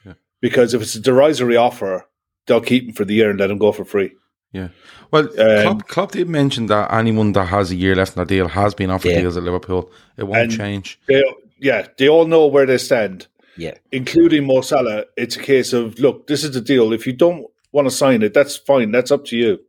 Yeah. 0.05 0.15
Because 0.41 0.75
if 0.75 0.83
it's 0.83 0.95
a 0.95 1.01
derisory 1.01 1.57
offer, 1.57 2.07
they'll 2.47 2.61
keep 2.61 2.89
him 2.89 2.93
for 2.93 3.05
the 3.05 3.15
year 3.15 3.31
and 3.31 3.41
let 3.41 3.51
him 3.51 3.59
go 3.59 3.73
for 3.73 3.85
free. 3.85 4.13
Yeah. 4.53 4.69
Well, 5.11 5.25
um, 5.41 5.63
Klopp, 5.63 5.89
Klopp 5.89 6.13
did 6.13 6.29
mention 6.29 6.67
that 6.67 6.93
anyone 6.93 7.33
that 7.33 7.47
has 7.47 7.71
a 7.71 7.77
year 7.77 7.95
left 7.95 8.17
in 8.17 8.17
their 8.17 8.25
deal 8.27 8.49
has 8.49 8.75
been 8.75 8.91
offered 8.91 9.11
yeah. 9.11 9.21
deals 9.21 9.37
at 9.37 9.43
Liverpool. 9.43 9.91
It 10.17 10.25
won't 10.25 10.51
change. 10.51 10.99
They, 11.07 11.23
yeah, 11.59 11.87
they 11.99 12.09
all 12.09 12.27
know 12.27 12.47
where 12.47 12.67
they 12.67 12.79
stand. 12.79 13.29
Yeah. 13.57 13.75
Including 13.93 14.47
Mo 14.47 14.63
Salah. 14.63 15.05
It's 15.17 15.37
a 15.37 15.41
case 15.43 15.73
of, 15.73 15.99
look, 15.99 16.27
this 16.27 16.45
is 16.45 16.53
the 16.53 16.61
deal. 16.61 16.93
If 16.93 17.07
you 17.07 17.13
don't 17.13 17.47
want 17.73 17.87
to 17.87 17.91
sign 17.91 18.23
it, 18.23 18.35
that's 18.35 18.57
fine. 18.57 18.91
That's 18.91 19.11
up 19.11 19.25
to 19.27 19.37
you. 19.37 19.61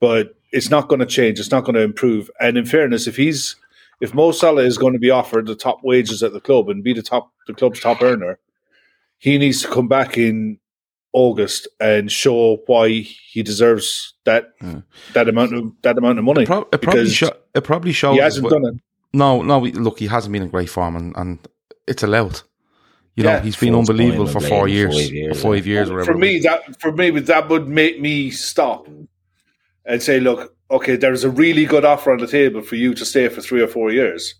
But 0.00 0.34
it's 0.52 0.70
not 0.70 0.88
going 0.88 1.00
to 1.00 1.06
change. 1.06 1.38
It's 1.38 1.50
not 1.50 1.64
going 1.64 1.74
to 1.74 1.82
improve. 1.82 2.30
And 2.40 2.56
in 2.56 2.64
fairness, 2.64 3.06
if 3.06 3.16
he's 3.16 3.56
if 4.00 4.14
Mo 4.14 4.32
Salah 4.32 4.62
is 4.62 4.78
going 4.78 4.92
to 4.92 4.98
be 4.98 5.10
offered 5.10 5.46
the 5.46 5.54
top 5.54 5.80
wages 5.82 6.22
at 6.22 6.32
the 6.32 6.40
club 6.40 6.68
and 6.68 6.84
be 6.84 6.92
the 6.92 7.02
top 7.02 7.32
the 7.46 7.54
club's 7.54 7.80
top 7.80 8.02
earner, 8.02 8.38
he 9.18 9.38
needs 9.38 9.62
to 9.62 9.68
come 9.68 9.88
back 9.88 10.16
in 10.16 10.58
August 11.18 11.66
and 11.80 12.12
show 12.12 12.58
why 12.66 12.88
he 12.88 13.42
deserves 13.42 14.14
that 14.24 14.52
yeah. 14.62 14.82
that 15.14 15.28
amount 15.28 15.52
of 15.52 15.72
that 15.82 15.98
amount 15.98 16.18
of 16.18 16.24
money. 16.24 16.42
It, 16.42 16.46
pro- 16.46 16.68
it 16.72 16.80
probably 16.80 17.10
sh- 17.10 17.24
it 17.54 17.64
probably 17.64 17.92
shows 17.92 18.14
he 18.14 18.20
hasn't 18.20 18.48
done 18.48 18.64
it. 18.66 18.74
No, 19.12 19.42
no. 19.42 19.58
Look, 19.58 19.98
he 19.98 20.06
hasn't 20.06 20.32
been 20.32 20.42
in 20.42 20.48
great 20.48 20.70
form, 20.70 20.94
and, 20.94 21.16
and 21.16 21.38
it's 21.88 22.04
allowed. 22.04 22.40
You 23.16 23.24
know, 23.24 23.30
yeah, 23.30 23.40
he's 23.40 23.56
been 23.56 23.74
unbelievable 23.74 24.28
for 24.28 24.40
four 24.40 24.68
years, 24.68 24.94
five 24.94 25.12
years, 25.12 25.42
five 25.42 25.66
years. 25.66 25.88
For 26.06 26.14
me, 26.14 26.38
that 26.40 26.80
for 26.80 26.92
me 26.92 27.10
that 27.10 27.48
would 27.48 27.66
make 27.66 28.00
me 28.00 28.30
stop 28.30 28.86
and 29.84 30.00
say, 30.00 30.20
look, 30.20 30.54
okay, 30.70 30.94
there's 30.94 31.24
a 31.24 31.30
really 31.30 31.64
good 31.64 31.84
offer 31.84 32.12
on 32.12 32.18
the 32.18 32.28
table 32.28 32.62
for 32.62 32.76
you 32.76 32.94
to 32.94 33.04
stay 33.04 33.28
for 33.28 33.40
three 33.40 33.60
or 33.60 33.66
four 33.66 33.90
years 33.90 34.36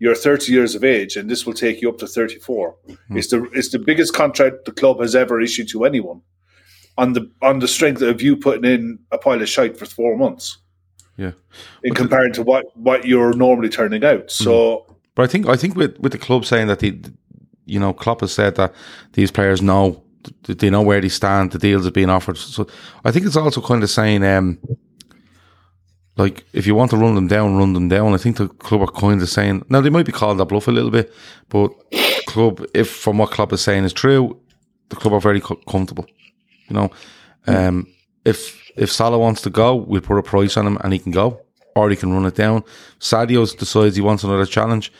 you're 0.00 0.16
30 0.16 0.52
years 0.52 0.74
of 0.74 0.82
age 0.82 1.14
and 1.16 1.30
this 1.30 1.46
will 1.46 1.54
take 1.54 1.80
you 1.80 1.88
up 1.88 1.98
to 1.98 2.06
34. 2.06 2.74
Mm-hmm. 2.88 3.16
It's 3.16 3.28
the 3.28 3.44
it's 3.52 3.70
the 3.70 3.78
biggest 3.78 4.12
contract 4.14 4.64
the 4.64 4.72
club 4.72 5.00
has 5.00 5.14
ever 5.14 5.40
issued 5.40 5.68
to 5.68 5.84
anyone 5.84 6.22
on 6.98 7.12
the 7.12 7.30
on 7.40 7.60
the 7.60 7.68
strength 7.68 8.02
of 8.02 8.20
you 8.20 8.36
putting 8.36 8.64
in 8.64 8.98
a 9.12 9.18
pile 9.18 9.40
of 9.40 9.48
shite 9.48 9.78
for 9.78 9.86
four 9.86 10.16
months. 10.16 10.58
Yeah. 11.16 11.32
In 11.84 11.94
comparison 11.94 12.32
to 12.32 12.42
what, 12.42 12.74
what 12.76 13.04
you're 13.04 13.34
normally 13.34 13.68
turning 13.68 14.04
out. 14.04 14.30
So 14.30 14.50
mm-hmm. 14.50 14.90
But 15.14 15.24
I 15.24 15.26
think 15.26 15.48
I 15.48 15.56
think 15.56 15.76
with 15.76 15.98
with 15.98 16.12
the 16.12 16.18
club 16.18 16.44
saying 16.44 16.68
that 16.68 16.78
the, 16.78 16.98
you 17.66 17.78
know, 17.78 17.92
Klopp 17.92 18.20
has 18.20 18.32
said 18.32 18.54
that 18.54 18.74
these 19.12 19.30
players 19.30 19.60
know 19.60 20.02
they 20.46 20.70
know 20.70 20.82
where 20.82 21.00
they 21.00 21.08
stand, 21.08 21.50
the 21.52 21.58
deals 21.58 21.86
are 21.86 21.90
being 21.90 22.10
offered. 22.10 22.38
So 22.38 22.66
I 23.04 23.10
think 23.10 23.26
it's 23.26 23.36
also 23.36 23.60
kind 23.60 23.82
of 23.82 23.90
saying, 23.90 24.22
um, 24.24 24.58
like 26.20 26.44
if 26.52 26.66
you 26.66 26.74
want 26.74 26.90
to 26.90 26.96
run 26.96 27.14
them 27.14 27.28
down, 27.28 27.56
run 27.56 27.72
them 27.72 27.88
down. 27.88 28.12
I 28.12 28.18
think 28.18 28.36
the 28.36 28.48
club 28.48 28.82
are 28.82 29.00
kind 29.00 29.22
of 29.22 29.28
saying 29.28 29.64
now 29.70 29.80
they 29.80 29.90
might 29.90 30.06
be 30.06 30.12
called 30.12 30.38
that 30.38 30.46
bluff 30.46 30.68
a 30.68 30.70
little 30.70 30.90
bit, 30.90 31.12
but 31.48 31.68
club, 32.26 32.64
if 32.74 32.88
from 32.90 33.18
what 33.18 33.30
club 33.30 33.52
is 33.52 33.62
saying 33.62 33.84
is 33.84 33.92
true, 33.92 34.38
the 34.90 34.96
club 34.96 35.14
are 35.14 35.20
very 35.20 35.40
co- 35.40 35.62
comfortable. 35.68 36.06
You 36.68 36.74
know, 36.76 36.90
um, 37.46 37.86
if 38.24 38.70
if 38.76 38.92
Salah 38.92 39.18
wants 39.18 39.40
to 39.42 39.50
go, 39.50 39.74
we'll 39.74 40.02
put 40.02 40.18
a 40.18 40.22
price 40.22 40.56
on 40.56 40.66
him 40.66 40.78
and 40.82 40.92
he 40.92 40.98
can 40.98 41.12
go, 41.12 41.40
or 41.74 41.88
he 41.90 41.96
can 41.96 42.12
run 42.12 42.26
it 42.26 42.34
down. 42.34 42.64
Sadio 42.98 43.42
decides 43.56 43.96
he 43.96 44.02
wants 44.02 44.22
another 44.24 44.46
challenge. 44.46 44.92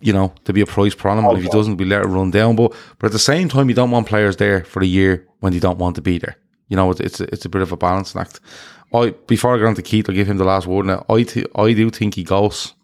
You 0.00 0.12
know, 0.12 0.34
to 0.44 0.52
be 0.52 0.60
a 0.60 0.66
price 0.66 0.94
problem. 0.94 1.24
But 1.24 1.38
if 1.38 1.44
he 1.44 1.48
doesn't, 1.48 1.78
we 1.78 1.86
let 1.86 2.02
it 2.02 2.08
run 2.08 2.30
down. 2.30 2.56
But 2.56 2.74
but 2.98 3.06
at 3.06 3.12
the 3.12 3.18
same 3.32 3.48
time, 3.48 3.68
you 3.68 3.74
don't 3.74 3.90
want 3.90 4.06
players 4.08 4.36
there 4.36 4.64
for 4.64 4.82
a 4.82 4.86
year 4.86 5.26
when 5.40 5.52
you 5.52 5.60
don't 5.60 5.78
want 5.78 5.96
to 5.96 6.02
be 6.02 6.18
there. 6.18 6.36
You 6.68 6.76
know, 6.76 6.90
it's 6.90 7.00
it's 7.00 7.20
a, 7.20 7.24
it's 7.32 7.44
a 7.44 7.48
bit 7.48 7.62
of 7.62 7.72
a 7.72 7.76
balancing 7.76 8.20
act. 8.20 8.40
I 8.92 9.10
before 9.26 9.54
I 9.54 9.58
go 9.58 9.66
on 9.66 9.74
to 9.74 9.82
Keith, 9.82 10.08
I'll 10.08 10.14
give 10.14 10.28
him 10.28 10.38
the 10.38 10.44
last 10.44 10.66
word. 10.66 10.86
Now, 10.86 11.04
I 11.08 11.22
th- 11.22 11.46
I 11.54 11.72
do 11.72 11.90
think 11.90 12.14
he 12.14 12.24
goes. 12.24 12.74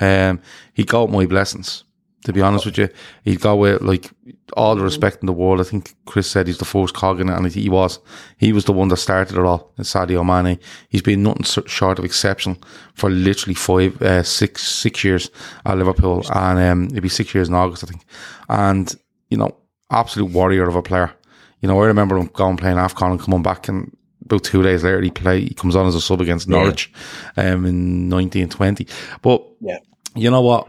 Um, 0.00 0.40
he 0.74 0.84
got 0.84 1.10
my 1.10 1.26
blessings. 1.26 1.84
To 2.24 2.32
be 2.32 2.42
honest 2.42 2.66
with 2.66 2.76
you, 2.76 2.88
he 3.22 3.36
got 3.36 3.54
with 3.54 3.82
like 3.82 4.10
all 4.56 4.74
the 4.74 4.82
respect 4.82 5.22
in 5.22 5.26
the 5.26 5.32
world. 5.32 5.60
I 5.60 5.64
think 5.64 5.94
Chris 6.06 6.28
said 6.28 6.48
he's 6.48 6.58
the 6.58 6.64
first 6.64 6.92
cog 6.92 7.20
in 7.20 7.28
it, 7.28 7.36
and 7.36 7.52
he 7.52 7.68
was. 7.68 8.00
He 8.36 8.52
was 8.52 8.64
the 8.64 8.72
one 8.72 8.88
that 8.88 8.96
started 8.96 9.38
it 9.38 9.44
all. 9.44 9.72
Sadio 9.78 10.26
Mane. 10.26 10.58
He's 10.88 11.02
been 11.02 11.22
nothing 11.22 11.44
short 11.66 12.00
of 12.00 12.04
exceptional 12.04 12.56
for 12.94 13.10
literally 13.10 13.54
five, 13.54 14.02
uh, 14.02 14.24
six, 14.24 14.66
six 14.66 15.04
years 15.04 15.30
at 15.64 15.78
Liverpool, 15.78 16.24
and 16.34 16.58
um, 16.58 16.86
it'll 16.86 17.00
be 17.00 17.08
six 17.08 17.32
years 17.32 17.48
in 17.48 17.54
August, 17.54 17.84
I 17.84 17.86
think. 17.86 18.04
And 18.48 18.92
you 19.30 19.36
know, 19.36 19.56
absolute 19.90 20.32
warrior 20.32 20.66
of 20.66 20.74
a 20.74 20.82
player. 20.82 21.12
You 21.60 21.68
know, 21.68 21.80
I 21.80 21.86
remember 21.86 22.16
him 22.16 22.26
going 22.32 22.56
playing 22.56 22.76
Afcon 22.76 23.12
and 23.12 23.20
coming 23.20 23.42
back 23.42 23.68
and 23.68 23.95
about 24.26 24.44
two 24.44 24.62
days 24.62 24.84
later 24.84 25.00
he 25.00 25.10
play 25.10 25.40
he 25.40 25.54
comes 25.54 25.76
on 25.76 25.86
as 25.86 25.94
a 25.94 26.00
sub 26.00 26.20
against 26.20 26.48
Norwich 26.48 26.92
yeah. 27.36 27.52
um, 27.52 27.64
in 27.64 28.08
nineteen 28.08 28.48
twenty. 28.48 28.86
But 29.22 29.44
yeah. 29.60 29.78
you 30.14 30.30
know 30.30 30.42
what? 30.42 30.68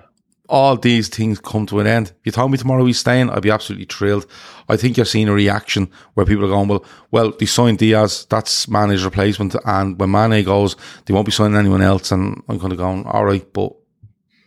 All 0.50 0.78
these 0.78 1.10
things 1.10 1.40
come 1.40 1.66
to 1.66 1.82
an 1.82 1.88
end. 1.88 2.14
If 2.22 2.28
you 2.28 2.32
told 2.32 2.52
me 2.52 2.58
tomorrow 2.58 2.86
he's 2.86 3.00
staying, 3.00 3.30
I'd 3.30 3.42
be 3.42 3.50
absolutely 3.50 3.86
thrilled. 3.86 4.26
I 4.70 4.78
think 4.78 4.96
you're 4.96 5.06
seeing 5.06 5.28
a 5.28 5.34
reaction 5.34 5.92
where 6.14 6.26
people 6.26 6.46
are 6.46 6.50
going, 6.50 6.70
Well, 6.70 6.86
well, 7.12 7.34
they 7.38 7.46
signed 7.46 7.80
Diaz, 7.80 8.26
that's 8.30 8.70
Mane's 8.70 9.04
replacement, 9.04 9.58
and 9.66 10.00
when 10.00 10.12
Mane 10.12 10.46
goes, 10.46 10.78
they 11.06 11.14
won't 11.14 11.26
be 11.26 11.34
signing 11.34 11.58
anyone 11.58 11.82
else 11.82 12.14
and 12.14 12.42
I'm 12.48 12.62
kinda 12.62 12.78
going, 12.78 13.06
All 13.06 13.26
right, 13.26 13.46
but 13.52 13.74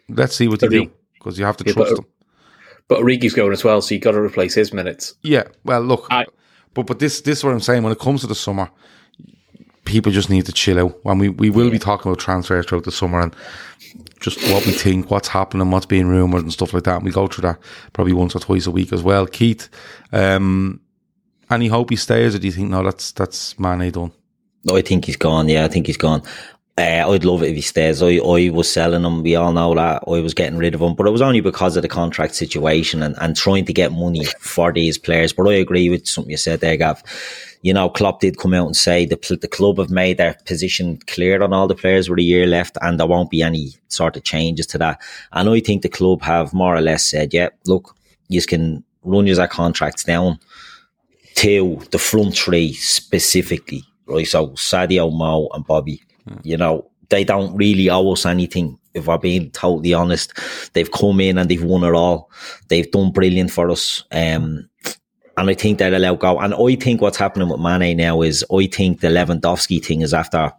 let's 0.08 0.36
see 0.36 0.48
what 0.48 0.60
they 0.60 0.68
do. 0.68 0.90
Because 1.14 1.38
you 1.38 1.44
have 1.44 1.58
to 1.58 1.64
yeah, 1.66 1.74
trust 1.74 1.90
but, 1.90 1.96
them. 1.96 2.06
But 2.88 3.00
Origi's 3.00 3.34
going 3.34 3.52
as 3.52 3.62
well, 3.62 3.82
so 3.82 3.94
you 3.94 4.00
gotta 4.00 4.22
replace 4.22 4.54
his 4.54 4.72
minutes. 4.72 5.14
Yeah. 5.22 5.44
Well 5.64 5.82
look 5.82 6.06
I, 6.10 6.24
but 6.74 6.86
but 6.86 6.98
this 6.98 7.20
this 7.22 7.38
is 7.38 7.44
what 7.44 7.52
I'm 7.52 7.60
saying. 7.60 7.82
When 7.82 7.92
it 7.92 7.98
comes 7.98 8.20
to 8.22 8.26
the 8.26 8.34
summer, 8.34 8.70
people 9.90 10.12
just 10.12 10.30
need 10.30 10.46
to 10.46 10.52
chill 10.52 10.78
out. 10.78 11.04
When 11.04 11.18
we, 11.18 11.28
we 11.28 11.50
will 11.50 11.66
yeah. 11.66 11.72
be 11.72 11.78
talking 11.78 12.10
about 12.10 12.20
transfers 12.20 12.66
throughout 12.66 12.84
the 12.84 12.92
summer 12.92 13.20
and 13.20 13.34
just 14.20 14.40
what 14.50 14.64
we 14.64 14.72
think, 14.72 15.10
what's 15.10 15.28
happening, 15.28 15.70
what's 15.70 15.86
being 15.86 16.06
rumoured 16.06 16.42
and 16.42 16.52
stuff 16.52 16.72
like 16.72 16.84
that. 16.84 16.96
And 16.96 17.04
we 17.04 17.10
go 17.10 17.26
through 17.26 17.42
that 17.42 17.58
probably 17.92 18.12
once 18.12 18.36
or 18.36 18.40
twice 18.40 18.66
a 18.66 18.70
week 18.70 18.92
as 18.92 19.02
well. 19.02 19.26
Keith, 19.26 19.68
um, 20.12 20.80
any 21.50 21.68
hope 21.68 21.90
he 21.90 21.96
stays, 21.96 22.34
or 22.34 22.38
do 22.38 22.46
you 22.46 22.52
think 22.52 22.70
no, 22.70 22.82
that's 22.82 23.12
that's 23.12 23.58
Mane 23.58 23.90
done? 23.90 24.12
No, 24.64 24.76
I 24.76 24.82
think 24.82 25.06
he's 25.06 25.16
gone. 25.16 25.48
Yeah, 25.48 25.64
I 25.64 25.68
think 25.68 25.86
he's 25.86 25.96
gone. 25.96 26.22
Uh, 26.78 27.10
I'd 27.10 27.24
love 27.24 27.42
it 27.42 27.50
if 27.50 27.56
he 27.56 27.60
stays. 27.60 28.02
I, 28.02 28.16
I 28.18 28.50
was 28.50 28.70
selling 28.70 29.04
him. 29.04 29.22
We 29.22 29.34
all 29.34 29.52
know 29.52 29.74
that 29.74 30.04
I 30.06 30.20
was 30.20 30.32
getting 30.32 30.58
rid 30.58 30.74
of 30.74 30.80
him, 30.80 30.94
but 30.94 31.06
it 31.06 31.10
was 31.10 31.20
only 31.20 31.40
because 31.40 31.76
of 31.76 31.82
the 31.82 31.88
contract 31.88 32.34
situation 32.34 33.02
and, 33.02 33.16
and 33.20 33.36
trying 33.36 33.64
to 33.66 33.72
get 33.72 33.92
money 33.92 34.24
for 34.38 34.72
these 34.72 34.96
players. 34.96 35.32
But 35.32 35.48
I 35.48 35.54
agree 35.54 35.90
with 35.90 36.06
something 36.06 36.30
you 36.30 36.36
said 36.36 36.60
there, 36.60 36.76
Gav. 36.76 37.02
You 37.62 37.74
know, 37.74 37.90
Klopp 37.90 38.20
did 38.20 38.38
come 38.38 38.54
out 38.54 38.66
and 38.66 38.76
say 38.76 39.04
the 39.04 39.38
the 39.40 39.48
club 39.48 39.78
have 39.78 39.90
made 39.90 40.16
their 40.16 40.34
position 40.46 40.98
clear 41.06 41.42
on 41.42 41.52
all 41.52 41.68
the 41.68 41.74
players 41.74 42.08
with 42.08 42.18
a 42.18 42.22
year 42.22 42.46
left, 42.46 42.78
and 42.80 42.98
there 42.98 43.06
won't 43.06 43.30
be 43.30 43.42
any 43.42 43.74
sort 43.88 44.16
of 44.16 44.24
changes 44.24 44.66
to 44.68 44.78
that. 44.78 45.00
And 45.32 45.48
I 45.48 45.60
think 45.60 45.82
the 45.82 45.88
club 45.88 46.22
have 46.22 46.54
more 46.54 46.74
or 46.74 46.80
less 46.80 47.04
said, 47.04 47.34
"Yeah, 47.34 47.50
look, 47.66 47.94
you 48.28 48.40
can 48.42 48.82
run 49.02 49.26
your 49.26 49.46
contracts 49.46 50.04
down 50.04 50.38
to 51.36 51.80
the 51.90 51.98
front 51.98 52.36
three 52.36 52.72
specifically, 52.72 53.84
right? 54.06 54.26
So 54.26 54.48
Sadio, 54.50 55.12
Mo, 55.12 55.48
and 55.52 55.66
Bobby." 55.66 56.02
You 56.42 56.56
know, 56.56 56.90
they 57.10 57.24
don't 57.24 57.54
really 57.56 57.90
owe 57.90 58.12
us 58.12 58.24
anything. 58.24 58.78
If 58.94 59.06
we're 59.06 59.18
being 59.18 59.50
totally 59.50 59.92
honest, 59.94 60.32
they've 60.72 60.90
come 60.90 61.20
in 61.20 61.38
and 61.38 61.50
they've 61.50 61.62
won 61.62 61.84
it 61.84 61.94
all. 61.94 62.30
They've 62.68 62.90
done 62.90 63.12
brilliant 63.12 63.50
for 63.50 63.70
us. 63.70 64.04
Um, 64.10 64.69
and 65.40 65.48
I 65.48 65.54
think 65.54 65.78
they'll 65.78 65.96
allow 65.96 66.16
go. 66.16 66.38
And 66.38 66.52
I 66.52 66.74
think 66.74 67.00
what's 67.00 67.16
happening 67.16 67.48
with 67.48 67.60
Mane 67.60 67.96
now 67.96 68.20
is 68.20 68.44
I 68.52 68.66
think 68.66 69.00
the 69.00 69.08
Lewandowski 69.08 69.82
thing 69.82 70.02
is 70.02 70.12
after 70.12 70.52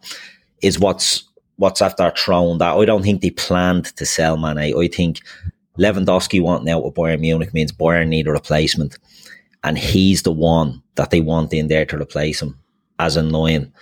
is 0.60 0.80
what's 0.80 1.22
what's 1.56 1.80
after 1.80 2.12
thrown 2.16 2.58
that 2.58 2.76
I 2.76 2.84
don't 2.84 3.04
think 3.04 3.22
they 3.22 3.30
planned 3.30 3.84
to 3.96 4.04
sell 4.04 4.36
Mane. 4.36 4.74
I 4.76 4.88
think 4.88 5.20
Lewandowski 5.78 6.42
wanting 6.42 6.68
out 6.68 6.82
of 6.82 6.94
Bayern 6.94 7.20
Munich 7.20 7.54
means 7.54 7.70
Bayern 7.70 8.08
need 8.08 8.26
a 8.26 8.32
replacement. 8.32 8.98
And 9.62 9.78
he's 9.78 10.24
the 10.24 10.32
one 10.32 10.82
that 10.96 11.10
they 11.10 11.20
want 11.20 11.54
in 11.54 11.68
there 11.68 11.86
to 11.86 11.96
replace 11.96 12.42
him 12.42 12.58
as 12.98 13.16
a. 13.16 13.72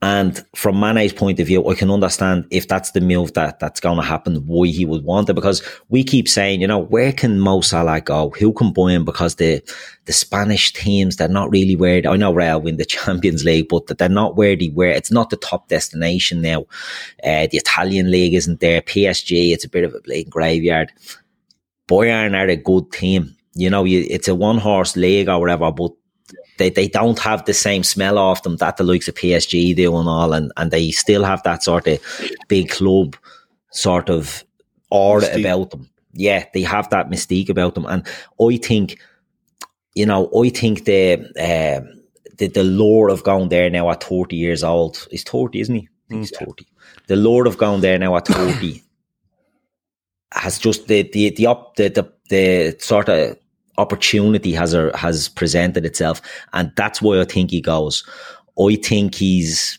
And 0.00 0.44
from 0.54 0.78
Mane's 0.78 1.12
point 1.12 1.40
of 1.40 1.46
view, 1.48 1.66
I 1.68 1.74
can 1.74 1.90
understand 1.90 2.46
if 2.50 2.68
that's 2.68 2.92
the 2.92 3.00
move 3.00 3.32
that 3.34 3.58
that's 3.58 3.80
going 3.80 3.96
to 3.96 4.02
happen, 4.02 4.36
why 4.46 4.68
he 4.68 4.84
would 4.84 5.02
want 5.02 5.28
it. 5.28 5.34
Because 5.34 5.60
we 5.88 6.04
keep 6.04 6.28
saying, 6.28 6.60
you 6.60 6.68
know, 6.68 6.78
where 6.78 7.12
can 7.12 7.40
Mo 7.40 7.60
Salah 7.62 8.00
go? 8.00 8.30
Who 8.38 8.52
can 8.52 8.72
buy 8.72 8.92
him? 8.92 9.04
Because 9.04 9.34
the 9.36 9.60
the 10.04 10.12
Spanish 10.12 10.72
teams, 10.72 11.16
they're 11.16 11.28
not 11.28 11.50
really 11.50 11.74
where 11.74 12.00
I 12.08 12.16
know 12.16 12.32
Real 12.32 12.60
win 12.60 12.76
the 12.76 12.84
Champions 12.96 13.44
League, 13.44 13.68
but 13.68 13.86
they're 13.98 14.08
not 14.08 14.36
where 14.36 14.54
they 14.54 14.68
were. 14.68 14.86
It's 14.86 15.10
not 15.10 15.30
the 15.30 15.36
top 15.36 15.68
destination 15.68 16.42
now. 16.42 16.60
Uh, 17.24 17.48
the 17.50 17.58
Italian 17.58 18.10
league 18.10 18.34
isn't 18.34 18.60
there. 18.60 18.80
PSG, 18.80 19.52
it's 19.52 19.64
a 19.64 19.68
bit 19.68 19.84
of 19.84 19.94
a 19.94 20.00
blatant 20.00 20.32
graveyard. 20.32 20.92
Bayern 21.88 22.36
are 22.36 22.48
a 22.48 22.56
good 22.56 22.92
team. 22.92 23.34
You 23.54 23.70
know, 23.70 23.84
you, 23.84 24.06
it's 24.08 24.28
a 24.28 24.34
one 24.34 24.58
horse 24.58 24.96
league 24.96 25.28
or 25.28 25.40
whatever, 25.40 25.72
but 25.72 25.92
they, 26.58 26.70
they 26.70 26.88
don't 26.88 27.18
have 27.20 27.44
the 27.44 27.54
same 27.54 27.82
smell 27.82 28.18
off 28.18 28.42
them 28.42 28.56
that 28.56 28.76
the 28.76 28.84
likes 28.84 29.08
of 29.08 29.14
PSG 29.14 29.74
do 29.74 29.96
and 29.96 30.08
all, 30.08 30.32
and, 30.32 30.52
and 30.56 30.70
they 30.70 30.90
still 30.90 31.24
have 31.24 31.42
that 31.44 31.62
sort 31.62 31.86
of 31.86 31.98
big 32.48 32.68
club 32.68 33.16
sort 33.70 34.10
of 34.10 34.44
aura 34.90 35.22
mystique. 35.22 35.40
about 35.40 35.70
them. 35.70 35.88
Yeah, 36.12 36.44
they 36.52 36.62
have 36.62 36.90
that 36.90 37.10
mystique 37.10 37.48
about 37.48 37.74
them, 37.74 37.86
and 37.86 38.06
I 38.40 38.56
think, 38.56 38.98
you 39.94 40.06
know, 40.06 40.30
I 40.34 40.48
think 40.50 40.84
the 40.84 41.20
uh, 41.38 41.80
the 42.38 42.48
the 42.48 42.64
lure 42.64 43.08
of 43.08 43.22
going 43.24 43.48
there 43.48 43.70
now 43.70 43.90
at 43.90 44.02
thirty 44.02 44.36
years 44.36 44.64
old. 44.64 45.06
He's 45.10 45.22
thirty, 45.22 45.60
isn't 45.60 45.74
he? 45.74 45.88
he's 46.08 46.32
yeah. 46.32 46.38
thirty. 46.38 46.66
The 47.06 47.16
lure 47.16 47.46
of 47.46 47.58
going 47.58 47.82
there 47.82 47.98
now 47.98 48.16
at 48.16 48.26
thirty 48.26 48.82
has 50.32 50.58
just 50.58 50.88
the 50.88 51.02
the 51.02 51.30
the 51.30 51.46
up 51.46 51.76
the, 51.76 51.88
the 51.88 52.12
the 52.30 52.76
sort 52.80 53.08
of 53.08 53.38
opportunity 53.78 54.52
has 54.52 54.74
a, 54.74 54.96
has 54.96 55.28
presented 55.28 55.86
itself, 55.86 56.20
and 56.52 56.72
that's 56.76 57.00
why 57.00 57.20
I 57.20 57.24
think 57.24 57.50
he 57.50 57.60
goes. 57.60 58.06
I 58.60 58.76
think 58.76 59.14
he's, 59.14 59.78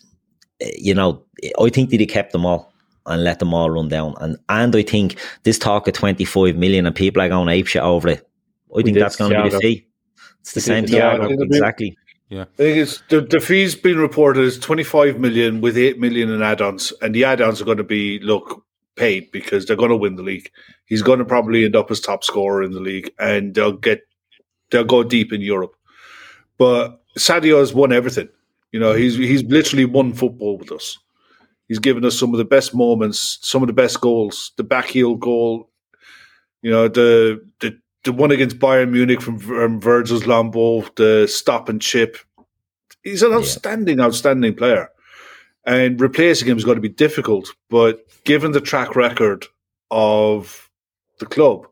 you 0.60 0.94
know, 0.94 1.22
I 1.60 1.68
think 1.68 1.90
that 1.90 2.00
he 2.00 2.06
kept 2.06 2.32
them 2.32 2.46
all 2.46 2.72
and 3.06 3.22
let 3.24 3.38
them 3.38 3.54
all 3.54 3.70
run 3.70 3.88
down, 3.88 4.14
and 4.20 4.36
and 4.48 4.74
I 4.74 4.82
think 4.82 5.18
this 5.44 5.58
talk 5.58 5.86
of 5.86 5.94
twenty 5.94 6.24
five 6.24 6.56
million 6.56 6.86
and 6.86 6.96
people 6.96 7.22
are 7.22 7.28
going 7.28 7.48
ape 7.48 7.66
shit 7.66 7.82
over 7.82 8.08
it. 8.08 8.26
I 8.76 8.82
think 8.82 8.98
that's 8.98 9.16
going 9.16 9.32
to 9.32 9.42
be 9.42 9.48
the 9.50 9.58
fee. 9.60 9.86
It's 10.40 10.54
the 10.54 10.60
same 10.60 10.86
Thiago, 10.86 11.30
exactly. 11.42 11.96
Yeah, 12.28 12.42
I 12.42 12.56
think 12.56 12.78
it's 12.78 13.02
the, 13.08 13.20
the 13.20 13.40
fees 13.40 13.74
being 13.74 13.98
reported 13.98 14.44
as 14.44 14.56
25 14.58 15.18
million 15.18 15.60
with 15.60 15.76
8 15.76 15.98
million 15.98 16.30
in 16.30 16.42
add-ons, 16.42 16.92
and 17.02 17.12
the 17.12 17.24
add-ons 17.24 17.60
are 17.60 17.64
going 17.64 17.78
to 17.78 17.84
be 17.84 18.20
look 18.20 18.64
paid 19.00 19.32
because 19.32 19.64
they're 19.64 19.76
going 19.76 19.90
to 19.90 19.96
win 19.96 20.16
the 20.16 20.22
league. 20.22 20.50
He's 20.84 21.02
going 21.02 21.18
to 21.18 21.24
probably 21.24 21.64
end 21.64 21.74
up 21.74 21.90
as 21.90 22.00
top 22.00 22.22
scorer 22.22 22.62
in 22.62 22.72
the 22.72 22.80
league, 22.80 23.10
and 23.18 23.54
they'll 23.54 23.72
get 23.72 24.02
they'll 24.70 24.84
go 24.84 25.02
deep 25.02 25.32
in 25.32 25.40
Europe. 25.40 25.74
But 26.58 27.00
Sadio 27.18 27.58
has 27.58 27.72
won 27.72 27.92
everything. 27.92 28.28
You 28.72 28.78
know, 28.78 28.92
he's 28.92 29.16
he's 29.16 29.42
literally 29.44 29.86
won 29.86 30.12
football 30.12 30.58
with 30.58 30.70
us. 30.70 30.98
He's 31.66 31.78
given 31.78 32.04
us 32.04 32.18
some 32.18 32.34
of 32.34 32.38
the 32.38 32.44
best 32.44 32.74
moments, 32.74 33.38
some 33.42 33.62
of 33.62 33.68
the 33.68 33.72
best 33.72 34.00
goals. 34.00 34.52
The 34.56 34.64
back 34.64 34.86
heel 34.86 35.14
goal, 35.14 35.70
you 36.62 36.70
know, 36.70 36.88
the 36.88 37.40
the 37.60 37.78
the 38.04 38.12
one 38.12 38.30
against 38.30 38.58
Bayern 38.58 38.90
Munich 38.90 39.20
from, 39.22 39.38
from 39.38 39.80
Virgil's 39.80 40.24
ball, 40.24 40.84
the 40.96 41.26
stop 41.26 41.68
and 41.68 41.80
chip. 41.80 42.16
He's 43.02 43.22
an 43.22 43.32
outstanding, 43.32 43.98
yeah. 43.98 44.04
outstanding 44.04 44.54
player. 44.54 44.90
And 45.70 46.00
replacing 46.00 46.48
him 46.48 46.58
is 46.58 46.64
going 46.64 46.78
to 46.78 46.82
be 46.82 46.88
difficult. 46.88 47.48
But 47.68 48.00
given 48.24 48.50
the 48.50 48.60
track 48.60 48.96
record 48.96 49.46
of 49.90 50.68
the 51.20 51.26
club, 51.26 51.68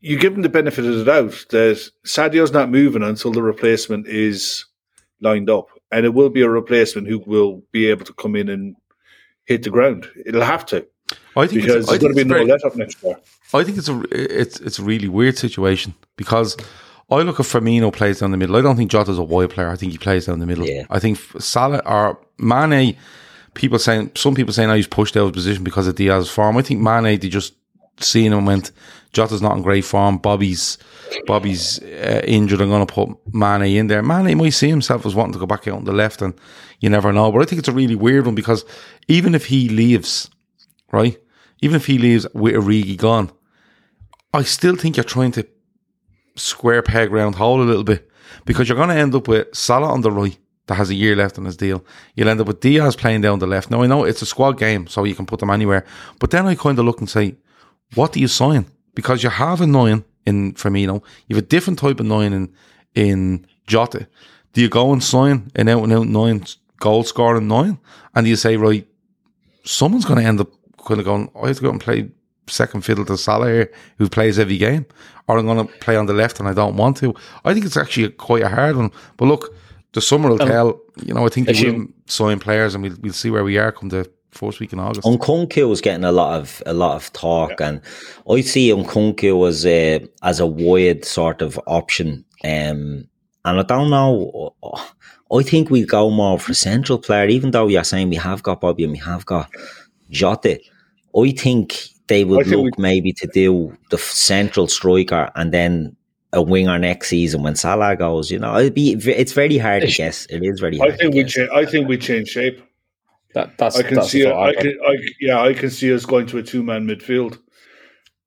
you 0.00 0.16
give 0.18 0.34
him 0.34 0.42
the 0.42 0.48
benefit 0.48 0.84
of 0.84 0.94
the 0.94 1.04
doubt 1.04 1.46
that 1.50 1.90
Sadio's 2.04 2.52
not 2.52 2.70
moving 2.70 3.02
until 3.02 3.32
the 3.32 3.42
replacement 3.42 4.06
is 4.06 4.66
lined 5.20 5.50
up. 5.50 5.68
And 5.90 6.06
it 6.06 6.14
will 6.14 6.30
be 6.30 6.42
a 6.42 6.48
replacement 6.48 7.08
who 7.08 7.18
will 7.26 7.64
be 7.72 7.86
able 7.86 8.04
to 8.04 8.12
come 8.12 8.36
in 8.36 8.48
and 8.48 8.76
hit 9.46 9.64
the 9.64 9.70
ground. 9.70 10.08
It'll 10.24 10.42
have 10.42 10.64
to 10.66 10.86
I 11.36 11.46
think 11.46 11.62
because 11.62 11.84
it's, 11.84 11.88
I 11.88 11.98
there's 11.98 12.02
going 12.02 12.14
to 12.14 12.24
be 12.24 12.28
no 12.28 12.42
let 12.42 12.64
up 12.64 12.76
next 12.76 13.02
year. 13.02 13.18
I 13.52 13.64
think 13.64 13.78
it's 13.78 13.88
a 13.88 14.02
it's 14.10 14.60
it's 14.60 14.78
a 14.78 14.82
really 14.82 15.08
weird 15.08 15.38
situation 15.38 15.94
because 16.16 16.56
I 17.08 17.22
look 17.22 17.38
at 17.38 17.46
Firmino 17.46 17.92
plays 17.92 18.20
down 18.20 18.32
the 18.32 18.36
middle. 18.36 18.56
I 18.56 18.62
don't 18.62 18.76
think 18.76 18.90
Jota's 18.90 19.18
a 19.18 19.22
wide 19.22 19.50
player. 19.50 19.68
I 19.68 19.76
think 19.76 19.92
he 19.92 19.98
plays 19.98 20.26
down 20.26 20.40
the 20.40 20.46
middle. 20.46 20.66
Yeah. 20.66 20.86
I 20.90 20.98
think 20.98 21.18
Salah 21.38 21.82
or 21.84 22.18
Mane. 22.38 22.96
People 23.54 23.78
saying 23.78 24.10
some 24.16 24.34
people 24.34 24.52
saying 24.52 24.68
now 24.68 24.74
he's 24.74 24.86
pushed 24.86 25.16
out 25.16 25.28
of 25.28 25.32
position 25.32 25.64
because 25.64 25.86
of 25.86 25.94
Diaz's 25.94 26.28
form. 26.28 26.58
I 26.58 26.62
think 26.62 26.80
Mane 26.80 27.18
they 27.18 27.28
just 27.28 27.54
seen 28.00 28.32
him 28.32 28.38
and 28.38 28.46
went 28.46 28.72
Jota's 29.16 29.40
not 29.40 29.56
in 29.56 29.62
great 29.62 29.84
form. 29.84 30.18
Bobby's 30.18 30.76
Bobby's 31.26 31.82
uh, 31.82 32.20
injured. 32.24 32.60
I'm 32.60 32.68
going 32.68 32.86
to 32.86 32.92
put 32.92 33.08
Mane 33.32 33.76
in 33.76 33.86
there. 33.86 34.02
Mane 34.02 34.36
might 34.36 34.50
see 34.50 34.68
himself 34.68 35.06
as 35.06 35.14
wanting 35.14 35.32
to 35.32 35.38
go 35.38 35.46
back 35.46 35.66
out 35.66 35.78
on 35.78 35.84
the 35.84 35.92
left, 35.92 36.20
and 36.20 36.34
you 36.80 36.90
never 36.90 37.12
know. 37.12 37.32
But 37.32 37.40
I 37.40 37.44
think 37.46 37.60
it's 37.60 37.68
a 37.68 37.72
really 37.72 37.94
weird 37.94 38.26
one 38.26 38.34
because 38.34 38.64
even 39.08 39.34
if 39.34 39.46
he 39.46 39.70
leaves, 39.70 40.28
right? 40.92 41.18
Even 41.62 41.76
if 41.76 41.86
he 41.86 41.96
leaves 41.96 42.26
with 42.34 42.54
Origi 42.54 42.96
gone, 42.96 43.32
I 44.34 44.42
still 44.42 44.76
think 44.76 44.98
you're 44.98 45.04
trying 45.04 45.32
to 45.32 45.46
square 46.36 46.82
peg 46.82 47.10
round 47.10 47.34
hole 47.34 47.60
a 47.60 47.64
little 47.64 47.84
bit 47.84 48.08
because 48.44 48.68
you're 48.68 48.76
going 48.76 48.90
to 48.90 48.94
end 48.94 49.14
up 49.14 49.28
with 49.28 49.54
Salah 49.54 49.88
on 49.88 50.02
the 50.02 50.12
right 50.12 50.38
that 50.66 50.74
has 50.74 50.90
a 50.90 50.94
year 50.94 51.14
left 51.14 51.38
on 51.38 51.44
his 51.44 51.56
deal. 51.56 51.84
You'll 52.14 52.28
end 52.28 52.40
up 52.40 52.48
with 52.48 52.60
Diaz 52.60 52.96
playing 52.96 53.20
down 53.20 53.38
the 53.38 53.46
left. 53.46 53.70
Now 53.70 53.82
I 53.82 53.86
know 53.86 54.04
it's 54.04 54.22
a 54.22 54.26
squad 54.26 54.58
game, 54.58 54.86
so 54.86 55.04
you 55.04 55.14
can 55.14 55.26
put 55.26 55.40
them 55.40 55.50
anywhere. 55.50 55.84
But 56.18 56.30
then 56.30 56.46
I 56.46 56.54
kind 56.54 56.78
of 56.78 56.84
look 56.84 56.98
and 56.98 57.08
say, 57.08 57.36
what 57.94 58.12
do 58.12 58.20
you 58.20 58.28
sign? 58.28 58.66
Because 58.94 59.22
you 59.22 59.30
have 59.30 59.60
a 59.60 59.66
nine 59.66 60.04
in 60.24 60.54
Firmino, 60.54 61.02
you 61.28 61.36
have 61.36 61.44
a 61.44 61.46
different 61.46 61.78
type 61.78 62.00
of 62.00 62.06
nine 62.06 62.32
in 62.32 62.52
in 62.94 63.46
Jota. 63.66 64.08
Do 64.52 64.60
you 64.60 64.68
go 64.68 64.92
and 64.92 65.04
sign 65.04 65.50
an 65.54 65.68
out 65.68 65.84
and 65.84 65.92
out 65.92 66.08
nine 66.08 66.44
goal 66.80 67.04
scoring 67.04 67.46
nine, 67.46 67.78
and 68.14 68.26
you 68.26 68.36
say 68.36 68.56
right? 68.56 68.86
Someone's 69.64 70.04
going 70.04 70.20
to 70.20 70.26
end 70.26 70.40
up 70.40 70.48
kind 70.84 70.98
of 70.98 71.06
going. 71.06 71.30
I 71.40 71.48
have 71.48 71.56
to 71.56 71.62
go 71.62 71.70
and 71.70 71.80
play 71.80 72.10
second 72.48 72.82
fiddle 72.82 73.04
to 73.06 73.16
Salah 73.16 73.46
here, 73.48 73.72
who 73.98 74.08
plays 74.08 74.38
every 74.38 74.58
game, 74.58 74.86
or 75.28 75.38
I'm 75.38 75.46
going 75.46 75.66
to 75.66 75.72
play 75.80 75.96
on 75.96 76.06
the 76.06 76.12
left 76.14 76.38
and 76.40 76.48
I 76.48 76.52
don't 76.54 76.76
want 76.76 76.96
to. 76.98 77.14
I 77.44 77.52
think 77.54 77.66
it's 77.66 77.76
actually 77.76 78.08
quite 78.10 78.42
a 78.42 78.48
hard 78.48 78.76
one. 78.76 78.90
But 79.16 79.26
look, 79.26 79.54
the 79.92 80.00
summer 80.00 80.28
will 80.30 80.42
Um, 80.42 80.48
tell. 80.48 80.80
You 81.04 81.14
know, 81.14 81.26
I 81.26 81.28
think 81.28 81.48
if 81.48 81.56
they 81.58 81.66
you- 81.66 81.72
will 81.74 81.86
sign 82.06 82.38
players, 82.38 82.74
and 82.74 82.82
we'll 82.84 82.96
we'll 83.02 83.12
see 83.12 83.30
where 83.30 83.44
we 83.44 83.58
are 83.58 83.72
come 83.72 83.88
the 83.90 84.08
first 84.30 84.60
week 84.60 84.72
in 84.72 84.78
August. 84.78 85.06
Nkunku 85.06 85.66
was 85.68 85.80
getting 85.80 86.04
a 86.04 86.12
lot 86.12 86.38
of 86.38 86.62
a 86.66 86.72
lot 86.74 86.96
of 86.96 87.12
talk, 87.12 87.60
and 87.60 87.80
I 88.30 88.40
see 88.42 88.70
Nkunku 88.70 89.48
as 89.48 89.64
a 89.66 90.06
as 90.22 90.40
a 90.40 90.46
wide 90.46 91.04
sort 91.04 91.42
of 91.42 91.58
option. 91.66 92.24
Um, 92.44 93.08
and 93.44 93.60
I 93.60 93.62
don't 93.62 93.90
know. 93.90 94.52
I 95.32 95.42
think 95.42 95.70
we 95.70 95.84
go 95.84 96.10
more 96.10 96.38
for 96.38 96.52
a 96.52 96.54
central 96.54 96.98
player, 96.98 97.26
even 97.28 97.50
though 97.50 97.66
you're 97.68 97.82
saying 97.84 98.10
we 98.10 98.16
have 98.16 98.42
got 98.42 98.60
Bobby 98.60 98.84
and 98.84 98.92
we 98.92 98.98
have 98.98 99.24
got 99.26 99.50
Jota. 100.10 100.60
I 101.18 101.30
think 101.32 101.88
they 102.08 102.24
would 102.24 102.46
think 102.46 102.64
look 102.64 102.78
maybe 102.78 103.12
to 103.12 103.26
do 103.26 103.76
the 103.90 103.98
central 103.98 104.68
striker 104.68 105.30
and 105.34 105.52
then 105.52 105.96
a 106.32 106.42
winger 106.42 106.78
next 106.78 107.08
season 107.08 107.42
when 107.42 107.56
Salah 107.56 107.96
goes. 107.96 108.30
You 108.30 108.38
know, 108.38 108.56
it'd 108.58 108.74
be 108.74 108.92
it's 108.92 109.32
very 109.32 109.58
hard 109.58 109.82
to 109.82 109.88
guess. 109.88 110.26
It 110.26 110.42
is 110.42 110.60
very 110.60 110.78
hard. 110.78 110.92
I 110.92 110.96
think 110.96 111.12
to 111.12 111.16
we 111.16 111.22
guess. 111.24 111.32
cha- 111.32 111.54
I 111.56 111.64
think 111.64 111.88
we 111.88 111.98
change 111.98 112.28
shape. 112.28 112.62
That, 113.34 113.58
that's 113.58 113.78
I 113.78 113.82
can 113.82 113.96
that's 113.96 114.10
see 114.10 114.22
it. 114.22 114.32
I 114.32 114.54
can, 114.54 114.78
I, 114.86 114.96
yeah, 115.20 115.40
I 115.40 115.52
can 115.52 115.70
see 115.70 115.92
us 115.92 116.06
going 116.06 116.26
to 116.28 116.38
a 116.38 116.42
two 116.42 116.62
man 116.62 116.86
midfield. 116.86 117.38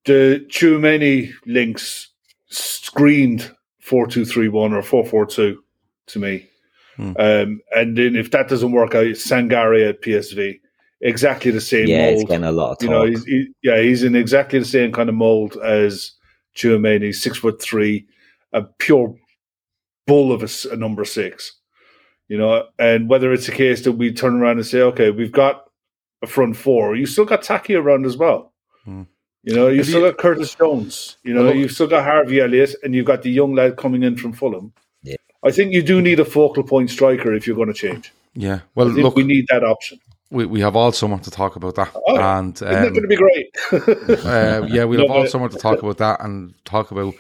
The 0.06 0.46
too 0.52 0.80
many 0.80 1.32
links 1.46 2.10
screened 2.48 3.52
four 3.80 4.08
two 4.08 4.26
three 4.26 4.50
one 4.50 4.74
or 4.74 4.82
four 4.82 5.06
four 5.06 5.26
two 5.26 5.64
to 6.08 6.20
me. 6.20 6.48
Hmm. 6.96 7.14
Um, 7.18 7.62
and 7.76 7.98
then 7.98 8.16
if 8.16 8.32
that 8.32 8.50
doesn't 8.50 8.72
work 8.72 8.94
out, 8.94 9.06
Sangare 9.06 9.88
at 9.88 10.02
PSV, 10.02 10.60
exactly 11.02 11.52
the 11.52 11.62
same 11.62 11.88
Yeah, 11.88 12.08
it's 12.08 12.20
mold. 12.20 12.28
getting 12.30 12.44
a 12.46 12.52
lot 12.52 12.72
of 12.72 12.84
You 12.84 12.90
know, 12.90 13.06
he's, 13.06 13.24
he, 13.26 13.48
yeah, 13.64 13.82
he's 13.82 14.04
in 14.04 14.16
exactly 14.16 14.60
the 14.60 14.66
same 14.66 14.92
kind 14.92 15.10
of 15.10 15.16
mold 15.16 15.58
as 15.64 16.12
Tchouameni. 16.56 17.04
He's 17.06 17.22
six 17.22 17.38
foot 17.38 17.62
three, 17.62 18.08
a 18.54 18.64
pure 18.64 19.16
bull 20.08 20.32
of 20.32 20.44
a 20.72 20.76
number 20.76 21.06
six. 21.06 21.54
You 22.28 22.38
know, 22.38 22.66
and 22.78 23.10
whether 23.10 23.34
it's 23.34 23.48
a 23.48 23.52
case 23.52 23.84
that 23.84 23.94
we 23.94 24.14
turn 24.14 24.36
around 24.36 24.58
and 24.58 24.66
say, 24.66 24.82
okay, 24.82 25.10
we've 25.10 25.32
got 25.32 25.66
a 26.22 26.28
front 26.28 26.56
four, 26.58 26.96
you 26.96 27.06
still 27.08 27.26
got 27.26 27.42
Taki 27.42 27.74
around 27.76 28.06
as 28.06 28.18
well. 28.18 28.54
Hmm. 28.86 29.04
You 29.44 29.56
know, 29.56 29.68
you've 29.68 29.78
Have 29.80 29.88
still 29.88 30.02
you- 30.02 30.08
got 30.12 30.18
Curtis 30.18 30.54
Jones. 30.54 31.18
You 31.24 31.34
know, 31.34 31.52
you've 31.52 31.72
still 31.72 31.88
got 31.88 32.04
Harvey 32.04 32.40
Elliott, 32.42 32.76
and 32.84 32.94
you've 32.94 33.06
got 33.08 33.24
the 33.24 33.32
young 33.32 33.56
lad 33.56 33.78
coming 33.78 34.04
in 34.04 34.16
from 34.18 34.34
Fulham. 34.34 34.74
Yeah. 35.02 35.16
I 35.44 35.52
think 35.52 35.72
you 35.74 35.82
do 35.82 36.02
need 36.02 36.20
a 36.20 36.26
focal 36.26 36.62
point 36.64 36.90
striker 36.92 37.34
if 37.34 37.48
you're 37.48 37.56
going 37.56 37.70
to 37.70 37.74
change. 37.74 38.12
yeah. 38.36 38.60
Well, 38.76 38.90
I 38.92 38.94
think 38.94 39.06
look, 39.06 39.16
we 39.16 39.24
need 39.24 39.46
that 39.50 39.64
option 39.64 40.00
we, 40.32 40.46
we 40.46 40.62
have 40.62 40.76
all 40.76 40.92
summer 40.92 41.18
to 41.18 41.32
talk 41.32 41.56
about 41.56 41.76
that. 41.76 41.92
Oh, 41.96 42.18
and 42.18 42.62
um, 42.62 42.94
going 42.94 42.94
to 42.94 43.08
be 43.08 43.16
great? 43.16 43.56
uh, 44.26 44.66
yeah, 44.70 44.84
we'll 44.84 45.02
have 45.02 45.12
all 45.12 45.24
but... 45.24 45.32
summer 45.32 45.50
to 45.50 45.58
talk 45.58 45.82
about 45.82 45.98
that 45.98 46.22
and 46.24 46.54
talk 46.66 46.92
about. 46.92 47.14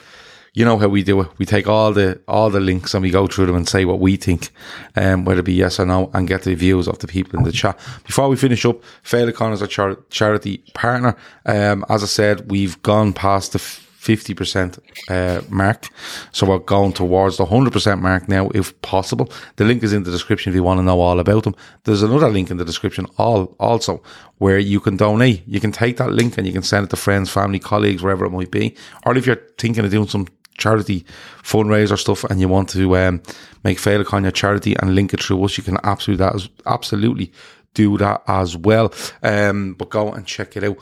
You 0.53 0.65
know 0.65 0.80
how 0.80 0.88
we 0.88 1.03
do 1.03 1.22
it. 1.22 1.27
We 1.38 1.45
take 1.45 1.68
all 1.68 1.94
the 1.94 2.19
all 2.27 2.49
the 2.49 2.60
links 2.60 2.95
and 2.95 3.03
we 3.03 3.11
go 3.11 3.27
through 3.27 3.45
them 3.45 3.56
and 3.56 3.69
say 3.69 3.86
what 3.86 3.99
we 3.99 4.18
think, 4.18 4.49
um, 4.95 5.23
whether 5.23 5.41
it 5.41 5.45
be 5.45 5.53
yes 5.53 5.80
or 5.80 5.86
no, 5.86 6.10
and 6.14 6.27
get 6.27 6.41
the 6.41 6.56
views 6.56 6.88
of 6.88 6.98
the 6.99 7.07
people 7.07 7.38
in 7.38 7.45
the 7.45 7.52
chat. 7.52 7.77
Before 8.06 8.27
we 8.27 8.36
finish 8.36 8.65
up, 8.65 8.84
Fail 9.03 9.30
is 9.30 9.61
a 9.61 9.68
char- 9.68 9.99
charity 10.10 10.57
partner. 10.73 11.15
Um, 11.45 11.86
as 11.88 12.02
I 12.03 12.07
said, 12.07 12.49
we've 12.49 12.81
gone 12.81 13.14
past 13.14 13.53
the 13.53 13.60
f- 13.60 13.89
50% 14.00 14.80
uh, 15.10 15.42
mark. 15.50 15.88
So 16.32 16.48
we're 16.48 16.60
going 16.60 16.94
towards 16.94 17.38
the 17.38 17.46
100% 17.46 18.02
mark 18.02 18.30
now, 18.30 18.50
if 18.56 18.80
possible. 18.82 19.30
The 19.58 19.66
link 19.66 19.84
is 19.84 19.92
in 19.92 20.04
the 20.04 20.12
description 20.12 20.52
if 20.52 20.56
you 20.56 20.64
want 20.64 20.80
to 20.80 20.84
know 20.84 21.02
all 21.02 21.20
about 21.20 21.44
them. 21.44 21.56
There's 21.84 22.02
another 22.02 22.30
link 22.30 22.50
in 22.50 22.58
the 22.58 22.66
description 22.66 23.08
all, 23.18 23.56
also 23.60 24.02
where 24.38 24.58
you 24.58 24.80
can 24.80 24.96
donate. 24.96 25.44
You 25.46 25.60
can 25.60 25.74
take 25.74 25.98
that 25.98 26.14
link 26.14 26.38
and 26.38 26.48
you 26.48 26.54
can 26.54 26.64
send 26.64 26.86
it 26.86 26.90
to 26.92 26.96
friends, 26.96 27.30
family, 27.30 27.60
colleagues, 27.60 28.02
wherever 28.02 28.26
it 28.26 28.32
might 28.32 28.52
be. 28.52 28.76
Or 29.06 29.18
if 29.18 29.28
you're 29.28 29.42
thinking 29.58 29.84
of 29.84 29.92
doing 29.92 30.08
some 30.08 30.28
charity 30.58 31.06
fundraiser 31.44 31.98
stuff 31.98 32.24
and 32.26 32.40
you 32.40 32.48
want 32.48 32.70
to 32.70 32.96
um, 32.96 33.22
make 33.64 33.80
Féileacáin 33.80 34.24
your 34.24 34.32
charity 34.32 34.76
and 34.78 34.96
link 34.96 35.14
it 35.14 35.22
through 35.22 35.44
us, 35.44 35.58
you 35.58 35.64
can 35.64 35.78
absolutely 35.84 36.26
that 36.26 36.50
absolutely 36.66 37.34
do 37.74 37.98
that 37.98 38.24
as 38.28 38.56
well. 38.56 38.94
Um, 39.24 39.74
but 39.74 39.90
go 39.90 40.12
and 40.12 40.26
check 40.26 40.56
it 40.56 40.64
out. 40.64 40.78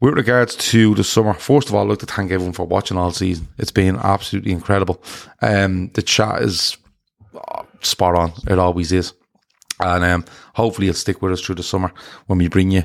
With 0.00 0.14
regards 0.14 0.54
to 0.56 0.94
the 0.94 1.02
summer, 1.02 1.34
first 1.34 1.68
of 1.68 1.74
all, 1.74 1.82
I'd 1.82 1.88
like 1.90 1.98
to 1.98 2.06
thank 2.06 2.30
everyone 2.30 2.52
for 2.52 2.64
watching 2.64 2.96
all 2.96 3.10
season. 3.10 3.48
It's 3.58 3.72
been 3.72 3.96
absolutely 3.96 4.52
incredible. 4.52 5.02
Um, 5.42 5.88
the 5.94 6.02
chat 6.02 6.42
is 6.42 6.76
uh, 7.34 7.64
spot 7.80 8.14
on. 8.14 8.32
It 8.46 8.60
always 8.60 8.92
is. 8.92 9.12
And 9.80 10.04
um, 10.04 10.24
hopefully 10.54 10.86
it'll 10.88 10.98
stick 10.98 11.20
with 11.20 11.32
us 11.32 11.40
through 11.40 11.56
the 11.56 11.64
summer 11.64 11.92
when 12.26 12.38
we 12.38 12.48
bring 12.48 12.70
you 12.70 12.84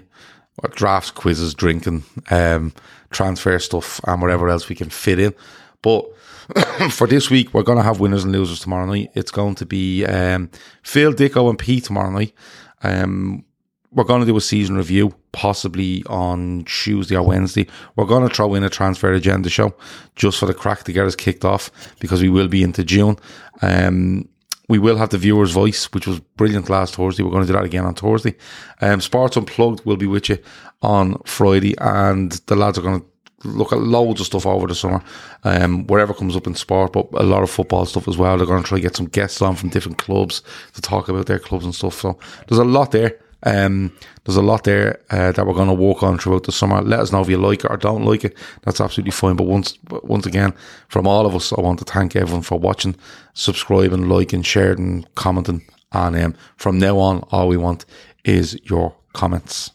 uh, 0.63 0.67
drafts, 0.71 1.11
quizzes, 1.11 1.53
drinking, 1.53 2.03
um, 2.31 2.73
transfer 3.11 3.59
stuff, 3.59 4.01
and 4.05 4.19
whatever 4.19 4.49
else 4.49 4.67
we 4.67 4.75
can 4.75 4.89
fit 4.89 5.19
in. 5.19 5.35
But 5.83 6.05
for 6.89 7.05
this 7.05 7.29
week, 7.29 7.53
we're 7.53 7.61
going 7.61 7.77
to 7.77 7.83
have 7.83 7.99
winners 7.99 8.23
and 8.23 8.33
losers 8.33 8.59
tomorrow 8.59 8.87
night. 8.87 9.11
It's 9.13 9.31
going 9.31 9.53
to 9.55 9.67
be 9.67 10.03
um, 10.05 10.49
Phil, 10.81 11.13
Dicko, 11.13 11.49
and 11.49 11.59
Pete 11.59 11.85
tomorrow 11.85 12.11
night. 12.11 12.33
Um, 12.81 13.45
we're 13.91 14.03
going 14.03 14.21
to 14.21 14.25
do 14.25 14.35
a 14.35 14.41
season 14.41 14.77
review, 14.77 15.13
possibly 15.33 16.03
on 16.07 16.63
Tuesday 16.63 17.15
or 17.17 17.23
Wednesday. 17.23 17.67
We're 17.95 18.05
going 18.05 18.27
to 18.27 18.33
throw 18.33 18.53
in 18.55 18.63
a 18.63 18.69
transfer 18.69 19.11
agenda 19.11 19.49
show 19.49 19.75
just 20.15 20.39
for 20.39 20.45
the 20.45 20.53
crack 20.53 20.83
to 20.85 20.93
get 20.93 21.05
us 21.05 21.15
kicked 21.15 21.43
off 21.43 21.69
because 21.99 22.21
we 22.21 22.29
will 22.29 22.47
be 22.47 22.63
into 22.63 22.83
June. 22.85 23.17
Um, 23.61 24.29
we 24.69 24.79
will 24.79 24.95
have 24.95 25.09
the 25.09 25.17
viewer's 25.17 25.51
voice, 25.51 25.91
which 25.91 26.07
was 26.07 26.19
brilliant 26.37 26.69
last 26.69 26.95
Thursday. 26.95 27.21
We're 27.21 27.31
going 27.31 27.45
to 27.45 27.51
do 27.51 27.57
that 27.57 27.65
again 27.65 27.85
on 27.85 27.95
Thursday. 27.95 28.35
Um, 28.79 29.01
Sports 29.01 29.35
Unplugged 29.35 29.85
will 29.85 29.97
be 29.97 30.07
with 30.07 30.29
you 30.29 30.37
on 30.81 31.21
Friday, 31.25 31.75
and 31.79 32.31
the 32.47 32.55
lads 32.55 32.77
are 32.77 32.81
going 32.81 33.01
to 33.01 33.07
look 33.43 33.73
at 33.73 33.79
loads 33.79 34.21
of 34.21 34.27
stuff 34.27 34.45
over 34.45 34.67
the 34.67 34.75
summer, 34.75 35.03
um, 35.43 35.85
wherever 35.87 36.13
comes 36.13 36.35
up 36.37 36.47
in 36.47 36.55
sport, 36.55 36.93
but 36.93 37.07
a 37.15 37.23
lot 37.23 37.43
of 37.43 37.49
football 37.49 37.85
stuff 37.85 38.07
as 38.07 38.17
well. 38.17 38.37
They're 38.37 38.47
going 38.47 38.63
to 38.63 38.67
try 38.67 38.77
to 38.77 38.81
get 38.81 38.95
some 38.95 39.07
guests 39.07 39.41
on 39.41 39.55
from 39.55 39.69
different 39.69 39.97
clubs 39.97 40.41
to 40.75 40.81
talk 40.81 41.09
about 41.09 41.25
their 41.25 41.39
clubs 41.39 41.65
and 41.65 41.75
stuff. 41.75 41.99
So 41.99 42.17
there's 42.47 42.59
a 42.59 42.63
lot 42.63 42.91
there. 42.91 43.19
Um, 43.45 43.91
there's 44.23 44.37
a 44.37 44.41
lot 44.41 44.63
there 44.63 45.01
uh, 45.09 45.31
that 45.33 45.45
we're 45.45 45.53
going 45.53 45.67
to 45.67 45.73
walk 45.73 46.03
on 46.03 46.17
throughout 46.17 46.43
the 46.43 46.51
summer. 46.51 46.81
Let 46.81 46.99
us 46.99 47.11
know 47.11 47.21
if 47.21 47.29
you 47.29 47.37
like 47.37 47.65
it 47.65 47.71
or 47.71 47.77
don't 47.77 48.05
like 48.05 48.23
it. 48.23 48.37
That's 48.63 48.79
absolutely 48.79 49.11
fine. 49.11 49.35
But 49.35 49.47
once, 49.47 49.77
once 50.03 50.25
again, 50.25 50.53
from 50.87 51.07
all 51.07 51.25
of 51.25 51.35
us, 51.35 51.51
I 51.53 51.61
want 51.61 51.79
to 51.79 51.85
thank 51.85 52.15
everyone 52.15 52.43
for 52.43 52.57
watching, 52.57 52.95
subscribing, 53.33 54.07
liking, 54.07 54.43
sharing, 54.43 55.05
commenting. 55.15 55.65
And 55.91 56.15
um, 56.15 56.35
from 56.57 56.79
now 56.79 56.97
on, 56.97 57.19
all 57.31 57.47
we 57.47 57.57
want 57.57 57.85
is 58.23 58.59
your 58.63 58.95
comments 59.13 59.71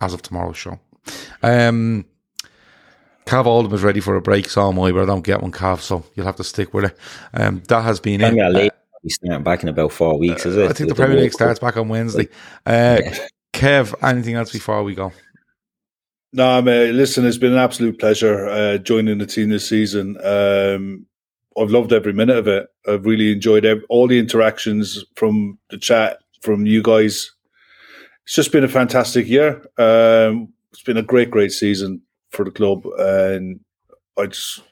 as 0.00 0.12
of 0.12 0.22
tomorrow's 0.22 0.56
show. 0.56 0.78
Um, 1.42 2.04
Cav 3.26 3.46
Oldham 3.46 3.72
is 3.72 3.82
ready 3.82 4.00
for 4.00 4.16
a 4.16 4.20
break, 4.20 4.50
so 4.50 4.68
am 4.68 4.78
I, 4.80 4.92
but 4.92 5.02
I 5.02 5.06
don't 5.06 5.24
get 5.24 5.40
one, 5.40 5.52
Cav, 5.52 5.80
so 5.80 6.04
you'll 6.14 6.26
have 6.26 6.36
to 6.36 6.44
stick 6.44 6.74
with 6.74 6.84
it. 6.86 6.98
Um, 7.32 7.62
that 7.68 7.82
has 7.82 8.00
been 8.00 8.20
it. 8.20 8.74
Premier 9.04 9.08
be 9.08 9.10
starting 9.10 9.44
back 9.44 9.62
in 9.62 9.68
about 9.68 9.92
four 9.92 10.18
weeks, 10.18 10.46
is 10.46 10.56
it? 10.56 10.64
I 10.70 10.72
think 10.72 10.88
the 10.88 10.94
With 10.94 10.96
Premier 10.96 11.20
League 11.20 11.32
starts 11.32 11.60
back 11.60 11.76
on 11.76 11.88
Wednesday. 11.88 12.28
Uh, 12.66 13.00
Kev, 13.52 13.94
anything 14.02 14.34
else 14.34 14.52
before 14.52 14.82
we 14.82 14.94
go? 14.94 15.12
No, 16.32 16.58
I 16.58 16.60
man, 16.60 16.96
listen, 16.96 17.24
it's 17.24 17.38
been 17.38 17.52
an 17.52 17.58
absolute 17.58 18.00
pleasure 18.00 18.48
uh, 18.48 18.78
joining 18.78 19.18
the 19.18 19.26
team 19.26 19.50
this 19.50 19.68
season. 19.68 20.16
Um, 20.24 21.06
I've 21.56 21.70
loved 21.70 21.92
every 21.92 22.12
minute 22.12 22.36
of 22.36 22.48
it. 22.48 22.66
I've 22.88 23.06
really 23.06 23.32
enjoyed 23.32 23.64
ev- 23.64 23.84
all 23.88 24.08
the 24.08 24.18
interactions 24.18 25.04
from 25.14 25.58
the 25.70 25.78
chat, 25.78 26.18
from 26.42 26.66
you 26.66 26.82
guys. 26.82 27.30
It's 28.24 28.34
just 28.34 28.50
been 28.50 28.64
a 28.64 28.68
fantastic 28.68 29.28
year. 29.28 29.62
Um, 29.78 30.52
it's 30.72 30.82
been 30.82 30.96
a 30.96 31.02
great, 31.02 31.30
great 31.30 31.52
season 31.52 32.02
for 32.30 32.44
the 32.44 32.50
club, 32.50 32.84
and 32.98 33.60
I 34.18 34.26
just 34.26 34.62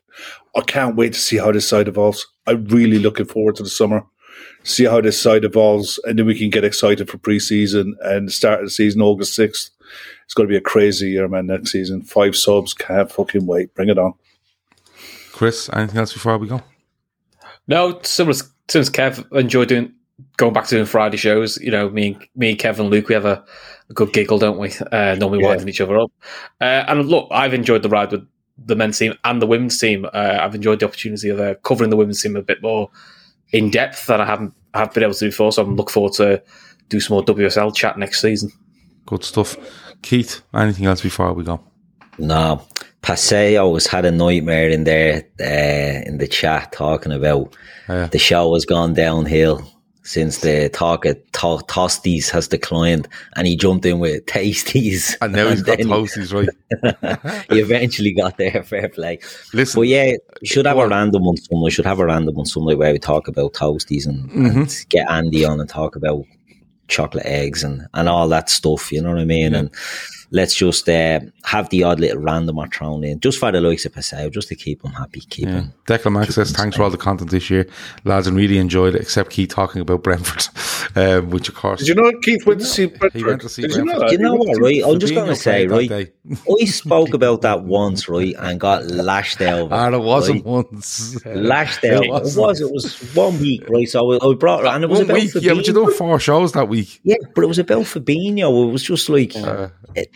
I 0.56 0.62
can't 0.62 0.96
wait 0.96 1.12
to 1.12 1.20
see 1.20 1.38
how 1.38 1.52
this 1.52 1.68
side 1.68 1.86
evolves. 1.86 2.26
I'm 2.46 2.64
really 2.66 2.98
looking 2.98 3.26
forward 3.26 3.56
to 3.56 3.62
the 3.62 3.68
summer, 3.68 4.02
see 4.64 4.84
how 4.84 5.00
this 5.00 5.20
side 5.20 5.44
evolves, 5.44 5.98
and 6.04 6.18
then 6.18 6.26
we 6.26 6.38
can 6.38 6.50
get 6.50 6.64
excited 6.64 7.08
for 7.10 7.18
preseason 7.18 7.92
and 8.02 8.32
start 8.32 8.62
the 8.62 8.70
season 8.70 9.00
August 9.02 9.34
sixth. 9.34 9.70
It's 10.24 10.34
going 10.34 10.48
to 10.48 10.52
be 10.52 10.56
a 10.56 10.60
crazy 10.62 11.10
year, 11.10 11.28
man. 11.28 11.46
Next 11.46 11.72
season, 11.72 12.02
five 12.02 12.34
subs, 12.36 12.72
can't 12.72 13.10
fucking 13.12 13.46
wait. 13.46 13.74
Bring 13.74 13.88
it 13.90 13.98
on. 13.98 14.14
Chris, 15.32 15.68
anything 15.72 15.98
else 15.98 16.12
before 16.12 16.38
we 16.38 16.48
go? 16.48 16.62
No, 17.68 18.00
similar 18.02 18.36
since 18.68 18.88
Kev 18.90 19.30
enjoyed 19.36 19.68
doing 19.68 19.92
going 20.36 20.52
back 20.52 20.64
to 20.66 20.74
doing 20.76 20.86
Friday 20.86 21.16
shows. 21.16 21.58
You 21.58 21.70
know, 21.70 21.88
me 21.90 22.12
and 22.14 22.26
me 22.36 22.50
and 22.50 22.58
Kev 22.58 22.78
and 22.78 22.88
Luke, 22.90 23.08
we 23.08 23.14
have 23.14 23.24
a, 23.24 23.44
a 23.90 23.92
good 23.92 24.12
giggle, 24.12 24.38
don't 24.38 24.58
we? 24.58 24.70
Uh, 24.92 25.16
normally 25.18 25.40
Yeah. 25.40 25.48
winding 25.48 25.68
each 25.68 25.80
other 25.80 25.98
up. 25.98 26.12
Uh, 26.60 26.84
and 26.88 27.06
look, 27.08 27.28
I've 27.30 27.54
enjoyed 27.54 27.82
the 27.82 27.88
ride 27.88 28.12
with 28.12 28.26
the 28.64 28.76
men's 28.76 28.98
team 28.98 29.14
and 29.24 29.40
the 29.42 29.46
women's 29.46 29.78
team. 29.78 30.04
Uh, 30.12 30.38
I've 30.40 30.54
enjoyed 30.54 30.80
the 30.80 30.86
opportunity 30.86 31.28
of 31.30 31.40
uh, 31.40 31.54
covering 31.62 31.90
the 31.90 31.96
women's 31.96 32.22
team 32.22 32.36
a 32.36 32.42
bit 32.42 32.62
more 32.62 32.90
in 33.52 33.70
depth 33.70 34.06
than 34.06 34.20
I 34.20 34.26
haven't 34.26 34.54
have 34.74 34.92
been 34.94 35.02
able 35.02 35.14
to 35.14 35.20
do 35.20 35.28
before. 35.28 35.52
So 35.52 35.62
I'm 35.62 35.76
looking 35.76 35.92
forward 35.92 36.14
to 36.14 36.42
do 36.88 37.00
some 37.00 37.14
more 37.14 37.24
WSL 37.24 37.74
chat 37.74 37.98
next 37.98 38.20
season. 38.20 38.50
Good 39.06 39.24
stuff. 39.24 39.56
Keith, 40.02 40.42
anything 40.54 40.86
else 40.86 41.00
before 41.02 41.32
we 41.32 41.44
go? 41.44 41.60
No, 42.18 42.66
Paseo 43.02 43.74
has 43.74 43.86
had 43.86 44.04
a 44.04 44.10
nightmare 44.10 44.68
in 44.68 44.84
there 44.84 45.24
uh, 45.40 46.08
in 46.08 46.18
the 46.18 46.28
chat 46.28 46.72
talking 46.72 47.12
about 47.12 47.54
Yeah. 47.88 48.06
the 48.06 48.18
show 48.18 48.54
has 48.54 48.64
gone 48.64 48.94
downhill 48.94 49.62
since 50.04 50.38
the 50.38 50.68
talk 50.68 51.04
of 51.04 51.16
to- 51.32 51.64
tosties 51.68 52.28
has 52.30 52.48
declined, 52.48 53.08
and 53.36 53.46
he 53.46 53.56
jumped 53.56 53.86
in 53.86 53.98
with 54.00 54.26
tasties, 54.26 55.16
And 55.20 55.32
now 55.32 55.48
he's 55.48 55.62
got 55.62 55.78
then 55.78 55.86
toasties, 55.88 56.32
right? 56.34 57.46
he 57.50 57.60
eventually 57.60 58.12
got 58.12 58.36
there. 58.36 58.62
Fair 58.64 58.88
play. 58.88 59.18
Listen, 59.52 59.80
But 59.80 59.88
yeah, 59.88 60.12
should 60.44 60.66
have 60.66 60.78
a 60.78 60.88
random 60.88 61.24
one. 61.24 61.36
Some 61.36 61.62
we 61.62 61.70
should 61.70 61.86
have 61.86 62.00
a 62.00 62.04
random 62.06 62.34
one 62.34 62.46
somewhere 62.46 62.76
where 62.76 62.92
we 62.92 62.98
talk 62.98 63.28
about 63.28 63.52
toasties 63.52 64.06
and, 64.06 64.28
Mm-hmm. 64.30 64.58
and 64.60 64.84
get 64.88 65.10
Andy 65.10 65.44
on 65.44 65.60
and 65.60 65.68
talk 65.68 65.94
about 65.96 66.24
chocolate 66.88 67.24
eggs 67.26 67.62
and, 67.64 67.86
and 67.94 68.08
all 68.08 68.28
that 68.28 68.50
stuff. 68.50 68.90
You 68.92 69.02
know 69.02 69.10
what 69.10 69.20
I 69.20 69.24
mean? 69.24 69.54
And 69.54 69.70
let's 70.32 70.54
just 70.56 70.88
uh, 70.88 71.20
have 71.44 71.68
the 71.68 71.82
odd 71.84 72.00
little 72.00 72.20
randomer 72.20 72.72
thrown 72.72 73.04
in, 73.04 73.20
just 73.20 73.38
for 73.38 73.52
the 73.52 73.60
likes 73.60 73.84
of 73.86 73.92
Paseo, 73.92 74.30
just 74.30 74.48
to 74.48 74.56
keep 74.56 74.82
them 74.82 74.92
happy. 74.92 75.20
Keep 75.20 75.44
Yeah. 75.46 75.52
them. 75.52 75.72
Declan 75.86 76.12
Max 76.14 76.34
says, 76.34 76.50
thanks 76.52 76.76
for 76.76 76.82
all 76.82 76.90
the 76.90 76.96
content 76.96 77.30
this 77.30 77.50
year. 77.50 77.66
Lads, 78.04 78.26
and 78.26 78.36
really 78.36 78.58
enjoyed 78.58 78.94
it, 78.94 79.00
except 79.02 79.30
keep 79.30 79.50
talking 79.50 79.80
about 79.82 80.02
Brentford, 80.02 80.48
um, 80.96 81.30
which 81.30 81.48
of 81.48 81.54
course. 81.54 81.80
Did 81.80 81.88
you 81.88 81.94
know 81.94 82.12
Keith 82.22 82.46
went 82.46 82.60
to 82.60 82.66
see 82.66 82.86
Brentford? 82.86 83.14
He 83.14 83.24
went 83.24 83.40
to 83.42 83.48
see 83.48 83.62
Did 83.62 83.72
you 83.72 83.78
know 83.84 83.98
Brentford. 83.98 84.08
that? 84.08 84.12
You 84.12 84.18
know 84.18 84.34
what, 84.34 84.60
right? 84.60 84.82
I'm 84.84 84.98
just 85.00 85.14
going 85.14 85.28
to 85.28 85.36
say, 85.36 85.66
right? 85.66 85.88
day. 85.88 86.12
I 86.60 86.64
spoke 86.66 87.14
about 87.14 87.42
that 87.42 87.64
once, 87.64 88.08
right, 88.08 88.34
and 88.38 88.60
got 88.60 88.84
lashed 88.86 89.40
out. 89.40 89.72
And 89.72 89.94
it 89.94 89.98
wasn't 89.98 90.44
right? 90.44 90.66
once. 90.72 91.24
Lashed 91.26 91.84
out. 91.84 92.04
It 92.04 92.06
It 92.06 92.10
wasn't. 92.10 92.46
was. 92.46 92.60
It 92.60 92.70
was 92.72 93.14
one 93.14 93.38
week, 93.40 93.68
right? 93.68 93.88
So 93.88 94.12
I 94.12 94.30
I 94.30 94.34
brought, 94.34 94.64
and 94.66 94.84
it 94.84 94.90
was 94.90 95.00
One 95.00 95.10
about 95.10 95.20
week, 95.20 95.34
yeah, 95.40 95.54
but 95.54 95.66
you 95.66 95.72
Fabinho. 95.72 95.84
done 95.86 95.94
four 95.94 96.20
shows 96.20 96.52
that 96.52 96.68
week. 96.68 97.00
Yeah, 97.04 97.16
but 97.34 97.44
it 97.44 97.48
was 97.48 97.58
about 97.58 97.82
Fabinho. 97.82 98.68
It 98.68 98.72
was 98.72 98.82
just 98.82 99.08
like, 99.08 99.34
Uh, 99.36 99.68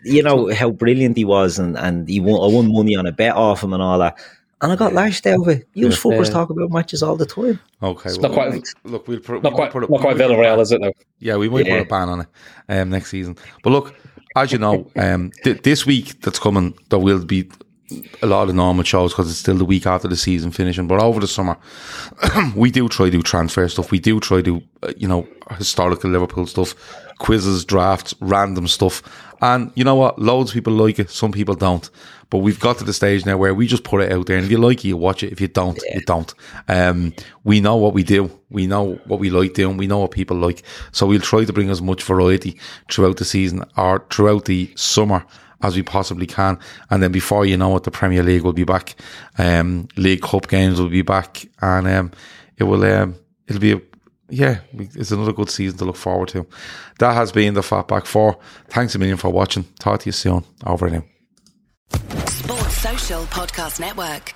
you 0.05 0.22
know, 0.22 0.52
how 0.55 0.70
brilliant 0.70 1.16
he 1.16 1.24
was, 1.24 1.59
and, 1.59 1.76
and 1.76 2.09
he 2.09 2.18
won, 2.20 2.40
I 2.51 2.55
won 2.55 2.72
money 2.72 2.97
on 2.97 3.06
a 3.06 3.12
bet 3.12 3.34
off 3.34 3.62
him 3.62 3.72
and 3.74 3.82
all 3.82 3.98
that. 3.98 4.18
And 4.62 4.72
I 4.72 4.76
got 4.76 4.94
lashed 4.94 5.26
out 5.26 5.40
of 5.42 5.48
it. 5.48 5.68
You 5.74 5.88
fuckers 5.88 6.26
Yeah. 6.26 6.32
talk 6.32 6.50
about 6.50 6.70
matches 6.70 7.02
all 7.02 7.16
the 7.16 7.26
time. 7.26 7.60
Okay, 7.82 8.08
It's 8.10 8.18
well, 8.18 8.30
not 8.30 8.34
quite- 8.34 8.62
look, 8.84 9.06
we'll 9.06 9.20
put, 9.20 9.42
Not 9.42 9.42
we'll 9.42 9.52
quite, 9.52 9.70
put 9.70 9.84
a- 9.84 9.90
not 9.90 10.00
quite 10.00 10.16
we'll 10.16 10.30
Villarreal, 10.30 10.60
is 10.60 10.72
it 10.72 10.80
though? 10.80 10.92
Yeah, 11.18 11.36
we 11.36 11.48
might 11.50 11.66
Yeah. 11.66 11.78
put 11.78 11.86
a 11.86 11.90
ban 11.90 12.08
on 12.08 12.20
it 12.22 12.26
um, 12.70 12.88
next 12.90 13.10
season. 13.10 13.36
But 13.62 13.70
look, 13.70 13.94
as 14.34 14.52
you 14.52 14.58
know, 14.58 14.90
um, 14.96 15.30
th- 15.44 15.60
this 15.62 15.84
week 15.84 16.20
that's 16.22 16.38
coming, 16.38 16.72
there 16.88 16.98
will 16.98 17.22
be 17.24 17.50
a 18.22 18.26
lot 18.26 18.48
of 18.48 18.54
normal 18.54 18.84
shows 18.84 19.12
because 19.12 19.30
it's 19.30 19.38
still 19.38 19.56
the 19.56 19.64
week 19.64 19.86
after 19.86 20.08
the 20.08 20.16
season 20.16 20.50
finishing. 20.50 20.86
But 20.86 21.00
over 21.00 21.20
the 21.20 21.28
summer, 21.28 21.56
we 22.56 22.70
do 22.70 22.88
try 22.88 23.06
to 23.06 23.12
do 23.12 23.22
transfer 23.22 23.68
stuff. 23.68 23.90
We 23.90 23.98
do 23.98 24.20
try 24.20 24.42
to, 24.42 24.62
uh, 24.82 24.92
you 24.96 25.06
know, 25.06 25.26
historical 25.52 26.10
Liverpool 26.10 26.46
stuff, 26.46 26.74
quizzes, 27.18 27.64
drafts, 27.64 28.14
random 28.20 28.66
stuff. 28.66 29.02
And 29.40 29.70
you 29.74 29.84
know 29.84 29.94
what? 29.94 30.18
Loads 30.18 30.50
of 30.50 30.54
people 30.54 30.72
like 30.72 30.98
it. 30.98 31.10
Some 31.10 31.30
people 31.30 31.54
don't. 31.54 31.88
But 32.30 32.38
we've 32.38 32.58
got 32.58 32.78
to 32.78 32.84
the 32.84 32.92
stage 32.92 33.24
now 33.24 33.36
where 33.36 33.54
we 33.54 33.68
just 33.68 33.84
put 33.84 34.00
it 34.00 34.10
out 34.10 34.26
there. 34.26 34.36
And 34.36 34.44
if 34.44 34.50
you 34.50 34.58
like 34.58 34.84
it, 34.84 34.88
you 34.88 34.96
watch 34.96 35.22
it. 35.22 35.30
If 35.30 35.40
you 35.40 35.46
don't, 35.46 35.78
you 35.94 36.00
don't. 36.00 36.34
Um, 36.66 37.14
we 37.44 37.60
know 37.60 37.76
what 37.76 37.94
we 37.94 38.02
do. 38.02 38.30
We 38.50 38.66
know 38.66 38.94
what 39.04 39.20
we 39.20 39.30
like 39.30 39.54
doing. 39.54 39.76
We 39.76 39.86
know 39.86 39.98
what 39.98 40.10
people 40.10 40.36
like. 40.36 40.62
So 40.90 41.06
we'll 41.06 41.20
try 41.20 41.44
to 41.44 41.52
bring 41.52 41.70
as 41.70 41.80
much 41.80 42.02
variety 42.02 42.58
throughout 42.90 43.18
the 43.18 43.24
season 43.24 43.64
or 43.76 44.04
throughout 44.10 44.46
the 44.46 44.72
summer 44.74 45.24
as 45.62 45.76
we 45.76 45.82
possibly 45.82 46.26
can. 46.26 46.58
And 46.90 47.02
then 47.02 47.12
before 47.12 47.46
you 47.46 47.56
know 47.56 47.76
it, 47.76 47.84
the 47.84 47.90
Premier 47.90 48.22
League 48.22 48.42
will 48.42 48.52
be 48.52 48.64
back. 48.64 48.96
Um, 49.38 49.88
League 49.96 50.22
Cup 50.22 50.48
games 50.48 50.80
will 50.80 50.88
be 50.88 51.02
back. 51.02 51.46
And, 51.60 51.86
um, 51.86 52.12
it 52.56 52.64
will, 52.64 52.84
um, 52.84 53.16
it'll 53.46 53.60
be 53.60 53.72
a, 53.72 53.80
yeah, 54.28 54.60
it's 54.72 55.12
another 55.12 55.32
good 55.32 55.50
season 55.50 55.78
to 55.78 55.84
look 55.84 55.96
forward 55.96 56.28
to. 56.30 56.46
That 56.98 57.14
has 57.14 57.32
been 57.32 57.54
the 57.54 57.60
Fatback 57.60 58.06
4. 58.06 58.36
Thanks 58.68 58.94
a 58.94 58.98
million 58.98 59.16
for 59.16 59.30
watching. 59.30 59.64
Talk 59.78 60.00
to 60.00 60.06
you 60.06 60.12
soon. 60.12 60.44
Over 60.64 60.86
and 60.86 60.96
out. 60.96 62.28
Sports 62.28 62.78
Social 62.78 63.22
Podcast 63.26 63.80
Network. 63.80 64.34